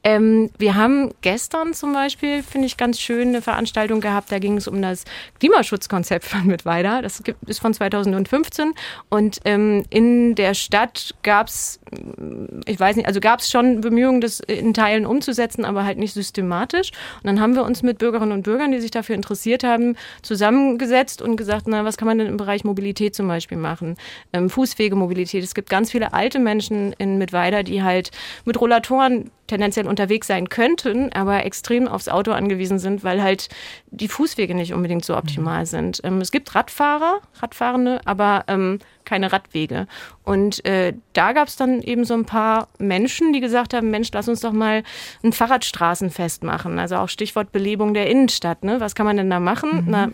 Ähm, 0.05 0.51
wir 0.59 0.75
haben 0.75 1.11
gestern 1.21 1.75
zum 1.75 1.93
Beispiel, 1.93 2.43
finde 2.43 2.67
ich 2.67 2.77
ganz 2.77 3.01
schön, 3.01 3.29
eine 3.29 3.43
Veranstaltung 3.43 4.01
gehabt. 4.01 4.33
Da 4.33 4.39
ging 4.39 4.57
es 4.57 4.67
um 4.67 4.83
das 4.83 5.05
Klimaschutzkonzept 5.39 6.25
von 6.25 6.47
Mittweida. 6.47 7.03
Das 7.03 7.23
ist 7.47 7.61
von 7.61 7.73
2015. 7.73 8.75
Und 9.11 9.39
ähm, 9.45 9.85
in 9.91 10.35
der 10.35 10.55
Stadt 10.55 11.15
gab 11.23 11.47
es, 11.47 11.79
ich 12.67 12.81
weiß 12.81 12.97
nicht, 12.97 13.07
also 13.07 13.21
gab 13.21 13.41
es 13.41 13.51
schon 13.51 13.81
Bemühungen, 13.81 14.21
das 14.21 14.41
in 14.41 14.75
Teilen 14.75 15.07
umzusetzen, 15.07 15.65
aber 15.65 15.85
halt 15.85 15.99
nicht 15.99 16.15
systematisch. 16.15 16.91
Und 17.23 17.27
dann 17.27 17.41
haben 17.41 17.55
wir 17.55 17.65
uns 17.65 17.83
mit 17.83 17.99
Bürgerinnen 17.99 18.33
und 18.33 18.43
Bürgern, 18.43 18.73
die 18.73 18.81
sich 18.81 18.91
dafür 18.91 19.15
interessiert 19.15 19.63
haben, 19.63 19.97
zusammengesetzt 20.23 21.23
und 21.23 21.37
gesagt, 21.37 21.67
na, 21.69 21.85
was 21.85 21.97
kann 21.97 22.09
man 22.09 22.19
denn 22.19 22.27
im 22.27 22.37
Bereich 22.37 22.65
Mobilität 22.65 23.15
zum 23.15 23.29
Beispiel 23.29 23.59
machen? 23.59 23.97
Ähm, 24.33 24.51
Fußwegemobilität. 24.51 25.45
Es 25.45 25.55
gibt 25.55 25.71
ganz 25.71 25.93
viele 25.93 26.13
alte 26.13 26.41
Menschen 26.41 26.93
in 26.99 27.19
Mittweida, 27.19 27.63
die 27.63 27.83
halt 27.85 28.11
mit 28.45 28.61
Rollatoren 28.61 29.31
tendenziell 29.47 29.87
unterwegs 29.87 30.27
sein 30.27 30.49
könnten, 30.49 31.13
aber 31.13 31.45
extrem 31.45 31.89
aufs 31.89 32.09
Auto 32.09 32.33
angewiesen 32.33 32.79
sind, 32.79 33.05
weil 33.05 33.23
halt 33.23 33.49
die 33.91 34.09
Fußwege 34.09 34.55
nicht 34.55 34.73
unbedingt 34.73 35.05
so 35.05 35.17
optimal 35.17 35.67
sind. 35.67 36.01
Ähm, 36.05 36.21
es 36.21 36.31
gibt 36.31 36.55
Radfahrer, 36.55 37.21
Radfahrende, 37.41 38.01
aber 38.05 38.45
ähm, 38.49 38.79
keine 39.05 39.33
Radwege. 39.33 39.87
Und 40.25 40.65
äh, 40.65 40.95
da 41.13 41.33
gab 41.33 41.49
es 41.49 41.57
dann 41.57 41.83
eben 41.83 42.05
so 42.05 42.15
ein 42.15 42.25
paar 42.25 42.69
Menschen, 42.79 43.33
die 43.33 43.41
gesagt 43.41 43.75
haben, 43.75 43.91
Mensch, 43.91 44.11
lass 44.13 44.29
uns 44.29 44.41
doch 44.41 44.53
mal 44.53 44.85
ein 45.23 45.33
Fahrradstraßenfest 45.33 46.45
machen. 46.45 46.79
Also 46.79 46.97
auch 46.97 47.09
Stichwort 47.09 47.53
Belebung 47.53 47.95
der 47.95 48.09
Innenstadt. 48.09 48.65
Ne? 48.65 48.81
Was 48.81 48.95
kann 48.95 49.07
man 49.07 49.17
denn 49.17 49.31
da 49.31 49.41
machen? 49.41 49.85
Mhm. 49.85 49.85
Na, 49.89 50.09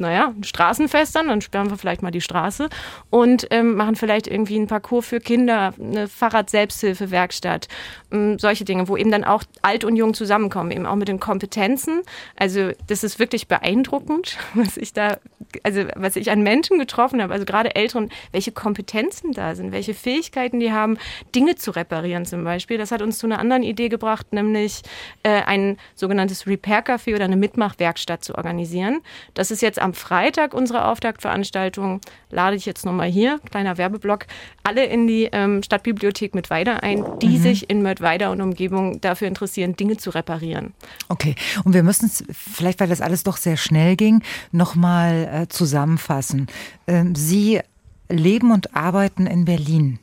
naja, 0.00 0.32
ein 0.36 0.44
Straßenfest 0.44 1.14
dann, 1.14 1.28
dann 1.28 1.40
sperren 1.40 1.70
wir 1.70 1.78
vielleicht 1.78 2.02
mal 2.02 2.10
die 2.10 2.20
Straße 2.20 2.68
und 3.10 3.46
ähm, 3.50 3.74
machen 3.74 3.96
vielleicht 3.96 4.26
irgendwie 4.26 4.58
ein 4.58 4.66
Parcours 4.66 5.06
für 5.06 5.20
Kinder, 5.20 5.74
eine 5.78 6.08
Fahrrad-Selbsthilfewerkstatt, 6.08 7.68
ähm, 8.10 8.38
solche 8.38 8.64
Dinge, 8.64 8.88
wo 8.88 8.96
eben 8.96 9.10
dann 9.10 9.24
auch 9.24 9.42
alt 9.62 9.84
und 9.84 9.96
jung 9.96 10.14
zusammenkommen, 10.14 10.70
eben 10.70 10.86
auch 10.86 10.96
mit 10.96 11.08
den 11.08 11.20
Kompetenzen. 11.20 12.02
Also 12.36 12.70
das 12.86 13.04
ist 13.04 13.18
wirklich 13.18 13.48
beeindruckend, 13.48 14.38
was 14.54 14.76
ich 14.76 14.92
da, 14.92 15.18
also 15.62 15.84
was 15.96 16.16
ich 16.16 16.30
an 16.30 16.42
Menschen 16.42 16.78
getroffen 16.78 17.22
habe, 17.22 17.32
also 17.32 17.44
gerade 17.44 17.74
Älteren, 17.74 18.10
welche 18.32 18.52
Kompetenzen 18.52 19.32
da 19.32 19.54
sind, 19.54 19.72
welche 19.72 19.94
Fähigkeiten 19.94 20.60
die 20.60 20.72
haben, 20.72 20.98
Dinge 21.34 21.56
zu 21.56 21.70
reparieren 21.70 22.24
zum 22.24 22.44
Beispiel. 22.44 22.78
Das 22.78 22.92
hat 22.92 23.02
uns 23.02 23.18
zu 23.18 23.26
einer 23.26 23.38
anderen 23.38 23.62
Idee 23.62 23.88
gebracht, 23.88 24.32
nämlich 24.32 24.82
äh, 25.22 25.42
ein 25.42 25.76
sogenanntes 25.94 26.46
Repair-Café 26.46 27.14
oder 27.14 27.24
eine 27.24 27.36
Mitmachwerkstatt 27.36 28.24
zu 28.24 28.34
organisieren. 28.34 29.00
Das 29.34 29.50
ist 29.50 29.62
jetzt 29.62 29.80
am 29.80 29.89
am 29.90 29.94
Freitag 29.94 30.54
unsere 30.54 30.84
Auftaktveranstaltung 30.84 32.00
lade 32.30 32.54
ich 32.54 32.64
jetzt 32.64 32.86
nochmal 32.86 33.08
hier, 33.08 33.40
kleiner 33.50 33.76
Werbeblock, 33.76 34.26
alle 34.62 34.84
in 34.84 35.08
die 35.08 35.28
ähm, 35.32 35.64
Stadtbibliothek 35.64 36.32
mit 36.34 36.48
Weida 36.48 36.76
ein, 36.76 37.04
die 37.20 37.38
mhm. 37.38 37.42
sich 37.42 37.68
in 37.68 37.82
Mödweida 37.82 38.30
und 38.30 38.40
Umgebung 38.40 39.00
dafür 39.00 39.26
interessieren, 39.26 39.74
Dinge 39.74 39.96
zu 39.96 40.10
reparieren. 40.10 40.74
Okay, 41.08 41.34
und 41.64 41.74
wir 41.74 41.82
müssen 41.82 42.06
es, 42.06 42.24
vielleicht 42.30 42.78
weil 42.78 42.88
das 42.88 43.00
alles 43.00 43.24
doch 43.24 43.36
sehr 43.36 43.56
schnell 43.56 43.96
ging, 43.96 44.22
nochmal 44.52 45.28
äh, 45.32 45.48
zusammenfassen. 45.48 46.46
Ähm, 46.86 47.16
Sie 47.16 47.60
leben 48.08 48.52
und 48.52 48.76
arbeiten 48.76 49.26
in 49.26 49.44
Berlin. 49.44 49.98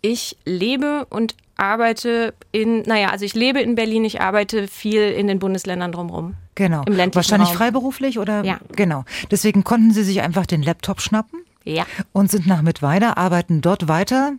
Ich 0.00 0.36
lebe 0.44 1.06
und 1.10 1.36
arbeite 1.56 2.34
in, 2.50 2.82
naja, 2.82 3.10
also 3.10 3.24
ich 3.24 3.34
lebe 3.34 3.60
in 3.60 3.76
Berlin, 3.76 4.04
ich 4.04 4.20
arbeite 4.20 4.66
viel 4.66 5.02
in 5.12 5.28
den 5.28 5.38
Bundesländern 5.38 5.92
drumherum. 5.92 6.34
Genau. 6.54 6.82
Im 6.86 6.94
ländlichen 6.94 7.14
Wahrscheinlich 7.16 7.50
Raum. 7.50 7.56
freiberuflich 7.56 8.18
oder? 8.18 8.44
Ja. 8.44 8.58
Genau. 8.76 9.04
Deswegen 9.30 9.64
konnten 9.64 9.92
Sie 9.92 10.04
sich 10.04 10.20
einfach 10.22 10.46
den 10.46 10.62
Laptop 10.62 11.00
schnappen. 11.00 11.40
Ja. 11.64 11.86
Und 12.12 12.30
sind 12.30 12.46
nach 12.46 12.62
Mittweida, 12.62 13.12
arbeiten 13.14 13.60
dort 13.60 13.86
weiter 13.88 14.32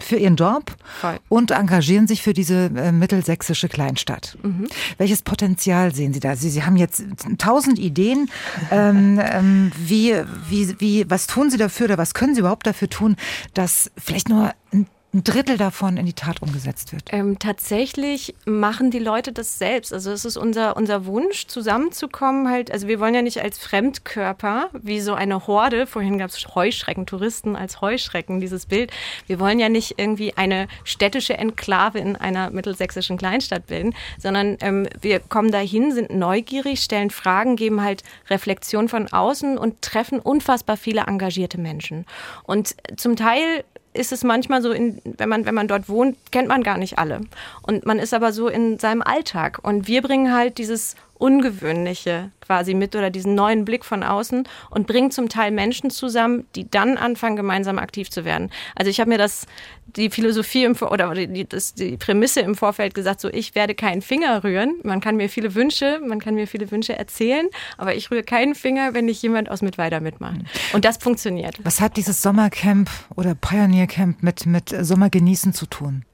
für 0.00 0.16
ihren 0.16 0.36
Job 0.36 0.74
Voll. 1.00 1.18
und 1.28 1.50
engagieren 1.50 2.06
sich 2.08 2.22
für 2.22 2.32
diese 2.32 2.70
äh, 2.74 2.92
mittelsächsische 2.92 3.68
Kleinstadt. 3.68 4.36
Mhm. 4.42 4.66
Welches 4.98 5.22
Potenzial 5.22 5.94
sehen 5.94 6.12
Sie 6.12 6.20
da? 6.20 6.34
Sie, 6.34 6.50
Sie 6.50 6.64
haben 6.64 6.76
jetzt 6.76 7.04
tausend 7.38 7.78
Ideen. 7.78 8.30
ähm, 8.70 9.20
ähm, 9.22 9.72
wie, 9.78 10.14
wie, 10.48 10.74
wie, 10.80 11.10
was 11.10 11.26
tun 11.26 11.50
Sie 11.50 11.58
dafür 11.58 11.86
oder 11.86 11.98
was 11.98 12.14
können 12.14 12.34
Sie 12.34 12.40
überhaupt 12.40 12.66
dafür 12.66 12.88
tun, 12.88 13.16
dass 13.54 13.90
vielleicht 13.96 14.28
nur 14.28 14.52
ein 14.72 14.86
ein 15.14 15.24
Drittel 15.24 15.56
davon 15.56 15.96
in 15.96 16.04
die 16.04 16.12
Tat 16.12 16.42
umgesetzt 16.42 16.92
wird? 16.92 17.04
Ähm, 17.12 17.38
tatsächlich 17.38 18.34
machen 18.44 18.90
die 18.90 18.98
Leute 18.98 19.32
das 19.32 19.58
selbst. 19.58 19.92
Also 19.92 20.10
es 20.10 20.24
ist 20.24 20.36
unser, 20.36 20.76
unser 20.76 21.06
Wunsch, 21.06 21.46
zusammenzukommen. 21.46 22.50
Halt, 22.50 22.70
also 22.70 22.86
wir 22.86 23.00
wollen 23.00 23.14
ja 23.14 23.22
nicht 23.22 23.40
als 23.40 23.58
Fremdkörper, 23.58 24.70
wie 24.72 25.00
so 25.00 25.14
eine 25.14 25.46
Horde, 25.46 25.86
vorhin 25.86 26.18
gab 26.18 26.30
es 26.30 26.54
Heuschrecken, 26.54 27.06
Touristen 27.06 27.56
als 27.56 27.80
Heuschrecken, 27.80 28.40
dieses 28.40 28.66
Bild. 28.66 28.90
Wir 29.26 29.40
wollen 29.40 29.58
ja 29.58 29.68
nicht 29.68 29.94
irgendwie 29.96 30.36
eine 30.36 30.68
städtische 30.84 31.36
Enklave 31.38 31.98
in 31.98 32.16
einer 32.16 32.50
mittelsächsischen 32.50 33.16
Kleinstadt 33.16 33.66
bilden, 33.66 33.94
sondern 34.18 34.58
ähm, 34.60 34.88
wir 35.00 35.20
kommen 35.20 35.50
dahin, 35.50 35.92
sind 35.92 36.10
neugierig, 36.10 36.80
stellen 36.80 37.10
Fragen, 37.10 37.56
geben 37.56 37.82
halt 37.82 38.02
Reflexion 38.28 38.88
von 38.88 39.10
außen 39.10 39.56
und 39.56 39.82
treffen 39.82 40.20
unfassbar 40.20 40.76
viele 40.76 41.02
engagierte 41.02 41.58
Menschen. 41.58 42.04
Und 42.44 42.76
zum 42.96 43.16
Teil 43.16 43.64
ist 43.96 44.12
es 44.12 44.24
manchmal 44.24 44.62
so, 44.62 44.72
in, 44.72 45.00
wenn, 45.04 45.28
man, 45.28 45.46
wenn 45.46 45.54
man 45.54 45.68
dort 45.68 45.88
wohnt, 45.88 46.16
kennt 46.30 46.48
man 46.48 46.62
gar 46.62 46.78
nicht 46.78 46.98
alle. 46.98 47.20
Und 47.62 47.86
man 47.86 47.98
ist 47.98 48.14
aber 48.14 48.32
so 48.32 48.48
in 48.48 48.78
seinem 48.78 49.02
Alltag. 49.02 49.58
Und 49.62 49.88
wir 49.88 50.02
bringen 50.02 50.32
halt 50.32 50.58
dieses 50.58 50.96
Ungewöhnliche 51.18 52.30
quasi 52.40 52.74
mit 52.74 52.94
oder 52.94 53.10
diesen 53.10 53.34
neuen 53.34 53.64
Blick 53.64 53.84
von 53.84 54.02
außen 54.02 54.48
und 54.70 54.86
bringen 54.86 55.10
zum 55.10 55.28
Teil 55.28 55.50
Menschen 55.50 55.90
zusammen, 55.90 56.46
die 56.54 56.70
dann 56.70 56.96
anfangen, 56.96 57.36
gemeinsam 57.36 57.78
aktiv 57.78 58.10
zu 58.10 58.24
werden. 58.24 58.50
Also 58.74 58.90
ich 58.90 59.00
habe 59.00 59.10
mir 59.10 59.18
das, 59.18 59.46
die 59.86 60.10
Philosophie 60.10 60.64
im 60.64 60.76
oder 60.76 61.14
die, 61.14 61.48
das, 61.48 61.74
die 61.74 61.96
Prämisse 61.96 62.40
im 62.40 62.54
Vorfeld 62.54 62.94
gesagt, 62.94 63.20
so 63.20 63.28
ich 63.28 63.54
werde 63.54 63.74
keinen 63.74 64.02
Finger 64.02 64.44
rühren. 64.44 64.74
Man 64.82 65.00
kann 65.00 65.16
mir 65.16 65.28
viele 65.28 65.54
Wünsche, 65.54 66.00
man 66.06 66.20
kann 66.20 66.34
mir 66.34 66.46
viele 66.46 66.70
Wünsche 66.70 66.96
erzählen, 66.96 67.46
aber 67.78 67.94
ich 67.94 68.10
rühre 68.10 68.22
keinen 68.22 68.54
Finger, 68.54 68.94
wenn 68.94 69.06
nicht 69.06 69.22
jemand 69.22 69.50
aus 69.50 69.62
Mittweida 69.62 70.00
mitmacht. 70.00 70.40
Und 70.72 70.84
das 70.84 70.98
funktioniert. 70.98 71.58
Was 71.64 71.80
hat 71.80 71.96
dieses 71.96 72.22
Sommercamp 72.22 72.90
oder 73.16 73.34
Pioneer 73.34 73.86
Camp 73.86 74.22
mit, 74.22 74.46
mit 74.46 74.68
Sommergenießen 74.68 75.52
zu 75.52 75.66
tun? 75.66 76.04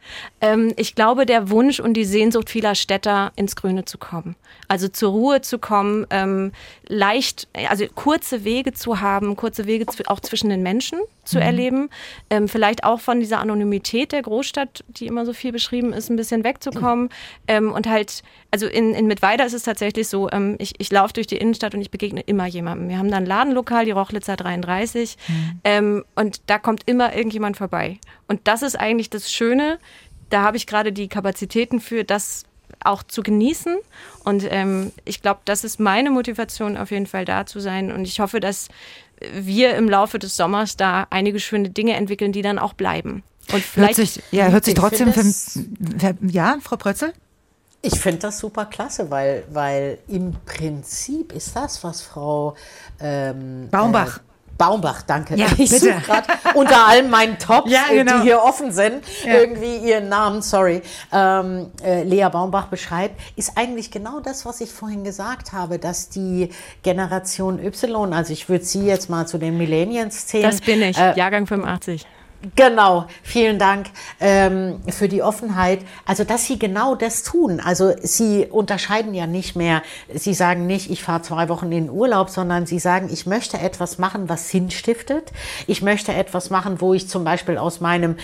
Ähm, 0.40 0.72
ich 0.76 0.94
glaube, 0.94 1.26
der 1.26 1.50
Wunsch 1.50 1.80
und 1.80 1.94
die 1.94 2.04
Sehnsucht 2.04 2.50
vieler 2.50 2.74
Städter, 2.74 3.32
ins 3.36 3.56
Grüne 3.56 3.84
zu 3.84 3.98
kommen. 3.98 4.36
Also 4.68 4.88
zur 4.88 5.12
Ruhe 5.12 5.40
zu 5.42 5.58
kommen, 5.58 6.06
ähm, 6.10 6.52
leicht, 6.86 7.48
also 7.68 7.86
kurze 7.94 8.44
Wege 8.44 8.72
zu 8.72 9.00
haben, 9.00 9.36
kurze 9.36 9.66
Wege 9.66 9.86
auch 10.06 10.20
zwischen 10.20 10.50
den 10.50 10.62
Menschen 10.62 10.98
zu 11.24 11.36
mhm. 11.36 11.42
erleben, 11.42 11.90
ähm, 12.30 12.48
vielleicht 12.48 12.84
auch 12.84 13.00
von 13.00 13.20
dieser 13.20 13.40
Anonymität 13.40 14.12
der 14.12 14.22
Großstadt, 14.22 14.84
die 14.88 15.06
immer 15.06 15.24
so 15.24 15.32
viel 15.32 15.52
beschrieben 15.52 15.92
ist, 15.92 16.10
ein 16.10 16.16
bisschen 16.16 16.44
wegzukommen 16.44 17.10
ähm, 17.46 17.72
und 17.72 17.88
halt, 17.88 18.22
also 18.50 18.66
in, 18.66 18.94
in 18.94 19.06
Mittweida 19.06 19.44
ist 19.44 19.52
es 19.52 19.62
tatsächlich 19.62 20.08
so, 20.08 20.28
ähm, 20.30 20.56
ich, 20.58 20.74
ich 20.78 20.90
laufe 20.90 21.12
durch 21.12 21.26
die 21.26 21.36
Innenstadt 21.36 21.74
und 21.74 21.80
ich 21.80 21.90
begegne 21.90 22.22
immer 22.22 22.46
jemandem. 22.46 22.88
Wir 22.88 22.98
haben 22.98 23.10
da 23.10 23.18
ein 23.18 23.26
Ladenlokal, 23.26 23.84
die 23.84 23.92
Rochlitzer 23.92 24.36
33 24.36 25.16
mhm. 25.28 25.60
Ähm, 25.64 26.04
und 26.16 26.42
da 26.46 26.58
kommt 26.58 26.82
immer 26.86 27.14
irgendjemand 27.14 27.56
vorbei. 27.56 27.98
Und 28.26 28.40
das 28.44 28.62
ist 28.62 28.78
eigentlich 28.78 29.10
das 29.10 29.30
Schöne, 29.30 29.78
da 30.30 30.42
habe 30.42 30.56
ich 30.56 30.66
gerade 30.66 30.92
die 30.92 31.08
Kapazitäten 31.08 31.80
für, 31.80 32.04
das 32.04 32.44
auch 32.84 33.02
zu 33.02 33.22
genießen. 33.22 33.76
Und 34.24 34.46
ähm, 34.50 34.92
ich 35.04 35.22
glaube, 35.22 35.40
das 35.44 35.64
ist 35.64 35.78
meine 35.78 36.10
Motivation, 36.10 36.76
auf 36.76 36.90
jeden 36.90 37.06
Fall 37.06 37.24
da 37.24 37.46
zu 37.46 37.60
sein. 37.60 37.92
Und 37.92 38.04
ich 38.04 38.20
hoffe, 38.20 38.40
dass 38.40 38.68
wir 39.32 39.74
im 39.76 39.88
Laufe 39.88 40.18
des 40.18 40.36
Sommers 40.36 40.76
da 40.76 41.06
einige 41.10 41.40
schöne 41.40 41.70
Dinge 41.70 41.94
entwickeln, 41.94 42.32
die 42.32 42.42
dann 42.42 42.58
auch 42.58 42.74
bleiben. 42.74 43.22
Und 43.52 43.62
vielleicht 43.62 43.98
hört 43.98 44.08
sich, 44.08 44.22
ja, 44.30 44.48
hört 44.48 44.64
sich 44.64 44.74
trotzdem 44.74 45.12
für, 45.12 45.22
ja, 46.22 46.58
Frau 46.62 46.76
Prötzel? 46.76 47.12
Ich 47.82 47.98
finde 47.98 48.20
das 48.20 48.38
super 48.38 48.66
klasse, 48.66 49.10
weil, 49.10 49.44
weil 49.50 49.98
im 50.06 50.34
Prinzip 50.46 51.32
ist 51.32 51.56
das, 51.56 51.82
was 51.82 52.00
Frau 52.00 52.54
ähm, 53.00 53.68
Baumbach. 53.70 54.18
Äh, 54.18 54.31
Baumbach, 54.62 55.02
danke. 55.02 55.34
Ja, 55.34 55.46
ich 55.58 55.70
suche 55.70 56.00
gerade 56.06 56.28
unter 56.54 56.86
allen 56.86 57.10
meinen 57.10 57.36
Tops, 57.36 57.68
ja, 57.68 57.86
genau. 57.90 58.18
die 58.18 58.22
hier 58.22 58.40
offen 58.40 58.70
sind, 58.70 59.02
ja. 59.24 59.34
irgendwie 59.40 59.78
ihren 59.78 60.08
Namen, 60.08 60.40
sorry, 60.40 60.82
ähm, 61.12 61.72
äh, 61.82 62.04
Lea 62.04 62.28
Baumbach 62.30 62.66
beschreibt, 62.66 63.20
ist 63.34 63.56
eigentlich 63.56 63.90
genau 63.90 64.20
das, 64.20 64.46
was 64.46 64.60
ich 64.60 64.70
vorhin 64.70 65.02
gesagt 65.02 65.52
habe, 65.52 65.80
dass 65.80 66.10
die 66.10 66.50
Generation 66.84 67.58
Y, 67.58 68.12
also 68.12 68.32
ich 68.32 68.48
würde 68.48 68.64
sie 68.64 68.86
jetzt 68.86 69.10
mal 69.10 69.26
zu 69.26 69.38
den 69.38 69.58
Millennials 69.58 70.28
zählen. 70.28 70.44
Das 70.44 70.60
bin 70.60 70.80
ich, 70.80 70.96
äh, 70.96 71.16
Jahrgang 71.16 71.48
85. 71.48 72.06
Genau, 72.56 73.06
vielen 73.22 73.60
Dank 73.60 73.86
ähm, 74.18 74.80
für 74.88 75.08
die 75.08 75.22
Offenheit. 75.22 75.80
Also, 76.04 76.24
dass 76.24 76.46
Sie 76.46 76.58
genau 76.58 76.96
das 76.96 77.22
tun. 77.22 77.60
Also, 77.60 77.92
Sie 78.02 78.46
unterscheiden 78.46 79.14
ja 79.14 79.28
nicht 79.28 79.54
mehr, 79.54 79.82
Sie 80.12 80.34
sagen 80.34 80.66
nicht, 80.66 80.90
ich 80.90 81.04
fahre 81.04 81.22
zwei 81.22 81.48
Wochen 81.48 81.66
in 81.66 81.86
den 81.86 81.90
Urlaub, 81.90 82.30
sondern 82.30 82.66
Sie 82.66 82.80
sagen, 82.80 83.08
ich 83.12 83.26
möchte 83.26 83.58
etwas 83.58 83.98
machen, 83.98 84.28
was 84.28 84.48
Sinn 84.48 84.72
stiftet. 84.72 85.32
Ich 85.68 85.82
möchte 85.82 86.12
etwas 86.12 86.50
machen, 86.50 86.80
wo 86.80 86.94
ich 86.94 87.08
zum 87.08 87.22
Beispiel 87.22 87.58
aus 87.58 87.80
meinem 87.80 88.16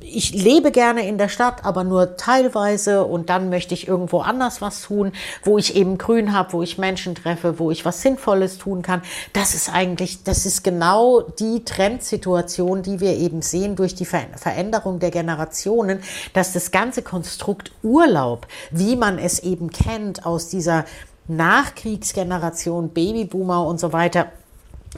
ich 0.00 0.32
lebe 0.32 0.70
gerne 0.70 1.08
in 1.08 1.18
der 1.18 1.28
Stadt, 1.28 1.64
aber 1.64 1.82
nur 1.82 2.16
teilweise 2.16 3.04
und 3.04 3.28
dann 3.30 3.48
möchte 3.48 3.74
ich 3.74 3.88
irgendwo 3.88 4.20
anders 4.20 4.60
was 4.60 4.82
tun, 4.82 5.12
wo 5.42 5.58
ich 5.58 5.74
eben 5.74 5.98
Grün 5.98 6.32
habe, 6.32 6.52
wo 6.52 6.62
ich 6.62 6.78
Menschen 6.78 7.16
treffe, 7.16 7.58
wo 7.58 7.70
ich 7.70 7.84
was 7.84 8.02
Sinnvolles 8.02 8.58
tun 8.58 8.82
kann. 8.82 9.02
Das 9.32 9.54
ist 9.54 9.72
eigentlich, 9.72 10.22
das 10.22 10.46
ist 10.46 10.62
genau 10.62 11.22
die 11.22 11.64
Trendsituation, 11.64 12.82
die 12.82 13.00
wir 13.00 13.16
eben 13.16 13.42
sehen 13.42 13.74
durch 13.74 13.94
die 13.94 14.04
Veränderung 14.06 15.00
der 15.00 15.10
Generationen, 15.10 16.00
dass 16.32 16.52
das 16.52 16.70
ganze 16.70 17.02
Konstrukt 17.02 17.72
Urlaub, 17.82 18.46
wie 18.70 18.94
man 18.94 19.18
es 19.18 19.40
eben 19.40 19.70
kennt 19.70 20.26
aus 20.26 20.48
dieser 20.48 20.84
Nachkriegsgeneration, 21.26 22.90
Babyboomer 22.90 23.66
und 23.66 23.80
so 23.80 23.92
weiter, 23.92 24.26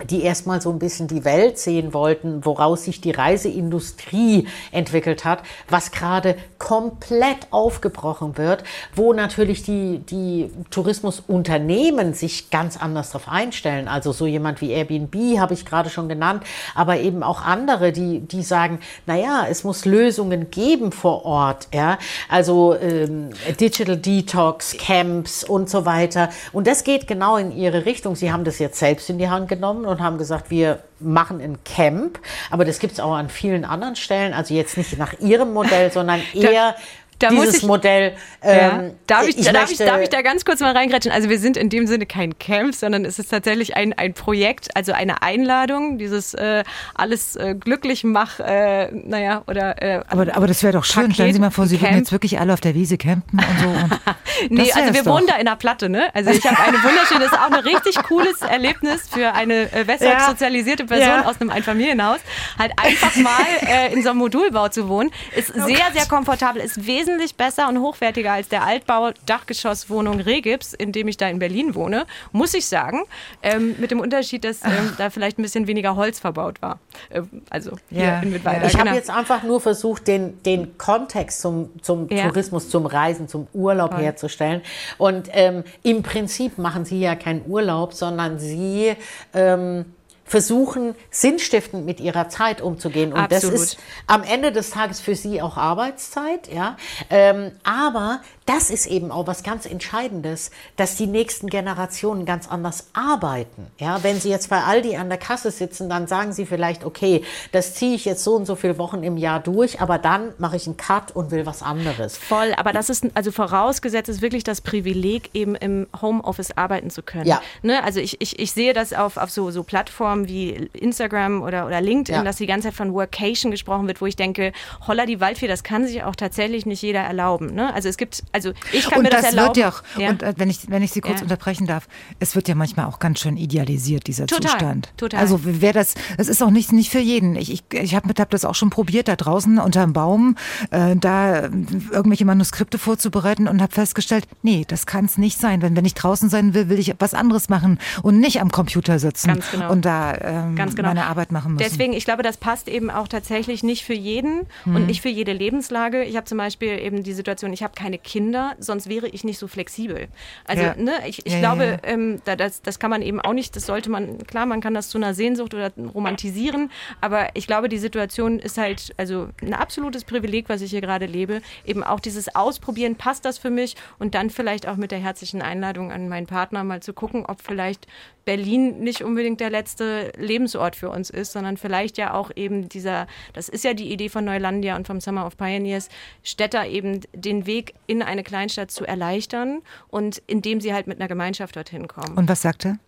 die 0.06 0.22
erstmal 0.22 0.60
so 0.60 0.70
ein 0.70 0.78
bisschen 0.78 1.08
die 1.08 1.24
Welt 1.24 1.58
sehen 1.58 1.92
wollten, 1.94 2.44
woraus 2.44 2.84
sich 2.84 3.00
die 3.00 3.10
Reiseindustrie 3.10 4.46
entwickelt 4.72 5.24
hat, 5.24 5.42
was 5.68 5.90
gerade 5.90 6.36
komplett 6.58 7.48
aufgebrochen 7.50 8.36
wird, 8.36 8.64
wo 8.94 9.12
natürlich 9.12 9.62
die, 9.62 10.00
die 10.00 10.50
Tourismusunternehmen 10.70 12.14
sich 12.14 12.50
ganz 12.50 12.76
anders 12.76 13.10
darauf 13.10 13.28
einstellen. 13.28 13.88
Also 13.88 14.12
so 14.12 14.26
jemand 14.26 14.60
wie 14.60 14.72
Airbnb 14.72 15.38
habe 15.38 15.54
ich 15.54 15.64
gerade 15.64 15.90
schon 15.90 16.08
genannt, 16.08 16.42
aber 16.74 16.98
eben 16.98 17.22
auch 17.22 17.42
andere, 17.42 17.92
die, 17.92 18.20
die 18.20 18.42
sagen, 18.42 18.80
naja, 19.06 19.46
es 19.48 19.64
muss 19.64 19.84
Lösungen 19.84 20.50
geben 20.50 20.92
vor 20.92 21.24
Ort, 21.24 21.68
ja, 21.72 21.98
also 22.28 22.74
ähm, 22.74 23.30
Digital 23.60 23.96
Detox, 23.96 24.76
Camps 24.78 25.44
und 25.44 25.70
so 25.70 25.84
weiter. 25.84 26.30
Und 26.52 26.66
das 26.66 26.84
geht 26.84 27.06
genau 27.06 27.36
in 27.36 27.52
ihre 27.52 27.84
Richtung. 27.86 28.16
Sie 28.16 28.32
haben 28.32 28.44
das 28.44 28.58
jetzt 28.58 28.78
selbst 28.78 29.10
in 29.10 29.18
die 29.18 29.28
Hand 29.28 29.48
genommen 29.48 29.86
und 29.88 30.00
haben 30.00 30.18
gesagt, 30.18 30.50
wir 30.50 30.80
machen 31.00 31.40
ein 31.40 31.58
Camp. 31.64 32.18
Aber 32.50 32.64
das 32.64 32.78
gibt 32.78 32.94
es 32.94 33.00
auch 33.00 33.12
an 33.12 33.28
vielen 33.28 33.64
anderen 33.64 33.96
Stellen. 33.96 34.32
Also 34.32 34.54
jetzt 34.54 34.76
nicht 34.76 34.98
nach 34.98 35.18
ihrem 35.20 35.52
Modell, 35.52 35.90
sondern 35.92 36.20
eher 36.34 36.74
da 37.18 37.30
dieses 37.30 37.58
ich, 37.58 37.62
Modell. 37.64 38.14
Ähm, 38.42 38.58
ja. 38.58 38.90
darf, 39.06 39.28
ich, 39.28 39.38
ich 39.38 39.50
darf, 39.50 39.70
ich, 39.70 39.78
darf 39.78 40.00
ich 40.00 40.08
da 40.08 40.22
ganz 40.22 40.44
kurz 40.44 40.60
mal 40.60 40.72
reingrätschen? 40.72 41.10
Also 41.10 41.28
wir 41.28 41.38
sind 41.38 41.56
in 41.56 41.68
dem 41.68 41.86
Sinne 41.86 42.06
kein 42.06 42.38
Camp, 42.38 42.74
sondern 42.74 43.04
es 43.04 43.18
ist 43.18 43.28
tatsächlich 43.28 43.76
ein, 43.76 43.92
ein 43.92 44.14
Projekt, 44.14 44.76
also 44.76 44.92
eine 44.92 45.22
Einladung, 45.22 45.98
dieses 45.98 46.34
äh, 46.34 46.62
alles 46.94 47.36
äh, 47.36 47.54
glücklich 47.58 48.04
mach, 48.04 48.38
äh, 48.40 48.90
naja, 48.92 49.42
oder 49.46 49.82
äh, 49.82 50.02
aber, 50.08 50.36
aber 50.36 50.46
das 50.46 50.62
wäre 50.62 50.74
doch 50.74 50.84
schön. 50.84 51.02
Paket, 51.02 51.14
Stellen 51.14 51.32
Sie 51.34 51.40
mal 51.40 51.50
vor, 51.50 51.66
Sie 51.66 51.76
Camp. 51.76 51.90
würden 51.90 51.98
jetzt 51.98 52.12
wirklich 52.12 52.38
alle 52.38 52.52
auf 52.52 52.60
der 52.60 52.74
Wiese 52.74 52.98
campen 52.98 53.38
und 53.38 53.60
so. 53.60 53.68
Und 53.68 54.50
nee, 54.50 54.70
also 54.72 54.94
wir 54.94 55.02
doch. 55.02 55.12
wohnen 55.12 55.26
da 55.26 55.36
in 55.36 55.46
der 55.46 55.56
Platte, 55.56 55.88
ne? 55.88 56.14
Also 56.14 56.30
ich 56.30 56.46
habe 56.46 56.58
eine 56.60 56.82
wunderschöne, 56.82 57.20
das 57.20 57.32
ist 57.32 57.38
auch 57.38 57.50
ein 57.50 57.64
richtig 57.64 57.96
cooles 58.04 58.40
Erlebnis 58.42 59.08
für 59.10 59.32
eine 59.32 59.72
äh, 59.72 59.86
weshalb 59.86 60.20
ja. 60.20 60.28
sozialisierte 60.28 60.84
Person 60.84 61.08
ja. 61.08 61.24
aus 61.24 61.40
einem 61.40 61.50
Einfamilienhaus, 61.50 62.20
halt 62.58 62.72
einfach 62.76 63.16
mal 63.16 63.32
äh, 63.62 63.92
in 63.92 64.02
so 64.02 64.10
einem 64.10 64.18
Modulbau 64.18 64.68
zu 64.68 64.88
wohnen, 64.88 65.10
ist 65.34 65.50
oh 65.50 65.66
sehr, 65.66 65.76
Gott. 65.76 65.92
sehr 65.94 66.06
komfortabel, 66.06 66.62
ist 66.62 66.86
wesentlich 66.86 67.07
wesentlich 67.08 67.36
besser 67.36 67.68
und 67.68 67.80
hochwertiger 67.80 68.32
als 68.32 68.48
der 68.48 68.64
Altbau-Dachgeschosswohnung 68.64 70.20
Regips, 70.20 70.74
in 70.74 70.92
dem 70.92 71.08
ich 71.08 71.16
da 71.16 71.28
in 71.28 71.38
Berlin 71.38 71.74
wohne, 71.74 72.06
muss 72.32 72.52
ich 72.54 72.66
sagen. 72.66 73.02
Ähm, 73.42 73.76
mit 73.78 73.90
dem 73.90 74.00
Unterschied, 74.00 74.44
dass 74.44 74.62
ähm, 74.62 74.92
da 74.98 75.08
vielleicht 75.10 75.38
ein 75.38 75.42
bisschen 75.42 75.66
weniger 75.66 75.96
Holz 75.96 76.20
verbaut 76.20 76.60
war. 76.60 76.78
Ähm, 77.10 77.28
also 77.48 77.72
hier 77.88 78.04
ja, 78.04 78.20
in 78.20 78.30
Mittweida. 78.30 78.66
Ich 78.66 78.72
genau. 78.72 78.86
habe 78.86 78.96
jetzt 78.96 79.10
einfach 79.10 79.42
nur 79.42 79.60
versucht, 79.60 80.06
den, 80.06 80.42
den 80.42 80.76
Kontext 80.76 81.40
zum, 81.40 81.70
zum 81.82 82.08
ja. 82.10 82.28
Tourismus, 82.28 82.68
zum 82.68 82.84
Reisen, 82.84 83.26
zum 83.26 83.46
Urlaub 83.54 83.92
Toll. 83.92 84.02
herzustellen. 84.02 84.62
Und 84.98 85.28
ähm, 85.32 85.64
im 85.82 86.02
Prinzip 86.02 86.58
machen 86.58 86.84
Sie 86.84 87.00
ja 87.00 87.14
keinen 87.16 87.42
Urlaub, 87.46 87.94
sondern 87.94 88.38
Sie 88.38 88.94
ähm, 89.32 89.86
versuchen, 90.28 90.94
sinnstiftend 91.10 91.86
mit 91.86 92.00
ihrer 92.00 92.28
Zeit 92.28 92.60
umzugehen. 92.60 93.12
Und 93.12 93.20
Absolut. 93.20 93.54
das 93.54 93.62
ist 93.62 93.78
am 94.06 94.22
Ende 94.22 94.52
des 94.52 94.70
Tages 94.70 95.00
für 95.00 95.16
sie 95.16 95.42
auch 95.42 95.56
Arbeitszeit, 95.56 96.52
ja. 96.52 96.76
Ähm, 97.10 97.52
aber 97.64 98.20
das 98.48 98.70
ist 98.70 98.86
eben 98.86 99.10
auch 99.10 99.26
was 99.26 99.42
ganz 99.42 99.66
Entscheidendes, 99.66 100.50
dass 100.76 100.96
die 100.96 101.06
nächsten 101.06 101.48
Generationen 101.48 102.24
ganz 102.24 102.48
anders 102.48 102.88
arbeiten. 102.94 103.66
Ja, 103.78 104.02
wenn 104.02 104.18
sie 104.20 104.30
jetzt 104.30 104.48
bei 104.48 104.62
Aldi 104.62 104.96
an 104.96 105.10
der 105.10 105.18
Kasse 105.18 105.50
sitzen, 105.50 105.90
dann 105.90 106.06
sagen 106.06 106.32
sie 106.32 106.46
vielleicht, 106.46 106.82
okay, 106.82 107.22
das 107.52 107.74
ziehe 107.74 107.94
ich 107.94 108.06
jetzt 108.06 108.24
so 108.24 108.36
und 108.36 108.46
so 108.46 108.56
viele 108.56 108.78
Wochen 108.78 109.02
im 109.02 109.18
Jahr 109.18 109.38
durch, 109.40 109.82
aber 109.82 109.98
dann 109.98 110.32
mache 110.38 110.56
ich 110.56 110.66
einen 110.66 110.78
Cut 110.78 111.14
und 111.14 111.30
will 111.30 111.44
was 111.44 111.62
anderes. 111.62 112.16
Voll, 112.16 112.54
aber 112.56 112.72
das 112.72 112.88
ist 112.88 113.06
also 113.12 113.32
vorausgesetzt 113.32 114.08
ist 114.08 114.22
wirklich 114.22 114.44
das 114.44 114.62
Privileg, 114.62 115.28
eben 115.34 115.54
im 115.54 115.86
Homeoffice 116.00 116.56
arbeiten 116.56 116.88
zu 116.88 117.02
können. 117.02 117.26
Ja. 117.26 117.42
Ne? 117.62 117.84
Also 117.84 118.00
ich, 118.00 118.18
ich, 118.22 118.38
ich 118.38 118.52
sehe 118.52 118.72
das 118.72 118.94
auf, 118.94 119.18
auf 119.18 119.30
so, 119.30 119.50
so 119.50 119.62
Plattformen 119.62 120.26
wie 120.26 120.70
Instagram 120.72 121.42
oder, 121.42 121.66
oder 121.66 121.82
LinkedIn, 121.82 122.14
ja. 122.14 122.24
dass 122.24 122.36
die 122.36 122.46
ganze 122.46 122.68
Zeit 122.68 122.74
von 122.74 122.94
Workation 122.94 123.50
gesprochen 123.50 123.86
wird, 123.88 124.00
wo 124.00 124.06
ich 124.06 124.16
denke, 124.16 124.52
holla 124.86 125.04
die 125.04 125.20
Waldfee, 125.20 125.48
das 125.48 125.62
kann 125.62 125.86
sich 125.86 126.02
auch 126.02 126.16
tatsächlich 126.16 126.64
nicht 126.64 126.80
jeder 126.80 127.00
erlauben. 127.00 127.54
Ne? 127.54 127.74
Also 127.74 127.90
es 127.90 127.98
gibt 127.98 128.22
also 128.38 128.52
ich 128.72 128.88
kann 128.88 128.98
und 128.98 129.04
mir 129.04 129.10
das, 129.10 129.22
das 129.22 129.30
erlauben. 129.30 129.48
Wird 129.48 129.56
ja 129.56 129.68
auch, 129.68 129.82
ja. 129.98 130.10
Und 130.10 130.22
äh, 130.22 130.34
wenn 130.36 130.50
ich, 130.50 130.70
wenn 130.70 130.82
ich 130.82 130.92
Sie 130.92 131.00
kurz 131.00 131.18
ja. 131.18 131.22
unterbrechen 131.22 131.66
darf, 131.66 131.88
es 132.18 132.34
wird 132.34 132.48
ja 132.48 132.54
manchmal 132.54 132.86
auch 132.86 132.98
ganz 132.98 133.20
schön 133.20 133.36
idealisiert, 133.36 134.06
dieser 134.06 134.26
total, 134.26 134.52
Zustand. 134.52 134.92
Total. 134.96 135.20
Also 135.20 135.40
wer 135.42 135.72
das, 135.72 135.94
es 136.16 136.28
ist 136.28 136.42
auch 136.42 136.50
nicht, 136.50 136.72
nicht 136.72 136.90
für 136.90 137.00
jeden. 137.00 137.36
Ich, 137.36 137.52
ich, 137.52 137.62
ich 137.72 137.94
habe 137.94 138.08
hab 138.18 138.30
das 138.30 138.44
auch 138.44 138.54
schon 138.54 138.70
probiert, 138.70 139.08
da 139.08 139.16
draußen 139.16 139.58
unter 139.58 139.82
dem 139.82 139.92
Baum, 139.92 140.36
äh, 140.70 140.96
da 140.96 141.42
irgendwelche 141.42 142.24
Manuskripte 142.24 142.78
vorzubereiten 142.78 143.48
und 143.48 143.60
habe 143.60 143.72
festgestellt, 143.72 144.26
nee, 144.42 144.64
das 144.66 144.86
kann 144.86 145.04
es 145.04 145.18
nicht 145.18 145.38
sein. 145.38 145.62
Wenn, 145.62 145.76
wenn 145.76 145.84
ich 145.84 145.94
draußen 145.94 146.28
sein 146.28 146.54
will, 146.54 146.68
will 146.68 146.78
ich 146.78 146.94
was 146.98 147.14
anderes 147.14 147.48
machen 147.48 147.78
und 148.02 148.20
nicht 148.20 148.40
am 148.40 148.50
Computer 148.50 148.98
sitzen 148.98 149.28
Ganz 149.28 149.50
genau. 149.50 149.72
und 149.72 149.84
da 149.84 150.14
ähm, 150.14 150.56
Ganz 150.56 150.76
genau. 150.76 150.88
meine 150.88 151.06
Arbeit 151.06 151.32
machen 151.32 151.54
müssen. 151.54 151.68
Deswegen, 151.68 151.92
ich 151.92 152.04
glaube, 152.04 152.22
das 152.22 152.36
passt 152.36 152.68
eben 152.68 152.90
auch 152.90 153.08
tatsächlich 153.08 153.62
nicht 153.62 153.84
für 153.84 153.94
jeden 153.94 154.46
hm. 154.64 154.76
und 154.76 154.86
nicht 154.86 155.02
für 155.02 155.08
jede 155.08 155.32
Lebenslage. 155.32 156.04
Ich 156.04 156.16
habe 156.16 156.26
zum 156.26 156.38
Beispiel 156.38 156.78
eben 156.78 157.02
die 157.02 157.12
Situation, 157.12 157.52
ich 157.52 157.62
habe 157.62 157.74
keine 157.74 157.98
Kinder 157.98 158.27
Kinder, 158.28 158.56
sonst 158.58 158.90
wäre 158.90 159.08
ich 159.08 159.24
nicht 159.24 159.38
so 159.38 159.48
flexibel. 159.48 160.08
Also 160.44 160.62
ja. 160.62 160.74
ne, 160.74 160.92
ich, 161.06 161.24
ich 161.24 161.32
ja, 161.32 161.38
glaube, 161.38 161.78
ähm, 161.82 162.20
das, 162.26 162.60
das 162.60 162.78
kann 162.78 162.90
man 162.90 163.00
eben 163.00 163.22
auch 163.22 163.32
nicht, 163.32 163.56
das 163.56 163.64
sollte 163.64 163.88
man, 163.88 164.18
klar, 164.26 164.44
man 164.44 164.60
kann 164.60 164.74
das 164.74 164.90
zu 164.90 164.98
einer 164.98 165.14
Sehnsucht 165.14 165.54
oder 165.54 165.72
romantisieren, 165.94 166.70
aber 167.00 167.28
ich 167.32 167.46
glaube, 167.46 167.70
die 167.70 167.78
Situation 167.78 168.38
ist 168.38 168.58
halt, 168.58 168.92
also 168.98 169.30
ein 169.40 169.54
absolutes 169.54 170.04
Privileg, 170.04 170.50
was 170.50 170.60
ich 170.60 170.70
hier 170.72 170.82
gerade 170.82 171.06
lebe, 171.06 171.40
eben 171.64 171.82
auch 171.82 172.00
dieses 172.00 172.34
Ausprobieren, 172.34 172.96
passt 172.96 173.24
das 173.24 173.38
für 173.38 173.48
mich 173.48 173.76
und 173.98 174.14
dann 174.14 174.28
vielleicht 174.28 174.68
auch 174.68 174.76
mit 174.76 174.90
der 174.90 174.98
herzlichen 174.98 175.40
Einladung 175.40 175.90
an 175.90 176.10
meinen 176.10 176.26
Partner 176.26 176.64
mal 176.64 176.82
zu 176.82 176.92
gucken, 176.92 177.24
ob 177.24 177.40
vielleicht 177.40 177.86
Berlin 178.28 178.80
nicht 178.80 179.00
unbedingt 179.00 179.40
der 179.40 179.48
letzte 179.48 180.12
Lebensort 180.18 180.76
für 180.76 180.90
uns 180.90 181.08
ist, 181.08 181.32
sondern 181.32 181.56
vielleicht 181.56 181.96
ja 181.96 182.12
auch 182.12 182.30
eben 182.36 182.68
dieser, 182.68 183.06
das 183.32 183.48
ist 183.48 183.64
ja 183.64 183.72
die 183.72 183.90
Idee 183.90 184.10
von 184.10 184.22
Neulandia 184.26 184.76
und 184.76 184.86
vom 184.86 185.00
Summer 185.00 185.24
of 185.24 185.38
Pioneers, 185.38 185.88
Städter 186.22 186.66
eben 186.66 187.00
den 187.14 187.46
Weg 187.46 187.72
in 187.86 188.02
eine 188.02 188.22
Kleinstadt 188.22 188.70
zu 188.70 188.84
erleichtern 188.84 189.62
und 189.88 190.20
indem 190.26 190.60
sie 190.60 190.74
halt 190.74 190.86
mit 190.86 191.00
einer 191.00 191.08
Gemeinschaft 191.08 191.56
dorthin 191.56 191.88
kommen. 191.88 192.18
Und 192.18 192.28
was 192.28 192.42
sagte? 192.42 192.78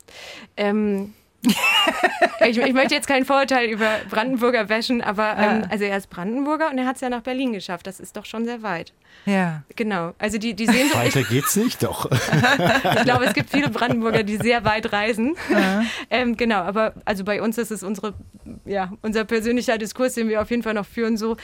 Ähm, 0.58 1.14
ich, 1.42 2.58
ich, 2.58 2.72
möchte 2.74 2.94
jetzt 2.94 3.06
kein 3.06 3.24
Vorurteil 3.24 3.68
über 3.70 3.88
Brandenburger 4.10 4.68
wäschen, 4.68 5.00
aber 5.00 5.36
ähm, 5.38 5.62
also 5.70 5.84
er 5.84 5.96
ist 5.96 6.10
Brandenburger 6.10 6.70
und 6.70 6.76
er 6.76 6.86
hat 6.86 6.96
es 6.96 7.00
ja 7.00 7.08
nach 7.08 7.22
Berlin 7.22 7.52
geschafft. 7.52 7.86
Das 7.86 7.98
ist 7.98 8.16
doch 8.16 8.26
schon 8.26 8.44
sehr 8.44 8.62
weit. 8.62 8.92
Ja. 9.24 9.62
Genau. 9.74 10.12
Also 10.18 10.38
die, 10.38 10.54
die 10.54 10.66
sehen 10.66 10.88
so. 10.92 10.98
Weiter 10.98 11.22
geht's 11.22 11.56
nicht, 11.56 11.82
doch. 11.82 12.10
ich 12.96 13.02
glaube, 13.04 13.24
es 13.24 13.32
gibt 13.32 13.50
viele 13.50 13.70
Brandenburger, 13.70 14.22
die 14.22 14.36
sehr 14.36 14.64
weit 14.64 14.92
reisen. 14.92 15.34
Ja. 15.50 15.82
Ähm, 16.10 16.36
genau, 16.36 16.58
aber 16.58 16.94
also 17.04 17.24
bei 17.24 17.40
uns 17.40 17.56
ist 17.56 17.70
es 17.70 17.82
unsere, 17.82 18.14
ja, 18.66 18.92
unser 19.00 19.24
persönlicher 19.24 19.78
Diskurs, 19.78 20.14
den 20.14 20.28
wir 20.28 20.42
auf 20.42 20.50
jeden 20.50 20.62
Fall 20.62 20.74
noch 20.74 20.86
führen, 20.86 21.16
so 21.16 21.36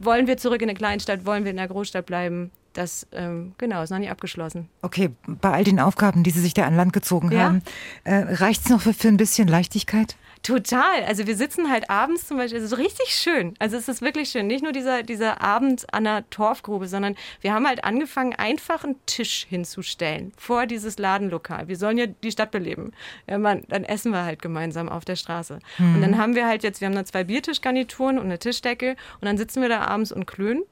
wollen 0.00 0.26
wir 0.26 0.36
zurück 0.36 0.62
in 0.62 0.68
eine 0.68 0.76
Kleinstadt, 0.76 1.24
wollen 1.24 1.44
wir 1.44 1.50
in 1.50 1.56
der 1.56 1.68
Großstadt 1.68 2.06
bleiben? 2.06 2.50
das, 2.72 3.06
ähm, 3.12 3.52
genau, 3.58 3.82
ist 3.82 3.90
noch 3.90 3.98
nicht 3.98 4.10
abgeschlossen. 4.10 4.68
Okay, 4.82 5.10
bei 5.26 5.52
all 5.52 5.64
den 5.64 5.80
Aufgaben, 5.80 6.22
die 6.22 6.30
Sie 6.30 6.40
sich 6.40 6.54
da 6.54 6.66
an 6.66 6.76
Land 6.76 6.92
gezogen 6.92 7.32
ja. 7.32 7.40
haben, 7.40 7.62
äh, 8.04 8.14
reicht 8.14 8.64
es 8.64 8.70
noch 8.70 8.80
für, 8.80 8.94
für 8.94 9.08
ein 9.08 9.16
bisschen 9.16 9.48
Leichtigkeit? 9.48 10.16
Total. 10.42 11.04
Also 11.06 11.26
wir 11.26 11.36
sitzen 11.36 11.70
halt 11.70 11.90
abends 11.90 12.26
zum 12.26 12.38
Beispiel, 12.38 12.58
es 12.58 12.72
ist 12.72 12.78
richtig 12.78 13.08
schön. 13.10 13.54
Also 13.58 13.76
es 13.76 13.88
ist 13.88 14.00
wirklich 14.00 14.30
schön. 14.30 14.46
Nicht 14.46 14.62
nur 14.62 14.72
dieser, 14.72 15.02
dieser 15.02 15.42
Abend 15.42 15.92
an 15.92 16.04
der 16.04 16.28
Torfgrube, 16.30 16.88
sondern 16.88 17.14
wir 17.42 17.52
haben 17.52 17.66
halt 17.68 17.84
angefangen, 17.84 18.34
einfach 18.34 18.84
einen 18.84 18.96
Tisch 19.04 19.46
hinzustellen 19.48 20.32
vor 20.38 20.66
dieses 20.66 20.98
Ladenlokal. 20.98 21.68
Wir 21.68 21.76
sollen 21.76 21.98
ja 21.98 22.06
die 22.06 22.32
Stadt 22.32 22.52
beleben. 22.52 22.92
Ja, 23.28 23.38
man, 23.38 23.64
dann 23.68 23.84
essen 23.84 24.12
wir 24.12 24.24
halt 24.24 24.40
gemeinsam 24.40 24.88
auf 24.88 25.04
der 25.04 25.16
Straße. 25.16 25.58
Mhm. 25.76 25.96
Und 25.96 26.00
dann 26.00 26.18
haben 26.18 26.34
wir 26.34 26.46
halt 26.46 26.62
jetzt, 26.62 26.80
wir 26.80 26.86
haben 26.88 26.94
da 26.94 27.04
zwei 27.04 27.24
Biertischgarnituren 27.24 28.18
und 28.18 28.24
eine 28.24 28.38
Tischdecke 28.38 28.96
und 29.20 29.26
dann 29.26 29.36
sitzen 29.36 29.60
wir 29.60 29.68
da 29.68 29.82
abends 29.82 30.10
und 30.10 30.26
klönen 30.26 30.62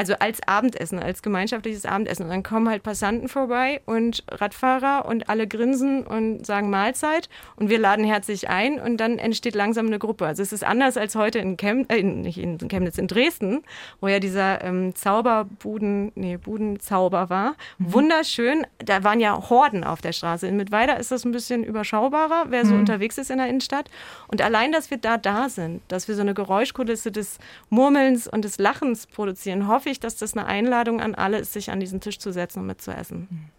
also 0.00 0.14
als 0.18 0.40
Abendessen, 0.46 0.98
als 0.98 1.20
gemeinschaftliches 1.20 1.84
Abendessen. 1.84 2.22
Und 2.22 2.30
dann 2.30 2.42
kommen 2.42 2.70
halt 2.70 2.82
Passanten 2.82 3.28
vorbei 3.28 3.82
und 3.84 4.24
Radfahrer 4.30 5.04
und 5.04 5.28
alle 5.28 5.46
grinsen 5.46 6.06
und 6.06 6.46
sagen 6.46 6.70
Mahlzeit 6.70 7.28
und 7.56 7.68
wir 7.68 7.78
laden 7.78 8.06
herzlich 8.06 8.48
ein 8.48 8.80
und 8.80 8.96
dann 8.96 9.18
entsteht 9.18 9.54
langsam 9.54 9.88
eine 9.88 9.98
Gruppe. 9.98 10.24
Also 10.24 10.42
es 10.42 10.54
ist 10.54 10.64
anders 10.64 10.96
als 10.96 11.16
heute 11.16 11.38
in, 11.38 11.58
Chem 11.58 11.84
äh, 11.90 12.02
nicht 12.02 12.38
in 12.38 12.56
Chemnitz, 12.56 12.96
in 12.96 13.08
Dresden, 13.08 13.62
wo 14.00 14.08
ja 14.08 14.20
dieser 14.20 14.64
ähm, 14.64 14.94
Zauberbuden, 14.94 16.12
nee, 16.14 16.38
Budenzauber 16.38 17.28
war. 17.28 17.56
Mhm. 17.76 17.92
Wunderschön. 17.92 18.66
Da 18.78 19.04
waren 19.04 19.20
ja 19.20 19.50
Horden 19.50 19.84
auf 19.84 20.00
der 20.00 20.12
Straße. 20.12 20.46
In 20.46 20.56
Mittweida 20.56 20.94
ist 20.94 21.10
das 21.10 21.26
ein 21.26 21.32
bisschen 21.32 21.62
überschaubarer, 21.62 22.46
wer 22.48 22.64
so 22.64 22.72
mhm. 22.72 22.80
unterwegs 22.80 23.18
ist 23.18 23.30
in 23.30 23.36
der 23.36 23.48
Innenstadt. 23.48 23.90
Und 24.28 24.40
allein, 24.40 24.72
dass 24.72 24.90
wir 24.90 24.96
da 24.96 25.18
da 25.18 25.50
sind, 25.50 25.82
dass 25.88 26.08
wir 26.08 26.14
so 26.14 26.22
eine 26.22 26.32
Geräuschkulisse 26.32 27.12
des 27.12 27.38
Murmelns 27.68 28.26
und 28.26 28.46
des 28.46 28.56
Lachens 28.56 29.06
produzieren, 29.06 29.68
hoffe 29.68 29.89
ich, 29.90 30.00
dass 30.00 30.16
das 30.16 30.34
eine 30.36 30.46
Einladung 30.46 31.00
an 31.00 31.14
alle 31.14 31.38
ist, 31.38 31.52
sich 31.52 31.70
an 31.70 31.80
diesen 31.80 32.00
Tisch 32.00 32.18
zu 32.18 32.32
setzen 32.32 32.60
und 32.60 32.66
mitzuessen. 32.66 33.50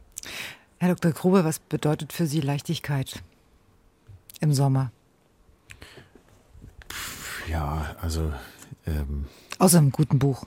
Herr 0.78 0.90
Dr. 0.90 1.12
Grube, 1.12 1.44
was 1.44 1.60
bedeutet 1.60 2.12
für 2.14 2.26
Sie 2.26 2.42
Leichtigkeit 2.42 3.22
im 4.40 4.54
Sommer? 4.54 4.92
Ja, 7.48 7.96
also. 8.02 8.34
Ähm, 8.88 9.26
Außer 9.60 9.78
einem 9.78 9.92
guten 9.92 10.18
Buch. 10.18 10.46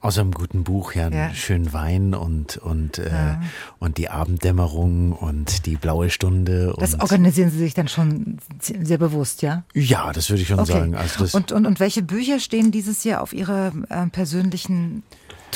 Außer 0.00 0.20
einem 0.20 0.32
guten 0.32 0.62
Buch, 0.64 0.92
ja, 0.92 1.08
ja. 1.08 1.34
schönen 1.34 1.72
Wein 1.72 2.14
und, 2.14 2.58
und, 2.58 2.98
äh, 2.98 3.10
ja. 3.10 3.42
und 3.78 3.96
die 3.98 4.08
Abenddämmerung 4.08 5.12
und 5.12 5.66
die 5.66 5.76
blaue 5.76 6.10
Stunde. 6.10 6.74
das 6.78 7.00
organisieren 7.00 7.50
Sie 7.50 7.58
sich 7.58 7.74
dann 7.74 7.88
schon 7.88 8.38
sehr 8.60 8.98
bewusst, 8.98 9.42
ja? 9.42 9.64
Ja, 9.72 10.12
das 10.12 10.28
würde 10.30 10.42
ich 10.42 10.48
schon 10.48 10.60
okay. 10.60 10.72
sagen. 10.72 10.94
Also 10.94 11.20
das 11.20 11.34
und, 11.34 11.50
und, 11.50 11.66
und 11.66 11.80
welche 11.80 12.02
Bücher 12.02 12.40
stehen 12.40 12.70
dieses 12.70 13.04
Jahr 13.04 13.22
auf 13.22 13.32
Ihrer 13.32 13.72
äh, 13.88 14.06
persönlichen 14.06 15.02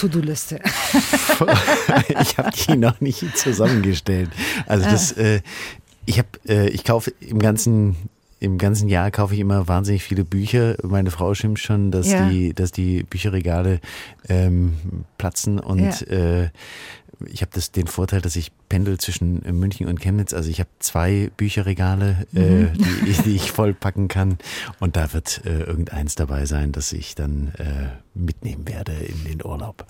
To-Do-Liste? 0.00 0.60
ich 2.08 2.38
habe 2.38 2.50
die 2.50 2.76
noch 2.76 3.00
nicht 3.00 3.36
zusammengestellt. 3.36 4.30
Also 4.66 4.88
das, 4.88 5.16
ah. 5.16 5.20
äh, 5.20 5.40
ich 6.06 6.18
habe, 6.18 6.28
äh, 6.48 6.68
ich 6.70 6.84
kaufe 6.84 7.12
im 7.20 7.38
ganzen 7.38 7.96
im 8.42 8.56
ganzen 8.56 8.88
Jahr 8.88 9.10
kaufe 9.10 9.34
ich 9.34 9.40
immer 9.40 9.68
wahnsinnig 9.68 10.02
viele 10.02 10.24
Bücher. 10.24 10.76
Meine 10.82 11.10
Frau 11.10 11.34
schimpft 11.34 11.62
schon, 11.62 11.90
dass 11.90 12.10
ja. 12.10 12.26
die, 12.26 12.54
dass 12.54 12.72
die 12.72 13.02
Bücherregale 13.02 13.80
ähm, 14.30 15.04
platzen 15.18 15.58
und 15.60 16.00
ja. 16.00 16.44
äh, 16.44 16.48
ich 17.26 17.42
habe 17.42 17.52
den 17.74 17.86
Vorteil, 17.86 18.20
dass 18.20 18.36
ich 18.36 18.52
pendel 18.68 18.98
zwischen 18.98 19.40
München 19.58 19.88
und 19.88 20.00
Chemnitz. 20.00 20.32
Also 20.32 20.50
ich 20.50 20.60
habe 20.60 20.70
zwei 20.78 21.30
Bücherregale, 21.36 22.26
äh, 22.34 22.40
mhm. 22.40 22.66
äh, 22.66 22.70
die, 23.04 23.22
die, 23.22 23.36
ich 23.36 23.52
vollpacken 23.52 24.08
kann. 24.08 24.38
Und 24.78 24.96
da 24.96 25.12
wird 25.12 25.42
äh, 25.44 25.60
irgendeins 25.62 26.14
dabei 26.14 26.46
sein, 26.46 26.72
das 26.72 26.92
ich 26.92 27.14
dann 27.14 27.52
äh, 27.58 27.88
mitnehmen 28.14 28.66
werde 28.68 28.92
in 28.92 29.24
den 29.24 29.44
Urlaub. 29.44 29.86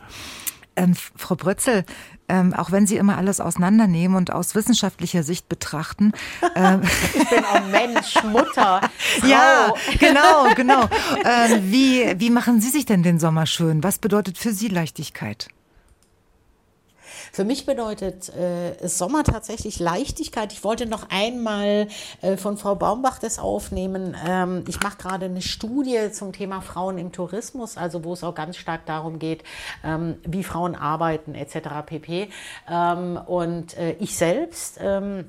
Ähm, 0.77 0.94
Frau 0.94 1.35
Brötzel, 1.35 1.85
ähm, 2.28 2.55
auch 2.55 2.70
wenn 2.70 2.86
Sie 2.86 2.97
immer 2.97 3.19
alles 3.19 3.40
auseinandernehmen 3.40 4.16
und 4.16 4.32
aus 4.32 4.55
wissenschaftlicher 4.55 5.23
Sicht 5.23 5.48
betrachten. 5.48 6.12
Ähm, 6.55 6.82
ich 7.15 7.28
bin 7.28 7.44
auch 7.44 7.66
Mensch, 7.66 8.23
Mutter. 8.24 8.81
Frau. 9.20 9.27
Ja, 9.27 9.74
genau, 9.98 10.55
genau. 10.55 10.89
Ähm, 11.23 11.70
wie, 11.70 12.15
wie 12.19 12.31
machen 12.31 12.61
Sie 12.61 12.70
sich 12.70 12.86
denn 12.86 13.02
den 13.02 13.19
Sommer 13.19 13.47
schön? 13.47 13.82
Was 13.85 13.98
bedeutet 13.98 14.39
für 14.39 14.52
Sie 14.52 14.69
Leichtigkeit? 14.69 15.48
Für 17.32 17.44
mich 17.44 17.66
bedeutet 17.66 18.28
äh, 18.35 18.89
Sommer 18.89 19.24
tatsächlich 19.24 19.78
Leichtigkeit. 19.78 20.52
Ich 20.52 20.65
wollte 20.65 20.86
noch 20.86 21.09
einmal 21.11 21.89
äh, 22.23 22.36
von 22.36 22.57
Frau 22.57 22.74
Baumbach 22.74 23.19
das 23.19 23.39
aufnehmen. 23.39 24.16
Ähm, 24.27 24.65
ich 24.69 24.81
mache 24.81 24.98
gerade 24.98 25.27
eine 25.27 25.43
Studie 25.43 26.11
zum 26.12 26.32
Thema 26.32 26.61
Frauen 26.61 26.98
im 26.98 27.12
Tourismus, 27.12 27.77
also 27.77 28.05
wo 28.05 28.12
es 28.12 28.24
auch 28.24 28.35
ganz 28.35 28.57
stark 28.57 28.86
darum 28.86 29.19
geht, 29.19 29.44
ähm, 29.85 30.16
wie 30.24 30.44
Frauen 30.44 30.74
arbeiten 30.74 31.35
etc. 31.35 31.86
pp. 31.86 32.28
Ähm, 32.69 33.19
und 33.27 33.77
äh, 33.77 33.93
ich 34.01 34.16
selbst 34.16 34.78
ähm, 34.81 35.27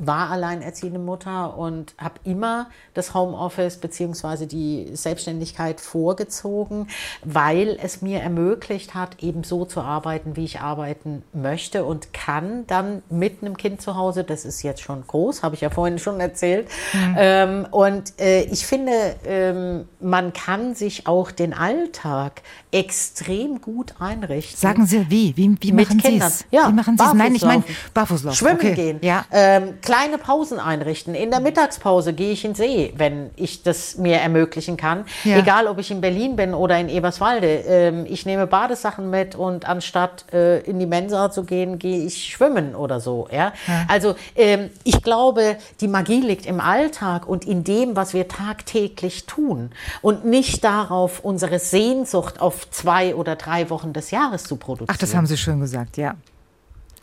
war 0.00 0.30
alleinerziehende 0.30 0.98
Mutter 0.98 1.56
und 1.56 1.94
habe 1.98 2.14
immer 2.24 2.68
das 2.94 3.14
Homeoffice 3.14 3.76
beziehungsweise 3.76 4.46
die 4.46 4.90
Selbstständigkeit 4.92 5.80
vorgezogen, 5.80 6.88
weil 7.24 7.78
es 7.82 8.02
mir 8.02 8.20
ermöglicht 8.20 8.94
hat, 8.94 9.22
eben 9.22 9.44
so 9.44 9.64
zu 9.64 9.80
arbeiten, 9.80 10.36
wie 10.36 10.44
ich 10.44 10.60
arbeiten 10.60 11.22
möchte 11.32 11.84
und 11.84 12.12
kann 12.12 12.66
dann 12.66 13.02
mit 13.10 13.42
einem 13.42 13.56
Kind 13.56 13.80
zu 13.80 13.96
Hause, 13.96 14.24
das 14.24 14.44
ist 14.44 14.62
jetzt 14.62 14.82
schon 14.82 15.06
groß, 15.06 15.42
habe 15.42 15.54
ich 15.54 15.60
ja 15.60 15.70
vorhin 15.70 15.98
schon 15.98 16.20
erzählt. 16.20 16.68
Mhm. 16.92 17.14
Ähm, 17.18 17.66
und 17.70 18.20
äh, 18.20 18.42
ich 18.44 18.66
finde, 18.66 18.92
ähm, 19.26 19.88
man 20.00 20.32
kann 20.32 20.74
sich 20.74 21.06
auch 21.06 21.30
den 21.30 21.54
Alltag 21.54 22.42
extrem 22.70 23.60
gut 23.60 23.94
einrichten. 23.98 24.58
Sagen 24.58 24.86
Sie 24.86 25.06
wie? 25.08 25.36
Wie, 25.36 25.56
wie 25.60 25.72
machen 25.72 26.00
Sie 26.00 26.18
es? 26.18 26.44
Ja, 26.50 26.68
wie 26.68 26.72
machen 26.72 26.98
Sie 26.98 27.04
es? 27.04 27.14
Nein, 27.14 27.34
ich 27.34 27.44
meine 27.44 27.64
Barfußlaufen. 27.92 28.36
Schwimmen 28.36 28.56
okay. 28.56 28.74
gehen. 28.74 28.98
Ja. 29.02 29.24
Ähm, 29.30 29.74
kleine 29.84 30.16
Pausen 30.16 30.58
einrichten. 30.58 31.14
In 31.14 31.30
der 31.30 31.40
Mittagspause 31.40 32.14
gehe 32.14 32.32
ich 32.32 32.44
in 32.44 32.52
den 32.52 32.56
See, 32.56 32.94
wenn 32.96 33.30
ich 33.36 33.62
das 33.62 33.98
mir 33.98 34.16
ermöglichen 34.16 34.78
kann. 34.78 35.04
Ja. 35.24 35.36
Egal, 35.36 35.66
ob 35.66 35.78
ich 35.78 35.90
in 35.90 36.00
Berlin 36.00 36.36
bin 36.36 36.54
oder 36.54 36.78
in 36.78 36.88
Eberswalde. 36.88 37.46
Ähm, 37.46 38.06
ich 38.08 38.24
nehme 38.24 38.46
Badesachen 38.46 39.10
mit 39.10 39.34
und 39.34 39.68
anstatt 39.68 40.24
äh, 40.32 40.60
in 40.60 40.78
die 40.78 40.86
Mensa 40.86 41.30
zu 41.30 41.44
gehen, 41.44 41.78
gehe 41.78 42.06
ich 42.06 42.32
schwimmen 42.32 42.74
oder 42.74 42.98
so. 42.98 43.28
Ja? 43.30 43.52
ja. 43.66 43.84
Also 43.88 44.14
ähm, 44.36 44.70
ich 44.84 45.02
glaube, 45.02 45.56
die 45.82 45.88
Magie 45.88 46.20
liegt 46.20 46.46
im 46.46 46.60
Alltag 46.60 47.28
und 47.28 47.44
in 47.44 47.62
dem, 47.62 47.94
was 47.94 48.14
wir 48.14 48.26
tagtäglich 48.26 49.26
tun 49.26 49.70
und 50.00 50.24
nicht 50.24 50.64
darauf, 50.64 51.20
unsere 51.20 51.58
Sehnsucht 51.58 52.40
auf 52.40 52.70
zwei 52.70 53.14
oder 53.14 53.36
drei 53.36 53.68
Wochen 53.68 53.92
des 53.92 54.10
Jahres 54.10 54.44
zu 54.44 54.56
produzieren. 54.56 54.94
Ach, 54.94 54.96
das 54.98 55.14
haben 55.14 55.26
Sie 55.26 55.36
schön 55.36 55.60
gesagt, 55.60 55.98
ja. 55.98 56.14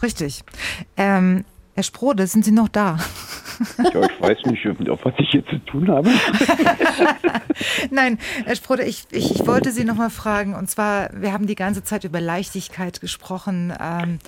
Richtig. 0.01 0.43
Ähm, 0.97 1.45
Herr 1.73 1.83
Sprode, 1.83 2.27
sind 2.27 2.43
Sie 2.43 2.51
noch 2.51 2.67
da? 2.67 2.97
Ja, 3.77 4.01
ich 4.03 4.21
weiß 4.21 4.37
nicht, 4.45 4.65
was 4.65 5.13
ich 5.17 5.29
hier 5.29 5.45
zu 5.45 5.57
tun 5.59 5.87
habe. 5.89 6.09
Nein, 7.91 8.17
Herr 8.45 8.55
Sprode, 8.55 8.83
ich, 8.83 9.05
ich, 9.11 9.35
ich 9.35 9.47
wollte 9.47 9.71
Sie 9.71 9.83
noch 9.83 9.95
mal 9.95 10.09
fragen. 10.09 10.55
Und 10.55 10.69
zwar, 10.69 11.09
wir 11.13 11.31
haben 11.31 11.47
die 11.47 11.55
ganze 11.55 11.83
Zeit 11.83 12.03
über 12.03 12.19
Leichtigkeit 12.19 13.01
gesprochen. 13.01 13.73
Ähm, 13.79 14.19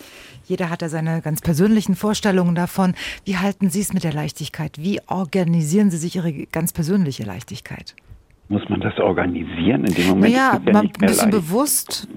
jeder 0.46 0.70
hat 0.70 0.82
da 0.82 0.90
seine 0.90 1.22
ganz 1.22 1.42
persönlichen 1.42 1.96
Vorstellungen 1.96 2.56
davon. 2.56 2.96
Wie 3.26 3.38
halten 3.38 3.70
Sie 3.70 3.82
es 3.82 3.94
mit 3.94 4.04
der 4.04 4.14
Leichtigkeit? 4.14 4.78
Wie 4.78 5.02
organisieren 5.08 5.90
Sie 5.92 5.98
sich 5.98 6.16
Ihre 6.16 6.32
ganz 6.48 6.74
persönliche 6.74 7.24
Leichtigkeit? 7.24 7.96
Muss 8.50 8.68
man 8.70 8.82
das 8.82 8.98
organisieren 9.00 9.86
in 9.86 9.94
dem 9.94 10.08
Moment? 10.08 10.34
Ja, 10.34 10.60
ja 10.66 10.72
man 10.72 10.86
ein 10.86 10.92
bisschen 10.92 11.32
leicht. 11.32 11.32
bewusst 11.32 12.08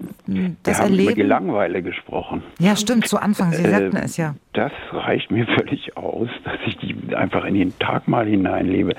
das 0.65 0.79
Wir 0.79 0.85
haben 0.85 0.99
über 0.99 1.13
die 1.13 1.23
Langeweile 1.23 1.83
gesprochen. 1.83 2.43
Ja, 2.59 2.75
stimmt, 2.75 3.07
zu 3.07 3.19
Anfang, 3.19 3.53
Sie 3.53 3.63
äh, 3.63 3.71
sagten 3.71 3.97
es 3.97 4.17
ja. 4.17 4.35
Das 4.55 4.73
reicht 4.93 5.31
mir 5.31 5.47
völlig 5.57 5.97
aus, 5.97 6.29
dass 6.45 6.59
ich 6.67 6.77
die 6.79 7.15
einfach 7.15 7.45
in 7.45 7.55
den 7.55 7.79
Tag 7.79 8.09
mal 8.09 8.27
hineinlebe. 8.27 8.95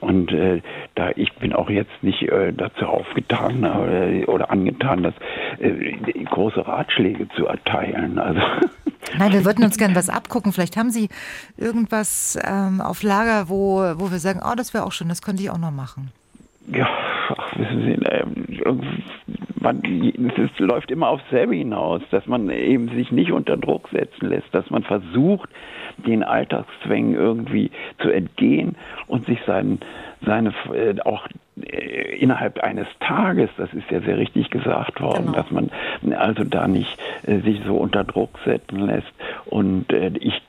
Und 0.00 0.30
äh, 0.32 0.60
da 0.94 1.10
ich 1.16 1.32
bin 1.36 1.54
auch 1.54 1.70
jetzt 1.70 2.02
nicht 2.02 2.22
äh, 2.22 2.52
dazu 2.52 2.84
aufgetan 2.84 3.64
äh, 3.64 4.24
oder 4.26 4.50
angetan, 4.50 5.02
das 5.02 5.14
äh, 5.58 5.96
große 6.24 6.66
Ratschläge 6.66 7.28
zu 7.36 7.46
erteilen. 7.46 8.18
Also 8.18 8.40
Nein, 9.18 9.32
wir 9.32 9.44
würden 9.46 9.64
uns 9.64 9.78
gerne 9.78 9.94
was 9.94 10.10
abgucken. 10.10 10.52
Vielleicht 10.52 10.76
haben 10.76 10.90
Sie 10.90 11.08
irgendwas 11.56 12.38
ähm, 12.44 12.82
auf 12.82 13.02
Lager, 13.02 13.48
wo, 13.48 13.78
wo 13.96 14.10
wir 14.10 14.18
sagen, 14.18 14.40
oh, 14.44 14.54
das 14.54 14.74
wäre 14.74 14.84
auch 14.84 14.92
schön, 14.92 15.08
das 15.08 15.22
könnte 15.22 15.42
ich 15.42 15.48
auch 15.48 15.58
noch 15.58 15.70
machen 15.70 16.12
ja, 16.72 16.88
ach, 17.36 17.58
wissen 17.58 17.82
Sie, 17.82 18.04
äh, 18.04 18.24
man, 19.60 19.82
es 19.82 20.58
läuft 20.58 20.90
immer 20.90 21.08
aufs 21.08 21.28
selbe 21.30 21.54
hinaus, 21.54 22.02
dass 22.10 22.26
man 22.26 22.50
eben 22.50 22.88
sich 22.88 23.10
nicht 23.10 23.32
unter 23.32 23.56
Druck 23.56 23.88
setzen 23.90 24.28
lässt, 24.28 24.52
dass 24.52 24.70
man 24.70 24.82
versucht, 24.82 25.48
den 25.98 26.22
Alltagszwängen 26.22 27.14
irgendwie 27.14 27.70
zu 28.00 28.10
entgehen 28.10 28.76
und 29.06 29.26
sich 29.26 29.38
seinen, 29.46 29.80
seine, 30.24 30.52
äh, 30.72 31.00
auch 31.04 31.26
äh, 31.62 32.16
innerhalb 32.16 32.60
eines 32.60 32.86
Tages, 33.00 33.50
das 33.56 33.72
ist 33.72 33.90
ja 33.90 34.00
sehr 34.00 34.18
richtig 34.18 34.50
gesagt 34.50 35.00
worden, 35.00 35.26
genau. 35.26 35.38
dass 35.38 35.50
man 35.50 35.70
also 36.16 36.44
da 36.44 36.68
nicht 36.68 36.98
äh, 37.26 37.38
sich 37.40 37.60
so 37.66 37.76
unter 37.76 38.04
Druck 38.04 38.38
setzen 38.44 38.86
lässt. 38.86 39.12
Und 39.46 39.92
ich 39.92 40.42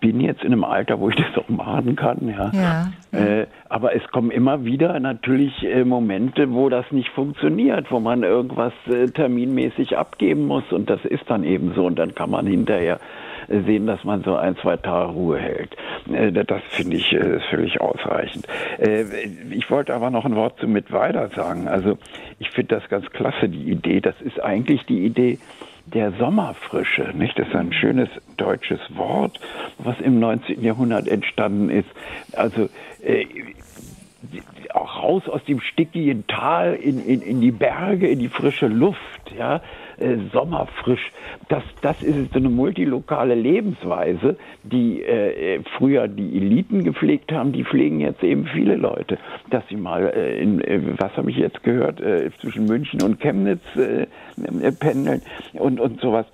bin 0.00 0.20
jetzt 0.20 0.42
in 0.42 0.52
einem 0.52 0.64
Alter, 0.64 1.00
wo 1.00 1.08
ich 1.08 1.16
das 1.16 1.26
auch 1.36 1.48
machen 1.48 1.96
kann, 1.96 2.28
ja. 2.28 2.50
ja, 2.52 2.92
ja. 3.12 3.18
Äh, 3.18 3.46
aber 3.68 3.94
es 3.94 4.06
kommen 4.10 4.30
immer 4.30 4.64
wieder 4.64 4.98
natürlich 5.00 5.64
äh, 5.64 5.84
Momente, 5.84 6.52
wo 6.52 6.68
das 6.68 6.90
nicht 6.90 7.10
funktioniert, 7.10 7.90
wo 7.90 8.00
man 8.00 8.22
irgendwas 8.22 8.72
äh, 8.86 9.06
terminmäßig 9.06 9.96
abgeben 9.96 10.46
muss 10.46 10.64
und 10.72 10.88
das 10.88 11.04
ist 11.04 11.24
dann 11.28 11.44
eben 11.44 11.72
so 11.74 11.86
und 11.86 11.98
dann 11.98 12.14
kann 12.14 12.30
man 12.30 12.46
hinterher 12.46 13.00
äh, 13.48 13.62
sehen, 13.62 13.86
dass 13.86 14.04
man 14.04 14.22
so 14.22 14.36
ein, 14.36 14.56
zwei 14.56 14.76
Tage 14.76 15.12
Ruhe 15.12 15.38
hält. 15.38 15.76
Äh, 16.12 16.32
das 16.32 16.62
finde 16.70 16.96
ich 16.96 17.12
äh, 17.12 17.40
völlig 17.50 17.80
ausreichend. 17.80 18.46
Ich 19.50 19.70
wollte 19.70 19.94
aber 19.94 20.10
noch 20.10 20.24
ein 20.24 20.34
Wort 20.36 20.58
zu 20.60 20.68
mit 20.68 20.92
weiter 20.92 21.28
sagen. 21.28 21.68
Also 21.68 21.98
ich 22.38 22.50
finde 22.50 22.76
das 22.76 22.88
ganz 22.88 23.08
klasse, 23.10 23.48
die 23.48 23.70
Idee. 23.70 24.00
Das 24.00 24.20
ist 24.20 24.42
eigentlich 24.42 24.84
die 24.86 25.04
Idee, 25.04 25.38
der 25.94 26.12
Sommerfrische, 26.12 27.12
nicht? 27.14 27.38
Das 27.38 27.48
ist 27.48 27.54
ein 27.54 27.72
schönes 27.72 28.08
deutsches 28.36 28.80
Wort, 28.96 29.40
was 29.78 29.98
im 30.00 30.18
19. 30.20 30.62
Jahrhundert 30.62 31.08
entstanden 31.08 31.70
ist. 31.70 31.88
Also 32.32 32.68
äh, 33.02 33.26
auch 34.74 35.02
raus 35.02 35.28
aus 35.28 35.44
dem 35.44 35.60
stickigen 35.60 36.26
Tal 36.26 36.74
in, 36.74 37.04
in, 37.04 37.22
in 37.22 37.40
die 37.40 37.52
Berge, 37.52 38.08
in 38.08 38.18
die 38.18 38.28
frische 38.28 38.66
Luft, 38.66 38.98
ja, 39.36 39.60
äh, 39.98 40.16
sommerfrisch. 40.32 41.12
Das, 41.48 41.62
das 41.82 42.02
ist 42.02 42.32
so 42.32 42.38
eine 42.38 42.48
multilokale 42.48 43.34
Lebensweise, 43.34 44.36
die 44.64 45.02
äh, 45.02 45.62
früher 45.76 46.08
die 46.08 46.36
Eliten 46.36 46.82
gepflegt 46.82 47.30
haben, 47.30 47.52
die 47.52 47.64
pflegen 47.64 48.00
jetzt 48.00 48.22
eben 48.24 48.46
viele 48.46 48.74
Leute. 48.74 49.18
Dass 49.50 49.66
sie 49.68 49.76
mal 49.76 50.12
äh, 50.14 50.40
in, 50.42 50.60
äh, 50.62 50.80
was 50.98 51.16
habe 51.16 51.30
ich 51.30 51.36
jetzt 51.36 51.62
gehört, 51.62 52.00
äh, 52.00 52.30
zwischen 52.40 52.66
München 52.66 53.02
und 53.02 53.20
Chemnitz 53.20 53.62
äh, 53.76 54.06
pendeln 54.72 55.22
und, 55.52 55.78
und 55.78 56.00
sowas 56.00 56.26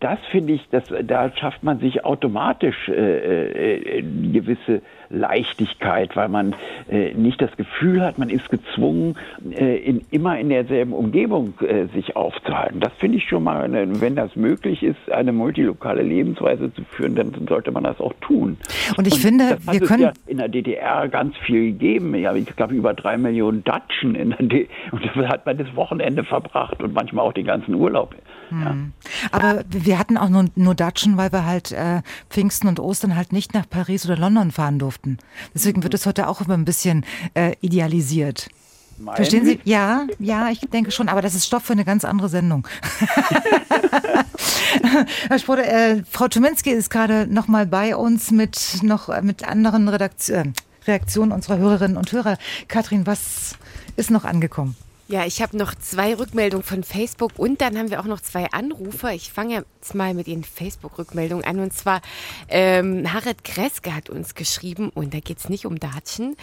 das 0.00 0.18
finde 0.30 0.52
ich, 0.52 0.68
das, 0.70 0.84
da 1.04 1.34
schafft 1.34 1.62
man 1.62 1.78
sich 1.80 2.04
automatisch 2.04 2.88
äh, 2.88 3.98
äh, 3.98 4.02
gewisse 4.02 4.82
Leichtigkeit, 5.10 6.14
weil 6.16 6.28
man 6.28 6.54
äh, 6.90 7.14
nicht 7.14 7.40
das 7.40 7.56
Gefühl 7.56 8.02
hat, 8.02 8.18
man 8.18 8.28
ist 8.28 8.50
gezwungen, 8.50 9.16
äh, 9.50 9.76
in, 9.76 10.02
immer 10.10 10.38
in 10.38 10.50
derselben 10.50 10.92
Umgebung 10.92 11.54
äh, 11.60 11.86
sich 11.94 12.16
aufzuhalten. 12.16 12.80
Das 12.80 12.92
finde 12.98 13.18
ich 13.18 13.28
schon 13.28 13.44
mal, 13.44 13.62
eine, 13.62 14.00
wenn 14.00 14.16
das 14.16 14.36
möglich 14.36 14.82
ist, 14.82 15.10
eine 15.10 15.32
multilokale 15.32 16.02
Lebensweise 16.02 16.72
zu 16.74 16.82
führen, 16.84 17.14
dann 17.14 17.32
sollte 17.48 17.70
man 17.70 17.84
das 17.84 18.00
auch 18.00 18.12
tun. 18.20 18.58
Und 18.96 19.06
ich 19.06 19.14
Und 19.14 19.20
finde, 19.20 19.58
wir 19.62 19.80
können 19.80 20.02
ja 20.02 20.12
in 20.26 20.38
der 20.38 20.48
DDR 20.48 21.08
ganz 21.08 21.36
viel 21.38 21.72
gegeben. 21.72 22.14
Ja, 22.14 22.34
ich 22.34 22.54
glaube 22.56 22.74
über 22.74 22.94
drei 22.94 23.16
Millionen 23.16 23.64
Datschen 23.64 24.14
in 24.14 24.30
der 24.30 24.42
D 24.42 24.68
und 24.92 25.04
das 25.04 25.28
hat 25.28 25.46
man 25.46 25.56
das 25.56 25.74
Wochenende 25.74 26.24
verbracht 26.24 26.82
und 26.82 26.92
manchmal 26.92 27.24
auch 27.24 27.32
den 27.32 27.46
ganzen 27.46 27.74
Urlaub. 27.74 28.14
Hm. 28.50 28.62
Ja. 28.62 28.76
Aber 29.32 29.64
wir 29.68 29.98
hatten 29.98 30.16
auch 30.16 30.28
nur, 30.28 30.46
nur 30.54 30.74
Datschen, 30.74 31.16
weil 31.16 31.32
wir 31.32 31.46
halt 31.46 31.72
äh, 31.72 32.02
Pfingsten 32.30 32.68
und 32.68 32.80
Ostern 32.80 33.16
halt 33.16 33.32
nicht 33.32 33.54
nach 33.54 33.68
Paris 33.68 34.06
oder 34.06 34.16
London 34.18 34.50
fahren 34.50 34.78
durften 34.78 34.97
durften. 34.98 35.18
Deswegen 35.54 35.82
wird 35.82 35.94
es 35.94 36.04
heute 36.06 36.28
auch 36.28 36.40
immer 36.40 36.54
ein 36.54 36.64
bisschen 36.64 37.04
äh, 37.34 37.56
idealisiert. 37.60 38.48
Meinen 38.98 39.16
Verstehen 39.16 39.44
Sie? 39.44 39.60
Ja, 39.64 40.06
ja, 40.18 40.50
ich 40.50 40.60
denke 40.60 40.90
schon, 40.90 41.08
aber 41.08 41.22
das 41.22 41.36
ist 41.36 41.46
Stoff 41.46 41.64
für 41.64 41.72
eine 41.72 41.84
ganz 41.84 42.04
andere 42.04 42.28
Sendung. 42.28 42.66
Herr 45.28 45.38
Sprode, 45.38 45.64
äh, 45.66 46.02
Frau 46.10 46.26
Tuminski 46.26 46.70
ist 46.70 46.90
gerade 46.90 47.28
noch 47.28 47.46
mal 47.46 47.66
bei 47.66 47.94
uns 47.94 48.32
mit 48.32 48.82
noch 48.82 49.08
äh, 49.08 49.22
mit 49.22 49.46
anderen 49.46 49.88
Redaktion, 49.88 50.38
äh, 50.38 50.52
Reaktionen 50.86 51.30
unserer 51.30 51.58
Hörerinnen 51.58 51.96
und 51.96 52.10
Hörer. 52.10 52.38
Kathrin, 52.66 53.06
was 53.06 53.56
ist 53.96 54.10
noch 54.10 54.24
angekommen? 54.24 54.74
Ja, 55.10 55.24
ich 55.24 55.40
habe 55.40 55.56
noch 55.56 55.74
zwei 55.74 56.14
Rückmeldungen 56.14 56.62
von 56.62 56.84
Facebook 56.84 57.32
und 57.38 57.62
dann 57.62 57.78
haben 57.78 57.90
wir 57.90 58.00
auch 58.00 58.04
noch 58.04 58.20
zwei 58.20 58.50
Anrufer. 58.52 59.14
Ich 59.14 59.32
fange 59.32 59.64
jetzt 59.80 59.94
mal 59.94 60.12
mit 60.12 60.26
den 60.26 60.44
Facebook-Rückmeldungen 60.44 61.46
an. 61.46 61.60
Und 61.60 61.72
zwar 61.72 62.02
ähm, 62.50 63.10
Harald 63.10 63.42
Kreske 63.42 63.94
hat 63.94 64.10
uns 64.10 64.34
geschrieben 64.34 64.90
und 64.90 65.14
da 65.14 65.20
geht 65.20 65.38
es 65.38 65.48
nicht 65.48 65.64
um 65.64 65.80
Datschen. 65.80 66.36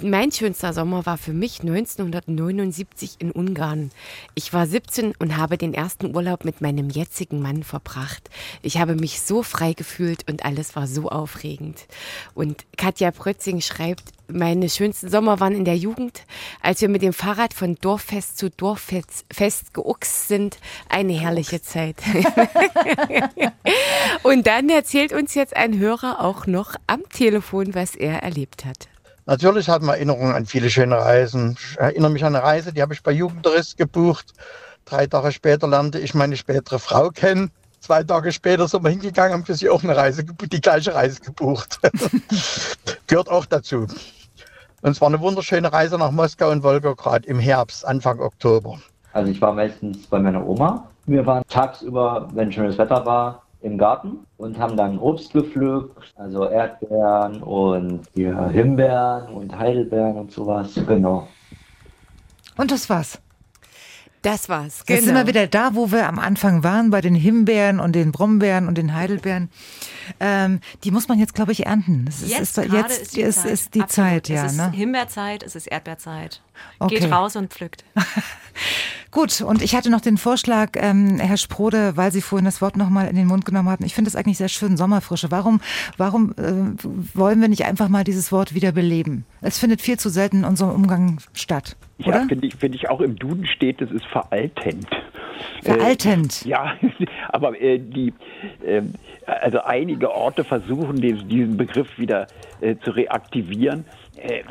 Mein 0.00 0.30
schönster 0.30 0.72
Sommer 0.72 1.06
war 1.06 1.18
für 1.18 1.32
mich 1.32 1.60
1979 1.60 3.16
in 3.18 3.32
Ungarn. 3.32 3.90
Ich 4.36 4.52
war 4.52 4.64
17 4.64 5.12
und 5.18 5.36
habe 5.36 5.58
den 5.58 5.74
ersten 5.74 6.14
Urlaub 6.14 6.44
mit 6.44 6.60
meinem 6.60 6.88
jetzigen 6.88 7.42
Mann 7.42 7.64
verbracht. 7.64 8.30
Ich 8.62 8.78
habe 8.78 8.94
mich 8.94 9.20
so 9.20 9.42
frei 9.42 9.72
gefühlt 9.72 10.30
und 10.30 10.44
alles 10.44 10.76
war 10.76 10.86
so 10.86 11.08
aufregend. 11.08 11.88
Und 12.34 12.64
Katja 12.76 13.10
Prötzing 13.10 13.60
schreibt, 13.60 14.04
meine 14.28 14.68
schönsten 14.68 15.10
Sommer 15.10 15.40
waren 15.40 15.56
in 15.56 15.64
der 15.64 15.76
Jugend, 15.76 16.22
als 16.62 16.80
wir 16.80 16.88
mit 16.88 17.02
dem 17.02 17.12
Fahrrad 17.12 17.52
von 17.52 17.74
Dorffest 17.74 18.38
zu 18.38 18.50
Dorffest 18.50 19.72
geuchst 19.72 20.28
sind. 20.28 20.58
Eine 20.88 21.14
herrliche 21.14 21.60
Zeit. 21.60 21.96
und 24.22 24.46
dann 24.46 24.68
erzählt 24.68 25.12
uns 25.12 25.34
jetzt 25.34 25.56
ein 25.56 25.76
Hörer 25.76 26.20
auch 26.20 26.46
noch 26.46 26.76
am 26.86 27.02
Telefon, 27.08 27.74
was 27.74 27.96
er 27.96 28.22
erlebt 28.22 28.64
hat. 28.64 28.88
Natürlich 29.28 29.68
hat 29.68 29.82
man 29.82 29.96
Erinnerungen 29.96 30.34
an 30.34 30.46
viele 30.46 30.70
schöne 30.70 30.96
Reisen. 30.96 31.54
Ich 31.60 31.78
erinnere 31.78 32.10
mich 32.10 32.24
an 32.24 32.34
eine 32.34 32.42
Reise, 32.42 32.72
die 32.72 32.80
habe 32.80 32.94
ich 32.94 33.02
bei 33.02 33.12
Jugendtourist 33.12 33.76
gebucht. 33.76 34.32
Drei 34.86 35.06
Tage 35.06 35.32
später 35.32 35.68
lernte 35.68 35.98
ich 35.98 36.14
meine 36.14 36.34
spätere 36.34 36.78
Frau 36.78 37.10
kennen. 37.10 37.50
Zwei 37.80 38.02
Tage 38.04 38.32
später 38.32 38.66
sind 38.66 38.84
wir 38.84 38.88
hingegangen, 38.88 39.34
haben 39.34 39.44
für 39.44 39.54
sie 39.54 39.68
auch 39.68 39.84
eine 39.84 39.94
Reise, 39.94 40.24
die 40.24 40.60
gleiche 40.62 40.94
Reise 40.94 41.20
gebucht. 41.20 41.78
Gehört 43.06 43.28
auch 43.28 43.44
dazu. 43.44 43.86
Und 44.80 44.92
es 44.92 45.00
war 45.02 45.08
eine 45.08 45.20
wunderschöne 45.20 45.70
Reise 45.70 45.98
nach 45.98 46.10
Moskau 46.10 46.50
und 46.50 46.62
Wolgograd 46.62 47.26
im 47.26 47.38
Herbst, 47.38 47.86
Anfang 47.86 48.20
Oktober. 48.20 48.78
Also 49.12 49.30
ich 49.30 49.42
war 49.42 49.52
meistens 49.52 50.06
bei 50.06 50.20
meiner 50.20 50.46
Oma. 50.46 50.88
Wir 51.04 51.26
waren 51.26 51.44
tagsüber, 51.48 52.30
wenn 52.32 52.50
schönes 52.50 52.78
Wetter 52.78 53.04
war, 53.04 53.42
im 53.62 53.76
Garten 53.78 54.18
und 54.36 54.58
haben 54.58 54.76
dann 54.76 54.98
Obst 54.98 55.32
gepflückt, 55.32 56.14
also 56.16 56.48
Erdbeeren 56.48 57.42
und 57.42 58.02
ja, 58.14 58.48
Himbeeren 58.48 59.28
und 59.34 59.58
Heidelbeeren 59.58 60.16
und 60.16 60.30
sowas. 60.30 60.78
Genau. 60.86 61.28
Und 62.56 62.70
das 62.70 62.88
war's. 62.88 63.20
Das 64.22 64.48
war's. 64.48 64.84
Genau. 64.84 64.96
Jetzt 64.96 65.06
sind 65.06 65.14
wir 65.14 65.26
wieder 65.26 65.46
da, 65.46 65.74
wo 65.74 65.92
wir 65.92 66.08
am 66.08 66.18
Anfang 66.18 66.64
waren, 66.64 66.90
bei 66.90 67.00
den 67.00 67.14
Himbeeren 67.14 67.80
und 67.80 67.94
den 67.94 68.12
Brombeeren 68.12 68.66
und 68.66 68.76
den 68.76 68.94
Heidelbeeren. 68.94 69.48
Ähm, 70.20 70.60
die 70.84 70.90
muss 70.90 71.08
man 71.08 71.18
jetzt, 71.18 71.34
glaube 71.34 71.52
ich, 71.52 71.66
ernten. 71.66 72.06
Es 72.08 72.22
ist, 72.22 72.30
jetzt, 72.30 72.58
ist, 72.58 72.72
jetzt 72.72 73.02
ist 73.02 73.16
die, 73.16 73.20
ist, 73.20 73.42
Zeit. 73.42 73.52
Ist 73.52 73.74
die 73.74 73.86
Zeit. 73.86 74.28
ja. 74.28 74.46
Es 74.46 74.52
ist 74.52 74.58
ne? 74.58 74.70
Himbeerzeit, 74.72 75.42
es 75.42 75.56
ist 75.56 75.66
Erdbeerzeit. 75.66 76.40
Okay. 76.78 76.98
Geht 76.98 77.10
raus 77.10 77.36
und 77.36 77.52
pflückt. 77.52 77.84
Gut, 79.10 79.40
und 79.40 79.62
ich 79.62 79.74
hatte 79.74 79.90
noch 79.90 80.00
den 80.00 80.18
Vorschlag, 80.18 80.70
ähm, 80.74 81.18
Herr 81.18 81.38
Sprode, 81.38 81.96
weil 81.96 82.12
Sie 82.12 82.20
vorhin 82.20 82.44
das 82.44 82.60
Wort 82.60 82.76
nochmal 82.76 83.08
in 83.08 83.16
den 83.16 83.26
Mund 83.26 83.46
genommen 83.46 83.68
hatten. 83.70 83.84
Ich 83.84 83.94
finde 83.94 84.10
das 84.10 84.16
eigentlich 84.16 84.36
sehr 84.36 84.48
schön, 84.48 84.76
Sommerfrische. 84.76 85.30
Warum, 85.30 85.60
warum 85.96 86.32
äh, 86.32 86.74
wollen 87.14 87.40
wir 87.40 87.48
nicht 87.48 87.64
einfach 87.64 87.88
mal 87.88 88.04
dieses 88.04 88.32
Wort 88.32 88.54
wieder 88.54 88.72
beleben? 88.72 89.24
Es 89.40 89.58
findet 89.58 89.80
viel 89.80 89.98
zu 89.98 90.10
selten 90.10 90.38
in 90.38 90.44
unserem 90.44 90.74
Umgang 90.74 91.18
statt. 91.32 91.76
Oder? 92.00 92.20
Ja, 92.20 92.26
finde 92.26 92.46
ich, 92.46 92.56
find 92.56 92.74
ich 92.74 92.90
auch 92.90 93.00
im 93.00 93.16
Duden 93.16 93.46
steht, 93.46 93.80
das 93.80 93.90
ist 93.90 94.04
veraltend. 94.06 94.86
Veraltend. 95.62 96.44
Äh, 96.44 96.48
ja, 96.50 96.76
aber 97.30 97.60
äh, 97.60 97.78
die, 97.78 98.12
äh, 98.64 98.82
also 99.28 99.60
einige 99.60 100.10
Orte 100.10 100.44
versuchen 100.44 100.96
diesen 101.00 101.56
Begriff 101.56 101.98
wieder 101.98 102.26
äh, 102.60 102.76
zu 102.82 102.92
reaktivieren. 102.92 103.84
Äh, 104.16 104.42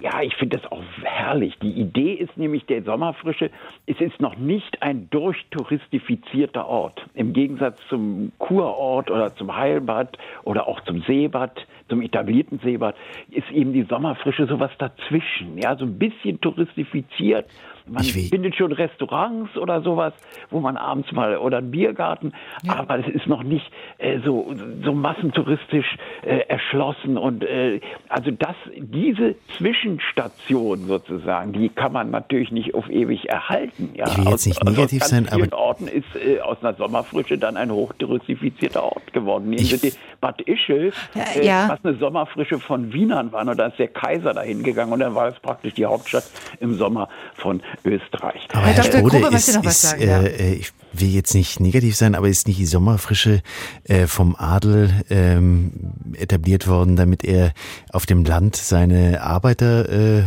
ja, 0.00 0.20
ich 0.20 0.34
finde 0.34 0.58
das 0.58 0.70
auch 0.70 0.82
herrlich. 1.02 1.56
Die 1.62 1.70
Idee 1.70 2.12
ist 2.12 2.36
nämlich 2.36 2.66
der 2.66 2.82
Sommerfrische, 2.82 3.50
es 3.86 3.98
ist 4.00 4.20
noch 4.20 4.36
nicht 4.36 4.82
ein 4.82 5.08
durchtouristifizierter 5.08 6.66
Ort. 6.66 7.06
Im 7.14 7.32
Gegensatz 7.32 7.78
zum 7.88 8.32
Kurort 8.38 9.10
oder 9.10 9.34
zum 9.34 9.56
Heilbad 9.56 10.18
oder 10.42 10.68
auch 10.68 10.80
zum 10.82 11.00
Seebad, 11.02 11.66
zum 11.88 12.02
etablierten 12.02 12.58
Seebad, 12.58 12.96
ist 13.30 13.50
eben 13.50 13.72
die 13.72 13.84
Sommerfrische 13.84 14.46
sowas 14.46 14.72
dazwischen. 14.78 15.56
Ja, 15.56 15.74
so 15.74 15.86
ein 15.86 15.98
bisschen 15.98 16.38
touristifiziert 16.38 17.46
man 17.86 18.04
findet 18.04 18.56
schon 18.56 18.72
Restaurants 18.72 19.56
oder 19.56 19.82
sowas, 19.82 20.12
wo 20.50 20.60
man 20.60 20.76
abends 20.76 21.12
mal 21.12 21.36
oder 21.36 21.58
einen 21.58 21.70
Biergarten, 21.70 22.32
ja. 22.62 22.76
aber 22.76 22.98
es 22.98 23.14
ist 23.14 23.26
noch 23.26 23.42
nicht 23.42 23.70
äh, 23.98 24.20
so, 24.24 24.54
so 24.82 24.92
massentouristisch 24.92 25.96
äh, 26.22 26.38
erschlossen 26.48 27.18
und 27.18 27.44
äh, 27.44 27.80
also 28.08 28.30
das, 28.30 28.56
diese 28.74 29.34
Zwischenstation 29.58 30.86
sozusagen, 30.86 31.52
die 31.52 31.68
kann 31.68 31.92
man 31.92 32.10
natürlich 32.10 32.50
nicht 32.50 32.74
auf 32.74 32.88
ewig 32.88 33.28
erhalten. 33.28 33.90
Ja. 33.94 34.06
Ich 34.06 34.18
will 34.18 34.28
jetzt 34.28 34.46
nicht 34.46 34.62
aus, 34.62 34.70
negativ 34.70 35.02
aus 35.02 35.08
sein, 35.08 35.28
aber 35.30 35.58
Orten 35.58 35.86
ist 35.86 36.06
äh, 36.16 36.40
aus 36.40 36.58
einer 36.62 36.74
Sommerfrische 36.74 37.36
dann 37.38 37.56
ein 37.56 37.70
hochtouristifizierter 37.70 38.82
Ort 38.82 39.12
geworden. 39.12 39.50
Nehmen 39.50 39.64
Sie 39.64 39.92
Bad 40.20 40.40
Ischl, 40.42 40.92
ja, 41.14 41.22
äh, 41.36 41.46
ja. 41.46 41.68
was 41.68 41.84
eine 41.84 41.98
Sommerfrische 41.98 42.58
von 42.58 42.92
Wienern 42.92 43.32
war, 43.32 43.46
und 43.46 43.58
da 43.58 43.66
ist 43.66 43.78
der 43.78 43.88
Kaiser 43.88 44.32
dahin 44.32 44.62
gegangen 44.62 44.92
und 44.92 45.00
dann 45.00 45.14
war 45.14 45.28
es 45.28 45.38
praktisch 45.40 45.74
die 45.74 45.84
Hauptstadt 45.84 46.24
im 46.60 46.74
Sommer 46.74 47.08
von 47.34 47.60
Österreich. 47.84 48.46
Aber 48.52 48.66
Herr 48.66 48.82
Dr. 48.82 49.02
Grube 49.02 49.30
möchte 49.30 49.54
noch 49.54 49.64
was 49.64 49.82
sagen. 49.82 50.02
Ist, 50.02 50.08
ja. 50.08 50.22
Äh, 50.22 50.54
ich 50.54 50.72
will 50.92 51.08
jetzt 51.08 51.34
nicht 51.34 51.60
negativ 51.60 51.96
sein, 51.96 52.14
aber 52.14 52.28
ist 52.28 52.46
nicht 52.46 52.58
die 52.58 52.66
Sommerfrische 52.66 53.42
äh, 53.84 54.06
vom 54.06 54.36
Adel 54.36 54.90
ähm, 55.10 55.72
etabliert 56.16 56.68
worden, 56.68 56.96
damit 56.96 57.24
er 57.24 57.52
auf 57.92 58.06
dem 58.06 58.24
Land 58.24 58.56
seine 58.56 59.22
Arbeiter 59.22 59.88
äh, 59.88 60.22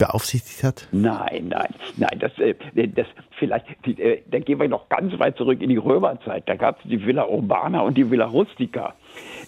beaufsichtigt 0.00 0.64
hat? 0.64 0.88
Nein, 0.92 1.48
nein, 1.48 1.68
nein, 1.96 2.18
das, 2.18 2.32
äh, 2.38 2.54
das 2.88 3.06
vielleicht, 3.38 3.66
die, 3.84 4.00
äh, 4.00 4.22
da 4.30 4.38
gehen 4.38 4.58
wir 4.58 4.68
noch 4.68 4.88
ganz 4.88 5.16
weit 5.18 5.36
zurück 5.36 5.60
in 5.60 5.68
die 5.68 5.76
Römerzeit. 5.76 6.48
Da 6.48 6.56
gab 6.56 6.78
es 6.78 6.90
die 6.90 7.04
Villa 7.04 7.26
Urbana 7.26 7.80
und 7.82 7.96
die 7.96 8.10
Villa 8.10 8.26
Rustica. 8.26 8.94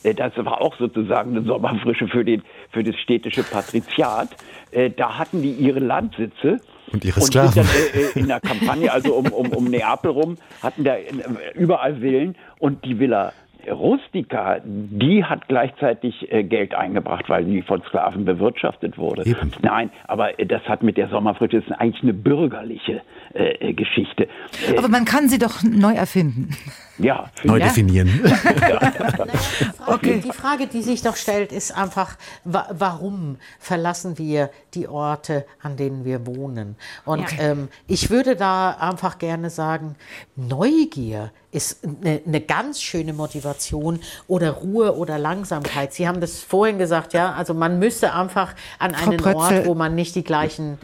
Äh, 0.02 0.14
das 0.14 0.32
war 0.36 0.60
auch 0.60 0.76
sozusagen 0.76 1.36
eine 1.36 1.44
Sommerfrische 1.46 2.06
für, 2.06 2.24
den, 2.24 2.42
für 2.70 2.84
das 2.84 2.96
städtische 2.96 3.42
Patriziat. 3.42 4.28
Äh, 4.70 4.90
da 4.90 5.18
hatten 5.18 5.42
die 5.42 5.52
ihre 5.52 5.80
Landsitze 5.80 6.60
und 6.92 7.04
ihre 7.04 7.20
Sklaven. 7.20 7.62
Und 7.62 7.68
sind 7.68 7.94
dann 7.94 8.02
äh, 8.02 8.18
in 8.18 8.28
der 8.28 8.40
Kampagne, 8.40 8.92
also 8.92 9.14
um, 9.14 9.26
um, 9.26 9.48
um 9.48 9.64
Neapel 9.64 10.10
rum, 10.10 10.36
hatten 10.62 10.84
da 10.84 10.96
überall 11.54 11.96
Villen 11.96 12.36
und 12.58 12.84
die 12.84 12.98
Villa 12.98 13.32
Rustica, 13.70 14.60
die 14.64 15.24
hat 15.24 15.48
gleichzeitig 15.48 16.30
äh, 16.30 16.42
Geld 16.44 16.74
eingebracht, 16.74 17.28
weil 17.28 17.44
die 17.44 17.62
von 17.62 17.82
Sklaven 17.82 18.24
bewirtschaftet 18.24 18.98
wurde. 18.98 19.24
Eben. 19.24 19.52
Nein, 19.62 19.90
aber 20.06 20.38
äh, 20.38 20.46
das 20.46 20.62
hat 20.64 20.82
mit 20.82 20.96
der 20.96 21.08
Sommerfrische, 21.08 21.60
das 21.60 21.66
ist 21.66 21.72
eigentlich 21.72 22.02
eine 22.02 22.14
bürgerliche 22.14 23.02
äh, 23.34 23.72
Geschichte. 23.72 24.28
Aber 24.76 24.88
man 24.88 25.04
kann 25.04 25.28
sie 25.28 25.38
doch 25.38 25.62
neu 25.62 25.94
erfinden. 25.94 26.50
Ja, 26.98 27.30
neu 27.44 27.58
ja. 27.58 27.66
definieren. 27.66 28.08
Ja. 28.68 28.92
okay. 29.86 30.22
Die 30.24 30.32
Frage, 30.32 30.66
die 30.66 30.82
sich 30.82 31.02
doch 31.02 31.16
stellt, 31.16 31.52
ist 31.52 31.76
einfach, 31.76 32.16
warum 32.44 33.38
verlassen 33.58 34.18
wir 34.18 34.50
die 34.74 34.88
Orte, 34.88 35.46
an 35.62 35.76
denen 35.76 36.04
wir 36.04 36.26
wohnen? 36.26 36.76
Und 37.04 37.32
ja. 37.32 37.50
ähm, 37.50 37.68
ich 37.86 38.10
würde 38.10 38.36
da 38.36 38.70
einfach 38.78 39.18
gerne 39.18 39.50
sagen, 39.50 39.96
Neugier 40.36 41.30
ist 41.52 41.80
eine, 41.84 42.22
eine, 42.26 42.40
ganz 42.40 42.80
schöne 42.80 43.12
Motivation 43.12 44.00
oder 44.26 44.50
Ruhe 44.50 44.96
oder 44.96 45.18
Langsamkeit. 45.18 45.92
Sie 45.92 46.08
haben 46.08 46.20
das 46.20 46.40
vorhin 46.40 46.78
gesagt, 46.78 47.12
ja, 47.12 47.32
also 47.32 47.52
man 47.54 47.78
müsste 47.78 48.14
einfach 48.14 48.54
an 48.78 48.94
einen 48.94 49.22
Ort, 49.22 49.66
wo 49.66 49.74
man 49.74 49.94
nicht 49.94 50.14
die 50.14 50.24
gleichen 50.24 50.78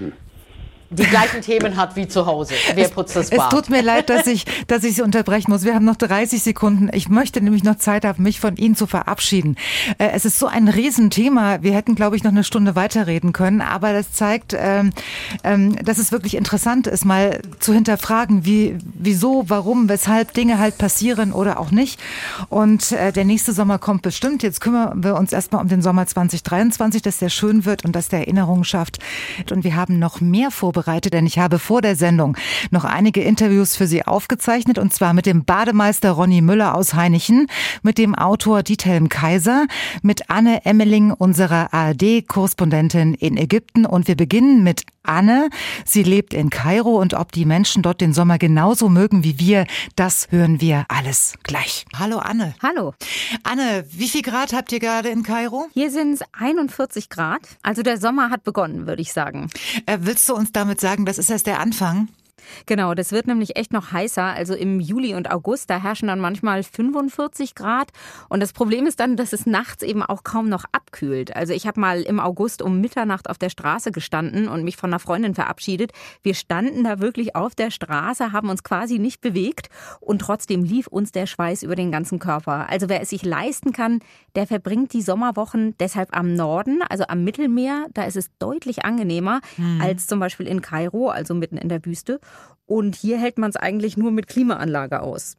die 0.91 1.05
gleichen 1.05 1.43
Themen 1.43 1.77
hat 1.77 1.97
wie 1.97 2.09
zu 2.09 2.25
Hause. 2.25 2.55
Wer 2.75 2.89
putzt 2.89 3.15
das 3.15 3.29
Bad? 3.29 3.41
Es 3.41 3.49
tut 3.51 3.69
mir 3.69 3.83
leid, 3.83 4.09
dass 4.09 4.27
ich, 4.27 4.47
dass 4.69 4.85
ich 4.85 4.97
Sie 4.97 5.03
unterbrechen 5.03 5.51
muss. 5.51 5.65
Wir 5.65 5.75
haben 5.75 5.85
noch 5.85 5.97
30 5.97 6.43
Sekunden. 6.43 6.89
Ich 6.93 7.11
möchte 7.11 7.43
nämlich 7.43 7.63
noch 7.63 7.77
Zeit 7.77 8.07
haben, 8.07 8.23
mich 8.23 8.41
von 8.41 8.57
Ihnen 8.57 8.75
zu 8.75 8.87
verabschieden. 8.87 9.57
Äh, 9.99 10.11
es 10.15 10.25
ist 10.25 10.39
so 10.39 10.47
ein 10.47 10.67
Riesenthema. 10.69 11.63
Wir 11.63 11.75
hätten, 11.75 11.95
glaube 11.95 12.17
ich, 12.17 12.25
noch 12.25 12.31
eine 12.31 12.43
Stunde 12.43 12.75
weiterreden 12.75 13.35
können. 13.35 13.61
Aber 13.61 13.93
das 13.93 14.13
zeigt, 14.13 14.57
ähm, 14.59 14.93
ähm, 15.45 15.77
dass 15.85 15.99
es 15.99 16.11
wirklich 16.11 16.35
interessant 16.35 16.87
ist, 16.87 17.05
mal 17.05 17.43
zu 17.59 17.75
hinterfragen, 17.75 18.47
wie, 18.47 18.77
wieso, 18.83 19.45
warum, 19.49 19.91
weshalb 19.91 20.33
Dinge 20.33 20.59
halt 20.59 20.79
passieren 20.79 21.33
oder 21.33 21.61
auch 21.61 21.71
nicht. 21.71 22.01
Und 22.49 22.93
äh, 22.93 23.13
der 23.13 23.27
nächste 23.27 23.53
Sommer 23.53 23.79
kommt 23.79 24.01
bestimmt. 24.01 24.43
Jetzt 24.43 24.63
kümmern 24.63 25.05
wir 25.05 25.17
uns 25.17 25.35
erstmal 25.35 25.61
um 25.61 25.69
den 25.69 25.83
Sommer 25.83 26.07
2023, 26.07 27.03
dass 27.03 27.19
der 27.19 27.29
schön 27.29 27.67
wird 27.67 27.85
und 27.85 27.93
dass 27.93 28.09
der 28.09 28.21
Erinnerungen 28.21 28.65
schafft. 28.65 28.99
Und 29.51 29.65
wir 29.65 29.77
haben 29.77 29.99
noch 29.99 30.23
mehr 30.23 30.51
vorbereitet 30.51 30.78
vorbereitet, 30.79 31.13
denn 31.13 31.27
ich 31.27 31.39
habe 31.39 31.59
vor 31.59 31.83
der 31.83 31.97
Sendung 31.97 32.37
noch 32.71 32.85
einige 32.85 33.21
Interviews 33.21 33.75
für 33.75 33.87
Sie 33.87 34.05
aufgezeichnet 34.05 34.79
und 34.79 34.93
zwar 34.93 35.13
mit 35.13 35.27
dem 35.27 35.45
Bademeister 35.45 36.13
Ronny 36.13 36.41
Müller 36.41 36.75
aus 36.77 36.95
Heinichen, 36.95 37.49
mit 37.83 37.99
dem 37.99 38.15
Autor 38.15 38.63
Diethelm 38.63 39.09
Kaiser, 39.09 39.67
mit 40.03 40.31
Anne 40.31 40.65
Emmeling, 40.65 41.11
unserer 41.11 41.75
ARD-Korrespondentin 41.75 43.15
in 43.15 43.37
Ägypten. 43.37 43.87
Und 43.87 44.07
wir 44.07 44.17
beginnen 44.17 44.63
mit 44.63 44.85
Anne. 45.09 45.51
Sie 45.85 46.03
lebt 46.05 46.35
in 46.35 46.51
Kairo 46.51 47.01
und 47.01 47.15
ob 47.15 47.33
die 47.33 47.45
Menschen 47.45 47.83
dort 47.83 48.01
den 48.01 48.13
Sommer 48.13 48.39
genauso 48.39 48.89
mögen 48.89 49.25
wie 49.25 49.41
wir, 49.41 49.67
das 49.97 50.29
hören 50.31 50.61
wir 50.61 50.85
alles 50.89 51.35
gleich. 51.43 51.87
Hallo 51.99 52.19
Anne. 52.19 52.55
Hallo. 52.63 52.95
Anne, 53.43 53.85
wie 53.91 54.09
viel 54.09 54.23
Grad 54.23 54.53
habt 54.53 54.71
ihr 54.71 54.81
gerade 54.81 55.09
in 55.09 55.23
Kairo? 55.23 55.67
Hier 55.73 55.91
sind 55.91 56.15
es 56.15 56.21
41 56.39 57.09
Grad. 57.09 57.41
Also 57.63 57.83
der 57.83 57.99
Sommer 57.99 58.31
hat 58.31 58.45
begonnen, 58.45 58.87
würde 58.87 59.03
ich 59.03 59.13
sagen. 59.13 59.51
Äh, 59.87 59.99
willst 60.03 60.29
du 60.29 60.35
uns 60.35 60.53
da 60.53 60.59
damit 60.69 60.81
sagen, 60.83 61.07
das 61.07 61.17
ist 61.17 61.31
erst 61.31 61.47
der 61.47 61.61
Anfang? 61.61 62.09
Genau, 62.67 62.95
das 62.95 63.13
wird 63.13 63.27
nämlich 63.27 63.57
echt 63.57 63.73
noch 63.73 63.93
heißer. 63.93 64.23
Also 64.23 64.55
im 64.55 64.81
Juli 64.81 65.15
und 65.15 65.31
August, 65.31 65.71
da 65.71 65.83
herrschen 65.83 66.09
dann 66.09 66.21
manchmal 66.21 66.63
45 66.63 67.55
Grad. 67.55 67.91
Und 68.29 68.41
das 68.41 68.53
Problem 68.53 68.87
ist 68.87 69.01
dann, 69.01 69.17
dass 69.17 69.33
es 69.33 69.47
nachts 69.47 69.83
eben 69.83 70.03
auch 70.03 70.25
kaum 70.25 70.49
noch 70.49 70.65
abkühlt. 70.73 71.35
Also 71.35 71.53
ich 71.53 71.67
habe 71.67 71.81
mal 71.81 72.03
im 72.03 72.21
August 72.21 72.63
um 72.63 72.81
Mitternacht 72.81 73.29
auf 73.29 73.39
der 73.39 73.51
Straße 73.51 73.93
gestanden 73.93 74.49
und 74.49 74.65
mich 74.65 74.77
von 74.77 74.91
einer 74.91 74.99
Freundin 74.99 75.35
verabschiedet. 75.35 75.93
Wir 76.23 76.35
standen 76.35 76.85
da 76.85 77.01
wirklich 77.01 77.37
auf 77.37 77.55
der 77.55 77.71
Straße, 77.71 78.33
haben 78.33 78.49
uns 78.49 78.63
quasi 78.63 78.99
nicht 78.99 79.21
bewegt 79.21 79.69
und 80.01 80.21
trotzdem 80.21 80.65
lief 80.65 80.87
uns 80.87 81.13
der 81.13 81.27
Schweiß 81.27 81.63
über 81.63 81.75
den 81.75 81.91
ganzen 81.93 82.19
Körper. 82.19 82.69
Also 82.69 82.89
wer 82.89 83.01
es 83.01 83.11
sich 83.11 83.25
leisten 83.25 83.73
kann, 83.73 84.01
der 84.35 84.47
verbringt 84.47 84.93
die 84.93 85.03
Sommerwochen 85.03 85.75
deshalb 85.79 86.17
am 86.17 86.35
Norden, 86.35 86.83
also 86.89 87.05
am 87.09 87.25
Mittelmeer. 87.25 87.87
Da 87.95 88.05
ist 88.05 88.17
es 88.17 88.31
deutlich 88.39 88.85
angenehmer 88.85 89.41
hm. 89.57 89.81
als 89.81 90.07
zum 90.07 90.21
Beispiel 90.21 90.47
in 90.47 90.63
Kairo, 90.63 91.09
also 91.09 91.35
mitten 91.35 91.57
in 91.57 91.69
der 91.69 91.85
Wüste. 91.85 92.21
Und 92.67 92.97
hier 92.97 93.19
hält 93.19 93.39
man 93.39 93.49
es 93.49 93.57
eigentlich 93.57 93.97
nur 93.97 94.11
mit 94.11 94.27
Klimaanlage 94.27 95.01
aus. 95.01 95.39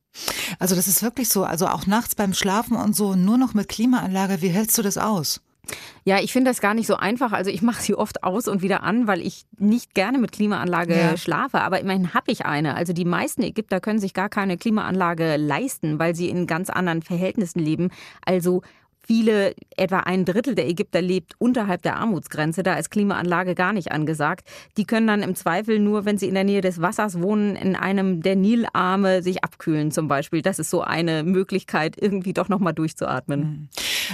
Also 0.58 0.76
das 0.76 0.88
ist 0.88 1.04
wirklich 1.04 1.30
so. 1.30 1.44
Also 1.44 1.68
auch 1.68 1.86
nachts 1.86 2.16
beim 2.16 2.34
Schlafen 2.34 2.76
und 2.76 2.96
so 2.96 3.16
nur 3.16 3.38
noch 3.38 3.54
mit 3.54 3.70
Klimaanlage. 3.70 4.42
Wie 4.42 4.48
hältst 4.48 4.78
du 4.78 4.82
das 4.82 4.98
aus? 4.98 5.40
Ja, 6.04 6.20
ich 6.20 6.34
finde 6.34 6.50
das 6.50 6.60
gar 6.60 6.74
nicht 6.74 6.88
so 6.88 6.96
einfach. 6.96 7.32
Also 7.32 7.52
ich 7.52 7.62
mache 7.62 7.84
sie 7.84 7.94
oft 7.94 8.24
aus 8.24 8.48
und 8.48 8.64
wieder 8.64 8.82
an, 8.82 9.06
weil 9.06 9.22
ich 9.22 9.46
nicht 9.58 9.94
gerne 9.94 10.18
mit 10.18 10.32
Klimaanlage 10.32 10.98
ja. 10.98 11.18
schlafe. 11.18 11.62
Aber 11.62 11.80
immerhin 11.80 12.16
habe 12.16 12.32
ich 12.32 12.46
eine. 12.46 12.76
Also 12.76 12.94
die 12.94 13.06
meisten 13.06 13.44
Ägypter 13.44 13.80
können 13.80 14.00
sich 14.00 14.16
gar 14.16 14.30
keine 14.30 14.58
Klimaanlage 14.58 15.38
leisten, 15.38 16.00
weil 16.00 16.16
sie 16.16 16.30
in 16.30 16.48
ganz 16.48 16.72
anderen 16.72 17.04
Verhältnissen 17.04 17.60
leben. 17.60 17.92
Also 18.26 18.64
Viele, 19.10 19.56
etwa 19.76 20.02
ein 20.02 20.24
Drittel 20.24 20.54
der 20.54 20.68
Ägypter 20.68 21.02
lebt 21.02 21.34
unterhalb 21.40 21.82
der 21.82 21.96
Armutsgrenze. 21.96 22.62
Da 22.62 22.76
ist 22.76 22.92
Klimaanlage 22.92 23.56
gar 23.56 23.74
nicht 23.74 23.92
angesagt. 23.92 24.48
Die 24.78 24.86
können 24.86 25.08
dann 25.08 25.24
im 25.24 25.34
Zweifel 25.34 25.80
nur, 25.80 26.06
wenn 26.06 26.20
sie 26.20 26.28
in 26.28 26.36
der 26.36 26.44
Nähe 26.44 26.62
des 26.62 26.80
Wassers 26.80 27.20
wohnen, 27.20 27.56
in 27.56 27.76
einem 27.76 28.22
der 28.22 28.36
Nilarme 28.36 29.24
sich 29.24 29.44
abkühlen 29.44 29.90
zum 29.90 30.08
Beispiel. 30.08 30.44
Das 30.44 30.60
ist 30.60 30.70
so 30.70 30.82
eine 30.82 31.24
Möglichkeit, 31.24 31.96
irgendwie 32.00 32.34
doch 32.34 32.50
nochmal 32.50 32.74
durchzuatmen. 32.76 33.42
Hm. 33.42 33.70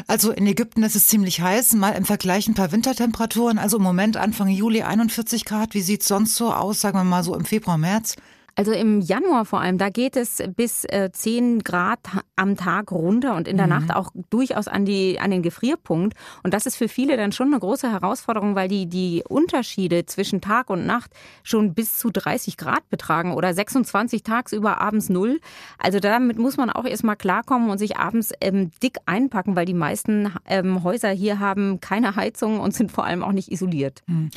Also 0.08 0.32
in 0.32 0.48
Ägypten 0.48 0.82
ist 0.84 0.96
es 0.96 1.08
ziemlich 1.08 1.42
heiß. 1.42 1.74
Mal 1.74 1.92
im 1.92 2.06
Vergleich 2.06 2.48
ein 2.48 2.54
paar 2.54 2.72
Wintertemperaturen. 2.72 3.60
Also 3.60 3.76
im 3.76 3.84
Moment 3.84 4.16
Anfang 4.16 4.48
Juli 4.48 4.84
41 4.84 5.44
Grad. 5.44 5.74
Wie 5.74 5.82
sieht 5.82 6.04
es 6.04 6.08
sonst 6.08 6.36
so 6.36 6.54
aus, 6.54 6.80
sagen 6.80 6.98
wir 6.98 7.04
mal 7.04 7.22
so 7.22 7.36
im 7.36 7.44
Februar, 7.44 7.78
März? 7.78 8.16
Also 8.57 8.72
im 8.72 9.02
Januar 9.02 9.44
vor 9.44 9.60
allem, 9.60 9.77
da 9.77 9.90
geht 9.90 10.15
es 10.15 10.41
bis 10.56 10.86
äh, 10.86 11.10
10 11.11 11.64
Grad 11.64 11.99
am 12.38 12.56
Tag 12.56 12.91
runter 12.91 13.36
und 13.36 13.49
in 13.49 13.57
der 13.57 13.68
mhm. 13.68 13.73
Nacht 13.73 13.94
auch 13.94 14.11
durchaus 14.30 14.69
an, 14.69 14.86
die, 14.86 15.19
an 15.19 15.30
den 15.30 15.41
Gefrierpunkt. 15.41 16.18
Und 16.41 16.53
das 16.53 16.65
ist 16.65 16.77
für 16.77 16.88
viele 16.88 17.18
dann 17.18 17.34
schon 17.34 17.48
eine 17.48 17.60
große 17.60 17.91
Herausforderung, 17.91 18.56
weil 18.56 18.69
die, 18.69 18.86
die 18.86 19.23
Unterschiede 19.27 20.06
zwischen 20.06 20.40
Tag 20.40 20.69
und 20.69 20.86
Nacht 20.86 21.11
schon 21.44 21.73
bis 21.73 21.98
zu 21.98 22.10
30 22.10 22.56
Grad 22.56 22.90
betragen 22.90 23.34
oder 23.34 23.53
26 23.53 24.23
tagsüber 24.23 24.80
abends 24.80 25.10
null. 25.10 25.41
Also 25.77 25.99
damit 25.99 26.40
muss 26.40 26.56
man 26.56 26.69
auch 26.69 26.86
erstmal 26.86 27.18
klarkommen 27.18 27.69
und 27.69 27.77
sich 27.77 27.98
abends 27.98 28.32
ähm, 28.40 28.72
dick 28.82 28.99
einpacken, 29.06 29.57
weil 29.57 29.65
die 29.65 29.73
meisten 29.73 30.32
ähm, 30.48 30.82
Häuser 30.84 31.10
hier 31.10 31.40
haben 31.40 31.82
keine 31.82 32.15
Heizung 32.15 32.61
und 32.61 32.73
sind 32.73 32.90
vor 32.90 33.06
allem 33.06 33.22
auch 33.22 33.34
nicht 33.34 33.52
isoliert. 33.52 34.02
Mhm. 34.07 34.30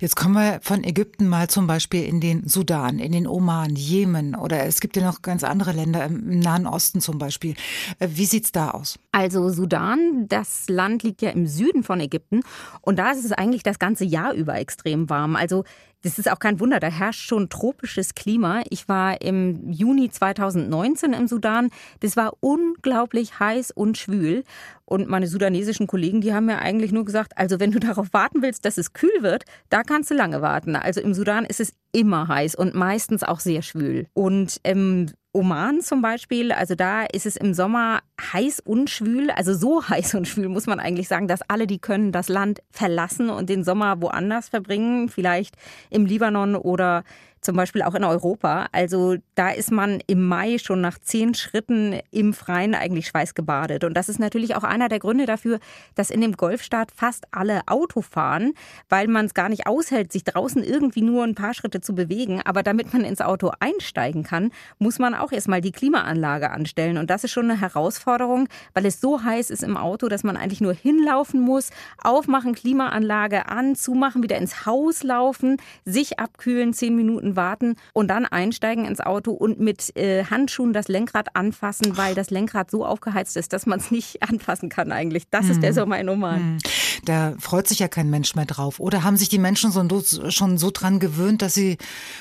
Jetzt 0.00 0.16
kommen 0.16 0.34
wir 0.34 0.60
von 0.62 0.82
Ägypten 0.82 1.28
mal 1.28 1.48
zum 1.48 1.66
Beispiel 1.66 2.04
in 2.04 2.22
den 2.22 2.48
Sudan, 2.48 2.98
in 2.98 3.12
den 3.12 3.26
Oman. 3.26 3.65
Iran, 3.66 3.76
Jemen 3.76 4.34
oder 4.34 4.64
es 4.64 4.80
gibt 4.80 4.96
ja 4.96 5.04
noch 5.04 5.22
ganz 5.22 5.44
andere 5.44 5.72
Länder 5.72 6.04
im 6.04 6.38
Nahen 6.38 6.66
Osten 6.66 7.00
zum 7.00 7.18
Beispiel. 7.18 7.54
Äh, 7.98 8.08
wie 8.12 8.24
sieht 8.24 8.44
es 8.44 8.52
da 8.52 8.70
aus? 8.70 8.98
Also 9.12 9.48
Sudan, 9.50 10.26
das 10.28 10.68
Land 10.68 11.02
liegt 11.02 11.22
ja 11.22 11.30
im 11.30 11.46
Süden 11.46 11.82
von 11.82 12.00
Ägypten 12.00 12.42
und 12.80 12.98
da 12.98 13.10
ist 13.10 13.24
es 13.24 13.32
eigentlich 13.32 13.62
das 13.62 13.78
ganze 13.78 14.04
Jahr 14.04 14.32
über 14.34 14.56
extrem 14.56 15.10
warm. 15.10 15.36
Also 15.36 15.64
das 16.06 16.20
ist 16.20 16.30
auch 16.30 16.38
kein 16.38 16.60
Wunder, 16.60 16.78
da 16.78 16.86
herrscht 16.86 17.28
schon 17.28 17.48
tropisches 17.48 18.14
Klima. 18.14 18.62
Ich 18.70 18.88
war 18.88 19.20
im 19.22 19.72
Juni 19.72 20.08
2019 20.08 21.12
im 21.12 21.26
Sudan. 21.26 21.70
Das 21.98 22.16
war 22.16 22.34
unglaublich 22.38 23.40
heiß 23.40 23.72
und 23.72 23.98
schwül. 23.98 24.44
Und 24.84 25.08
meine 25.08 25.26
sudanesischen 25.26 25.88
Kollegen, 25.88 26.20
die 26.20 26.32
haben 26.32 26.46
mir 26.46 26.58
eigentlich 26.58 26.92
nur 26.92 27.04
gesagt, 27.04 27.36
also 27.36 27.58
wenn 27.58 27.72
du 27.72 27.80
darauf 27.80 28.12
warten 28.12 28.40
willst, 28.40 28.64
dass 28.64 28.78
es 28.78 28.92
kühl 28.92 29.20
wird, 29.20 29.46
da 29.68 29.82
kannst 29.82 30.08
du 30.12 30.14
lange 30.14 30.42
warten. 30.42 30.76
Also 30.76 31.00
im 31.00 31.12
Sudan 31.12 31.44
ist 31.44 31.58
es 31.58 31.72
immer 31.90 32.28
heiß 32.28 32.54
und 32.54 32.76
meistens 32.76 33.24
auch 33.24 33.40
sehr 33.40 33.62
schwül. 33.62 34.06
Und 34.14 34.60
im 34.62 35.06
Oman 35.36 35.82
zum 35.82 36.00
Beispiel, 36.00 36.50
also 36.50 36.74
da 36.74 37.04
ist 37.04 37.26
es 37.26 37.36
im 37.36 37.52
Sommer 37.52 38.00
heiß 38.32 38.60
und 38.60 38.88
schwül, 38.88 39.30
also 39.30 39.52
so 39.52 39.82
heiß 39.88 40.14
und 40.14 40.26
schwül 40.26 40.48
muss 40.48 40.66
man 40.66 40.80
eigentlich 40.80 41.08
sagen, 41.08 41.28
dass 41.28 41.42
alle, 41.42 41.66
die 41.66 41.78
können, 41.78 42.10
das 42.10 42.28
Land 42.28 42.62
verlassen 42.70 43.28
und 43.28 43.50
den 43.50 43.62
Sommer 43.62 44.00
woanders 44.00 44.48
verbringen, 44.48 45.10
vielleicht 45.10 45.54
im 45.90 46.06
Libanon 46.06 46.56
oder 46.56 47.04
zum 47.46 47.56
Beispiel 47.56 47.82
auch 47.82 47.94
in 47.94 48.04
Europa. 48.04 48.66
Also 48.72 49.16
da 49.36 49.50
ist 49.50 49.70
man 49.70 50.00
im 50.06 50.26
Mai 50.26 50.58
schon 50.58 50.80
nach 50.80 50.98
zehn 50.98 51.32
Schritten 51.32 52.00
im 52.10 52.34
Freien 52.34 52.74
eigentlich 52.74 53.06
schweißgebadet. 53.06 53.84
Und 53.84 53.94
das 53.94 54.08
ist 54.08 54.18
natürlich 54.18 54.56
auch 54.56 54.64
einer 54.64 54.88
der 54.88 54.98
Gründe 54.98 55.26
dafür, 55.26 55.60
dass 55.94 56.10
in 56.10 56.20
dem 56.20 56.32
Golfstaat 56.32 56.90
fast 56.90 57.24
alle 57.30 57.62
Auto 57.66 58.02
fahren, 58.02 58.52
weil 58.88 59.06
man 59.06 59.26
es 59.26 59.34
gar 59.34 59.48
nicht 59.48 59.66
aushält, 59.66 60.12
sich 60.12 60.24
draußen 60.24 60.62
irgendwie 60.62 61.02
nur 61.02 61.22
ein 61.22 61.36
paar 61.36 61.54
Schritte 61.54 61.80
zu 61.80 61.94
bewegen. 61.94 62.42
Aber 62.44 62.64
damit 62.64 62.92
man 62.92 63.04
ins 63.04 63.20
Auto 63.20 63.52
einsteigen 63.60 64.24
kann, 64.24 64.50
muss 64.78 64.98
man 64.98 65.14
auch 65.14 65.30
erstmal 65.30 65.60
die 65.60 65.72
Klimaanlage 65.72 66.50
anstellen. 66.50 66.98
Und 66.98 67.10
das 67.10 67.22
ist 67.22 67.30
schon 67.30 67.48
eine 67.48 67.60
Herausforderung, 67.60 68.48
weil 68.74 68.86
es 68.86 69.00
so 69.00 69.22
heiß 69.22 69.50
ist 69.50 69.62
im 69.62 69.76
Auto, 69.76 70.08
dass 70.08 70.24
man 70.24 70.36
eigentlich 70.36 70.60
nur 70.60 70.74
hinlaufen 70.74 71.40
muss, 71.40 71.70
aufmachen, 72.02 72.56
Klimaanlage 72.56 73.48
an, 73.48 73.76
zumachen, 73.76 74.24
wieder 74.24 74.36
ins 74.36 74.66
Haus 74.66 75.04
laufen, 75.04 75.58
sich 75.84 76.18
abkühlen, 76.18 76.74
zehn 76.74 76.96
Minuten 77.36 77.46
warten 77.46 77.76
und 77.92 78.08
dann 78.08 78.24
einsteigen 78.24 78.84
ins 78.84 79.00
Auto 79.00 79.32
und 79.32 79.60
mit 79.60 79.96
äh, 79.96 80.24
Handschuhen 80.24 80.72
das 80.72 80.88
Lenkrad 80.88 81.36
anfassen, 81.36 81.96
weil 81.96 82.14
das 82.14 82.30
Lenkrad 82.30 82.70
so 82.70 82.84
aufgeheizt 82.84 83.36
ist, 83.36 83.52
dass 83.52 83.66
man 83.66 83.78
es 83.78 83.90
nicht 83.90 84.22
anfassen 84.28 84.68
kann 84.68 84.90
eigentlich. 84.90 85.24
Das 85.30 85.44
mhm. 85.44 85.50
ist 85.52 85.62
der 85.62 85.70
mhm. 85.70 85.74
Sommer 85.74 86.00
in 86.00 86.08
Oman. 86.08 86.52
Mhm. 86.52 86.58
Da 87.06 87.34
freut 87.38 87.68
sich 87.68 87.78
ja 87.78 87.88
kein 87.88 88.10
Mensch 88.10 88.34
mehr 88.34 88.44
drauf. 88.44 88.80
Oder 88.80 89.04
haben 89.04 89.16
sich 89.16 89.28
die 89.28 89.38
Menschen 89.38 89.70
so, 89.70 89.82
schon 90.30 90.58
so 90.58 90.70
dran 90.72 90.98
gewöhnt, 90.98 91.40
dass 91.40 91.54
sie 91.54 91.78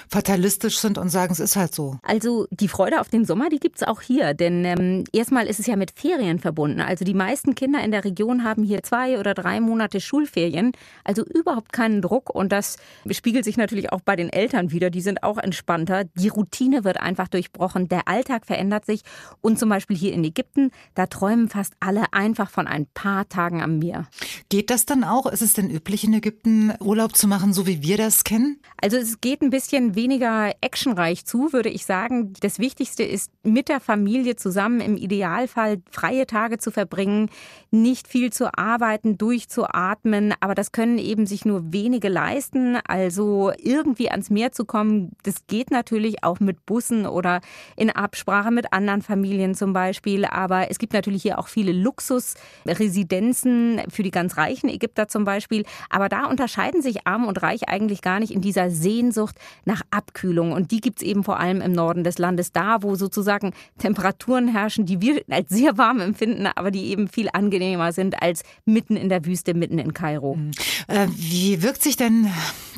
fatalistisch 0.07 0.77
sind 0.77 0.97
und 0.97 1.09
sagen, 1.09 1.33
es 1.33 1.39
ist 1.39 1.55
halt 1.55 1.73
so? 1.73 1.99
Also 2.03 2.47
die 2.51 2.67
Freude 2.67 3.01
auf 3.01 3.09
den 3.09 3.25
Sommer, 3.25 3.49
die 3.49 3.59
gibt 3.59 3.77
es 3.77 3.83
auch 3.83 4.01
hier. 4.01 4.33
Denn 4.33 4.63
ähm, 4.63 5.03
erstmal 5.11 5.47
ist 5.47 5.59
es 5.59 5.65
ja 5.65 5.75
mit 5.75 5.91
Ferien 5.91 6.39
verbunden. 6.39 6.81
Also 6.81 7.03
die 7.03 7.13
meisten 7.15 7.55
Kinder 7.55 7.83
in 7.83 7.91
der 7.91 8.05
Region 8.05 8.43
haben 8.43 8.63
hier 8.63 8.83
zwei 8.83 9.19
oder 9.19 9.33
drei 9.33 9.59
Monate 9.59 9.99
Schulferien. 9.99 10.71
Also 11.03 11.25
überhaupt 11.25 11.73
keinen 11.73 12.01
Druck. 12.01 12.29
Und 12.29 12.51
das 12.51 12.77
spiegelt 13.09 13.43
sich 13.43 13.57
natürlich 13.57 13.91
auch 13.91 14.01
bei 14.01 14.15
den 14.15 14.29
Eltern 14.29 14.71
wieder. 14.71 14.91
Die 14.91 15.01
sind 15.01 15.23
auch 15.23 15.39
entspannter. 15.39 16.03
Die 16.15 16.29
Routine 16.29 16.83
wird 16.83 16.97
einfach 16.97 17.27
durchbrochen. 17.27 17.89
Der 17.89 18.07
Alltag 18.07 18.45
verändert 18.45 18.85
sich. 18.85 19.01
Und 19.41 19.57
zum 19.57 19.69
Beispiel 19.69 19.97
hier 19.97 20.13
in 20.13 20.23
Ägypten, 20.23 20.69
da 20.93 21.07
träumen 21.07 21.49
fast 21.49 21.73
alle 21.79 22.13
einfach 22.13 22.51
von 22.51 22.67
ein 22.67 22.85
paar 22.93 23.27
Tagen 23.29 23.63
am 23.63 23.79
Meer. 23.79 24.07
Geht 24.49 24.69
das 24.69 24.74
dann 24.83 25.05
auch? 25.05 25.27
Ist 25.27 25.41
es 25.41 25.53
denn 25.53 25.69
üblich 25.69 26.03
in 26.03 26.13
Ägypten 26.13 26.73
Urlaub 26.81 27.15
zu 27.15 27.27
machen, 27.27 27.53
so 27.53 27.67
wie 27.67 27.81
wir 27.81 27.95
das 27.95 28.25
kennen? 28.25 28.59
Also 28.81 28.97
es 28.97 29.21
geht 29.21 29.41
ein 29.41 29.51
bisschen 29.51 29.95
weniger 29.95 30.51
actionreich 30.59 31.23
zu, 31.25 31.53
würde 31.53 31.69
ich 31.69 31.85
sagen. 31.85 32.33
Das 32.41 32.59
Wichtigste 32.59 33.03
ist, 33.03 33.31
mit 33.43 33.69
der 33.69 33.79
Familie 33.79 34.35
zusammen 34.35 34.81
im 34.81 34.97
Idealfall 34.97 35.81
freie 35.89 36.27
Tage 36.27 36.57
zu 36.57 36.71
verbringen, 36.71 37.29
nicht 37.71 38.05
viel 38.07 38.33
zu 38.33 38.57
arbeiten, 38.57 39.17
durchzuatmen. 39.17 40.33
Aber 40.39 40.55
das 40.55 40.73
können 40.73 40.97
eben 40.97 41.25
sich 41.25 41.45
nur 41.45 41.71
wenige 41.71 42.09
leisten. 42.09 42.77
Also 42.87 43.51
irgendwie 43.57 44.11
ans 44.11 44.29
Meer 44.29 44.51
zu 44.51 44.65
kommen, 44.65 45.11
das 45.23 45.47
geht 45.47 45.71
natürlich 45.71 46.23
auch 46.23 46.39
mit 46.39 46.65
Bussen 46.65 47.05
oder 47.05 47.41
in 47.77 47.91
Absprache 47.91 48.51
mit 48.51 48.73
anderen 48.73 49.01
Familien 49.01 49.55
zum 49.55 49.71
Beispiel. 49.73 50.25
Aber 50.25 50.71
es 50.71 50.79
gibt 50.79 50.93
natürlich 50.93 51.21
hier 51.21 51.39
auch 51.39 51.47
viele 51.47 51.71
Luxusresidenzen 51.71 53.81
für 53.89 54.03
die 54.03 54.11
ganz 54.11 54.35
reichen 54.37 54.64
Ägypter 54.69 55.07
zum 55.07 55.25
Beispiel. 55.25 55.65
Aber 55.89 56.09
da 56.09 56.25
unterscheiden 56.25 56.81
sich 56.81 57.07
arm 57.07 57.25
und 57.25 57.41
reich 57.41 57.69
eigentlich 57.69 58.01
gar 58.01 58.19
nicht 58.19 58.31
in 58.31 58.41
dieser 58.41 58.69
Sehnsucht 58.69 59.35
nach 59.65 59.81
Abkühlung. 59.91 60.51
Und 60.51 60.71
die 60.71 60.81
gibt 60.81 61.01
es 61.01 61.07
eben 61.07 61.23
vor 61.23 61.39
allem 61.39 61.61
im 61.61 61.71
Norden 61.71 62.03
des 62.03 62.17
Landes, 62.17 62.51
da 62.51 62.83
wo 62.83 62.95
sozusagen 62.95 63.53
Temperaturen 63.77 64.47
herrschen, 64.47 64.85
die 64.85 65.01
wir 65.01 65.21
als 65.29 65.49
sehr 65.49 65.77
warm 65.77 65.99
empfinden, 65.99 66.47
aber 66.47 66.71
die 66.71 66.85
eben 66.87 67.07
viel 67.07 67.29
angenehmer 67.31 67.91
sind 67.91 68.21
als 68.21 68.43
mitten 68.65 68.95
in 68.95 69.09
der 69.09 69.25
Wüste, 69.25 69.53
mitten 69.53 69.79
in 69.79 69.93
Kairo. 69.93 70.35
Mhm. 70.35 70.51
Äh, 70.87 71.07
wie 71.15 71.61
wirkt 71.61 71.83
sich 71.83 71.97
denn 71.97 72.29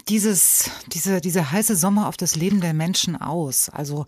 dieses, 0.09 0.71
diese, 0.93 1.21
dieser 1.21 1.51
heiße 1.51 1.75
Sommer 1.75 2.07
auf 2.07 2.17
das 2.17 2.35
Leben 2.35 2.61
der 2.61 2.73
Menschen 2.73 3.19
aus? 3.19 3.69
Also 3.69 4.05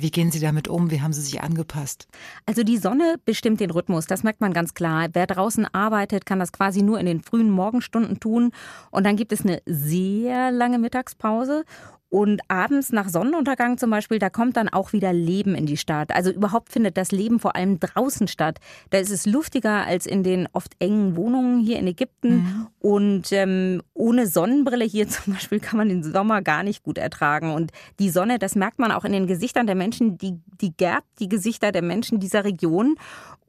wie 0.00 0.10
gehen 0.10 0.30
Sie 0.30 0.40
damit 0.40 0.68
um? 0.68 0.90
Wie 0.90 1.02
haben 1.02 1.12
Sie 1.12 1.20
sich 1.20 1.42
angepasst? 1.42 2.08
Also 2.46 2.62
die 2.62 2.78
Sonne 2.78 3.16
bestimmt 3.24 3.60
den 3.60 3.70
Rhythmus, 3.70 4.06
das 4.06 4.22
merkt 4.22 4.40
man 4.40 4.52
ganz 4.52 4.74
klar. 4.74 5.08
Wer 5.12 5.26
draußen 5.26 5.66
arbeitet, 5.74 6.24
kann 6.24 6.38
das 6.38 6.52
quasi 6.52 6.82
nur 6.82 6.98
in 6.98 7.06
den 7.06 7.20
frühen 7.20 7.50
Morgenstunden 7.50 8.20
tun. 8.20 8.52
Und 8.90 9.04
dann 9.04 9.16
gibt 9.16 9.32
es 9.32 9.42
eine 9.42 9.60
sehr 9.66 10.50
lange 10.50 10.78
Mittagspause. 10.78 11.64
Und 12.12 12.42
abends 12.48 12.92
nach 12.92 13.08
Sonnenuntergang 13.08 13.78
zum 13.78 13.88
Beispiel, 13.88 14.18
da 14.18 14.28
kommt 14.28 14.58
dann 14.58 14.68
auch 14.68 14.92
wieder 14.92 15.14
Leben 15.14 15.54
in 15.54 15.64
die 15.64 15.78
Stadt. 15.78 16.14
Also 16.14 16.30
überhaupt 16.30 16.70
findet 16.70 16.98
das 16.98 17.10
Leben 17.10 17.40
vor 17.40 17.56
allem 17.56 17.80
draußen 17.80 18.28
statt. 18.28 18.58
Da 18.90 18.98
ist 18.98 19.10
es 19.10 19.24
luftiger 19.24 19.86
als 19.86 20.04
in 20.04 20.22
den 20.22 20.46
oft 20.52 20.74
engen 20.78 21.16
Wohnungen 21.16 21.60
hier 21.60 21.78
in 21.78 21.86
Ägypten. 21.86 22.34
Mhm. 22.34 22.66
Und 22.80 23.32
ähm, 23.32 23.80
ohne 23.94 24.26
Sonnenbrille 24.26 24.84
hier 24.84 25.08
zum 25.08 25.32
Beispiel 25.32 25.58
kann 25.58 25.78
man 25.78 25.88
den 25.88 26.02
Sommer 26.02 26.42
gar 26.42 26.62
nicht 26.64 26.82
gut 26.82 26.98
ertragen. 26.98 27.54
Und 27.54 27.72
die 27.98 28.10
Sonne, 28.10 28.38
das 28.38 28.56
merkt 28.56 28.78
man 28.78 28.92
auch 28.92 29.06
in 29.06 29.12
den 29.12 29.26
Gesichtern 29.26 29.66
der 29.66 29.74
Menschen, 29.74 30.18
die, 30.18 30.34
die 30.60 30.76
gerbt 30.76 31.08
die 31.18 31.30
Gesichter 31.30 31.72
der 31.72 31.80
Menschen 31.80 32.20
dieser 32.20 32.44
Region. 32.44 32.96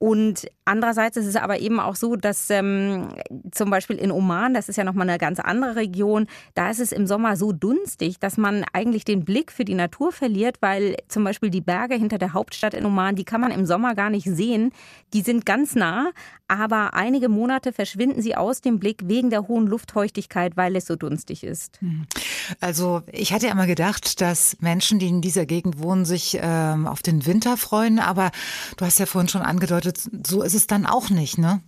Und 0.04 0.48
andererseits 0.66 1.16
ist 1.16 1.28
es 1.28 1.38
aber 1.38 1.60
eben 1.60 1.80
auch 1.80 1.96
so, 1.96 2.18
dass 2.18 2.50
ähm, 2.50 3.08
zum 3.52 3.70
Beispiel 3.70 3.96
in 3.96 4.12
Oman, 4.12 4.54
das 4.54 4.68
ist 4.68 4.76
ja 4.76 4.84
nochmal 4.84 5.08
eine 5.08 5.18
ganz 5.18 5.40
andere 5.40 5.78
Region, 5.78 6.28
da 6.56 6.70
ist 6.70 6.82
es 6.82 6.92
im 6.92 7.08
Sommer 7.08 7.38
so 7.38 7.54
dunstig, 7.54 8.20
dass 8.20 8.36
man 8.36 8.66
eigentlich 8.74 9.06
den 9.06 9.24
Blick 9.24 9.50
für 9.50 9.64
die 9.64 9.76
Natur 9.76 10.12
verliert, 10.12 10.58
weil 10.60 10.98
zum 11.08 11.24
Beispiel 11.24 11.50
die 11.50 11.62
Berge 11.62 11.96
hinter 11.96 12.18
der 12.18 12.34
Hauptstadt 12.34 12.74
in 12.74 12.86
Oman, 12.86 13.16
die 13.16 13.24
kann 13.24 13.40
man 13.40 13.52
im 13.52 13.66
Sommer 13.66 13.96
gar 13.96 14.10
nicht 14.10 14.28
sehen. 14.28 14.74
Die 15.14 15.22
sind 15.22 15.46
ganz 15.46 15.74
nah, 15.74 16.12
aber 16.50 16.94
einige 16.96 17.30
Monate 17.30 17.72
verschwinden 17.72 18.22
sie 18.22 18.36
aus 18.36 18.60
dem 18.60 18.80
Blick 18.80 19.04
wegen 19.06 19.30
der 19.30 19.48
hohen 19.48 19.68
Luftfeuchtigkeit, 19.68 20.58
weil 20.58 20.76
es 20.76 20.86
so 20.86 20.98
dunstig 20.98 21.46
ist. 21.46 21.80
Hm. 21.80 22.08
Also 22.60 23.04
ich 23.10 23.32
hatte 23.32 23.46
ja 23.46 23.54
immer 23.54 23.68
gedacht, 23.68 24.20
dass 24.20 24.58
Menschen, 24.60 25.00
die 25.00 25.08
in 25.08 25.22
dieser 25.22 25.46
Gegend 25.46 25.80
wohnen, 25.80 26.04
sich 26.04 26.38
ähm, 26.42 26.88
auf 26.88 27.02
den 27.02 27.26
Winter 27.26 27.56
freuen, 27.56 28.00
aber 28.00 28.32
du 28.76 28.86
hast 28.86 29.00
ja 29.00 29.06
vorhin 29.06 29.30
schon 29.30 29.42
angedeutet, 29.42 29.93
so 30.26 30.42
ist 30.44 30.54
es 30.54 30.68
dann 30.68 30.86
auch 30.86 31.10
nicht, 31.10 31.38
ne? 31.38 31.62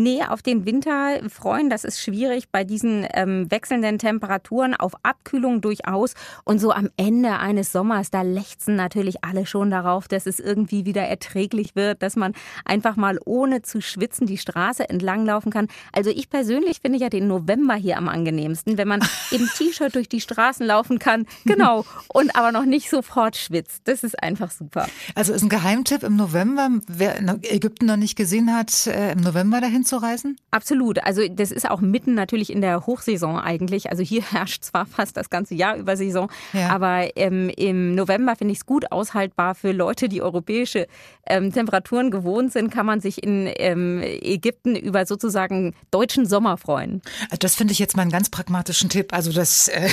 Nee, 0.00 0.22
auf 0.22 0.42
den 0.42 0.64
Winter 0.64 1.18
freuen, 1.28 1.70
das 1.70 1.82
ist 1.82 2.00
schwierig 2.00 2.50
bei 2.52 2.62
diesen 2.62 3.04
ähm, 3.14 3.50
wechselnden 3.50 3.98
Temperaturen, 3.98 4.76
auf 4.76 4.92
Abkühlung 5.02 5.60
durchaus. 5.60 6.14
Und 6.44 6.60
so 6.60 6.70
am 6.70 6.88
Ende 6.96 7.40
eines 7.40 7.72
Sommers, 7.72 8.12
da 8.12 8.22
lechzen 8.22 8.76
natürlich 8.76 9.24
alle 9.24 9.44
schon 9.44 9.72
darauf, 9.72 10.06
dass 10.06 10.26
es 10.26 10.38
irgendwie 10.38 10.84
wieder 10.84 11.02
erträglich 11.02 11.74
wird, 11.74 12.00
dass 12.00 12.14
man 12.14 12.34
einfach 12.64 12.94
mal 12.94 13.18
ohne 13.24 13.62
zu 13.62 13.80
schwitzen 13.80 14.28
die 14.28 14.38
Straße 14.38 14.88
entlang 14.88 15.26
laufen 15.26 15.50
kann. 15.50 15.66
Also 15.90 16.10
ich 16.10 16.30
persönlich 16.30 16.78
finde 16.80 17.00
ja 17.00 17.08
den 17.08 17.26
November 17.26 17.74
hier 17.74 17.96
am 17.96 18.08
angenehmsten, 18.08 18.78
wenn 18.78 18.86
man 18.86 19.00
im 19.32 19.48
T-Shirt 19.56 19.96
durch 19.96 20.08
die 20.08 20.20
Straßen 20.20 20.64
laufen 20.64 21.00
kann, 21.00 21.26
genau, 21.44 21.84
und 22.06 22.36
aber 22.36 22.52
noch 22.52 22.66
nicht 22.66 22.88
sofort 22.88 23.36
schwitzt. 23.36 23.82
Das 23.86 24.04
ist 24.04 24.22
einfach 24.22 24.52
super. 24.52 24.86
Also 25.16 25.32
ist 25.32 25.42
ein 25.42 25.48
Geheimtipp 25.48 26.04
im 26.04 26.14
November, 26.14 26.70
wer 26.86 27.18
Ägypten 27.42 27.86
noch 27.86 27.96
nicht 27.96 28.14
gesehen 28.14 28.54
hat, 28.54 28.86
äh, 28.86 29.10
im 29.10 29.22
November 29.22 29.60
dahin 29.60 29.86
hinzureisen? 29.88 30.36
Absolut. 30.50 31.02
Also 31.04 31.22
das 31.28 31.50
ist 31.50 31.68
auch 31.70 31.80
mitten 31.80 32.14
natürlich 32.14 32.52
in 32.52 32.60
der 32.60 32.86
Hochsaison 32.86 33.38
eigentlich. 33.38 33.90
Also 33.90 34.02
hier 34.02 34.22
herrscht 34.30 34.64
zwar 34.64 34.86
fast 34.86 35.16
das 35.16 35.30
ganze 35.30 35.54
Jahr 35.54 35.76
über 35.76 35.96
Saison, 35.96 36.30
ja. 36.52 36.68
aber 36.70 37.16
ähm, 37.16 37.50
im 37.56 37.94
November 37.94 38.36
finde 38.36 38.52
ich 38.52 38.58
es 38.58 38.66
gut 38.66 38.92
aushaltbar 38.92 39.54
für 39.54 39.72
Leute, 39.72 40.08
die 40.08 40.22
europäische 40.22 40.86
ähm, 41.26 41.52
Temperaturen 41.52 42.10
gewohnt 42.10 42.52
sind, 42.52 42.70
kann 42.70 42.86
man 42.86 43.00
sich 43.00 43.22
in 43.22 43.50
ähm, 43.56 44.02
Ägypten 44.02 44.76
über 44.76 45.06
sozusagen 45.06 45.74
deutschen 45.90 46.26
Sommer 46.26 46.56
freuen. 46.56 47.02
Das 47.40 47.54
finde 47.54 47.72
ich 47.72 47.78
jetzt 47.78 47.96
mal 47.96 48.02
einen 48.02 48.10
ganz 48.10 48.30
pragmatischen 48.30 48.90
Tipp. 48.90 49.12
Also 49.12 49.32
das 49.32 49.68
äh, 49.68 49.88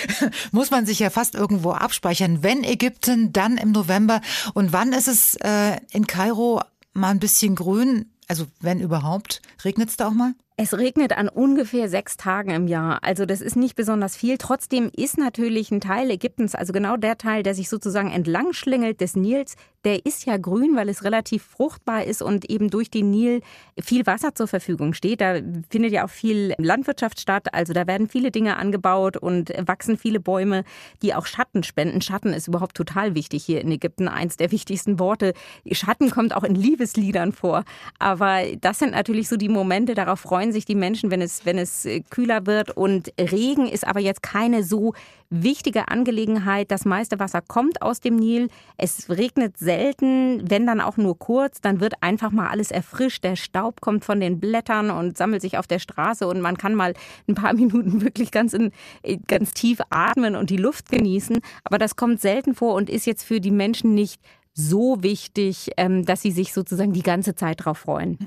muss 0.52 0.70
man 0.70 0.86
sich 0.86 0.98
ja 0.98 1.10
fast 1.10 1.34
irgendwo 1.34 1.72
abspeichern. 1.72 2.42
Wenn 2.42 2.64
Ägypten, 2.64 3.32
dann 3.32 3.56
im 3.56 3.72
November. 3.72 4.20
Und 4.54 4.72
wann 4.72 4.92
ist 4.92 5.08
es 5.08 5.36
äh, 5.36 5.76
in 5.92 6.06
Kairo 6.06 6.60
mal 6.92 7.10
ein 7.10 7.20
bisschen 7.20 7.54
grün? 7.54 8.06
Also 8.28 8.46
wenn 8.60 8.80
überhaupt, 8.80 9.42
regnet 9.64 9.88
es 9.88 9.96
da 9.96 10.08
auch 10.08 10.12
mal? 10.12 10.34
Es 10.60 10.76
regnet 10.76 11.16
an 11.16 11.28
ungefähr 11.28 11.88
sechs 11.88 12.16
Tagen 12.16 12.50
im 12.50 12.66
Jahr. 12.66 12.98
Also 13.04 13.26
das 13.26 13.40
ist 13.40 13.54
nicht 13.54 13.76
besonders 13.76 14.16
viel. 14.16 14.38
Trotzdem 14.38 14.90
ist 14.92 15.16
natürlich 15.16 15.70
ein 15.70 15.80
Teil 15.80 16.10
Ägyptens, 16.10 16.56
also 16.56 16.72
genau 16.72 16.96
der 16.96 17.16
Teil, 17.16 17.44
der 17.44 17.54
sich 17.54 17.68
sozusagen 17.68 18.10
entlang 18.10 18.52
schlingelt 18.52 19.00
des 19.00 19.14
Nils, 19.14 19.54
der 19.84 20.04
ist 20.04 20.26
ja 20.26 20.36
grün, 20.36 20.74
weil 20.74 20.88
es 20.88 21.04
relativ 21.04 21.44
fruchtbar 21.44 22.04
ist 22.04 22.20
und 22.20 22.50
eben 22.50 22.68
durch 22.68 22.90
den 22.90 23.10
Nil 23.10 23.40
viel 23.80 24.06
Wasser 24.06 24.34
zur 24.34 24.48
Verfügung 24.48 24.92
steht. 24.92 25.20
Da 25.20 25.36
findet 25.70 25.92
ja 25.92 26.04
auch 26.04 26.10
viel 26.10 26.54
Landwirtschaft 26.58 27.20
statt. 27.20 27.54
Also 27.54 27.72
da 27.72 27.86
werden 27.86 28.08
viele 28.08 28.32
Dinge 28.32 28.56
angebaut 28.56 29.16
und 29.16 29.52
wachsen 29.66 29.96
viele 29.96 30.18
Bäume, 30.18 30.64
die 31.02 31.14
auch 31.14 31.26
Schatten 31.26 31.62
spenden. 31.62 32.02
Schatten 32.02 32.32
ist 32.32 32.48
überhaupt 32.48 32.76
total 32.76 33.14
wichtig 33.14 33.44
hier 33.44 33.60
in 33.60 33.70
Ägypten. 33.70 34.08
Eins 34.08 34.36
der 34.36 34.50
wichtigsten 34.50 34.98
Worte. 34.98 35.32
Schatten 35.70 36.10
kommt 36.10 36.34
auch 36.34 36.44
in 36.44 36.56
Liebesliedern 36.56 37.30
vor. 37.30 37.64
Aber 38.00 38.40
das 38.60 38.80
sind 38.80 38.90
natürlich 38.90 39.28
so 39.28 39.36
die 39.36 39.48
Momente, 39.48 39.94
darauf 39.94 40.18
freuen 40.20 40.47
freuen 40.48 40.52
sich 40.52 40.64
die 40.64 40.74
Menschen, 40.74 41.10
wenn 41.10 41.20
es, 41.20 41.44
wenn 41.44 41.58
es 41.58 41.84
äh, 41.84 42.00
kühler 42.00 42.46
wird. 42.46 42.70
Und 42.74 43.12
Regen 43.20 43.68
ist 43.68 43.86
aber 43.86 44.00
jetzt 44.00 44.22
keine 44.22 44.62
so 44.62 44.94
wichtige 45.30 45.88
Angelegenheit. 45.88 46.70
Das 46.70 46.86
meiste 46.86 47.18
Wasser 47.18 47.42
kommt 47.42 47.82
aus 47.82 48.00
dem 48.00 48.16
Nil. 48.16 48.48
Es 48.78 49.10
regnet 49.10 49.58
selten, 49.58 50.50
wenn 50.50 50.66
dann 50.66 50.80
auch 50.80 50.96
nur 50.96 51.18
kurz. 51.18 51.60
Dann 51.60 51.80
wird 51.80 52.02
einfach 52.02 52.30
mal 52.30 52.48
alles 52.48 52.70
erfrischt. 52.70 53.24
Der 53.24 53.36
Staub 53.36 53.82
kommt 53.82 54.06
von 54.06 54.20
den 54.20 54.40
Blättern 54.40 54.90
und 54.90 55.18
sammelt 55.18 55.42
sich 55.42 55.58
auf 55.58 55.66
der 55.66 55.80
Straße 55.80 56.26
und 56.26 56.40
man 56.40 56.56
kann 56.56 56.74
mal 56.74 56.94
ein 57.28 57.34
paar 57.34 57.52
Minuten 57.58 58.00
wirklich 58.00 58.30
ganz, 58.30 58.54
in, 58.54 58.72
äh, 59.02 59.18
ganz 59.26 59.52
tief 59.52 59.80
atmen 59.90 60.34
und 60.34 60.48
die 60.48 60.56
Luft 60.56 60.90
genießen. 60.90 61.40
Aber 61.64 61.76
das 61.76 61.96
kommt 61.96 62.22
selten 62.22 62.54
vor 62.54 62.74
und 62.74 62.88
ist 62.88 63.06
jetzt 63.06 63.24
für 63.24 63.40
die 63.40 63.50
Menschen 63.50 63.94
nicht 63.94 64.18
so 64.58 65.02
wichtig, 65.02 65.70
ähm, 65.76 66.04
dass 66.04 66.20
sie 66.20 66.32
sich 66.32 66.52
sozusagen 66.52 66.92
die 66.92 67.02
ganze 67.02 67.34
Zeit 67.36 67.60
darauf 67.60 67.78
freuen. 67.78 68.18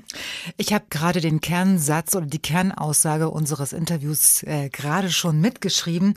Ich 0.56 0.72
habe 0.72 0.84
gerade 0.88 1.20
den 1.20 1.40
Kernsatz 1.40 2.16
oder 2.16 2.26
die 2.26 2.38
Kernaussage 2.38 3.28
unseres 3.28 3.72
Interviews 3.72 4.42
äh, 4.44 4.70
gerade 4.70 5.10
schon 5.10 5.40
mitgeschrieben, 5.40 6.14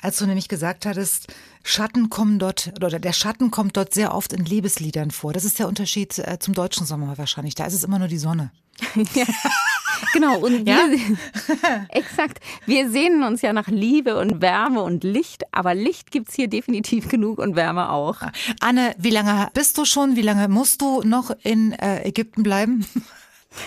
als 0.00 0.16
du 0.16 0.26
nämlich 0.26 0.48
gesagt 0.48 0.86
hattest, 0.86 1.32
Schatten 1.62 2.10
kommen 2.10 2.38
dort, 2.38 2.72
oder 2.76 2.98
der 2.98 3.12
Schatten 3.12 3.50
kommt 3.50 3.76
dort 3.76 3.94
sehr 3.94 4.14
oft 4.14 4.32
in 4.32 4.44
Liebesliedern 4.44 5.10
vor. 5.10 5.32
Das 5.32 5.44
ist 5.44 5.58
der 5.58 5.68
Unterschied 5.68 6.18
äh, 6.18 6.38
zum 6.38 6.54
deutschen 6.54 6.86
Sommer 6.86 7.18
wahrscheinlich. 7.18 7.54
Da 7.54 7.66
ist 7.66 7.74
es 7.74 7.84
immer 7.84 7.98
nur 7.98 8.08
die 8.08 8.18
Sonne. 8.18 8.50
ja. 9.14 9.24
Genau, 10.12 10.38
und 10.38 10.64
wir, 10.64 10.74
ja? 10.74 11.86
exakt, 11.88 12.38
wir 12.66 12.90
sehnen 12.90 13.24
uns 13.24 13.42
ja 13.42 13.52
nach 13.52 13.66
Liebe 13.66 14.16
und 14.18 14.40
Wärme 14.40 14.82
und 14.82 15.02
Licht, 15.02 15.42
aber 15.52 15.74
Licht 15.74 16.10
gibt 16.10 16.28
es 16.28 16.34
hier 16.34 16.48
definitiv 16.48 17.08
genug 17.08 17.38
und 17.38 17.56
Wärme 17.56 17.90
auch. 17.90 18.20
Anne, 18.60 18.94
wie 18.98 19.10
lange 19.10 19.48
bist 19.54 19.76
du 19.76 19.84
schon, 19.84 20.16
wie 20.16 20.22
lange 20.22 20.48
musst 20.48 20.80
du 20.82 21.02
noch 21.02 21.30
in 21.42 21.72
äh, 21.72 22.06
Ägypten 22.06 22.42
bleiben? 22.42 22.86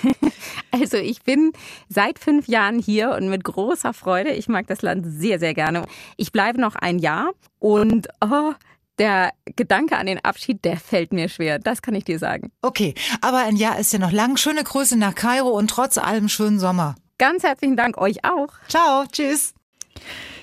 Also 0.73 0.95
ich 0.95 1.23
bin 1.23 1.51
seit 1.89 2.17
fünf 2.17 2.47
Jahren 2.47 2.79
hier 2.79 3.11
und 3.11 3.29
mit 3.29 3.43
großer 3.43 3.93
Freude. 3.93 4.31
Ich 4.31 4.47
mag 4.47 4.67
das 4.67 4.81
Land 4.81 5.05
sehr, 5.05 5.37
sehr 5.37 5.53
gerne. 5.53 5.85
Ich 6.15 6.31
bleibe 6.31 6.61
noch 6.61 6.75
ein 6.75 6.97
Jahr 6.97 7.31
und 7.59 8.07
oh, 8.23 8.53
der 8.97 9.33
Gedanke 9.57 9.97
an 9.97 10.05
den 10.05 10.23
Abschied, 10.23 10.63
der 10.63 10.77
fällt 10.77 11.11
mir 11.11 11.27
schwer. 11.27 11.59
Das 11.59 11.81
kann 11.81 11.93
ich 11.93 12.05
dir 12.05 12.19
sagen. 12.19 12.51
Okay, 12.61 12.93
aber 13.19 13.39
ein 13.39 13.57
Jahr 13.57 13.79
ist 13.79 13.91
ja 13.91 13.99
noch 13.99 14.11
lang. 14.11 14.37
Schöne 14.37 14.63
Grüße 14.63 14.97
nach 14.97 15.15
Kairo 15.15 15.49
und 15.49 15.69
trotz 15.69 15.97
allem 15.97 16.29
schönen 16.29 16.59
Sommer. 16.59 16.95
Ganz 17.17 17.43
herzlichen 17.43 17.75
Dank 17.75 17.97
euch 17.97 18.23
auch. 18.23 18.49
Ciao, 18.69 19.03
tschüss. 19.11 19.53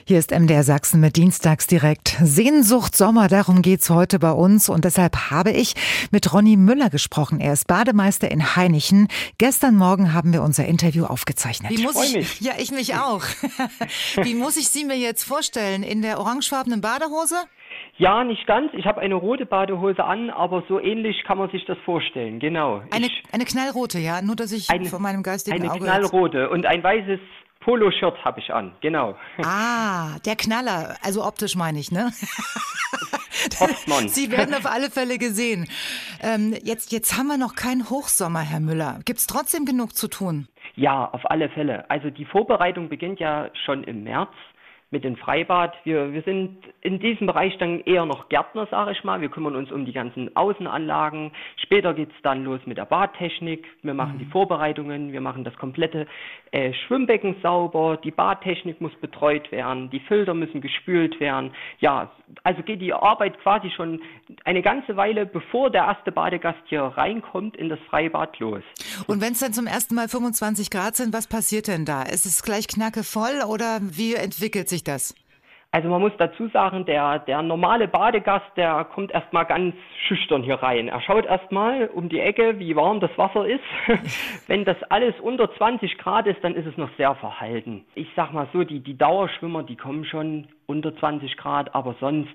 Hier 0.08 0.18
ist 0.18 0.30
MDR 0.30 0.62
Sachsen 0.62 1.02
mit 1.02 1.16
Dienstags 1.16 1.66
direkt. 1.66 2.16
Sehnsucht 2.22 2.96
Sommer, 2.96 3.28
darum 3.28 3.60
geht's 3.60 3.90
heute 3.90 4.18
bei 4.18 4.32
uns. 4.32 4.70
Und 4.70 4.86
deshalb 4.86 5.30
habe 5.30 5.50
ich 5.50 5.74
mit 6.10 6.32
Ronny 6.32 6.56
Müller 6.56 6.88
gesprochen. 6.88 7.40
Er 7.40 7.52
ist 7.52 7.68
Bademeister 7.68 8.30
in 8.30 8.56
Heinichen. 8.56 9.08
Gestern 9.36 9.76
Morgen 9.76 10.14
haben 10.14 10.32
wir 10.32 10.40
unser 10.40 10.64
Interview 10.64 11.04
aufgezeichnet. 11.04 11.72
Wie 11.72 11.82
muss 11.82 12.02
ich, 12.02 12.16
mich. 12.16 12.40
Ja, 12.40 12.52
ich 12.58 12.70
mich 12.70 12.94
auch. 12.94 13.20
Wie 14.22 14.34
muss 14.34 14.56
ich 14.56 14.70
Sie 14.70 14.86
mir 14.86 14.96
jetzt 14.96 15.24
vorstellen? 15.24 15.82
In 15.82 16.00
der 16.00 16.20
orangefarbenen 16.20 16.80
Badehose? 16.80 17.36
Ja, 17.98 18.24
nicht 18.24 18.46
ganz. 18.46 18.72
Ich 18.72 18.86
habe 18.86 19.02
eine 19.02 19.14
rote 19.14 19.44
Badehose 19.44 20.02
an, 20.02 20.30
aber 20.30 20.62
so 20.68 20.80
ähnlich 20.80 21.22
kann 21.26 21.36
man 21.36 21.50
sich 21.50 21.66
das 21.66 21.76
vorstellen. 21.84 22.40
Genau. 22.40 22.80
Eine, 22.92 23.08
ich, 23.08 23.22
eine 23.30 23.44
knallrote, 23.44 23.98
ja, 23.98 24.22
nur 24.22 24.36
dass 24.36 24.52
ich 24.52 24.70
eine, 24.70 24.86
von 24.86 25.02
meinem 25.02 25.22
geistigen 25.22 25.60
eine 25.60 25.70
Auge. 25.70 25.84
Eine 25.84 26.00
knallrote 26.00 26.48
und 26.48 26.64
ein 26.64 26.82
weißes 26.82 27.20
Poloshirt 27.60 28.24
habe 28.24 28.40
ich 28.40 28.52
an, 28.52 28.72
genau. 28.80 29.16
Ah, 29.44 30.18
der 30.24 30.36
Knaller, 30.36 30.96
also 31.02 31.24
optisch 31.24 31.56
meine 31.56 31.78
ich, 31.78 31.90
ne? 31.90 32.12
Hoffmann. 33.60 34.08
Sie 34.08 34.30
werden 34.30 34.54
auf 34.54 34.66
alle 34.66 34.90
Fälle 34.90 35.18
gesehen. 35.18 35.68
Ähm, 36.22 36.54
jetzt, 36.62 36.92
jetzt 36.92 37.16
haben 37.16 37.28
wir 37.28 37.38
noch 37.38 37.54
keinen 37.54 37.88
Hochsommer, 37.90 38.40
Herr 38.40 38.60
Müller. 38.60 39.00
Gibt 39.04 39.20
es 39.20 39.26
trotzdem 39.26 39.64
genug 39.64 39.94
zu 39.94 40.08
tun? 40.08 40.48
Ja, 40.74 41.06
auf 41.06 41.28
alle 41.30 41.48
Fälle. 41.50 41.88
Also 41.90 42.10
die 42.10 42.24
Vorbereitung 42.24 42.88
beginnt 42.88 43.20
ja 43.20 43.50
schon 43.64 43.84
im 43.84 44.04
März 44.04 44.32
mit 44.90 45.04
dem 45.04 45.16
Freibad. 45.16 45.74
Wir, 45.84 46.12
wir 46.12 46.22
sind 46.22 46.56
in 46.80 46.98
diesem 46.98 47.26
Bereich 47.26 47.56
dann 47.58 47.80
eher 47.80 48.06
noch 48.06 48.28
Gärtner, 48.30 48.66
sage 48.70 48.92
ich 48.92 49.04
mal. 49.04 49.20
Wir 49.20 49.28
kümmern 49.28 49.54
uns 49.54 49.70
um 49.70 49.84
die 49.84 49.92
ganzen 49.92 50.34
Außenanlagen. 50.34 51.32
Später 51.56 51.92
geht's 51.92 52.14
dann 52.22 52.44
los 52.44 52.60
mit 52.64 52.78
der 52.78 52.86
Badtechnik. 52.86 53.66
Wir 53.82 53.92
machen 53.92 54.14
mhm. 54.14 54.18
die 54.20 54.24
Vorbereitungen. 54.26 55.12
Wir 55.12 55.20
machen 55.20 55.44
das 55.44 55.54
komplette 55.56 56.06
äh, 56.52 56.72
Schwimmbecken 56.72 57.36
sauber. 57.42 57.98
Die 58.02 58.10
Badtechnik 58.10 58.80
muss 58.80 58.94
betreut 59.00 59.52
werden. 59.52 59.90
Die 59.90 60.00
Filter 60.00 60.32
müssen 60.32 60.62
gespült 60.62 61.20
werden. 61.20 61.52
Ja, 61.80 62.10
also 62.42 62.62
geht 62.62 62.80
die 62.80 62.94
Arbeit 62.94 63.38
quasi 63.40 63.70
schon 63.70 64.00
eine 64.44 64.62
ganze 64.62 64.96
Weile, 64.96 65.26
bevor 65.26 65.70
der 65.70 65.84
erste 65.84 66.12
Badegast 66.12 66.60
hier 66.66 66.82
reinkommt, 66.82 67.56
in 67.56 67.68
das 67.68 67.78
Freibad 67.90 68.38
los. 68.38 68.62
Und 69.06 69.20
wenn 69.20 69.32
es 69.32 69.40
dann 69.40 69.52
zum 69.52 69.66
ersten 69.66 69.94
Mal 69.94 70.08
25 70.08 70.70
Grad 70.70 70.96
sind, 70.96 71.12
was 71.12 71.26
passiert 71.26 71.68
denn 71.68 71.84
da? 71.84 72.02
Ist 72.02 72.24
es 72.24 72.42
gleich 72.42 72.68
knacke 72.68 73.04
voll 73.04 73.42
oder 73.46 73.80
wie 73.82 74.14
entwickelt 74.14 74.68
sich 74.68 74.77
sich 74.78 74.84
das? 74.84 75.14
Also 75.70 75.90
man 75.90 76.00
muss 76.00 76.12
dazu 76.16 76.48
sagen, 76.48 76.86
der, 76.86 77.18
der 77.18 77.42
normale 77.42 77.88
Badegast, 77.88 78.46
der 78.56 78.84
kommt 78.86 79.10
erstmal 79.10 79.44
ganz 79.44 79.74
schüchtern 80.06 80.42
hier 80.42 80.54
rein. 80.54 80.88
Er 80.88 81.02
schaut 81.02 81.26
erstmal 81.26 81.88
um 81.88 82.08
die 82.08 82.20
Ecke, 82.20 82.58
wie 82.58 82.74
warm 82.74 83.00
das 83.00 83.10
Wasser 83.18 83.46
ist. 83.46 83.60
Wenn 84.46 84.64
das 84.64 84.82
alles 84.84 85.14
unter 85.20 85.54
20 85.54 85.98
Grad 85.98 86.26
ist, 86.26 86.42
dann 86.42 86.54
ist 86.54 86.66
es 86.66 86.78
noch 86.78 86.88
sehr 86.96 87.14
verhalten. 87.16 87.84
Ich 87.94 88.08
sag 88.16 88.32
mal 88.32 88.48
so, 88.54 88.64
die, 88.64 88.80
die 88.80 88.96
Dauerschwimmer, 88.96 89.62
die 89.62 89.76
kommen 89.76 90.06
schon 90.06 90.48
unter 90.64 90.96
20 90.96 91.36
Grad, 91.36 91.74
aber 91.74 91.94
sonst 92.00 92.32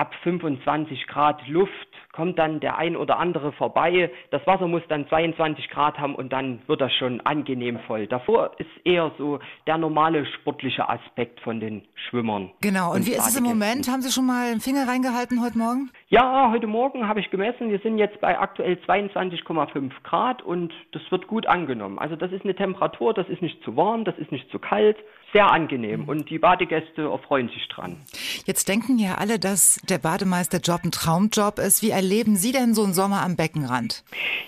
ab 0.00 0.14
25 0.22 1.06
Grad 1.08 1.46
Luft 1.46 1.70
kommt 2.12 2.38
dann 2.38 2.58
der 2.58 2.76
ein 2.78 2.96
oder 2.96 3.18
andere 3.18 3.52
vorbei. 3.52 4.10
Das 4.30 4.44
Wasser 4.46 4.66
muss 4.66 4.82
dann 4.88 5.06
22 5.08 5.68
Grad 5.68 5.98
haben 5.98 6.14
und 6.14 6.32
dann 6.32 6.60
wird 6.66 6.80
das 6.80 6.92
schon 6.94 7.20
angenehm 7.20 7.78
voll. 7.86 8.06
Davor 8.06 8.52
ist 8.58 8.70
eher 8.84 9.12
so 9.18 9.38
der 9.66 9.78
normale 9.78 10.26
sportliche 10.26 10.88
Aspekt 10.88 11.40
von 11.40 11.60
den 11.60 11.82
Schwimmern. 12.08 12.50
Genau. 12.62 12.90
Und, 12.90 13.00
und 13.00 13.06
wie 13.06 13.12
ist 13.12 13.28
es 13.28 13.36
im 13.36 13.44
Moment? 13.44 13.88
Haben 13.88 14.02
Sie 14.02 14.10
schon 14.10 14.26
mal 14.26 14.50
einen 14.50 14.60
Finger 14.60 14.88
reingehalten 14.88 15.42
heute 15.42 15.58
Morgen? 15.58 15.90
Ja, 16.08 16.50
heute 16.50 16.66
Morgen 16.66 17.06
habe 17.06 17.20
ich 17.20 17.30
gemessen. 17.30 17.70
Wir 17.70 17.78
sind 17.78 17.98
jetzt 17.98 18.20
bei 18.20 18.38
aktuell 18.38 18.78
22,5 18.86 19.90
Grad 20.02 20.42
und 20.42 20.72
das 20.92 21.02
wird 21.10 21.28
gut 21.28 21.46
angenommen. 21.46 21.98
Also 21.98 22.16
das 22.16 22.32
ist 22.32 22.44
eine 22.44 22.54
Temperatur, 22.54 23.14
das 23.14 23.28
ist 23.28 23.42
nicht 23.42 23.62
zu 23.62 23.76
warm, 23.76 24.04
das 24.04 24.18
ist 24.18 24.32
nicht 24.32 24.50
zu 24.50 24.58
kalt. 24.58 24.96
Sehr 25.32 25.48
angenehm 25.52 26.08
und 26.08 26.28
die 26.28 26.40
Badegäste 26.40 27.02
erfreuen 27.02 27.50
sich 27.50 27.68
dran. 27.68 27.98
Jetzt 28.46 28.68
denken 28.68 28.98
ja 28.98 29.14
alle, 29.14 29.38
dass 29.38 29.80
der 29.90 29.98
Bademeisterjob 29.98 30.84
ein 30.84 30.90
Traumjob 30.90 31.58
ist. 31.58 31.82
Wie 31.82 31.90
erleben 31.90 32.36
Sie 32.36 32.52
denn 32.52 32.74
so 32.74 32.84
einen 32.84 32.94
Sommer 32.94 33.22
am 33.22 33.36
Beckenrand? 33.36 34.04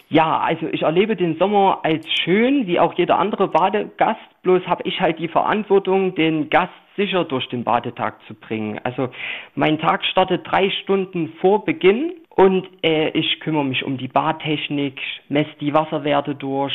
Ja, 0.08 0.38
also 0.38 0.66
ich 0.68 0.82
erlebe 0.82 1.16
den 1.16 1.36
Sommer 1.38 1.80
als 1.82 2.06
schön, 2.24 2.66
wie 2.66 2.78
auch 2.78 2.94
jeder 2.94 3.18
andere 3.18 3.48
Badegast. 3.48 4.20
Bloß 4.42 4.62
habe 4.66 4.82
ich 4.84 5.00
halt 5.00 5.18
die 5.18 5.28
Verantwortung, 5.28 6.14
den 6.14 6.48
Gast 6.50 6.72
sicher 6.96 7.24
durch 7.24 7.48
den 7.48 7.64
Badetag 7.64 8.14
zu 8.26 8.34
bringen. 8.34 8.78
Also 8.84 9.08
mein 9.54 9.78
Tag 9.78 10.04
startet 10.04 10.42
drei 10.50 10.70
Stunden 10.82 11.32
vor 11.40 11.64
Beginn 11.64 12.12
und 12.28 12.68
äh, 12.82 13.08
ich 13.10 13.40
kümmere 13.40 13.64
mich 13.64 13.84
um 13.84 13.98
die 13.98 14.08
Badtechnik, 14.08 15.00
messe 15.28 15.50
die 15.60 15.74
Wasserwerte 15.74 16.34
durch, 16.34 16.74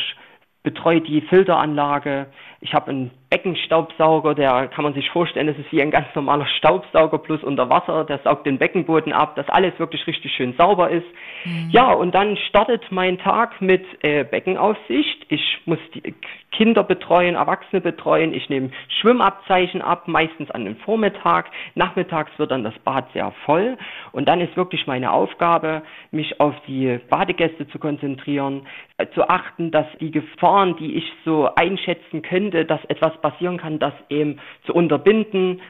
betreue 0.62 1.00
die 1.00 1.20
Filteranlage. 1.22 2.26
Ich 2.60 2.74
habe 2.74 2.90
einen 2.90 3.10
Beckenstaubsauger, 3.30 4.34
der 4.34 4.68
kann 4.68 4.84
man 4.84 4.94
sich 4.94 5.10
vorstellen, 5.10 5.48
das 5.48 5.58
ist 5.58 5.70
wie 5.70 5.82
ein 5.82 5.90
ganz 5.90 6.06
normaler 6.14 6.46
Staubsauger 6.46 7.18
plus 7.18 7.42
unter 7.42 7.68
Wasser, 7.68 8.04
der 8.04 8.18
saugt 8.20 8.46
den 8.46 8.58
Beckenboden 8.58 9.12
ab, 9.12 9.36
dass 9.36 9.48
alles 9.50 9.78
wirklich 9.78 10.06
richtig 10.06 10.32
schön 10.32 10.54
sauber 10.56 10.88
ist. 10.90 11.06
Mhm. 11.44 11.68
Ja, 11.70 11.92
und 11.92 12.14
dann 12.14 12.36
startet 12.48 12.90
mein 12.90 13.18
Tag 13.18 13.60
mit 13.60 13.84
äh, 14.02 14.24
Beckenaufsicht. 14.24 15.26
Ich 15.28 15.58
muss 15.66 15.78
die 15.94 16.14
Kinder 16.52 16.82
betreuen, 16.82 17.34
Erwachsene 17.34 17.82
betreuen. 17.82 18.32
Ich 18.32 18.48
nehme 18.48 18.70
Schwimmabzeichen 19.00 19.82
ab, 19.82 20.08
meistens 20.08 20.50
an 20.50 20.64
dem 20.64 20.76
Vormittag. 20.76 21.50
Nachmittags 21.74 22.30
wird 22.38 22.50
dann 22.50 22.64
das 22.64 22.78
Bad 22.80 23.12
sehr 23.12 23.32
voll. 23.44 23.76
Und 24.12 24.26
dann 24.26 24.40
ist 24.40 24.56
wirklich 24.56 24.86
meine 24.86 25.12
Aufgabe, 25.12 25.82
mich 26.10 26.40
auf 26.40 26.54
die 26.66 26.98
Badegäste 27.10 27.68
zu 27.68 27.78
konzentrieren, 27.78 28.66
äh, 28.96 29.06
zu 29.14 29.28
achten, 29.28 29.70
dass 29.70 29.86
die 30.00 30.10
Gefahren, 30.10 30.76
die 30.78 30.96
ich 30.96 31.12
so 31.24 31.50
einschätzen 31.54 32.22
könnte, 32.22 32.64
dass 32.64 32.84
etwas 32.86 33.17
passieren 33.20 33.58
kann, 33.58 33.78
das 33.78 33.94
eben 34.08 34.40
zu 34.64 34.74
unterbinden. 34.74 35.60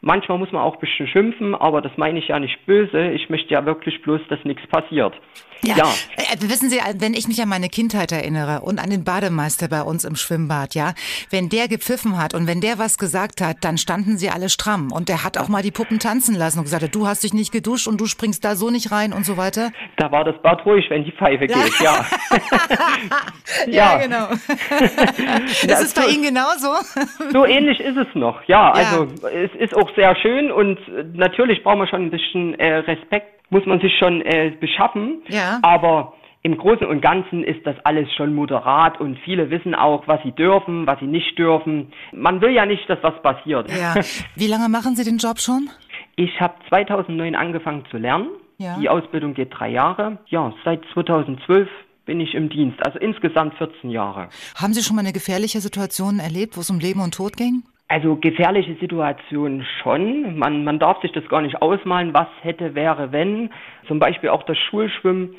Manchmal 0.00 0.38
muss 0.38 0.52
man 0.52 0.62
auch 0.62 0.74
ein 0.74 0.80
bisschen 0.80 1.06
schimpfen, 1.08 1.54
aber 1.54 1.80
das 1.80 1.96
meine 1.96 2.18
ich 2.18 2.28
ja 2.28 2.38
nicht 2.38 2.66
böse. 2.66 3.10
Ich 3.12 3.30
möchte 3.30 3.54
ja 3.54 3.64
wirklich 3.64 4.02
bloß, 4.02 4.20
dass 4.28 4.44
nichts 4.44 4.66
passiert. 4.66 5.14
Ja. 5.62 5.76
ja. 5.76 5.84
Äh, 6.16 6.36
wissen 6.42 6.68
Sie, 6.70 6.78
wenn 6.98 7.14
ich 7.14 7.28
mich 7.28 7.40
an 7.42 7.48
meine 7.48 7.68
Kindheit 7.68 8.12
erinnere 8.12 8.60
und 8.60 8.78
an 8.78 8.90
den 8.90 9.04
Bademeister 9.04 9.68
bei 9.68 9.82
uns 9.82 10.04
im 10.04 10.16
Schwimmbad, 10.16 10.74
ja, 10.74 10.94
wenn 11.30 11.48
der 11.48 11.68
gepfiffen 11.68 12.18
hat 12.18 12.34
und 12.34 12.46
wenn 12.46 12.60
der 12.60 12.78
was 12.78 12.98
gesagt 12.98 13.40
hat, 13.40 13.58
dann 13.62 13.78
standen 13.78 14.18
sie 14.18 14.30
alle 14.30 14.48
stramm. 14.48 14.92
Und 14.92 15.08
der 15.08 15.24
hat 15.24 15.38
auch 15.38 15.48
mal 15.48 15.62
die 15.62 15.70
Puppen 15.70 15.98
tanzen 15.98 16.34
lassen 16.34 16.58
und 16.58 16.64
gesagt, 16.64 16.94
du 16.94 17.06
hast 17.06 17.24
dich 17.24 17.34
nicht 17.34 17.52
geduscht 17.52 17.86
und 17.88 18.00
du 18.00 18.06
springst 18.06 18.44
da 18.44 18.56
so 18.56 18.70
nicht 18.70 18.92
rein 18.92 19.12
und 19.12 19.24
so 19.24 19.36
weiter. 19.36 19.70
Da 19.96 20.10
war 20.10 20.24
das 20.24 20.40
Bad 20.42 20.64
ruhig, 20.66 20.84
wenn 20.90 21.04
die 21.04 21.12
Pfeife 21.12 21.46
geht, 21.46 21.80
ja. 21.80 22.06
ja. 23.66 23.96
ja, 23.96 23.98
genau. 23.98 24.28
ist 25.62 25.82
es 25.82 25.94
bei 25.94 26.08
Ihnen 26.08 26.22
genauso? 26.22 26.74
so 27.32 27.44
ähnlich 27.44 27.80
ist 27.80 27.96
es 27.96 28.08
noch, 28.14 28.42
ja. 28.46 28.72
Also 28.72 29.08
es 29.28 29.50
ist 29.58 29.74
auch 29.76 29.90
sehr 29.94 30.16
schön 30.16 30.50
und 30.50 30.78
natürlich 31.14 31.62
brauchen 31.62 31.80
wir 31.80 31.88
schon 31.88 32.06
ein 32.06 32.10
bisschen 32.10 32.58
äh, 32.58 32.76
Respekt 32.76 33.33
muss 33.50 33.66
man 33.66 33.80
sich 33.80 33.96
schon 33.98 34.20
äh, 34.22 34.52
beschaffen. 34.60 35.22
Ja. 35.28 35.60
Aber 35.62 36.14
im 36.42 36.58
Großen 36.58 36.86
und 36.86 37.00
Ganzen 37.00 37.42
ist 37.42 37.66
das 37.66 37.76
alles 37.84 38.12
schon 38.12 38.34
moderat 38.34 39.00
und 39.00 39.18
viele 39.24 39.48
wissen 39.48 39.74
auch, 39.74 40.06
was 40.06 40.22
sie 40.24 40.32
dürfen, 40.32 40.86
was 40.86 41.00
sie 41.00 41.06
nicht 41.06 41.38
dürfen. 41.38 41.92
Man 42.12 42.42
will 42.42 42.50
ja 42.50 42.66
nicht, 42.66 42.88
dass 42.88 42.98
was 43.02 43.20
passiert. 43.22 43.70
Ja. 43.70 43.94
Wie 44.36 44.46
lange 44.46 44.68
machen 44.68 44.94
Sie 44.94 45.04
den 45.04 45.16
Job 45.16 45.40
schon? 45.40 45.70
Ich 46.16 46.40
habe 46.40 46.54
2009 46.68 47.34
angefangen 47.34 47.84
zu 47.90 47.96
lernen. 47.96 48.28
Ja. 48.58 48.76
Die 48.78 48.88
Ausbildung 48.88 49.32
geht 49.32 49.48
drei 49.58 49.70
Jahre. 49.70 50.18
Ja, 50.26 50.52
seit 50.64 50.82
2012 50.92 51.68
bin 52.04 52.20
ich 52.20 52.34
im 52.34 52.50
Dienst, 52.50 52.84
also 52.84 52.98
insgesamt 52.98 53.54
14 53.54 53.90
Jahre. 53.90 54.28
Haben 54.54 54.74
Sie 54.74 54.82
schon 54.82 54.96
mal 54.96 55.00
eine 55.00 55.12
gefährliche 55.14 55.60
Situation 55.60 56.18
erlebt, 56.18 56.56
wo 56.56 56.60
es 56.60 56.68
um 56.68 56.78
Leben 56.78 57.00
und 57.00 57.14
Tod 57.14 57.36
ging? 57.36 57.62
Also 57.86 58.16
gefährliche 58.16 58.74
Situation 58.76 59.64
schon. 59.82 60.38
Man, 60.38 60.64
man 60.64 60.78
darf 60.78 61.00
sich 61.02 61.12
das 61.12 61.28
gar 61.28 61.42
nicht 61.42 61.60
ausmalen, 61.60 62.14
was 62.14 62.28
hätte, 62.42 62.74
wäre, 62.74 63.12
wenn. 63.12 63.50
Zum 63.86 63.98
Beispiel 63.98 64.30
auch 64.30 64.42
das 64.44 64.56
Schulschwimmen, 64.56 65.36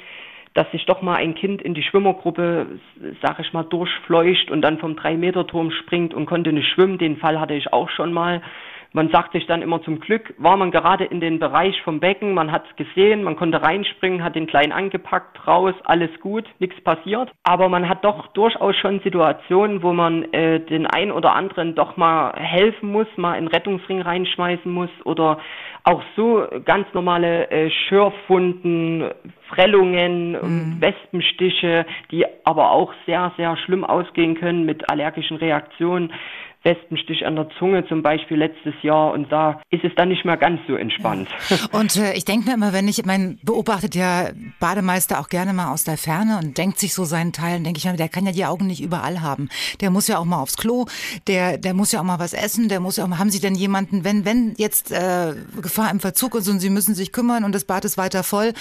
dass 0.54 0.70
sich 0.72 0.86
doch 0.86 1.02
mal 1.02 1.16
ein 1.16 1.36
Kind 1.36 1.62
in 1.62 1.74
die 1.74 1.84
Schwimmergruppe, 1.84 2.80
sag 3.22 3.40
ich 3.40 3.52
mal, 3.52 3.64
durchfleucht 3.64 4.52
und 4.52 4.62
dann 4.62 4.78
vom 4.78 4.96
Drei-Meter-Turm 4.96 5.72
springt 5.72 6.14
und 6.14 6.28
konnte 6.28 6.54
nicht 6.54 6.70
schwimmen. 6.70 6.98
Den 6.98 7.18
Fall 7.18 7.40
hatte 7.40 7.56
ich 7.56 7.74
auch 7.74 7.90
schon 7.90 8.14
mal 8.14 8.42
man 8.96 9.10
sagt 9.10 9.34
sich 9.34 9.46
dann 9.46 9.62
immer 9.62 9.82
zum 9.84 10.00
Glück, 10.00 10.34
war 10.38 10.56
man 10.56 10.72
gerade 10.72 11.04
in 11.04 11.20
den 11.20 11.38
Bereich 11.38 11.82
vom 11.82 12.00
Becken, 12.00 12.34
man 12.34 12.50
hat 12.54 12.64
es 12.70 12.76
gesehen, 12.78 13.24
man 13.24 13.36
konnte 13.36 13.62
reinspringen, 13.62 14.24
hat 14.24 14.36
den 14.36 14.48
Kleinen 14.48 14.72
angepackt, 14.72 15.46
raus, 15.46 15.74
alles 15.84 16.10
gut, 16.22 16.46
nichts 16.60 16.80
passiert. 16.82 17.30
Aber 17.44 17.68
man 17.68 17.90
hat 17.90 18.06
doch 18.06 18.28
durchaus 18.28 18.74
schon 18.78 19.02
Situationen, 19.02 19.84
wo 19.84 19.92
man 19.92 20.24
äh, 20.32 20.62
den 20.62 20.88
einen 20.88 21.12
oder 21.12 21.36
anderen 21.36 21.76
doch 21.76 21.98
mal 21.98 22.32
helfen 22.38 22.90
muss, 22.90 23.08
mal 23.18 23.36
in 23.36 23.50
Rettungsring 23.50 24.02
reinschmeißen 24.02 24.72
muss 24.72 24.90
oder 25.04 25.40
auch 25.84 26.02
so 26.16 26.48
ganz 26.64 26.88
normale 26.94 27.52
äh, 27.52 27.70
Schürfwunden, 27.70 29.12
Prellungen, 29.50 30.32
mhm. 30.32 30.82
Wespenstiche, 30.82 31.86
die 32.12 32.26
aber 32.46 32.72
auch 32.72 32.94
sehr, 33.06 33.34
sehr 33.36 33.58
schlimm 33.58 33.84
ausgehen 33.84 34.36
können 34.36 34.66
mit 34.66 34.90
allergischen 34.90 35.38
Reaktionen. 35.38 36.14
Wespenstich 36.66 37.26
an 37.26 37.36
der 37.36 37.48
Zunge 37.60 37.88
zum 37.88 38.02
Beispiel 38.02 38.38
letztes 38.38 38.74
Jahr 38.82 39.14
und 39.14 39.32
da 39.32 39.62
ist 39.70 39.84
es 39.84 39.94
dann 39.96 40.10
nicht 40.10 40.26
mehr 40.26 40.36
ganz 40.36 40.60
so 40.68 40.76
entspannt. 40.76 41.30
Ja. 41.50 41.58
Und 41.80 41.96
äh, 41.96 42.14
ich 42.14 42.26
denke 42.26 42.48
mir 42.48 42.56
immer, 42.56 42.74
wenn 42.74 42.88
ich, 42.88 43.06
mein 43.06 43.40
beobachtet 43.44 43.96
ja 43.96 44.30
Bademeister 44.60 45.20
auch 45.20 45.30
gerne 45.30 45.54
mal 45.54 45.72
aus 45.72 45.84
der 45.84 45.98
Ferne 45.98 46.40
und 46.42 46.58
denkt 46.58 46.80
sich 46.80 46.94
so 46.94 47.04
seinen 47.04 47.32
Teilen, 47.34 47.64
denke 47.64 47.78
ich 47.78 47.86
mir, 47.86 47.96
der 47.96 48.10
kann 48.10 48.26
ja 48.26 48.32
die 48.32 48.46
Augen 48.46 48.66
nicht 48.66 48.82
überall 48.82 49.22
haben. 49.22 49.50
Der 49.80 49.92
muss 49.92 50.08
ja 50.08 50.18
auch 50.18 50.26
mal 50.26 50.42
aufs 50.42 50.58
Klo, 50.58 50.86
der, 51.28 51.58
der 51.60 51.76
muss 51.76 51.92
ja 51.92 52.00
auch 52.00 52.04
mal 52.04 52.20
was 52.20 52.34
essen, 52.34 52.68
der 52.68 52.80
muss 52.80 52.98
ja 52.98 53.04
auch 53.04 53.08
mal, 53.08 53.20
haben 53.20 53.30
Sie 53.30 53.40
denn 53.40 53.56
jemanden, 53.56 54.04
wenn, 54.04 54.26
wenn 54.26 54.56
jetzt 54.58 54.92
äh, 54.92 55.34
Gefahr 55.62 55.92
im 55.92 56.00
Verzug 56.00 56.34
ist 56.36 56.50
und 56.50 56.60
Sie 56.60 56.72
müssen 56.72 56.96
sich 56.96 57.12
kümmern 57.12 57.44
und 57.44 57.54
das 57.54 57.66
Bad 57.66 57.86
ist 57.86 57.98
weiter 57.98 58.24
voll, 58.24 58.54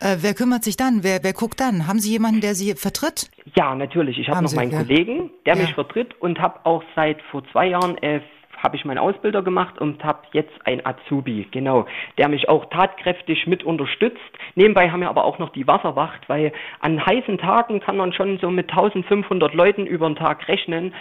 äh, 0.00 0.16
wer 0.20 0.34
kümmert 0.34 0.64
sich 0.64 0.76
dann? 0.76 1.04
Wer, 1.04 1.22
wer 1.22 1.32
guckt 1.32 1.60
dann? 1.60 1.86
Haben 1.86 2.00
Sie 2.00 2.10
jemanden, 2.10 2.40
der 2.40 2.56
Sie 2.56 2.74
vertritt? 2.74 3.30
Ja, 3.54 3.74
natürlich. 3.74 4.18
Ich 4.18 4.28
habe 4.28 4.42
noch 4.42 4.50
Sie, 4.50 4.56
meinen 4.56 4.72
ja. 4.72 4.78
Kollegen, 4.78 5.30
der 5.46 5.54
ja. 5.54 5.62
mich 5.62 5.74
vertritt 5.74 6.20
und 6.20 6.40
habe 6.40 6.64
auch 6.64 6.82
seit 6.96 7.20
vor 7.30 7.44
zwei 7.52 7.66
Jahren 7.68 7.96
äh, 8.02 8.20
habe 8.62 8.76
ich 8.76 8.84
meinen 8.84 8.98
Ausbilder 8.98 9.42
gemacht 9.42 9.78
und 9.80 10.04
habe 10.04 10.20
jetzt 10.32 10.52
ein 10.64 10.84
Azubi, 10.86 11.48
genau, 11.50 11.86
der 12.18 12.28
mich 12.28 12.48
auch 12.48 12.66
tatkräftig 12.66 13.46
mit 13.46 13.64
unterstützt. 13.64 14.20
Nebenbei 14.54 14.90
haben 14.90 15.00
wir 15.00 15.08
aber 15.08 15.24
auch 15.24 15.38
noch 15.38 15.50
die 15.50 15.66
Wasserwacht, 15.66 16.28
weil 16.28 16.52
an 16.80 17.04
heißen 17.04 17.38
Tagen 17.38 17.80
kann 17.80 17.96
man 17.96 18.12
schon 18.12 18.38
so 18.38 18.50
mit 18.50 18.70
1500 18.70 19.54
Leuten 19.54 19.86
über 19.86 20.06
den 20.06 20.16
Tag 20.16 20.46
rechnen 20.48 20.94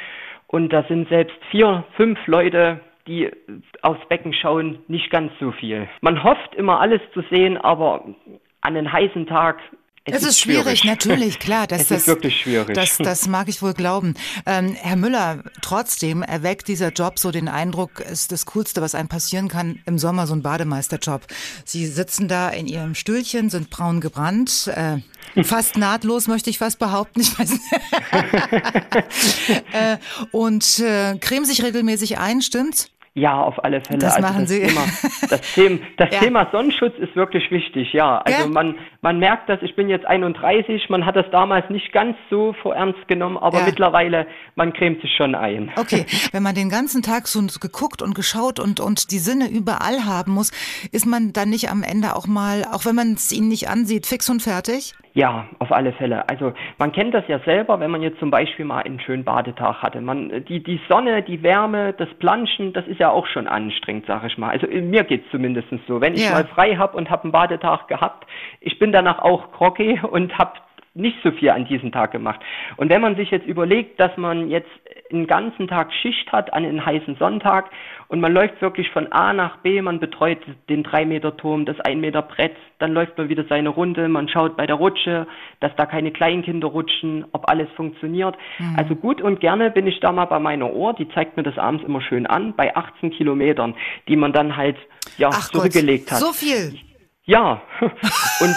und 0.48 0.74
da 0.74 0.84
sind 0.84 1.08
selbst 1.10 1.38
vier, 1.52 1.84
fünf 1.96 2.20
Leute, 2.28 2.80
die 3.08 3.30
aufs 3.82 4.06
Becken 4.08 4.34
schauen, 4.34 4.80
nicht 4.88 5.10
ganz 5.12 5.32
so 5.40 5.52
viel. 5.52 5.88
Man 6.02 6.24
hofft 6.24 6.56
immer 6.56 6.80
alles 6.80 7.02
zu 7.14 7.22
sehen, 7.30 7.58
aber 7.58 8.06
an 8.62 8.78
einem 8.78 8.92
heißen 8.92 9.28
Tag 9.28 9.60
es, 10.06 10.24
es 10.24 10.30
ist, 10.30 10.40
schwierig, 10.40 10.80
schwierig, 10.80 10.84
natürlich, 10.84 11.40
klar. 11.40 11.68
Das, 11.68 11.82
es 11.82 11.88
das, 11.90 11.98
ist 12.00 12.08
wirklich 12.08 12.42
schwierig. 12.42 12.74
Das, 12.74 12.98
das 12.98 13.28
mag 13.28 13.48
ich 13.50 13.62
wohl 13.62 13.74
glauben. 13.74 14.16
Ähm, 14.48 14.74
Herr 14.74 14.96
Müller, 14.96 15.44
trotzdem 15.62 16.24
erweckt 16.24 16.68
dieser 16.68 16.90
Job 16.90 17.20
so 17.20 17.30
den 17.30 17.48
Eindruck, 17.48 18.00
ist 18.00 18.32
das 18.32 18.48
Coolste, 18.48 18.82
was 18.82 18.96
einem 18.96 19.10
passieren 19.10 19.48
kann, 19.48 19.80
im 19.86 20.00
Sommer 20.00 20.26
so 20.26 20.34
ein 20.34 20.42
Bademeisterjob. 20.42 21.28
Sie 21.66 21.86
sitzen 21.86 22.28
da 22.28 22.50
in 22.50 22.66
Ihrem 22.66 22.96
Stühlchen, 22.96 23.52
sind 23.52 23.70
braun 23.70 24.02
gebrannt, 24.02 24.72
äh, 24.74 24.98
fast 25.44 25.78
nahtlos, 25.78 26.28
möchte 26.28 26.50
ich 26.50 26.58
fast 26.58 26.80
behaupten. 26.80 27.22
Ich 27.22 27.38
weiß 27.38 27.52
äh, 29.72 29.98
und 30.32 30.80
äh, 30.80 31.16
cremen 31.20 31.46
sich 31.46 31.62
regelmäßig 31.62 32.18
ein, 32.18 32.42
stimmt's? 32.42 32.90
Ja, 33.14 33.42
auf 33.42 33.62
alle 33.62 33.82
Fälle. 33.82 34.00
Das 34.00 34.16
also 34.16 34.28
machen 34.28 34.44
das 34.44 34.50
Sie. 34.50 34.62
Thema, 34.62 34.82
das, 35.30 35.54
Thema, 35.54 35.80
das 35.98 36.10
ja. 36.14 36.20
Thema 36.20 36.48
Sonnenschutz 36.50 36.98
ist 36.98 37.14
wirklich 37.18 37.52
wichtig, 37.52 37.92
ja. 37.92 38.20
Also 38.20 38.44
ja. 38.44 38.48
man, 38.48 38.76
man 39.02 39.20
merkt 39.20 39.50
das, 39.50 39.60
ich 39.64 39.76
bin 39.76 39.90
jetzt 39.90 40.06
31, 40.06 40.90
man 40.90 41.06
hat 41.06 41.18
das 41.18 41.26
damals 41.30 41.70
nicht 41.70 41.92
ganz 41.92 42.16
so 42.30 42.54
vor 42.62 42.74
ernst 42.74 43.06
genommen, 43.10 43.38
aber 43.38 43.60
ja. 43.60 43.66
mittlerweile, 43.66 44.28
man 44.56 44.72
cremt 44.72 45.02
sich 45.02 45.14
schon 45.14 45.36
ein. 45.36 45.72
Okay, 45.76 46.06
wenn 46.32 46.42
man 46.42 46.56
den 46.56 46.70
ganzen 46.70 47.02
Tag 47.02 47.28
so 47.28 47.42
geguckt 47.60 48.02
und 48.02 48.16
geschaut 48.16 48.62
und, 48.62 48.80
und 48.80 49.12
die 49.12 49.20
Sinne 49.20 49.50
überall 49.50 50.06
haben 50.06 50.32
muss, 50.32 50.52
ist 50.94 51.06
man 51.06 51.34
dann 51.34 51.50
nicht 51.50 51.70
am 51.70 51.84
Ende 51.84 52.16
auch 52.16 52.28
mal, 52.28 52.64
auch 52.72 52.86
wenn 52.86 52.96
man 52.96 53.14
es 53.16 53.34
ihnen 53.34 53.50
nicht 53.50 53.68
ansieht, 53.68 54.06
fix 54.06 54.30
und 54.30 54.42
fertig? 54.42 54.94
Ja, 55.14 55.48
auf 55.60 55.72
alle 55.74 55.92
Fälle. 55.94 56.30
Also 56.30 56.54
man 56.78 56.94
kennt 56.94 57.14
das 57.14 57.28
ja 57.28 57.40
selber, 57.40 57.80
wenn 57.82 57.92
man 57.92 58.02
jetzt 58.02 58.20
zum 58.20 58.32
Beispiel 58.32 58.64
mal 58.64 58.84
einen 58.84 59.00
schönen 59.02 59.26
Badetag 59.26 59.82
hatte. 59.82 60.00
Man, 60.00 60.46
die, 60.46 60.64
die 60.64 60.80
Sonne, 60.88 61.22
die 61.22 61.44
Wärme, 61.44 61.94
das 61.94 62.08
Planschen, 62.20 62.72
das 62.72 62.88
ist 62.88 63.00
ja 63.00 63.10
auch 63.10 63.28
schon 63.28 63.48
anstrengend, 63.48 64.06
sag 64.08 64.24
ich 64.26 64.38
mal. 64.38 64.52
Also 64.52 64.68
mir 64.68 65.04
geht's 65.04 65.30
zumindest 65.30 65.68
so. 65.86 66.00
Wenn 66.00 66.14
ich 66.14 66.24
ja. 66.24 66.32
mal 66.32 66.46
frei 66.46 66.76
hab 66.78 66.96
und 66.96 67.10
hab 67.10 67.24
einen 67.24 67.34
Badetag 67.34 67.90
gehabt, 67.90 68.26
ich 68.62 68.80
bin 68.80 68.94
danach 68.94 69.20
auch 69.20 69.52
groggy 69.52 70.00
und 70.02 70.38
hab 70.38 70.62
nicht 70.94 71.18
so 71.24 71.32
viel 71.32 71.50
an 71.50 71.66
diesem 71.66 71.92
Tag 71.92 72.12
gemacht. 72.12 72.40
Und 72.78 72.90
wenn 72.90 73.02
man 73.02 73.16
sich 73.16 73.32
jetzt 73.32 73.46
überlegt, 73.46 74.00
dass 74.00 74.16
man 74.18 74.50
jetzt 74.50 74.70
einen 75.12 75.28
ganzen 75.28 75.68
Tag 75.68 75.94
Schicht 75.94 76.32
hat 76.32 76.54
an 76.54 76.66
einem 76.66 76.86
heißen 76.86 77.16
Sonntag 77.18 77.70
und 78.08 78.20
man 78.20 78.34
läuft 78.34 78.62
wirklich 78.62 78.90
von 78.92 79.12
A 79.12 79.34
nach 79.34 79.58
B, 79.58 79.82
man 79.82 80.00
betreut 80.00 80.40
den 80.70 80.84
3-Meter-Turm, 80.84 81.66
das 81.66 81.78
1-Meter-Brett, 81.78 82.56
dann 82.80 82.94
läuft 82.94 83.18
man 83.18 83.30
wieder 83.30 83.46
seine 83.48 83.70
Runde, 83.70 84.08
man 84.08 84.28
schaut 84.28 84.58
bei 84.58 84.66
der 84.66 84.76
Rutsche, 84.76 85.28
dass 85.60 85.72
da 85.78 85.86
keine 85.86 86.12
Kleinkinder 86.12 86.68
rutschen, 86.68 87.26
ob 87.32 87.50
alles 87.50 87.70
funktioniert. 87.76 88.36
Mhm. 88.60 88.76
Also 88.78 88.96
gut 88.96 89.22
und 89.22 89.40
gerne 89.40 89.72
bin 89.72 89.88
ich 89.88 90.00
da 90.00 90.12
mal 90.12 90.26
bei 90.26 90.40
meiner 90.40 90.74
Ohr, 90.74 90.94
die 90.94 91.08
zeigt 91.10 91.38
mir 91.38 91.44
das 91.44 91.58
abends 91.58 91.84
immer 91.86 92.02
schön 92.02 92.26
an, 92.26 92.54
bei 92.56 92.76
18 92.76 93.12
Kilometern, 93.12 93.76
die 94.08 94.16
man 94.16 94.34
dann 94.34 94.58
halt 94.58 94.78
ja, 95.18 95.30
Ach 95.32 95.50
zurückgelegt 95.50 96.10
Gott, 96.10 96.12
hat. 96.12 96.20
So 96.20 96.34
viel? 96.34 96.80
Ja, 97.26 97.62
und 98.40 98.56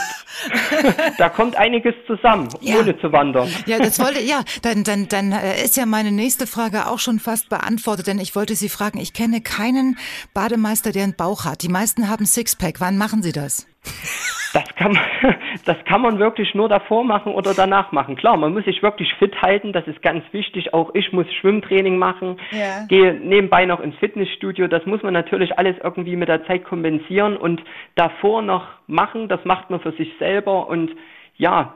da 1.19 1.29
kommt 1.29 1.57
einiges 1.57 1.95
zusammen, 2.07 2.49
ja. 2.61 2.79
ohne 2.79 2.99
zu 2.99 3.13
wandern. 3.13 3.49
Ja, 3.67 3.79
das 3.79 3.99
wollte, 3.99 4.21
ja, 4.23 4.43
dann, 4.63 4.85
dann, 4.85 5.09
dann 5.09 5.33
äh, 5.33 5.63
ist 5.63 5.77
ja 5.77 5.87
meine 5.87 6.11
nächste 6.11 6.47
Frage 6.47 6.87
auch 6.89 6.99
schon 6.99 7.19
fast 7.19 7.51
beantwortet, 7.51 8.07
denn 8.07 8.19
ich 8.19 8.35
wollte 8.35 8.55
Sie 8.55 8.69
fragen, 8.69 8.99
ich 8.99 9.13
kenne 9.13 9.43
keinen 9.43 9.99
Bademeister, 10.33 10.93
der 10.93 11.05
einen 11.05 11.15
Bauch 11.15 11.45
hat. 11.45 11.63
Die 11.63 11.69
meisten 11.69 12.09
haben 12.09 12.25
Sixpack. 12.25 12.81
Wann 12.81 12.97
machen 12.97 13.23
Sie 13.23 13.33
das? 13.33 13.67
Das 14.55 14.65
kann 14.77 14.93
man, 14.93 15.35
das 15.65 15.77
kann 15.87 16.03
man 16.03 16.19
wirklich 16.19 16.55
nur 16.55 16.69
davor 16.69 17.05
machen 17.05 17.33
oder 17.33 17.55
danach 17.55 17.93
machen. 17.93 18.17
Klar, 18.17 18.37
man 18.37 18.53
muss 18.53 18.65
sich 18.65 18.83
wirklich 18.83 19.13
fit 19.15 19.41
halten, 19.41 19.73
das 19.73 19.87
ist 19.87 20.03
ganz 20.03 20.25
wichtig. 20.33 20.75
Auch 20.75 20.95
ich 20.95 21.13
muss 21.13 21.27
Schwimmtraining 21.41 21.97
machen, 21.97 22.39
ja. 22.51 22.85
gehe 22.89 23.15
nebenbei 23.15 23.65
noch 23.65 23.81
ins 23.81 23.97
Fitnessstudio. 23.97 24.69
Das 24.69 24.85
muss 24.87 25.03
man 25.03 25.15
natürlich 25.15 25.59
alles 25.59 25.77
irgendwie 25.83 26.17
mit 26.17 26.29
der 26.29 26.47
Zeit 26.47 26.65
kompensieren 26.65 27.37
und 27.37 27.63
davor 27.95 28.43
noch 28.43 28.67
machen. 28.87 29.29
Das 29.29 29.45
macht 29.45 29.71
man 29.71 29.81
für 29.81 29.93
sich 29.93 30.13
selber 30.19 30.69
und 30.69 30.91
ja, 31.37 31.75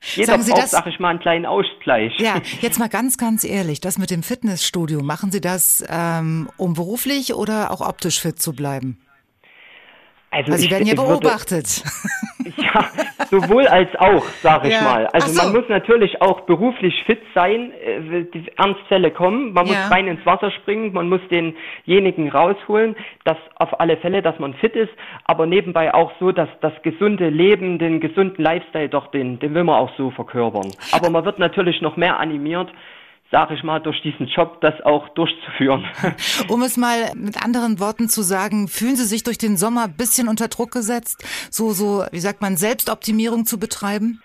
jeder 0.00 0.26
Sagen 0.26 0.42
Sie 0.42 0.52
braucht, 0.52 0.62
das, 0.62 0.70
sag 0.70 0.86
ich 0.86 1.00
mal, 1.00 1.08
einen 1.08 1.18
kleinen 1.18 1.44
Ausgleich. 1.44 2.16
Ja, 2.18 2.40
jetzt 2.60 2.78
mal 2.78 2.88
ganz, 2.88 3.18
ganz 3.18 3.42
ehrlich, 3.42 3.80
das 3.80 3.98
mit 3.98 4.10
dem 4.10 4.22
Fitnessstudio, 4.22 5.02
machen 5.02 5.32
Sie 5.32 5.40
das, 5.40 5.84
ähm, 5.88 6.48
um 6.56 6.74
beruflich 6.74 7.34
oder 7.34 7.72
auch 7.72 7.80
optisch 7.80 8.20
fit 8.20 8.40
zu 8.40 8.54
bleiben? 8.54 8.98
Also, 10.30 10.52
also 10.52 10.62
Sie 10.62 10.70
werden 10.70 10.86
ja 10.86 10.94
beobachtet. 10.94 11.82
Würde, 12.38 12.56
ja, 12.62 12.84
sowohl 13.30 13.66
als 13.66 13.88
auch, 13.96 14.24
sage 14.42 14.68
ich 14.68 14.74
ja. 14.74 14.82
mal. 14.82 15.06
Also 15.08 15.28
so. 15.28 15.42
man 15.42 15.52
muss 15.52 15.68
natürlich 15.68 16.20
auch 16.20 16.42
beruflich 16.42 17.02
fit 17.04 17.20
sein, 17.34 17.72
äh, 17.72 18.24
die 18.24 18.44
Ernstfälle 18.56 19.10
kommen, 19.10 19.52
man 19.52 19.66
ja. 19.66 19.72
muss 19.72 19.90
rein 19.90 20.06
ins 20.06 20.24
Wasser 20.26 20.50
springen, 20.50 20.92
man 20.92 21.08
muss 21.08 21.20
denjenigen 21.30 22.28
rausholen, 22.28 22.94
das 23.24 23.38
auf 23.56 23.80
alle 23.80 23.96
Fälle, 23.96 24.20
dass 24.20 24.38
man 24.38 24.54
fit 24.54 24.76
ist, 24.76 24.92
aber 25.24 25.46
nebenbei 25.46 25.94
auch 25.94 26.12
so, 26.20 26.30
dass 26.30 26.48
das 26.60 26.72
gesunde 26.82 27.30
Leben, 27.30 27.78
den 27.78 28.00
gesunden 28.00 28.42
Lifestyle 28.42 28.88
doch, 28.88 29.10
den, 29.10 29.38
den 29.38 29.54
will 29.54 29.64
man 29.64 29.76
auch 29.76 29.90
so 29.96 30.10
verkörpern. 30.10 30.70
Aber 30.92 31.08
man 31.08 31.24
wird 31.24 31.38
natürlich 31.38 31.80
noch 31.80 31.96
mehr 31.96 32.20
animiert, 32.20 32.70
sage 33.30 33.54
ich 33.54 33.62
mal, 33.62 33.80
durch 33.80 34.00
diesen 34.02 34.26
Job 34.26 34.60
das 34.60 34.80
auch 34.82 35.08
durchzuführen. 35.10 35.84
Um 36.48 36.62
es 36.62 36.76
mal 36.76 37.12
mit 37.14 37.42
anderen 37.42 37.78
Worten 37.78 38.08
zu 38.08 38.22
sagen, 38.22 38.68
fühlen 38.68 38.96
Sie 38.96 39.04
sich 39.04 39.22
durch 39.22 39.38
den 39.38 39.56
Sommer 39.56 39.84
ein 39.84 39.96
bisschen 39.96 40.28
unter 40.28 40.48
Druck 40.48 40.70
gesetzt, 40.70 41.24
so, 41.50 41.72
so, 41.72 42.04
wie 42.10 42.20
sagt 42.20 42.40
man, 42.40 42.56
Selbstoptimierung 42.56 43.44
zu 43.44 43.58
betreiben? 43.58 44.22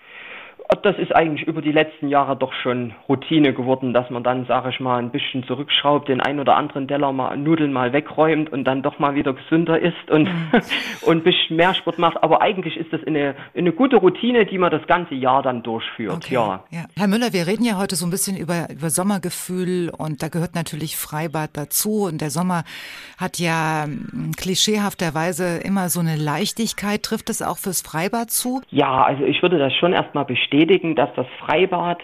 Das 0.82 0.98
ist 0.98 1.14
eigentlich 1.14 1.46
über 1.46 1.62
die 1.62 1.72
letzten 1.72 2.08
Jahre 2.08 2.36
doch 2.36 2.52
schon 2.52 2.92
Routine 3.08 3.52
geworden, 3.52 3.92
dass 3.92 4.10
man 4.10 4.22
dann, 4.22 4.46
sage 4.46 4.70
ich 4.70 4.80
mal, 4.80 4.98
ein 4.98 5.10
bisschen 5.10 5.44
zurückschraubt, 5.44 6.08
den 6.08 6.20
ein 6.20 6.40
oder 6.40 6.56
anderen 6.56 6.88
Teller 6.88 7.12
mal 7.12 7.36
Nudeln 7.36 7.72
mal 7.72 7.92
wegräumt 7.92 8.52
und 8.52 8.64
dann 8.64 8.82
doch 8.82 8.98
mal 8.98 9.14
wieder 9.14 9.32
gesünder 9.32 9.78
isst 9.78 10.10
und, 10.10 10.24
mhm. 10.24 10.50
und 11.06 11.18
ein 11.18 11.22
bisschen 11.22 11.56
mehr 11.56 11.74
Sport 11.74 11.98
macht. 11.98 12.22
Aber 12.22 12.42
eigentlich 12.42 12.76
ist 12.76 12.92
das 12.92 13.02
eine, 13.06 13.34
eine 13.56 13.72
gute 13.72 13.96
Routine, 13.96 14.46
die 14.46 14.58
man 14.58 14.70
das 14.70 14.86
ganze 14.86 15.14
Jahr 15.14 15.42
dann 15.42 15.62
durchführt. 15.62 16.14
Okay. 16.14 16.34
Ja. 16.34 16.64
ja. 16.70 16.84
Herr 16.96 17.08
Müller, 17.08 17.32
wir 17.32 17.46
reden 17.46 17.64
ja 17.64 17.78
heute 17.78 17.96
so 17.96 18.06
ein 18.06 18.10
bisschen 18.10 18.36
über, 18.36 18.68
über 18.70 18.90
Sommergefühl 18.90 19.90
und 19.96 20.22
da 20.22 20.28
gehört 20.28 20.54
natürlich 20.54 20.96
Freibad 20.96 21.50
dazu. 21.54 22.04
Und 22.04 22.20
der 22.20 22.30
Sommer 22.30 22.64
hat 23.18 23.38
ja 23.38 23.84
hm, 23.84 24.32
klischeehafterweise 24.36 25.58
immer 25.64 25.88
so 25.88 26.00
eine 26.00 26.16
Leichtigkeit. 26.16 27.02
Trifft 27.02 27.30
es 27.30 27.42
auch 27.42 27.58
fürs 27.58 27.82
Freibad 27.82 28.30
zu? 28.30 28.62
Ja, 28.70 29.04
also 29.04 29.24
ich 29.24 29.42
würde 29.42 29.58
das 29.58 29.72
schon 29.74 29.92
erstmal 29.92 30.24
bestätigen 30.24 30.63
bestätigen, 30.64 30.94
dass 30.94 31.10
das 31.16 31.26
Freibad 31.44 31.98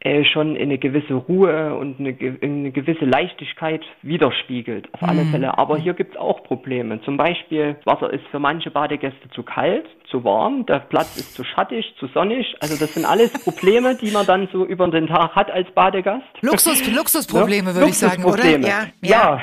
äh, 0.00 0.24
schon 0.24 0.56
eine 0.56 0.78
gewisse 0.78 1.14
Ruhe 1.14 1.74
und 1.74 1.98
eine, 1.98 2.14
eine 2.42 2.70
gewisse 2.70 3.04
Leichtigkeit 3.04 3.82
widerspiegelt. 4.02 4.92
Auf 4.92 5.02
alle 5.02 5.24
mhm. 5.24 5.30
Fälle. 5.30 5.58
Aber 5.58 5.78
hier 5.78 5.94
gibt 5.94 6.14
es 6.14 6.20
auch 6.20 6.44
Probleme. 6.44 7.00
Zum 7.02 7.16
Beispiel, 7.16 7.76
das 7.82 7.94
Wasser 7.94 8.12
ist 8.12 8.24
für 8.30 8.38
manche 8.38 8.70
Badegäste 8.70 9.28
zu 9.30 9.42
kalt, 9.42 9.86
zu 10.10 10.22
warm, 10.22 10.66
der 10.66 10.80
Platz 10.80 11.16
ist 11.16 11.34
zu 11.34 11.44
schattig, 11.44 11.94
zu 11.98 12.06
sonnig. 12.08 12.54
Also 12.60 12.78
das 12.78 12.94
sind 12.94 13.06
alles 13.06 13.32
Probleme, 13.44 13.96
die 13.96 14.10
man 14.10 14.26
dann 14.26 14.48
so 14.52 14.64
über 14.64 14.86
den 14.88 15.06
Tag 15.06 15.34
hat 15.34 15.50
als 15.50 15.68
Badegast. 15.72 16.26
Luxus, 16.42 16.86
Luxusprobleme, 16.94 17.74
würde 17.74 17.88
ich 17.88 17.98
sagen, 17.98 18.24
oder? 18.24 18.44
Ja. 18.44 18.58
ja. 18.58 18.86
ja. 19.00 19.40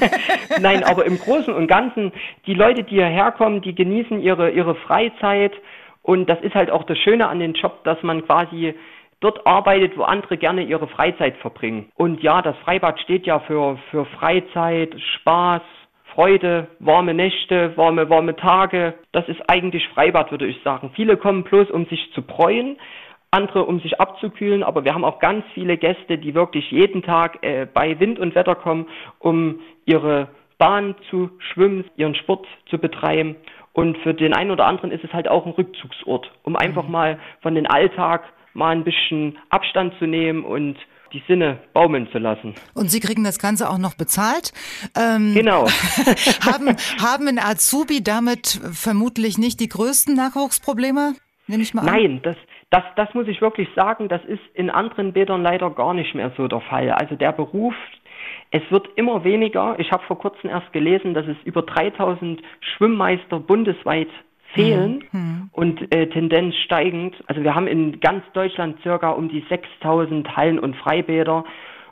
Nein, 0.60 0.84
aber 0.84 1.06
im 1.06 1.18
Großen 1.18 1.52
und 1.52 1.66
Ganzen, 1.66 2.12
die 2.46 2.54
Leute, 2.54 2.84
die 2.84 2.96
hierher 2.96 3.32
kommen, 3.32 3.62
die 3.62 3.74
genießen 3.74 4.20
ihre, 4.20 4.50
ihre 4.50 4.74
Freizeit. 4.76 5.52
Und 6.04 6.28
das 6.28 6.38
ist 6.42 6.54
halt 6.54 6.70
auch 6.70 6.84
das 6.84 6.98
Schöne 6.98 7.26
an 7.26 7.40
dem 7.40 7.54
Job, 7.54 7.82
dass 7.84 8.00
man 8.02 8.26
quasi 8.26 8.74
dort 9.20 9.46
arbeitet, 9.46 9.96
wo 9.96 10.02
andere 10.02 10.36
gerne 10.36 10.62
ihre 10.62 10.86
Freizeit 10.86 11.34
verbringen. 11.38 11.90
Und 11.94 12.22
ja, 12.22 12.42
das 12.42 12.56
Freibad 12.58 13.00
steht 13.00 13.26
ja 13.26 13.40
für, 13.40 13.78
für 13.90 14.04
Freizeit, 14.04 14.94
Spaß, 15.00 15.62
Freude, 16.14 16.68
warme 16.78 17.14
Nächte, 17.14 17.74
warme, 17.76 18.10
warme 18.10 18.36
Tage. 18.36 18.94
Das 19.12 19.26
ist 19.28 19.40
eigentlich 19.48 19.88
Freibad, 19.88 20.30
würde 20.30 20.46
ich 20.46 20.62
sagen. 20.62 20.90
Viele 20.94 21.16
kommen 21.16 21.42
bloß, 21.42 21.70
um 21.70 21.86
sich 21.86 22.12
zu 22.12 22.20
bräuen, 22.20 22.76
andere, 23.30 23.64
um 23.64 23.80
sich 23.80 23.98
abzukühlen, 23.98 24.62
aber 24.62 24.84
wir 24.84 24.92
haben 24.92 25.04
auch 25.04 25.20
ganz 25.20 25.44
viele 25.54 25.78
Gäste, 25.78 26.18
die 26.18 26.34
wirklich 26.34 26.70
jeden 26.70 27.02
Tag 27.02 27.42
äh, 27.42 27.66
bei 27.72 27.98
Wind 27.98 28.18
und 28.18 28.34
Wetter 28.34 28.54
kommen, 28.54 28.86
um 29.18 29.60
ihre 29.86 30.28
Bahn 30.58 30.94
zu 31.08 31.30
schwimmen, 31.38 31.84
ihren 31.96 32.14
Sport 32.14 32.46
zu 32.66 32.78
betreiben. 32.78 33.36
Und 33.74 33.98
für 33.98 34.14
den 34.14 34.32
einen 34.32 34.52
oder 34.52 34.66
anderen 34.66 34.92
ist 34.92 35.04
es 35.04 35.12
halt 35.12 35.28
auch 35.28 35.44
ein 35.44 35.52
Rückzugsort, 35.52 36.30
um 36.44 36.56
einfach 36.56 36.84
mhm. 36.84 36.92
mal 36.92 37.18
von 37.42 37.54
den 37.54 37.66
Alltag 37.66 38.22
mal 38.54 38.70
ein 38.70 38.84
bisschen 38.84 39.36
Abstand 39.50 39.94
zu 39.98 40.06
nehmen 40.06 40.44
und 40.44 40.78
die 41.12 41.22
Sinne 41.28 41.58
baumeln 41.72 42.08
zu 42.10 42.18
lassen. 42.18 42.54
Und 42.74 42.90
Sie 42.90 43.00
kriegen 43.00 43.24
das 43.24 43.38
Ganze 43.38 43.68
auch 43.70 43.78
noch 43.78 43.94
bezahlt. 43.94 44.52
Ähm, 44.96 45.34
genau. 45.34 45.66
haben, 46.44 46.76
haben 47.00 47.28
in 47.28 47.38
Azubi 47.38 48.02
damit 48.02 48.60
vermutlich 48.72 49.38
nicht 49.38 49.60
die 49.60 49.68
größten 49.68 50.14
Nachwuchsprobleme? 50.14 51.14
Nehme 51.46 51.62
ich 51.62 51.74
mal 51.74 51.82
an. 51.82 51.86
Nein, 51.86 52.20
das, 52.22 52.36
das, 52.70 52.82
das 52.96 53.12
muss 53.14 53.28
ich 53.28 53.40
wirklich 53.40 53.68
sagen, 53.76 54.08
das 54.08 54.24
ist 54.24 54.42
in 54.54 54.70
anderen 54.70 55.12
Bädern 55.12 55.42
leider 55.42 55.70
gar 55.70 55.94
nicht 55.94 56.14
mehr 56.14 56.32
so 56.36 56.48
der 56.48 56.60
Fall. 56.60 56.90
Also 56.90 57.14
der 57.14 57.32
Beruf, 57.32 57.74
es 58.54 58.62
wird 58.70 58.88
immer 58.94 59.24
weniger. 59.24 59.74
Ich 59.80 59.90
habe 59.90 60.04
vor 60.04 60.16
kurzem 60.16 60.48
erst 60.48 60.72
gelesen, 60.72 61.12
dass 61.12 61.26
es 61.26 61.36
über 61.44 61.62
3000 61.62 62.40
Schwimmmeister 62.60 63.40
bundesweit 63.40 64.06
fehlen 64.52 65.02
mhm. 65.10 65.20
mhm. 65.20 65.50
und 65.50 65.92
äh, 65.92 66.08
Tendenz 66.08 66.54
steigend. 66.64 67.16
Also 67.26 67.42
wir 67.42 67.56
haben 67.56 67.66
in 67.66 67.98
ganz 67.98 68.22
Deutschland 68.32 68.80
circa 68.82 69.10
um 69.10 69.28
die 69.28 69.44
6000 69.48 70.36
Hallen 70.36 70.60
und 70.60 70.76
Freibäder 70.76 71.44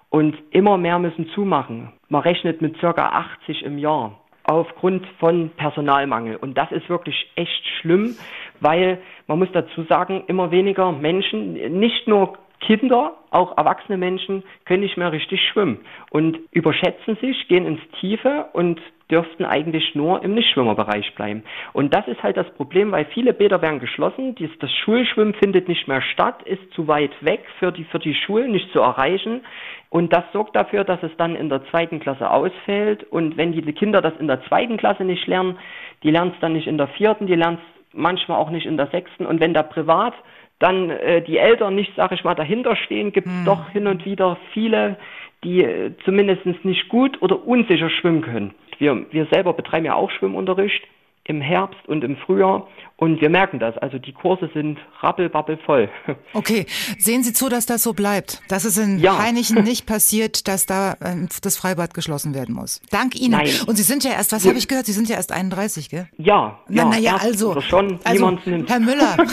und 0.09 0.37
immer 0.51 0.79
mehr 0.79 1.01
müssen 1.01 1.29
zumachen. 1.31 1.93
Man 2.09 2.23
rechnet 2.23 2.63
mit 2.63 2.77
circa 2.79 3.09
80 3.09 3.65
im 3.65 3.79
Jahr 3.79 4.21
aufgrund 4.45 5.05
von 5.19 5.51
Personalmangel. 5.57 6.37
Und 6.37 6.57
das 6.57 6.71
ist 6.71 6.89
wirklich 6.89 7.29
echt 7.35 7.67
schlimm, 7.81 8.15
weil 8.61 8.99
man 9.27 9.41
muss 9.41 9.49
dazu 9.53 9.83
sagen, 9.89 10.23
immer 10.29 10.53
weniger 10.53 10.93
Menschen, 10.93 11.55
nicht 11.81 12.07
nur 12.07 12.39
Kinder, 12.63 13.17
auch 13.31 13.57
erwachsene 13.57 13.99
Menschen 13.99 14.43
können 14.65 14.83
nicht 14.83 14.97
mehr 14.97 15.13
richtig 15.13 15.41
schwimmen 15.53 15.81
und 16.11 16.39
überschätzen 16.53 17.17
sich, 17.21 17.49
gehen 17.49 17.67
ins 17.67 17.81
Tiefe 18.01 18.47
und 18.53 18.81
dürften 19.11 19.45
eigentlich 19.45 19.95
nur 19.95 20.23
im 20.23 20.35
Nichtschwimmerbereich 20.35 21.15
bleiben. 21.15 21.43
Und 21.75 21.93
das 21.95 22.09
ist 22.09 22.23
halt 22.23 22.37
das 22.37 22.49
Problem, 22.55 22.93
weil 22.93 23.05
viele 23.07 23.35
Bäder 23.35 23.61
werden 23.61 23.79
geschlossen, 23.79 24.35
das 24.61 24.73
Schulschwimmen 24.85 25.35
findet 25.35 25.69
nicht 25.69 25.87
mehr 25.87 26.01
statt, 26.01 26.43
ist 26.45 26.73
zu 26.73 26.89
weit 26.89 27.13
weg 27.21 27.45
für 27.59 27.73
die, 27.73 27.85
für 27.85 27.99
die 27.99 28.15
Schulen 28.15 28.53
nicht 28.53 28.73
zu 28.73 28.81
erreichen. 28.81 29.43
Und 29.91 30.13
das 30.13 30.25
sorgt 30.33 30.57
dafür, 30.57 30.85
dass 30.85 31.03
es 31.03 31.15
dann 31.19 31.37
in 31.37 31.51
der 31.51 31.65
zweiten 31.67 32.01
Klasse 32.01 32.31
ausfällt. 32.31 33.05
Und 33.05 33.37
wenn 33.37 33.53
die 33.53 33.61
Kinder 33.75 34.01
das 34.01 34.15
in 34.19 34.29
der 34.29 34.43
zweiten 34.45 34.79
Klasse 34.79 35.05
nicht 35.05 35.27
lernen, 35.27 35.59
die 36.03 36.11
lernen 36.11 36.33
es 36.35 36.41
dann 36.41 36.55
nicht 36.55 36.67
in 36.67 36.79
der 36.79 36.89
vierten, 36.89 37.27
die 37.27 37.35
lernen 37.35 37.59
es 37.59 37.83
manchmal 37.93 38.39
auch 38.39 38.49
nicht 38.49 38.65
in 38.65 38.79
der 38.79 38.87
sechsten. 38.87 39.27
Und 39.27 39.41
wenn 39.41 39.53
da 39.53 39.63
privat 39.63 40.15
dann 40.63 40.91
äh, 40.91 41.23
die 41.23 41.39
Eltern 41.39 41.75
nicht, 41.75 41.95
sage 41.97 42.15
ich 42.15 42.25
mal, 42.25 42.35
dahinter 42.35 42.77
stehen, 42.77 43.13
gibt 43.13 43.27
es 43.27 43.33
hm. 43.33 43.45
doch 43.45 43.69
hin 43.71 43.87
und 43.87 44.05
wieder 44.05 44.39
viele, 44.53 44.97
die 45.43 45.65
äh, 45.65 45.93
zumindest 46.05 46.47
nicht 46.65 46.89
gut 46.89 47.21
oder 47.21 47.45
unsicher 47.47 47.91
schwimmen 47.91 48.23
können. 48.23 48.55
Wir, 48.79 49.07
wir 49.11 49.27
selber 49.27 49.53
betreiben 49.53 49.87
ja 49.87 49.95
auch 49.95 50.11
Schwimmunterricht 50.11 50.83
im 51.25 51.41
Herbst 51.41 51.87
und 51.87 52.03
im 52.03 52.17
Frühjahr 52.17 52.69
und 52.97 53.21
wir 53.21 53.31
merken 53.31 53.61
das. 53.61 53.77
Also 53.79 53.99
die 53.99 54.13
Kurse 54.13 54.51
sind 54.55 54.79
rappelbabbel 55.01 55.59
voll. 55.59 55.89
Okay, 56.35 56.67
sehen 56.99 57.23
Sie 57.23 57.33
zu, 57.33 57.49
dass 57.49 57.67
das 57.67 57.83
so 57.83 57.93
bleibt, 57.93 58.41
dass 58.49 58.65
es 58.65 58.79
in 58.79 58.99
ja. 58.99 59.19
Heinichen 59.19 59.63
nicht 59.65 59.87
passiert, 59.87 60.49
dass 60.49 60.67
da 60.67 60.95
äh, 60.95 61.27
das 61.43 61.57
Freibad 61.57 61.95
geschlossen 61.95 62.35
werden 62.35 62.55
muss. 62.55 62.81
Dank 62.91 63.15
Ihnen. 63.21 63.33
Nein. 63.33 63.51
Und 63.67 63.77
Sie 63.77 63.83
sind 63.83 64.03
ja 64.05 64.13
erst, 64.13 64.33
was 64.33 64.45
ja. 64.45 64.51
habe 64.51 64.59
ich 64.59 64.67
gehört? 64.67 64.87
Sie 64.87 64.93
sind 64.93 65.09
ja 65.09 65.17
erst 65.17 65.33
31, 65.33 65.91
gell? 65.91 66.09
Ja. 66.19 66.61
Na, 66.69 66.83
ja, 66.83 66.89
na 66.89 66.99
ja, 66.99 67.17
also, 67.17 67.61
schon, 67.61 67.99
also 68.05 68.39
Herr 68.67 68.81
Müller. 68.81 69.17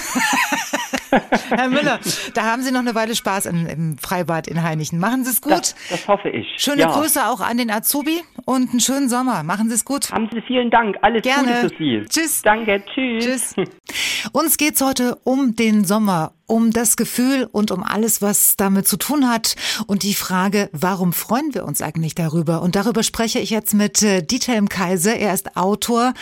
Herr 1.49 1.69
Müller, 1.69 1.99
da 2.33 2.43
haben 2.43 2.61
Sie 2.61 2.71
noch 2.71 2.79
eine 2.79 2.95
Weile 2.95 3.15
Spaß 3.15 3.45
im, 3.47 3.67
im 3.67 3.97
Freibad 3.97 4.47
in 4.47 4.63
Heinichen. 4.63 4.99
Machen 4.99 5.23
Sie 5.23 5.31
es 5.31 5.41
gut. 5.41 5.53
Das, 5.53 5.75
das, 5.89 6.07
hoffe 6.07 6.29
ich. 6.29 6.47
Schöne 6.57 6.81
ja. 6.81 6.91
Grüße 6.91 7.27
auch 7.27 7.41
an 7.41 7.57
den 7.57 7.71
Azubi 7.71 8.21
und 8.45 8.71
einen 8.71 8.79
schönen 8.79 9.09
Sommer. 9.09 9.43
Machen 9.43 9.69
Sie 9.69 9.75
es 9.75 9.85
gut. 9.85 10.11
Haben 10.11 10.29
Sie 10.31 10.41
vielen 10.41 10.69
Dank. 10.69 10.97
Alles 11.01 11.23
Gerne. 11.23 11.61
Gute 11.61 11.69
für 11.69 11.77
Sie. 11.77 12.05
Tschüss. 12.07 12.41
Danke. 12.41 12.83
Tschüss. 12.93 13.53
Tschüss. 13.55 14.29
Uns 14.31 14.57
geht 14.57 14.75
es 14.75 14.81
heute 14.81 15.17
um 15.23 15.55
den 15.55 15.85
Sommer 15.85 16.33
um 16.49 16.71
das 16.71 16.97
Gefühl 16.97 17.47
und 17.51 17.71
um 17.71 17.83
alles, 17.83 18.21
was 18.21 18.55
damit 18.57 18.87
zu 18.87 18.97
tun 18.97 19.29
hat 19.29 19.55
und 19.87 20.03
die 20.03 20.15
Frage, 20.15 20.69
warum 20.71 21.13
freuen 21.13 21.53
wir 21.53 21.65
uns 21.65 21.81
eigentlich 21.81 22.15
darüber? 22.15 22.61
Und 22.61 22.75
darüber 22.75 23.03
spreche 23.03 23.39
ich 23.39 23.51
jetzt 23.51 23.73
mit 23.73 24.01
äh, 24.01 24.21
Dieter 24.21 24.55
M. 24.55 24.67
Kaiser. 24.67 25.15
Er 25.15 25.33
ist 25.33 25.55
Autor 25.55 26.13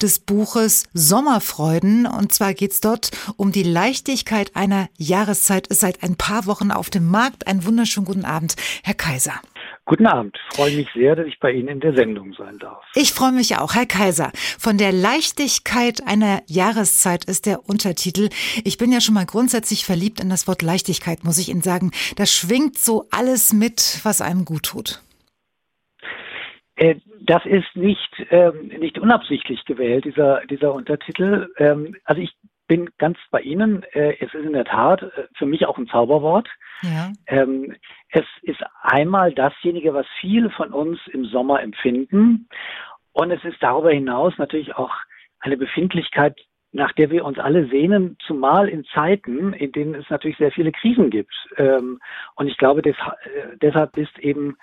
des 0.00 0.20
Buches 0.20 0.84
Sommerfreuden 0.94 2.06
und 2.06 2.32
zwar 2.32 2.54
geht 2.54 2.72
es 2.72 2.80
dort 2.80 3.10
um 3.36 3.52
die 3.52 3.64
Leichtigkeit 3.64 4.54
einer 4.54 4.88
Jahreszeit. 4.96 5.66
Ist 5.66 5.80
seit 5.80 6.02
ein 6.02 6.16
paar 6.16 6.46
Wochen 6.46 6.70
auf 6.70 6.88
dem 6.88 7.08
Markt. 7.08 7.46
Einen 7.46 7.64
wunderschönen 7.64 8.06
guten 8.06 8.24
Abend, 8.24 8.54
Herr 8.82 8.94
Kaiser. 8.94 9.40
Guten 9.84 10.06
Abend. 10.06 10.38
Freue 10.54 10.76
mich 10.76 10.88
sehr, 10.94 11.16
dass 11.16 11.26
ich 11.26 11.40
bei 11.40 11.50
Ihnen 11.50 11.68
in 11.68 11.80
der 11.80 11.94
Sendung 11.94 12.32
sein 12.34 12.58
darf. 12.58 12.84
Ich 12.94 13.12
freue 13.12 13.32
mich 13.32 13.58
auch, 13.58 13.74
Herr 13.74 13.86
Kaiser. 13.86 14.30
Von 14.34 14.78
der 14.78 14.92
Leichtigkeit 14.92 16.06
einer 16.06 16.40
Jahreszeit 16.46 17.24
ist 17.24 17.46
der 17.46 17.68
Untertitel. 17.68 18.28
Ich 18.64 18.78
bin 18.78 18.92
ja 18.92 19.00
schon 19.00 19.14
mal 19.14 19.26
grundsätzlich 19.26 19.84
verliebt 19.84 20.20
in 20.20 20.30
das 20.30 20.46
Wort 20.46 20.62
Leichtigkeit, 20.62 21.24
muss 21.24 21.38
ich 21.38 21.48
Ihnen 21.48 21.62
sagen. 21.62 21.90
Da 22.16 22.26
schwingt 22.26 22.78
so 22.78 23.06
alles 23.10 23.52
mit, 23.52 23.98
was 24.04 24.20
einem 24.20 24.44
gut 24.44 24.62
tut. 24.64 25.02
Äh, 26.76 26.96
das 27.20 27.44
ist 27.44 27.74
nicht, 27.74 28.26
ähm, 28.30 28.68
nicht 28.78 28.98
unabsichtlich 28.98 29.64
gewählt, 29.64 30.04
dieser, 30.04 30.42
dieser 30.46 30.74
Untertitel. 30.74 31.48
Ähm, 31.58 31.96
also 32.04 32.22
ich 32.22 32.32
bin 32.68 32.88
ganz 32.98 33.18
bei 33.30 33.40
Ihnen. 33.40 33.82
Äh, 33.92 34.14
es 34.20 34.32
ist 34.32 34.44
in 34.44 34.52
der 34.52 34.64
Tat 34.64 35.02
äh, 35.02 35.08
für 35.36 35.46
mich 35.46 35.66
auch 35.66 35.76
ein 35.76 35.88
Zauberwort. 35.88 36.48
Ja. 36.82 37.12
Ähm, 37.26 37.74
es 38.12 38.26
ist 38.42 38.62
einmal 38.82 39.32
dasjenige, 39.32 39.94
was 39.94 40.06
viele 40.20 40.50
von 40.50 40.72
uns 40.72 41.00
im 41.08 41.24
Sommer 41.24 41.62
empfinden. 41.62 42.46
Und 43.12 43.30
es 43.30 43.42
ist 43.44 43.56
darüber 43.60 43.90
hinaus 43.90 44.34
natürlich 44.38 44.76
auch 44.76 44.92
eine 45.40 45.56
Befindlichkeit, 45.56 46.38
nach 46.72 46.92
der 46.92 47.10
wir 47.10 47.24
uns 47.24 47.38
alle 47.38 47.66
sehnen, 47.68 48.16
zumal 48.26 48.68
in 48.68 48.84
Zeiten, 48.84 49.54
in 49.54 49.72
denen 49.72 49.94
es 49.94 50.08
natürlich 50.10 50.36
sehr 50.36 50.52
viele 50.52 50.72
Krisen 50.72 51.10
gibt. 51.10 51.34
Ähm, 51.56 52.00
und 52.36 52.48
ich 52.48 52.56
glaube, 52.58 52.82
äh, 52.84 52.94
deshalb 53.60 53.96
ist 53.96 54.18
eben 54.18 54.56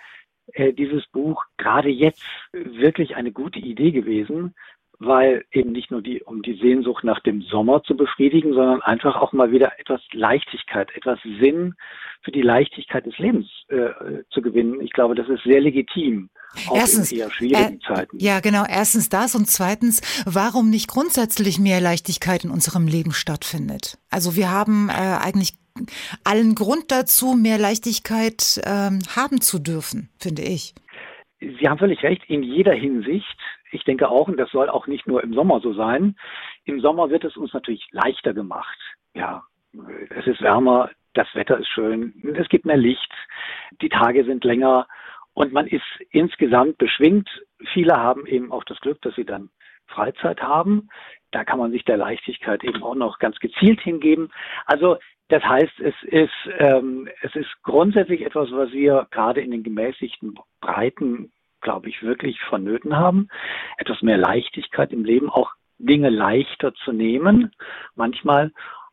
äh, 0.53 0.73
dieses 0.73 1.05
Buch 1.07 1.43
gerade 1.57 1.89
jetzt 1.89 2.25
wirklich 2.51 3.15
eine 3.15 3.31
gute 3.31 3.59
Idee 3.59 3.91
gewesen, 3.91 4.55
weil 4.99 5.45
eben 5.51 5.71
nicht 5.71 5.91
nur 5.91 6.01
die, 6.01 6.21
um 6.23 6.41
die 6.41 6.55
Sehnsucht 6.55 7.05
nach 7.05 7.21
dem 7.21 7.41
Sommer 7.41 7.81
zu 7.83 7.95
befriedigen, 7.95 8.53
sondern 8.53 8.81
einfach 8.81 9.15
auch 9.15 9.31
mal 9.31 9.51
wieder 9.51 9.79
etwas 9.79 10.01
Leichtigkeit, 10.11 10.89
etwas 10.93 11.19
Sinn 11.39 11.75
für 12.21 12.31
die 12.31 12.41
Leichtigkeit 12.41 13.05
des 13.05 13.17
Lebens 13.17 13.47
äh, 13.69 14.23
zu 14.29 14.41
gewinnen. 14.41 14.81
Ich 14.81 14.91
glaube, 14.91 15.15
das 15.15 15.29
ist 15.29 15.43
sehr 15.43 15.61
legitim. 15.61 16.29
Auch 16.67 16.75
Erstens, 16.75 17.11
in 17.11 17.19
eher 17.19 17.31
schwierigen 17.31 17.79
äh, 17.79 17.87
Zeiten. 17.87 18.17
Ja, 18.19 18.41
genau. 18.41 18.65
Erstens 18.67 19.07
das 19.07 19.35
und 19.35 19.47
zweitens, 19.47 20.01
warum 20.25 20.69
nicht 20.69 20.89
grundsätzlich 20.89 21.59
mehr 21.59 21.79
Leichtigkeit 21.79 22.43
in 22.43 22.51
unserem 22.51 22.87
Leben 22.87 23.11
stattfindet. 23.11 23.97
Also 24.09 24.35
wir 24.35 24.51
haben 24.51 24.89
äh, 24.89 24.93
eigentlich 24.93 25.53
allen 26.25 26.55
Grund 26.55 26.91
dazu, 26.91 27.35
mehr 27.35 27.57
Leichtigkeit 27.57 28.59
ähm, 28.65 28.99
haben 29.15 29.39
zu 29.39 29.59
dürfen, 29.59 30.09
finde 30.19 30.41
ich. 30.41 30.73
Sie 31.39 31.69
haben 31.69 31.77
völlig 31.77 32.03
recht, 32.03 32.21
in 32.27 32.43
jeder 32.43 32.73
Hinsicht 32.73 33.37
ich 33.71 33.83
denke 33.83 34.09
auch, 34.09 34.27
und 34.27 34.37
das 34.37 34.51
soll 34.51 34.69
auch 34.69 34.87
nicht 34.87 35.07
nur 35.07 35.23
im 35.23 35.33
Sommer 35.33 35.59
so 35.59 35.73
sein, 35.73 36.15
im 36.65 36.79
Sommer 36.79 37.09
wird 37.09 37.23
es 37.23 37.37
uns 37.37 37.53
natürlich 37.53 37.87
leichter 37.91 38.33
gemacht. 38.33 38.77
Ja, 39.13 39.43
es 40.09 40.27
ist 40.27 40.41
wärmer, 40.41 40.89
das 41.13 41.27
Wetter 41.33 41.57
ist 41.57 41.69
schön, 41.69 42.13
es 42.37 42.49
gibt 42.49 42.65
mehr 42.65 42.77
Licht, 42.77 43.11
die 43.81 43.89
Tage 43.89 44.23
sind 44.25 44.43
länger 44.43 44.87
und 45.33 45.53
man 45.53 45.67
ist 45.67 45.85
insgesamt 46.11 46.77
beschwingt. 46.77 47.29
Viele 47.73 47.97
haben 47.97 48.25
eben 48.25 48.51
auch 48.51 48.63
das 48.63 48.79
Glück, 48.79 49.01
dass 49.01 49.15
sie 49.15 49.25
dann 49.25 49.49
Freizeit 49.87 50.41
haben. 50.41 50.89
da 51.31 51.43
kann 51.43 51.59
man 51.59 51.71
sich 51.71 51.83
der 51.83 51.97
Leichtigkeit 51.97 52.63
eben 52.63 52.83
auch 52.83 52.95
noch 52.95 53.19
ganz 53.19 53.37
gezielt 53.39 53.81
hingeben. 53.81 54.31
Also 54.65 54.97
das 55.29 55.43
heißt, 55.43 55.79
es 55.79 55.93
ist, 56.03 56.33
ähm, 56.57 57.07
es 57.21 57.35
ist 57.35 57.49
grundsätzlich 57.61 58.25
etwas, 58.25 58.51
was 58.51 58.71
wir 58.71 59.07
gerade 59.11 59.41
in 59.41 59.51
den 59.51 59.61
gemäßigten 59.61 60.39
Breiten, 60.59 61.31
glaube 61.61 61.89
ich, 61.89 62.01
wirklich 62.01 62.39
vonnöten 62.49 62.95
haben. 62.95 63.29
Etwas 63.77 64.01
mehr 64.01 64.17
Leichtigkeit 64.17 64.91
im 64.91 65.03
Leben, 65.05 65.29
auch 65.29 65.51
Dinge 65.77 66.09
leichter 66.09 66.73
zu 66.83 66.91
nehmen, 66.91 67.51
manchmal. 67.95 68.51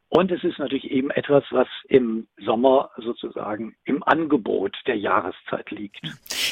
Und 0.09 0.31
es 0.31 0.45
ist 0.45 0.59
natürlich 0.59 0.91
eben 0.91 1.11
etwas, 1.11 1.43
was 1.51 1.67
im 1.89 2.29
Sommer 2.39 2.91
sozusagen 2.97 3.75
im 3.85 4.05
Angebot 4.05 4.77
der 4.87 4.97
Jahreszeit 4.97 5.69
liegt. 5.71 6.01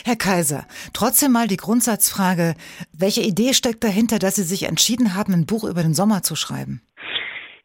Herr 0.04 0.16
Kaiser, 0.16 0.66
trotzdem 0.92 1.32
mal 1.32 1.46
die 1.46 1.56
Grundsatzfrage, 1.56 2.56
welche 2.92 3.20
Idee 3.20 3.54
steckt 3.54 3.84
dahinter, 3.84 4.18
dass 4.18 4.34
Sie 4.34 4.42
sich 4.42 4.64
entschieden 4.64 5.14
haben, 5.14 5.32
ein 5.32 5.46
Buch 5.46 5.64
über 5.64 5.82
den 5.82 5.94
Sommer 5.94 6.22
zu 6.22 6.34
schreiben? 6.34 6.82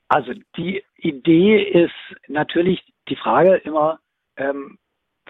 Also 0.10 0.34
die 0.56 0.84
Idee 0.96 1.64
ist 1.64 1.94
natürlich 2.28 2.82
die 3.10 3.16
Frage 3.16 3.56
immer, 3.58 4.00
ähm, 4.38 4.78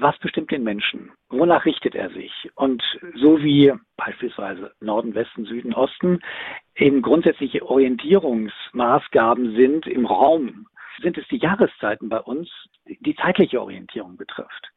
was 0.02 0.18
bestimmt 0.20 0.52
den 0.52 0.64
Menschen? 0.64 1.12
Wonach 1.30 1.66
richtet 1.66 1.96
er 1.96 2.10
sich? 2.10 2.50
Und 2.56 2.84
so 3.16 3.42
wie 3.42 3.74
beispielsweise 3.98 4.74
Norden, 4.80 5.16
Westen, 5.16 5.46
Süden, 5.46 5.74
Osten 5.74 6.20
eben 6.76 7.02
grundsätzliche 7.02 7.66
Orientierungsmaßgaben 7.66 9.56
sind 9.56 9.88
im 9.88 10.06
Raum, 10.06 10.68
sind 11.02 11.18
es 11.18 11.28
die 11.28 11.38
Jahreszeiten 11.38 12.10
bei 12.10 12.20
uns, 12.20 12.50
die 12.86 13.16
zeitliche 13.16 13.62
Orientierung 13.62 14.18
betrifft. 14.18 14.72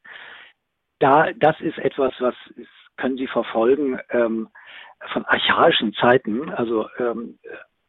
Da, 0.99 1.33
das 1.33 1.61
ist 1.61 1.79
etwas, 1.79 2.13
was 2.21 2.35
können 2.97 3.17
Sie 3.17 3.27
verfolgen 3.27 3.99
ähm, 4.11 4.49
von 5.13 5.25
archaischen 5.25 5.93
Zeiten, 5.95 6.51
also 6.51 6.89
ähm, 6.99 7.39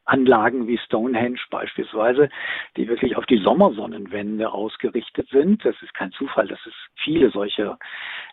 Anlagen 0.06 0.68
wie 0.68 0.78
Stonehenge 0.78 1.40
beispielsweise, 1.50 2.30
die 2.76 2.88
wirklich 2.88 3.16
auf 3.16 3.26
die 3.26 3.38
Sommersonnenwende 3.38 4.52
ausgerichtet 4.52 5.30
sind. 5.30 5.64
Das 5.64 5.76
ist 5.82 5.94
kein 5.94 6.12
Zufall, 6.12 6.48
dass 6.48 6.60
es 6.66 6.74
viele 6.96 7.30
solcher, 7.32 7.78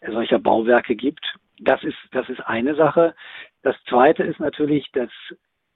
solcher 0.06 0.38
Bauwerke 0.38 0.96
gibt. 0.96 1.24
Das 1.60 1.82
ist, 1.84 1.98
das 2.12 2.28
ist 2.28 2.40
eine 2.40 2.74
Sache. 2.74 3.14
Das 3.62 3.76
zweite 3.88 4.22
ist 4.22 4.40
natürlich, 4.40 4.90
dass, 4.92 5.10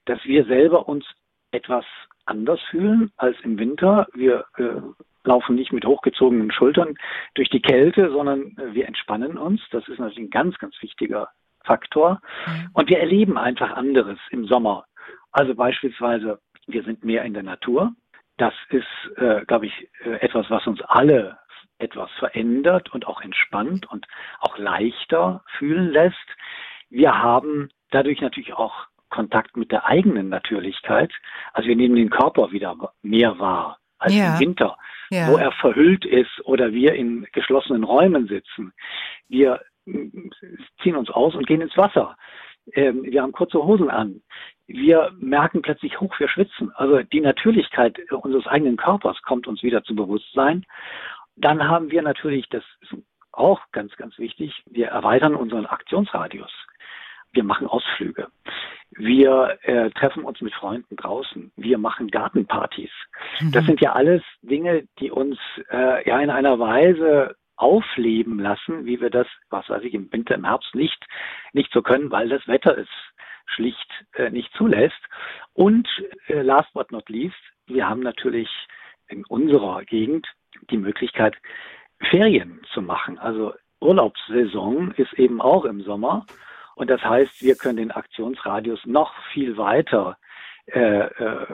dass 0.07 0.25
wir 0.25 0.45
selber 0.47 0.89
uns 0.89 1.05
etwas 1.53 1.85
anders 2.27 2.61
fühlen 2.71 3.12
als 3.16 3.37
im 3.43 3.59
Winter. 3.59 4.07
Wir 4.15 4.45
äh, 4.57 4.81
laufen 5.25 5.57
nicht 5.57 5.73
mit 5.73 5.85
hochgezogenen 5.85 6.51
Schultern 6.51 6.97
durch 7.35 7.51
die 7.51 7.62
Kälte, 7.62 8.11
sondern 8.11 8.57
äh, 8.59 8.75
wir 8.75 8.87
entspannen 8.87 9.37
uns. 9.39 9.61
Das 9.71 9.87
ist 9.89 9.99
natürlich 9.99 10.29
ein 10.29 10.31
ganz, 10.31 10.59
ganz 10.59 10.75
wichtiger 10.81 11.29
Faktor. 11.65 12.21
Mhm. 12.47 12.71
Und 12.73 12.89
wir 12.89 12.99
erleben 12.99 13.39
einfach 13.39 13.73
anderes 13.73 14.19
im 14.31 14.47
Sommer 14.47 14.85
also 15.32 15.55
beispielsweise, 15.55 16.40
wir 16.66 16.82
sind 16.85 17.05
mehr 17.05 17.24
in 17.24 17.35
der 17.35 17.43
Natur. 17.43 17.93
Das 18.36 18.55
ist, 18.70 18.86
äh, 19.16 19.44
glaube 19.47 19.66
ich, 19.66 19.89
äh, 20.05 20.14
etwas, 20.20 20.51
was 20.51 20.66
uns 20.66 20.81
alle 20.82 21.39
etwas 21.78 22.10
verändert 22.18 22.93
und 22.93 23.06
auch 23.06 23.20
entspannt 23.20 23.90
und 23.90 24.06
auch 24.40 24.59
leichter 24.59 25.43
fühlen 25.59 25.90
lässt. 25.90 26.16
Wir 26.89 27.18
haben 27.20 27.68
dadurch 27.90 28.20
natürlich 28.20 28.55
auch 28.55 28.86
Kontakt 29.10 29.56
mit 29.56 29.70
der 29.70 29.86
eigenen 29.86 30.28
Natürlichkeit. 30.28 31.12
Also 31.52 31.68
wir 31.68 31.76
nehmen 31.76 31.97
den 31.97 32.10
Körper 32.10 32.52
wieder 32.52 32.76
mehr 33.02 33.39
wahr 33.39 33.78
als 33.98 34.14
ja. 34.14 34.35
im 34.35 34.40
Winter, 34.40 34.76
ja. 35.10 35.28
wo 35.28 35.36
er 35.36 35.52
verhüllt 35.52 36.05
ist 36.05 36.40
oder 36.44 36.72
wir 36.72 36.94
in 36.94 37.26
geschlossenen 37.32 37.85
Räumen 37.85 38.26
sitzen. 38.26 38.72
Wir 39.28 39.60
ziehen 40.82 40.97
uns 40.97 41.10
aus 41.10 41.35
und 41.35 41.47
gehen 41.47 41.60
ins 41.60 41.76
Wasser. 41.76 42.16
Ähm, 42.72 43.02
wir 43.05 43.22
haben 43.22 43.32
kurze 43.32 43.62
Hosen 43.62 43.90
an 43.90 44.22
wir 44.66 45.12
merken 45.19 45.62
plötzlich, 45.62 46.01
hoch, 46.01 46.19
wir 46.19 46.28
schwitzen. 46.28 46.73
Also 46.74 47.03
die 47.03 47.20
Natürlichkeit 47.20 47.99
unseres 48.11 48.47
eigenen 48.47 48.77
Körpers 48.77 49.20
kommt 49.23 49.47
uns 49.47 49.62
wieder 49.62 49.85
zu 49.85 49.95
Bewusstsein. 49.95 50.65
Dann 51.36 51.69
haben 51.69 51.91
wir 51.91 52.03
natürlich, 52.03 52.49
das 52.49 52.65
ist 52.81 52.95
auch 53.32 53.61
ganz, 53.73 53.95
ganz 53.97 54.19
wichtig, 54.19 54.62
wir 54.66 54.89
erweitern 54.89 55.35
unseren 55.35 55.66
Aktionsradius. 55.66 56.53
Wir 57.32 57.45
machen 57.45 57.66
Ausflüge. 57.66 58.28
Wir 58.93 59.59
äh, 59.62 59.91
treffen 59.91 60.23
uns 60.23 60.41
mit 60.41 60.55
Freunden 60.55 60.95
draußen. 60.95 61.51
Wir 61.57 61.78
machen 61.78 62.09
Gartenpartys. 62.09 62.91
Mhm. 63.41 63.53
Das 63.53 63.66
sind 63.66 63.81
ja 63.81 63.93
alles 63.93 64.23
Dinge, 64.43 64.86
die 65.01 65.11
uns 65.11 65.36
äh, 65.70 66.09
ja 66.09 66.20
in 66.20 66.31
einer 66.31 66.61
Weise 66.61 67.35
aufleben 67.57 68.39
lassen, 68.39 68.85
wie 68.85 69.01
wir 69.01 69.11
das, 69.11 69.27
was 69.51 69.69
weiß 69.69 69.82
ich, 69.82 69.95
im 69.95 70.12
Winter, 70.12 70.35
im 70.35 70.45
Herbst 70.45 70.74
nicht, 70.74 71.05
nicht 71.53 71.73
so 71.73 71.82
können, 71.82 72.11
weil 72.11 72.28
das 72.28 72.47
Wetter 72.47 72.77
ist 72.77 72.91
schlicht 73.47 73.91
äh, 74.15 74.31
nicht 74.31 74.53
zulässt. 74.55 75.01
Und 75.53 75.89
äh, 76.27 76.43
last 76.43 76.73
but 76.73 76.91
not 76.93 77.09
least, 77.09 77.37
wir 77.66 77.89
haben 77.89 78.01
natürlich 78.01 78.49
in 79.09 79.25
unserer 79.27 79.85
Gegend 79.85 80.27
die 80.71 80.79
Möglichkeit, 80.79 81.37
Ferien 82.11 82.61
zu 82.73 82.83
machen. 82.83 83.19
Also 83.19 83.55
Urlaubssaison 83.81 84.93
ist 84.93 85.12
eben 85.15 85.41
auch 85.41 85.65
im 85.65 85.83
Sommer. 85.83 86.27
Und 86.75 86.91
das 86.91 87.03
heißt, 87.03 87.43
wir 87.43 87.55
können 87.55 87.77
den 87.77 87.91
Aktionsradius 87.91 88.85
noch 88.85 89.15
viel 89.33 89.57
weiter 89.57 90.16
äh, 90.66 90.81
äh, 90.81 91.47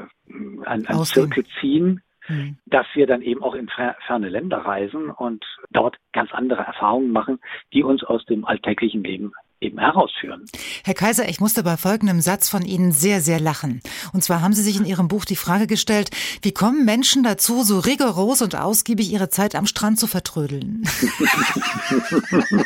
an, 0.65 0.87
an 0.87 1.05
Zirkel 1.05 1.45
ziehen, 1.61 2.03
mhm. 2.29 2.57
dass 2.67 2.87
wir 2.95 3.07
dann 3.07 3.23
eben 3.23 3.43
auch 3.43 3.55
in 3.55 3.69
ferne 3.69 4.29
Länder 4.29 4.59
reisen 4.59 5.11
und 5.11 5.45
dort 5.71 5.97
ganz 6.13 6.33
andere 6.33 6.63
Erfahrungen 6.63 7.11
machen, 7.11 7.41
die 7.73 7.83
uns 7.83 8.05
aus 8.05 8.25
dem 8.27 8.45
alltäglichen 8.45 9.03
Leben 9.03 9.33
eben 9.61 9.79
herausführen. 9.79 10.47
Herr 10.85 10.95
Kaiser, 10.95 11.29
ich 11.29 11.41
musste 11.41 11.63
bei 11.63 11.77
folgendem 11.77 12.21
Satz 12.21 12.49
von 12.49 12.63
Ihnen 12.63 12.93
sehr, 12.93 13.21
sehr 13.21 13.39
lachen. 13.39 13.81
Und 14.13 14.25
zwar 14.25 14.41
haben 14.41 14.55
Sie 14.55 14.63
sich 14.63 14.79
in 14.79 14.87
Ihrem 14.87 15.09
Buch 15.09 15.25
die 15.25 15.37
Frage 15.37 15.67
gestellt, 15.67 16.11
wie 16.43 16.53
kommen 16.53 16.85
Menschen 16.85 17.23
dazu, 17.23 17.63
so 17.63 17.79
rigoros 17.79 18.43
und 18.43 18.57
ausgiebig 18.57 19.13
ihre 19.13 19.29
Zeit 19.29 19.55
am 19.55 19.67
Strand 19.67 19.99
zu 20.01 20.07
vertrödeln? 20.07 20.83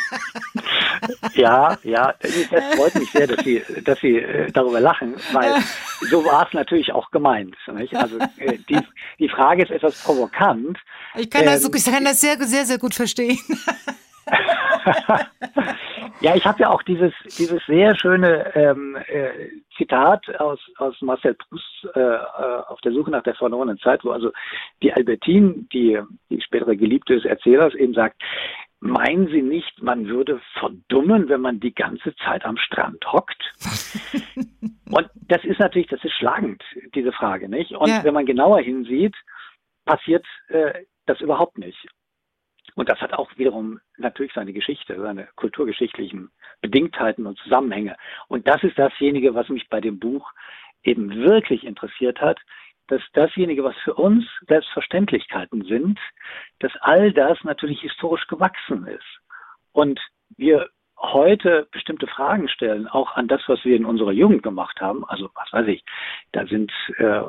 ja, 1.34 1.76
ja, 1.82 2.14
das 2.20 2.76
freut 2.76 2.94
mich 2.94 3.10
sehr, 3.10 3.26
dass 3.26 3.44
Sie, 3.44 3.62
dass 3.84 4.00
Sie 4.00 4.16
äh, 4.16 4.50
darüber 4.52 4.80
lachen, 4.80 5.16
weil 5.32 5.52
so 6.10 6.24
war 6.24 6.46
es 6.46 6.52
natürlich 6.52 6.92
auch 6.92 7.10
gemeint. 7.10 7.56
Nicht? 7.74 7.94
Also 7.96 8.18
äh, 8.38 8.58
die, 8.68 8.78
die 9.18 9.28
Frage 9.28 9.64
ist 9.64 9.70
etwas 9.70 10.02
provokant. 10.02 10.78
Ich 11.16 11.28
kann 11.30 11.44
das, 11.44 11.64
ähm, 11.64 11.70
ich 11.74 11.84
kann 11.84 12.04
das 12.04 12.20
sehr, 12.20 12.40
sehr, 12.44 12.66
sehr 12.66 12.78
gut 12.78 12.94
verstehen. 12.94 13.38
ja, 16.20 16.34
ich 16.34 16.44
habe 16.44 16.60
ja 16.60 16.70
auch 16.70 16.82
dieses, 16.82 17.12
dieses 17.38 17.64
sehr 17.66 17.96
schöne 17.96 18.54
ähm, 18.54 18.96
äh, 19.06 19.50
Zitat 19.76 20.28
aus, 20.40 20.58
aus 20.78 21.00
Marcel 21.00 21.34
Proust 21.34 21.88
äh, 21.94 22.00
äh, 22.00 22.62
auf 22.68 22.80
der 22.80 22.92
Suche 22.92 23.10
nach 23.10 23.22
der 23.22 23.34
verlorenen 23.34 23.78
Zeit, 23.78 24.04
wo 24.04 24.10
also 24.10 24.30
die 24.82 24.92
Albertine, 24.92 25.66
die, 25.72 26.00
die 26.30 26.40
spätere 26.40 26.76
Geliebte 26.76 27.14
des 27.14 27.24
Erzählers, 27.24 27.74
eben 27.74 27.94
sagt, 27.94 28.22
meinen 28.80 29.28
Sie 29.28 29.42
nicht, 29.42 29.82
man 29.82 30.06
würde 30.06 30.40
verdummen, 30.58 31.28
wenn 31.28 31.40
man 31.40 31.58
die 31.58 31.74
ganze 31.74 32.14
Zeit 32.16 32.44
am 32.44 32.58
Strand 32.58 33.04
hockt? 33.12 33.42
Und 34.90 35.08
das 35.28 35.42
ist 35.44 35.58
natürlich, 35.58 35.88
das 35.88 36.04
ist 36.04 36.12
schlagend, 36.12 36.62
diese 36.94 37.12
Frage, 37.12 37.48
nicht? 37.48 37.72
Und 37.72 37.88
ja. 37.88 38.04
wenn 38.04 38.14
man 38.14 38.26
genauer 38.26 38.60
hinsieht, 38.60 39.16
passiert 39.86 40.26
äh, 40.48 40.84
das 41.06 41.20
überhaupt 41.20 41.58
nicht. 41.58 41.88
Und 42.74 42.88
das 42.88 43.00
hat 43.00 43.12
auch 43.12 43.30
wiederum 43.36 43.80
natürlich 43.98 44.32
seine 44.32 44.52
Geschichte, 44.52 45.00
seine 45.00 45.28
kulturgeschichtlichen 45.36 46.30
Bedingtheiten 46.60 47.26
und 47.26 47.38
Zusammenhänge. 47.38 47.96
Und 48.28 48.48
das 48.48 48.62
ist 48.64 48.78
dasjenige, 48.78 49.34
was 49.34 49.48
mich 49.48 49.68
bei 49.68 49.80
dem 49.80 49.98
Buch 49.98 50.32
eben 50.82 51.14
wirklich 51.14 51.64
interessiert 51.64 52.20
hat, 52.20 52.38
dass 52.88 53.00
dasjenige, 53.12 53.64
was 53.64 53.76
für 53.78 53.94
uns 53.94 54.24
Selbstverständlichkeiten 54.46 55.64
sind, 55.64 55.98
dass 56.58 56.72
all 56.80 57.12
das 57.12 57.42
natürlich 57.44 57.80
historisch 57.80 58.26
gewachsen 58.26 58.86
ist. 58.86 59.20
Und 59.72 60.00
wir 60.36 60.68
heute 61.12 61.66
bestimmte 61.70 62.06
Fragen 62.06 62.48
stellen, 62.48 62.88
auch 62.88 63.16
an 63.16 63.28
das, 63.28 63.42
was 63.46 63.64
wir 63.64 63.76
in 63.76 63.84
unserer 63.84 64.12
Jugend 64.12 64.42
gemacht 64.42 64.80
haben. 64.80 65.04
Also 65.04 65.28
was 65.34 65.52
weiß 65.52 65.66
ich, 65.68 65.84
da 66.32 66.46
sind 66.46 66.72
äh, 66.98 67.22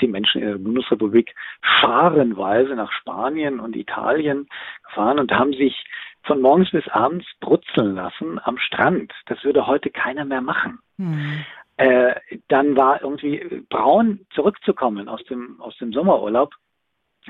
die 0.00 0.08
Menschen 0.08 0.42
in 0.42 0.48
der 0.48 0.58
Bundesrepublik 0.58 1.34
scharenweise 1.62 2.74
nach 2.74 2.92
Spanien 2.92 3.60
und 3.60 3.76
Italien 3.76 4.48
gefahren 4.84 5.18
und 5.18 5.32
haben 5.32 5.52
sich 5.52 5.84
von 6.22 6.40
morgens 6.40 6.70
bis 6.70 6.88
abends 6.88 7.26
brutzeln 7.40 7.94
lassen 7.94 8.40
am 8.42 8.58
Strand. 8.58 9.12
Das 9.26 9.44
würde 9.44 9.66
heute 9.66 9.90
keiner 9.90 10.24
mehr 10.24 10.40
machen. 10.40 10.80
Mhm. 10.96 11.44
Äh, 11.76 12.14
dann 12.48 12.76
war 12.76 13.02
irgendwie 13.02 13.64
braun 13.68 14.26
zurückzukommen 14.34 15.08
aus 15.08 15.22
dem, 15.24 15.60
aus 15.60 15.76
dem 15.78 15.92
Sommerurlaub 15.92 16.54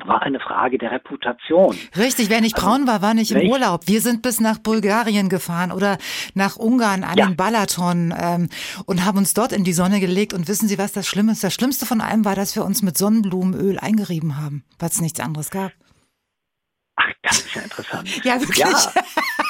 war 0.05 0.23
eine 0.23 0.41
Frage 0.41 0.79
der 0.79 0.91
Reputation. 0.93 1.77
Richtig, 1.97 2.29
wer 2.29 2.41
nicht 2.41 2.57
also, 2.57 2.67
braun 2.67 2.87
war, 2.87 3.03
war 3.03 3.15
nicht 3.15 3.31
im 3.31 3.49
Urlaub. 3.49 3.87
Wir 3.87 4.01
sind 4.01 4.23
bis 4.23 4.41
nach 4.41 4.59
Bulgarien 4.59 5.29
gefahren 5.29 5.73
oder 5.73 5.99
nach 6.35 6.57
Ungarn 6.57 7.05
an 7.05 7.17
ja. 7.17 7.27
den 7.27 7.37
Balaton 7.37 8.15
ähm, 8.19 8.49
und 8.85 9.05
haben 9.05 9.19
uns 9.19 9.35
dort 9.35 9.53
in 9.53 9.65
die 9.65 9.73
Sonne 9.73 10.01
gelegt. 10.01 10.35
Und 10.35 10.49
wissen 10.49 10.69
Sie, 10.69 10.79
was 10.79 10.93
das 10.93 11.07
Schlimme 11.07 11.33
ist? 11.33 11.43
Das 11.43 11.55
Schlimmste 11.55 11.87
von 11.87 12.01
allem 12.01 12.25
war, 12.25 12.35
dass 12.35 12.55
wir 12.57 12.65
uns 12.65 12.83
mit 12.83 12.99
Sonnenblumenöl 12.99 13.79
eingerieben 13.79 14.37
haben, 14.37 14.65
weil 14.79 14.91
es 14.91 15.01
nichts 15.01 15.21
anderes 15.21 15.51
gab. 15.51 15.73
Ach, 16.97 17.13
das 17.23 17.41
ist 17.41 17.55
ja 17.55 17.63
interessant. 17.63 18.25
ja, 18.25 18.41
wirklich. 18.41 18.59
Ja. 18.59 18.69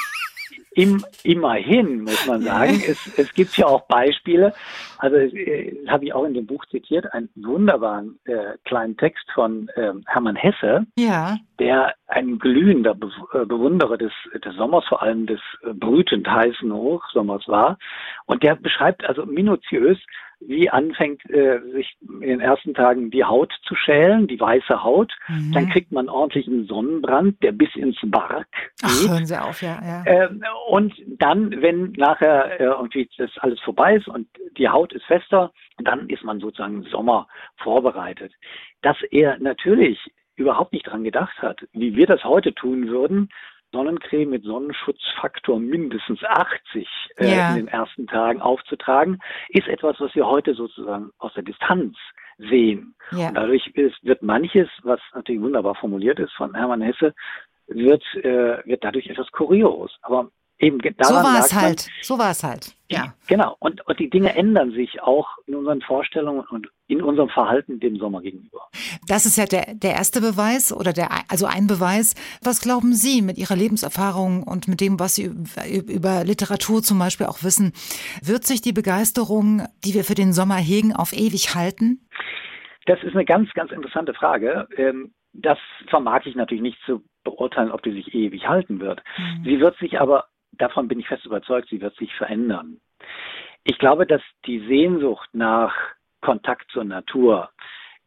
im, 0.77 1.03
immerhin, 1.23 2.03
muss 2.03 2.27
man 2.27 2.41
sagen. 2.43 2.79
es, 2.87 3.17
es 3.17 3.33
gibt 3.33 3.57
ja 3.57 3.65
auch 3.65 3.87
Beispiele. 3.87 4.53
Also 4.99 5.17
äh, 5.17 5.75
habe 5.87 6.05
ich 6.05 6.13
auch 6.13 6.23
in 6.23 6.35
dem 6.35 6.45
Buch 6.45 6.63
zitiert, 6.67 7.11
einen 7.13 7.29
wunderbaren 7.35 8.19
äh, 8.25 8.57
kleinen 8.63 8.95
Text 8.95 9.25
von 9.33 9.69
äh, 9.69 9.93
Hermann 10.05 10.35
Hesse, 10.35 10.85
ja. 10.95 11.37
der 11.59 11.95
ein 12.07 12.37
glühender 12.37 12.93
Be 12.93 13.09
äh, 13.33 13.45
Bewunderer 13.45 13.97
des, 13.97 14.11
des 14.45 14.55
Sommers, 14.55 14.85
vor 14.87 15.01
allem 15.01 15.25
des 15.25 15.39
äh, 15.63 15.73
brütend 15.73 16.29
heißen 16.29 16.71
Hochsommers 16.71 17.47
war. 17.47 17.79
Und 18.27 18.43
der 18.43 18.55
beschreibt 18.55 19.03
also 19.03 19.25
minutiös, 19.25 19.97
wie 20.39 20.69
anfängt, 20.69 21.27
äh, 21.29 21.59
sich 21.73 21.97
in 22.01 22.21
den 22.21 22.39
ersten 22.39 22.73
Tagen 22.73 23.09
die 23.09 23.23
Haut 23.23 23.51
zu 23.63 23.75
schälen, 23.75 24.27
die 24.27 24.39
weiße 24.39 24.83
Haut. 24.83 25.11
Mhm. 25.27 25.51
Dann 25.53 25.69
kriegt 25.69 25.91
man 25.91 26.09
ordentlichen 26.09 26.67
Sonnenbrand, 26.67 27.41
der 27.41 27.51
bis 27.51 27.75
ins 27.75 27.97
Bark 28.03 28.47
geht. 28.51 28.71
Ach, 28.83 29.09
hören 29.09 29.25
Sie 29.25 29.41
auf, 29.41 29.61
ja. 29.61 29.79
ja. 29.83 30.03
Ähm, 30.05 30.43
und 30.69 30.93
dann, 31.19 31.61
wenn 31.61 31.91
nachher 31.93 32.59
äh, 32.59 32.65
irgendwie 32.65 33.09
das 33.17 33.31
alles 33.39 33.59
vorbei 33.61 33.95
ist 33.95 34.07
und 34.07 34.27
die 34.57 34.69
Haut 34.69 34.93
ist 34.93 35.05
fester, 35.05 35.51
dann 35.79 36.09
ist 36.09 36.23
man 36.23 36.39
sozusagen 36.39 36.83
Sommer 36.83 37.27
vorbereitet. 37.57 38.33
Dass 38.81 38.97
er 39.11 39.37
natürlich 39.39 39.99
überhaupt 40.35 40.71
nicht 40.71 40.87
dran 40.87 41.03
gedacht 41.03 41.41
hat, 41.41 41.59
wie 41.73 41.95
wir 41.95 42.05
das 42.05 42.23
heute 42.23 42.53
tun 42.53 42.87
würden, 42.87 43.29
Sonnencreme 43.71 44.29
mit 44.29 44.43
Sonnenschutzfaktor 44.43 45.59
mindestens 45.59 46.23
80 46.23 46.87
äh, 47.17 47.35
ja. 47.35 47.49
in 47.49 47.55
den 47.57 47.67
ersten 47.67 48.07
Tagen 48.07 48.41
aufzutragen, 48.41 49.19
ist 49.49 49.67
etwas, 49.67 49.99
was 49.99 50.13
wir 50.15 50.25
heute 50.25 50.53
sozusagen 50.53 51.11
aus 51.17 51.33
der 51.33 51.43
Distanz 51.43 51.97
sehen. 52.37 52.95
Ja. 53.11 53.29
Und 53.29 53.35
dadurch 53.35 53.67
ist, 53.67 54.03
wird 54.03 54.21
manches, 54.21 54.69
was 54.83 54.99
natürlich 55.13 55.41
wunderbar 55.41 55.75
formuliert 55.75 56.19
ist 56.19 56.33
von 56.33 56.55
Hermann 56.55 56.81
Hesse, 56.81 57.13
wird, 57.67 58.03
äh, 58.15 58.65
wird 58.65 58.83
dadurch 58.83 59.07
etwas 59.07 59.31
kurios. 59.31 59.97
Aber 60.01 60.29
Eben 60.59 60.79
daran 60.79 61.23
so 61.23 61.29
war 61.29 61.39
es 61.39 61.53
halt. 61.53 61.87
So 62.01 62.17
war 62.17 62.31
es 62.31 62.43
halt. 62.43 62.75
Ja. 62.89 63.13
Genau. 63.27 63.55
Und, 63.59 63.85
und 63.85 63.99
die 63.99 64.09
Dinge 64.09 64.35
ändern 64.35 64.71
sich 64.71 65.01
auch 65.03 65.27
in 65.45 65.55
unseren 65.55 65.81
Vorstellungen 65.81 66.45
und 66.49 66.67
in 66.87 67.01
unserem 67.01 67.29
Verhalten 67.29 67.79
dem 67.79 67.97
Sommer 67.97 68.21
gegenüber. 68.21 68.61
Das 69.07 69.25
ist 69.25 69.37
ja 69.37 69.45
der, 69.45 69.73
der 69.75 69.91
erste 69.91 70.21
Beweis 70.21 70.71
oder 70.73 70.93
der, 70.93 71.09
also 71.29 71.45
ein 71.45 71.67
Beweis. 71.67 72.15
Was 72.43 72.61
glauben 72.61 72.93
Sie 72.93 73.21
mit 73.21 73.37
Ihrer 73.37 73.55
Lebenserfahrung 73.55 74.43
und 74.43 74.67
mit 74.67 74.81
dem, 74.81 74.99
was 74.99 75.15
Sie 75.15 75.25
über 75.25 76.23
Literatur 76.23 76.81
zum 76.81 76.99
Beispiel 76.99 77.27
auch 77.27 77.43
wissen? 77.43 77.73
Wird 78.23 78.45
sich 78.45 78.61
die 78.61 78.73
Begeisterung, 78.73 79.63
die 79.83 79.93
wir 79.93 80.03
für 80.03 80.15
den 80.15 80.33
Sommer 80.33 80.55
hegen, 80.55 80.93
auf 80.95 81.13
ewig 81.13 81.55
halten? 81.55 82.07
Das 82.85 83.03
ist 83.03 83.13
eine 83.13 83.25
ganz, 83.25 83.51
ganz 83.53 83.71
interessante 83.71 84.13
Frage. 84.13 84.67
Ähm, 84.77 85.13
das 85.33 85.59
vermag 85.89 86.25
ich 86.25 86.35
natürlich 86.35 86.63
nicht 86.63 86.79
zu 86.85 87.03
beurteilen, 87.23 87.71
ob 87.71 87.83
die 87.83 87.91
sich 87.91 88.13
ewig 88.13 88.47
halten 88.47 88.79
wird. 88.79 89.03
Mhm. 89.17 89.43
Sie 89.43 89.59
wird 89.59 89.77
sich 89.77 89.99
aber 89.99 90.25
davon 90.53 90.87
bin 90.87 90.99
ich 90.99 91.07
fest 91.07 91.25
überzeugt, 91.25 91.69
sie 91.69 91.81
wird 91.81 91.95
sich 91.97 92.13
verändern. 92.15 92.79
Ich 93.63 93.77
glaube, 93.77 94.05
dass 94.05 94.21
die 94.45 94.65
Sehnsucht 94.67 95.29
nach 95.33 95.73
Kontakt 96.27 96.69
zur 96.71 96.83
Natur, 96.83 97.51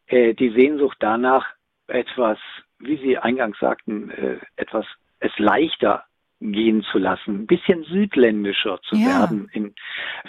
äh, 0.05 0.35
die 0.35 0.51
Sehnsucht 0.51 0.97
danach, 0.99 1.43
etwas, 1.87 2.37
wie 2.77 2.97
Sie 2.97 3.17
eingangs 3.17 3.57
sagten, 3.57 4.11
äh, 4.11 4.37
etwas 4.57 4.85
es 5.19 5.31
leichter 5.39 6.03
gehen 6.39 6.83
zu 6.91 6.99
lassen, 6.99 7.41
ein 7.41 7.47
bisschen 7.47 7.83
südländischer 7.83 8.79
zu 8.83 8.95
ja. 8.95 9.21
werden 9.21 9.49
in, 9.53 9.73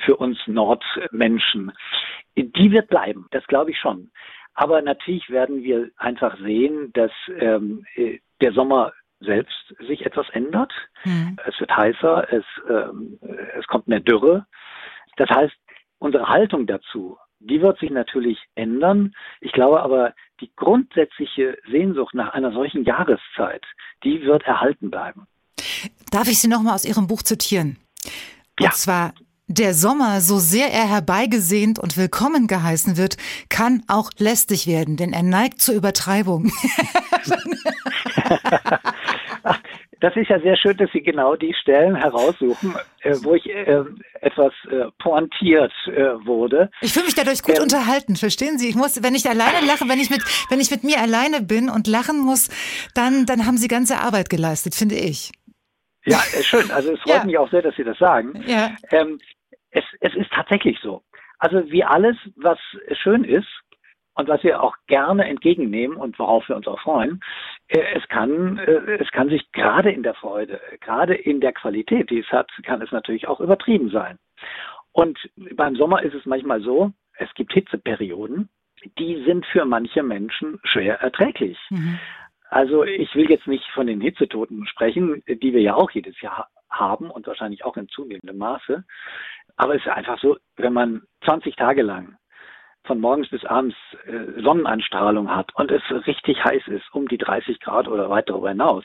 für 0.06 0.16
uns 0.16 0.38
Nordmenschen, 0.46 1.70
die 2.34 2.72
wird 2.72 2.88
bleiben, 2.88 3.26
das 3.30 3.46
glaube 3.46 3.72
ich 3.72 3.78
schon. 3.78 4.10
Aber 4.54 4.80
natürlich 4.80 5.28
werden 5.28 5.62
wir 5.62 5.90
einfach 5.98 6.38
sehen, 6.38 6.90
dass 6.94 7.12
ähm, 7.38 7.84
äh, 7.94 8.20
der 8.40 8.52
Sommer 8.54 8.94
selbst 9.20 9.74
sich 9.86 10.06
etwas 10.06 10.30
ändert. 10.30 10.72
Mhm. 11.04 11.36
Es 11.46 11.60
wird 11.60 11.76
heißer, 11.76 12.32
es, 12.32 12.44
ähm, 12.70 13.18
es 13.58 13.66
kommt 13.66 13.86
mehr 13.86 14.00
Dürre. 14.00 14.46
Das 15.18 15.28
heißt, 15.28 15.56
unsere 15.98 16.28
Haltung 16.28 16.66
dazu, 16.66 17.16
die 17.48 17.60
wird 17.60 17.78
sich 17.78 17.90
natürlich 17.90 18.38
ändern. 18.54 19.14
Ich 19.40 19.52
glaube 19.52 19.82
aber, 19.82 20.14
die 20.40 20.50
grundsätzliche 20.56 21.58
Sehnsucht 21.70 22.14
nach 22.14 22.32
einer 22.32 22.52
solchen 22.52 22.84
Jahreszeit, 22.84 23.64
die 24.04 24.22
wird 24.22 24.42
erhalten 24.44 24.90
bleiben. 24.90 25.26
Darf 26.10 26.28
ich 26.28 26.38
Sie 26.40 26.48
nochmal 26.48 26.74
aus 26.74 26.84
Ihrem 26.84 27.06
Buch 27.06 27.22
zitieren? 27.22 27.78
Und 28.58 28.64
ja. 28.66 28.70
zwar, 28.70 29.14
der 29.46 29.74
Sommer, 29.74 30.20
so 30.20 30.38
sehr 30.38 30.72
er 30.72 30.88
herbeigesehnt 30.88 31.78
und 31.78 31.96
willkommen 31.96 32.46
geheißen 32.46 32.96
wird, 32.96 33.16
kann 33.48 33.82
auch 33.88 34.10
lästig 34.18 34.66
werden, 34.66 34.96
denn 34.96 35.12
er 35.12 35.22
neigt 35.22 35.60
zur 35.60 35.74
Übertreibung. 35.74 36.50
das 40.02 40.16
ist 40.16 40.28
ja 40.28 40.40
sehr 40.40 40.56
schön, 40.56 40.76
dass 40.76 40.90
Sie 40.92 41.00
genau 41.00 41.36
die 41.36 41.54
Stellen 41.54 41.94
heraussuchen, 41.94 42.74
äh, 43.02 43.14
wo 43.22 43.34
ich 43.34 43.48
äh, 43.48 43.84
etwas 44.20 44.52
äh, 44.68 44.86
pointiert 44.98 45.72
äh, 45.86 46.26
wurde. 46.26 46.70
Ich 46.80 46.92
fühle 46.92 47.04
mich 47.04 47.14
dadurch 47.14 47.42
gut 47.42 47.56
ähm, 47.56 47.62
unterhalten, 47.62 48.16
verstehen 48.16 48.58
Sie? 48.58 48.68
Ich 48.68 48.74
muss, 48.74 49.00
wenn 49.00 49.14
ich 49.14 49.28
alleine 49.28 49.64
lache, 49.64 49.88
wenn 49.88 50.00
ich 50.00 50.10
mit, 50.10 50.22
wenn 50.50 50.58
ich 50.58 50.72
mit 50.72 50.82
mir 50.82 51.00
alleine 51.00 51.40
bin 51.40 51.70
und 51.70 51.86
lachen 51.86 52.18
muss, 52.18 52.50
dann, 52.96 53.26
dann 53.26 53.46
haben 53.46 53.56
Sie 53.56 53.68
ganze 53.68 53.98
Arbeit 53.98 54.28
geleistet, 54.28 54.74
finde 54.74 54.96
ich. 54.96 55.30
Ja, 56.04 56.18
äh, 56.36 56.42
schön. 56.42 56.68
Also 56.72 56.92
es 56.94 57.00
freut 57.02 57.18
ja. 57.18 57.24
mich 57.24 57.38
auch 57.38 57.50
sehr, 57.50 57.62
dass 57.62 57.76
Sie 57.76 57.84
das 57.84 57.98
sagen. 57.98 58.42
Ja. 58.44 58.72
Ähm, 58.90 59.20
es, 59.70 59.84
es 60.00 60.16
ist 60.16 60.32
tatsächlich 60.32 60.78
so. 60.82 61.02
Also 61.38 61.62
wie 61.70 61.84
alles, 61.84 62.16
was 62.34 62.58
schön 63.02 63.22
ist, 63.22 63.48
und 64.14 64.28
was 64.28 64.42
wir 64.42 64.62
auch 64.62 64.76
gerne 64.86 65.24
entgegennehmen 65.24 65.96
und 65.96 66.18
worauf 66.18 66.48
wir 66.48 66.56
uns 66.56 66.66
auch 66.66 66.80
freuen, 66.80 67.20
es 67.72 68.06
kann, 68.08 68.58
äh, 68.58 68.98
es 69.00 69.10
kann 69.12 69.28
sich 69.28 69.50
gerade 69.52 69.90
in 69.90 70.02
der 70.02 70.14
Freude, 70.14 70.60
gerade 70.80 71.14
in 71.14 71.40
der 71.40 71.52
Qualität, 71.52 72.10
die 72.10 72.20
es 72.20 72.28
hat, 72.28 72.50
kann 72.64 72.82
es 72.82 72.92
natürlich 72.92 73.28
auch 73.28 73.40
übertrieben 73.40 73.90
sein. 73.90 74.18
Und 74.92 75.18
beim 75.56 75.76
Sommer 75.76 76.02
ist 76.02 76.14
es 76.14 76.26
manchmal 76.26 76.60
so, 76.60 76.92
es 77.16 77.32
gibt 77.34 77.52
Hitzeperioden, 77.52 78.48
die 78.98 79.22
sind 79.24 79.46
für 79.46 79.64
manche 79.64 80.02
Menschen 80.02 80.60
schwer 80.64 81.00
erträglich. 81.00 81.58
Mhm. 81.70 81.98
Also 82.50 82.84
ich 82.84 83.14
will 83.14 83.30
jetzt 83.30 83.46
nicht 83.46 83.64
von 83.72 83.86
den 83.86 84.00
Hitzetoten 84.00 84.66
sprechen, 84.66 85.22
die 85.26 85.54
wir 85.54 85.62
ja 85.62 85.74
auch 85.74 85.90
jedes 85.90 86.20
Jahr 86.20 86.50
haben 86.68 87.10
und 87.10 87.26
wahrscheinlich 87.26 87.64
auch 87.64 87.76
in 87.76 87.88
zunehmendem 87.88 88.36
Maße. 88.36 88.84
Aber 89.56 89.74
es 89.74 89.82
ist 89.82 89.92
einfach 89.92 90.18
so, 90.20 90.36
wenn 90.56 90.72
man 90.72 91.02
20 91.24 91.56
Tage 91.56 91.82
lang 91.82 92.16
von 92.84 93.00
morgens 93.00 93.28
bis 93.28 93.44
abends 93.44 93.76
äh, 94.06 94.40
Sonnenanstrahlung 94.42 95.34
hat 95.34 95.54
und 95.54 95.70
es 95.70 95.82
richtig 96.06 96.44
heiß 96.44 96.66
ist, 96.68 96.84
um 96.92 97.08
die 97.08 97.18
30 97.18 97.60
Grad 97.60 97.88
oder 97.88 98.10
weit 98.10 98.28
darüber 98.28 98.50
hinaus, 98.50 98.84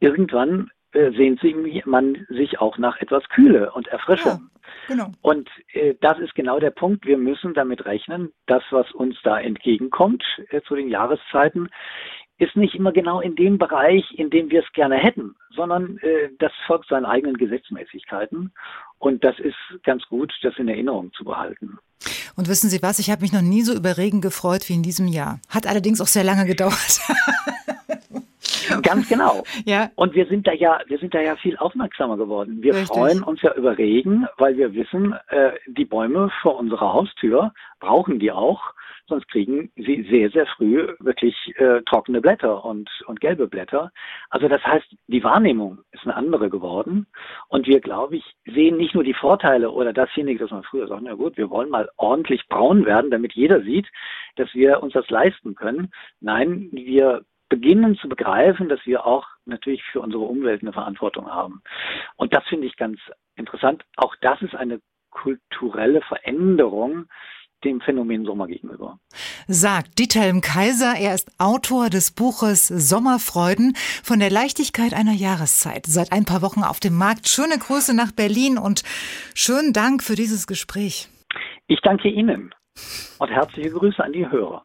irgendwann 0.00 0.70
äh, 0.92 1.12
sehnt 1.12 1.40
man 1.86 2.26
sich 2.28 2.60
auch 2.60 2.76
nach 2.78 3.00
etwas 3.00 3.28
Kühle 3.28 3.72
und 3.72 3.86
Erfrischung. 3.88 4.50
Ja, 4.88 4.94
genau. 4.94 5.12
Und 5.22 5.48
äh, 5.72 5.94
das 6.00 6.18
ist 6.18 6.34
genau 6.34 6.58
der 6.58 6.70
Punkt. 6.70 7.06
Wir 7.06 7.16
müssen 7.16 7.54
damit 7.54 7.84
rechnen, 7.84 8.32
das, 8.46 8.64
was 8.70 8.90
uns 8.92 9.16
da 9.22 9.38
entgegenkommt 9.38 10.24
äh, 10.50 10.60
zu 10.62 10.74
den 10.74 10.88
Jahreszeiten, 10.88 11.68
ist 12.38 12.56
nicht 12.56 12.74
immer 12.74 12.90
genau 12.90 13.20
in 13.20 13.36
dem 13.36 13.58
Bereich, 13.58 14.10
in 14.12 14.30
dem 14.30 14.50
wir 14.50 14.62
es 14.62 14.72
gerne 14.72 14.96
hätten, 14.96 15.36
sondern 15.54 15.98
äh, 15.98 16.30
das 16.38 16.52
folgt 16.66 16.88
seinen 16.88 17.04
eigenen 17.04 17.36
Gesetzmäßigkeiten. 17.36 18.52
Und 19.00 19.24
das 19.24 19.38
ist 19.38 19.56
ganz 19.82 20.04
gut, 20.08 20.32
das 20.42 20.56
in 20.58 20.68
Erinnerung 20.68 21.10
zu 21.14 21.24
behalten. 21.24 21.78
Und 22.36 22.48
wissen 22.48 22.70
Sie 22.70 22.82
was, 22.82 22.98
ich 22.98 23.10
habe 23.10 23.22
mich 23.22 23.32
noch 23.32 23.40
nie 23.42 23.62
so 23.62 23.74
über 23.74 23.96
Regen 23.96 24.20
gefreut 24.20 24.68
wie 24.68 24.74
in 24.74 24.82
diesem 24.82 25.08
Jahr. 25.08 25.40
Hat 25.48 25.66
allerdings 25.66 26.00
auch 26.00 26.06
sehr 26.06 26.22
lange 26.22 26.46
gedauert. 26.46 27.00
Ganz 28.82 29.08
genau. 29.08 29.42
Ja. 29.64 29.90
Und 29.96 30.14
wir 30.14 30.26
sind 30.26 30.46
da 30.46 30.52
ja, 30.52 30.80
wir 30.86 30.98
sind 30.98 31.14
da 31.14 31.20
ja 31.20 31.34
viel 31.36 31.56
aufmerksamer 31.56 32.16
geworden. 32.16 32.62
Wir 32.62 32.74
Richtig. 32.74 32.88
freuen 32.88 33.22
uns 33.22 33.42
ja 33.42 33.54
über 33.54 33.76
Regen, 33.76 34.26
weil 34.36 34.56
wir 34.56 34.74
wissen, 34.74 35.14
äh, 35.28 35.52
die 35.66 35.84
Bäume 35.84 36.30
vor 36.42 36.58
unserer 36.58 36.92
Haustür 36.92 37.52
brauchen 37.80 38.18
die 38.18 38.30
auch 38.30 38.60
sonst 39.10 39.28
kriegen 39.28 39.70
sie 39.76 40.06
sehr, 40.10 40.30
sehr 40.30 40.46
früh 40.46 40.88
wirklich 40.98 41.36
äh, 41.56 41.82
trockene 41.82 42.20
Blätter 42.20 42.64
und, 42.64 42.88
und 43.06 43.20
gelbe 43.20 43.46
Blätter. 43.46 43.92
Also 44.30 44.48
das 44.48 44.64
heißt, 44.64 44.86
die 45.06 45.22
Wahrnehmung 45.22 45.80
ist 45.92 46.04
eine 46.04 46.16
andere 46.16 46.48
geworden. 46.48 47.06
Und 47.48 47.66
wir, 47.66 47.80
glaube 47.80 48.16
ich, 48.16 48.24
sehen 48.46 48.78
nicht 48.78 48.94
nur 48.94 49.04
die 49.04 49.14
Vorteile 49.14 49.70
oder 49.70 49.92
dasjenige, 49.92 50.38
dass 50.38 50.50
man 50.50 50.62
früher 50.62 50.88
sagt, 50.88 51.02
na 51.02 51.14
gut, 51.14 51.36
wir 51.36 51.50
wollen 51.50 51.68
mal 51.68 51.90
ordentlich 51.98 52.48
braun 52.48 52.86
werden, 52.86 53.10
damit 53.10 53.34
jeder 53.34 53.60
sieht, 53.62 53.88
dass 54.36 54.54
wir 54.54 54.82
uns 54.82 54.94
das 54.94 55.08
leisten 55.10 55.54
können. 55.54 55.92
Nein, 56.20 56.70
wir 56.72 57.24
beginnen 57.50 57.96
zu 57.96 58.08
begreifen, 58.08 58.68
dass 58.68 58.80
wir 58.86 59.04
auch 59.04 59.26
natürlich 59.44 59.82
für 59.82 60.00
unsere 60.00 60.22
Umwelt 60.22 60.62
eine 60.62 60.72
Verantwortung 60.72 61.28
haben. 61.30 61.62
Und 62.16 62.32
das 62.32 62.44
finde 62.46 62.66
ich 62.66 62.76
ganz 62.76 62.98
interessant. 63.36 63.84
Auch 63.96 64.14
das 64.20 64.40
ist 64.40 64.54
eine 64.54 64.80
kulturelle 65.10 66.00
Veränderung, 66.02 67.06
dem 67.64 67.80
Phänomen 67.80 68.24
Sommer 68.24 68.46
gegenüber. 68.46 68.98
Sagt 69.46 69.98
Dieter 69.98 70.32
Kaiser, 70.40 70.94
er 70.98 71.14
ist 71.14 71.30
Autor 71.38 71.90
des 71.90 72.10
Buches 72.10 72.68
Sommerfreuden 72.68 73.74
von 74.02 74.18
der 74.18 74.30
Leichtigkeit 74.30 74.94
einer 74.94 75.12
Jahreszeit. 75.12 75.86
Seit 75.86 76.12
ein 76.12 76.24
paar 76.24 76.42
Wochen 76.42 76.62
auf 76.62 76.80
dem 76.80 76.96
Markt. 76.96 77.28
Schöne 77.28 77.58
Grüße 77.58 77.94
nach 77.94 78.12
Berlin 78.12 78.58
und 78.58 78.82
schönen 79.34 79.72
Dank 79.72 80.02
für 80.02 80.14
dieses 80.14 80.46
Gespräch. 80.46 81.08
Ich 81.66 81.80
danke 81.82 82.08
Ihnen 82.08 82.54
und 83.18 83.30
herzliche 83.30 83.70
Grüße 83.70 84.02
an 84.02 84.12
die 84.12 84.28
Hörer. 84.28 84.64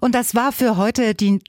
Und 0.00 0.14
das 0.14 0.34
war 0.34 0.52
für 0.52 0.76
heute 0.76 1.14
die 1.14 1.40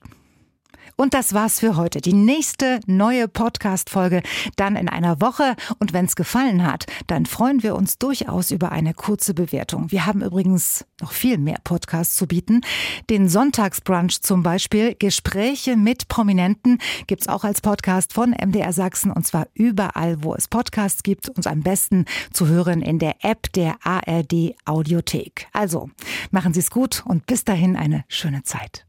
Und 0.99 1.13
das 1.13 1.33
war's 1.33 1.61
für 1.61 1.77
heute. 1.77 2.01
Die 2.01 2.11
nächste 2.11 2.81
neue 2.85 3.29
Podcast-Folge 3.29 4.21
dann 4.57 4.75
in 4.75 4.89
einer 4.89 5.21
Woche. 5.21 5.55
Und 5.79 5.93
wenn's 5.93 6.17
gefallen 6.17 6.69
hat, 6.69 6.87
dann 7.07 7.25
freuen 7.25 7.63
wir 7.63 7.77
uns 7.77 7.99
durchaus 7.99 8.51
über 8.51 8.73
eine 8.73 8.93
kurze 8.93 9.33
Bewertung. 9.33 9.93
Wir 9.93 10.05
haben 10.05 10.21
übrigens 10.21 10.83
noch 10.99 11.13
viel 11.13 11.37
mehr 11.37 11.59
Podcasts 11.63 12.17
zu 12.17 12.27
bieten. 12.27 12.63
Den 13.09 13.29
Sonntagsbrunch 13.29 14.23
zum 14.23 14.43
Beispiel. 14.43 14.93
Gespräche 14.93 15.77
mit 15.77 16.09
Prominenten 16.09 16.79
gibt's 17.07 17.29
auch 17.29 17.45
als 17.45 17.61
Podcast 17.61 18.11
von 18.11 18.31
MDR 18.31 18.73
Sachsen 18.73 19.09
und 19.09 19.25
zwar 19.25 19.47
überall, 19.53 20.21
wo 20.21 20.35
es 20.35 20.49
Podcasts 20.49 21.01
gibt 21.01 21.29
und 21.29 21.47
am 21.47 21.61
besten 21.61 22.03
zu 22.33 22.47
hören 22.47 22.81
in 22.81 22.99
der 22.99 23.23
App 23.23 23.53
der 23.53 23.77
ARD 23.85 24.53
Audiothek. 24.65 25.47
Also, 25.53 25.89
machen 26.31 26.53
Sie 26.53 26.59
es 26.59 26.69
gut 26.69 27.05
und 27.05 27.25
bis 27.25 27.45
dahin 27.45 27.77
eine 27.77 28.03
schöne 28.09 28.43
Zeit. 28.43 28.88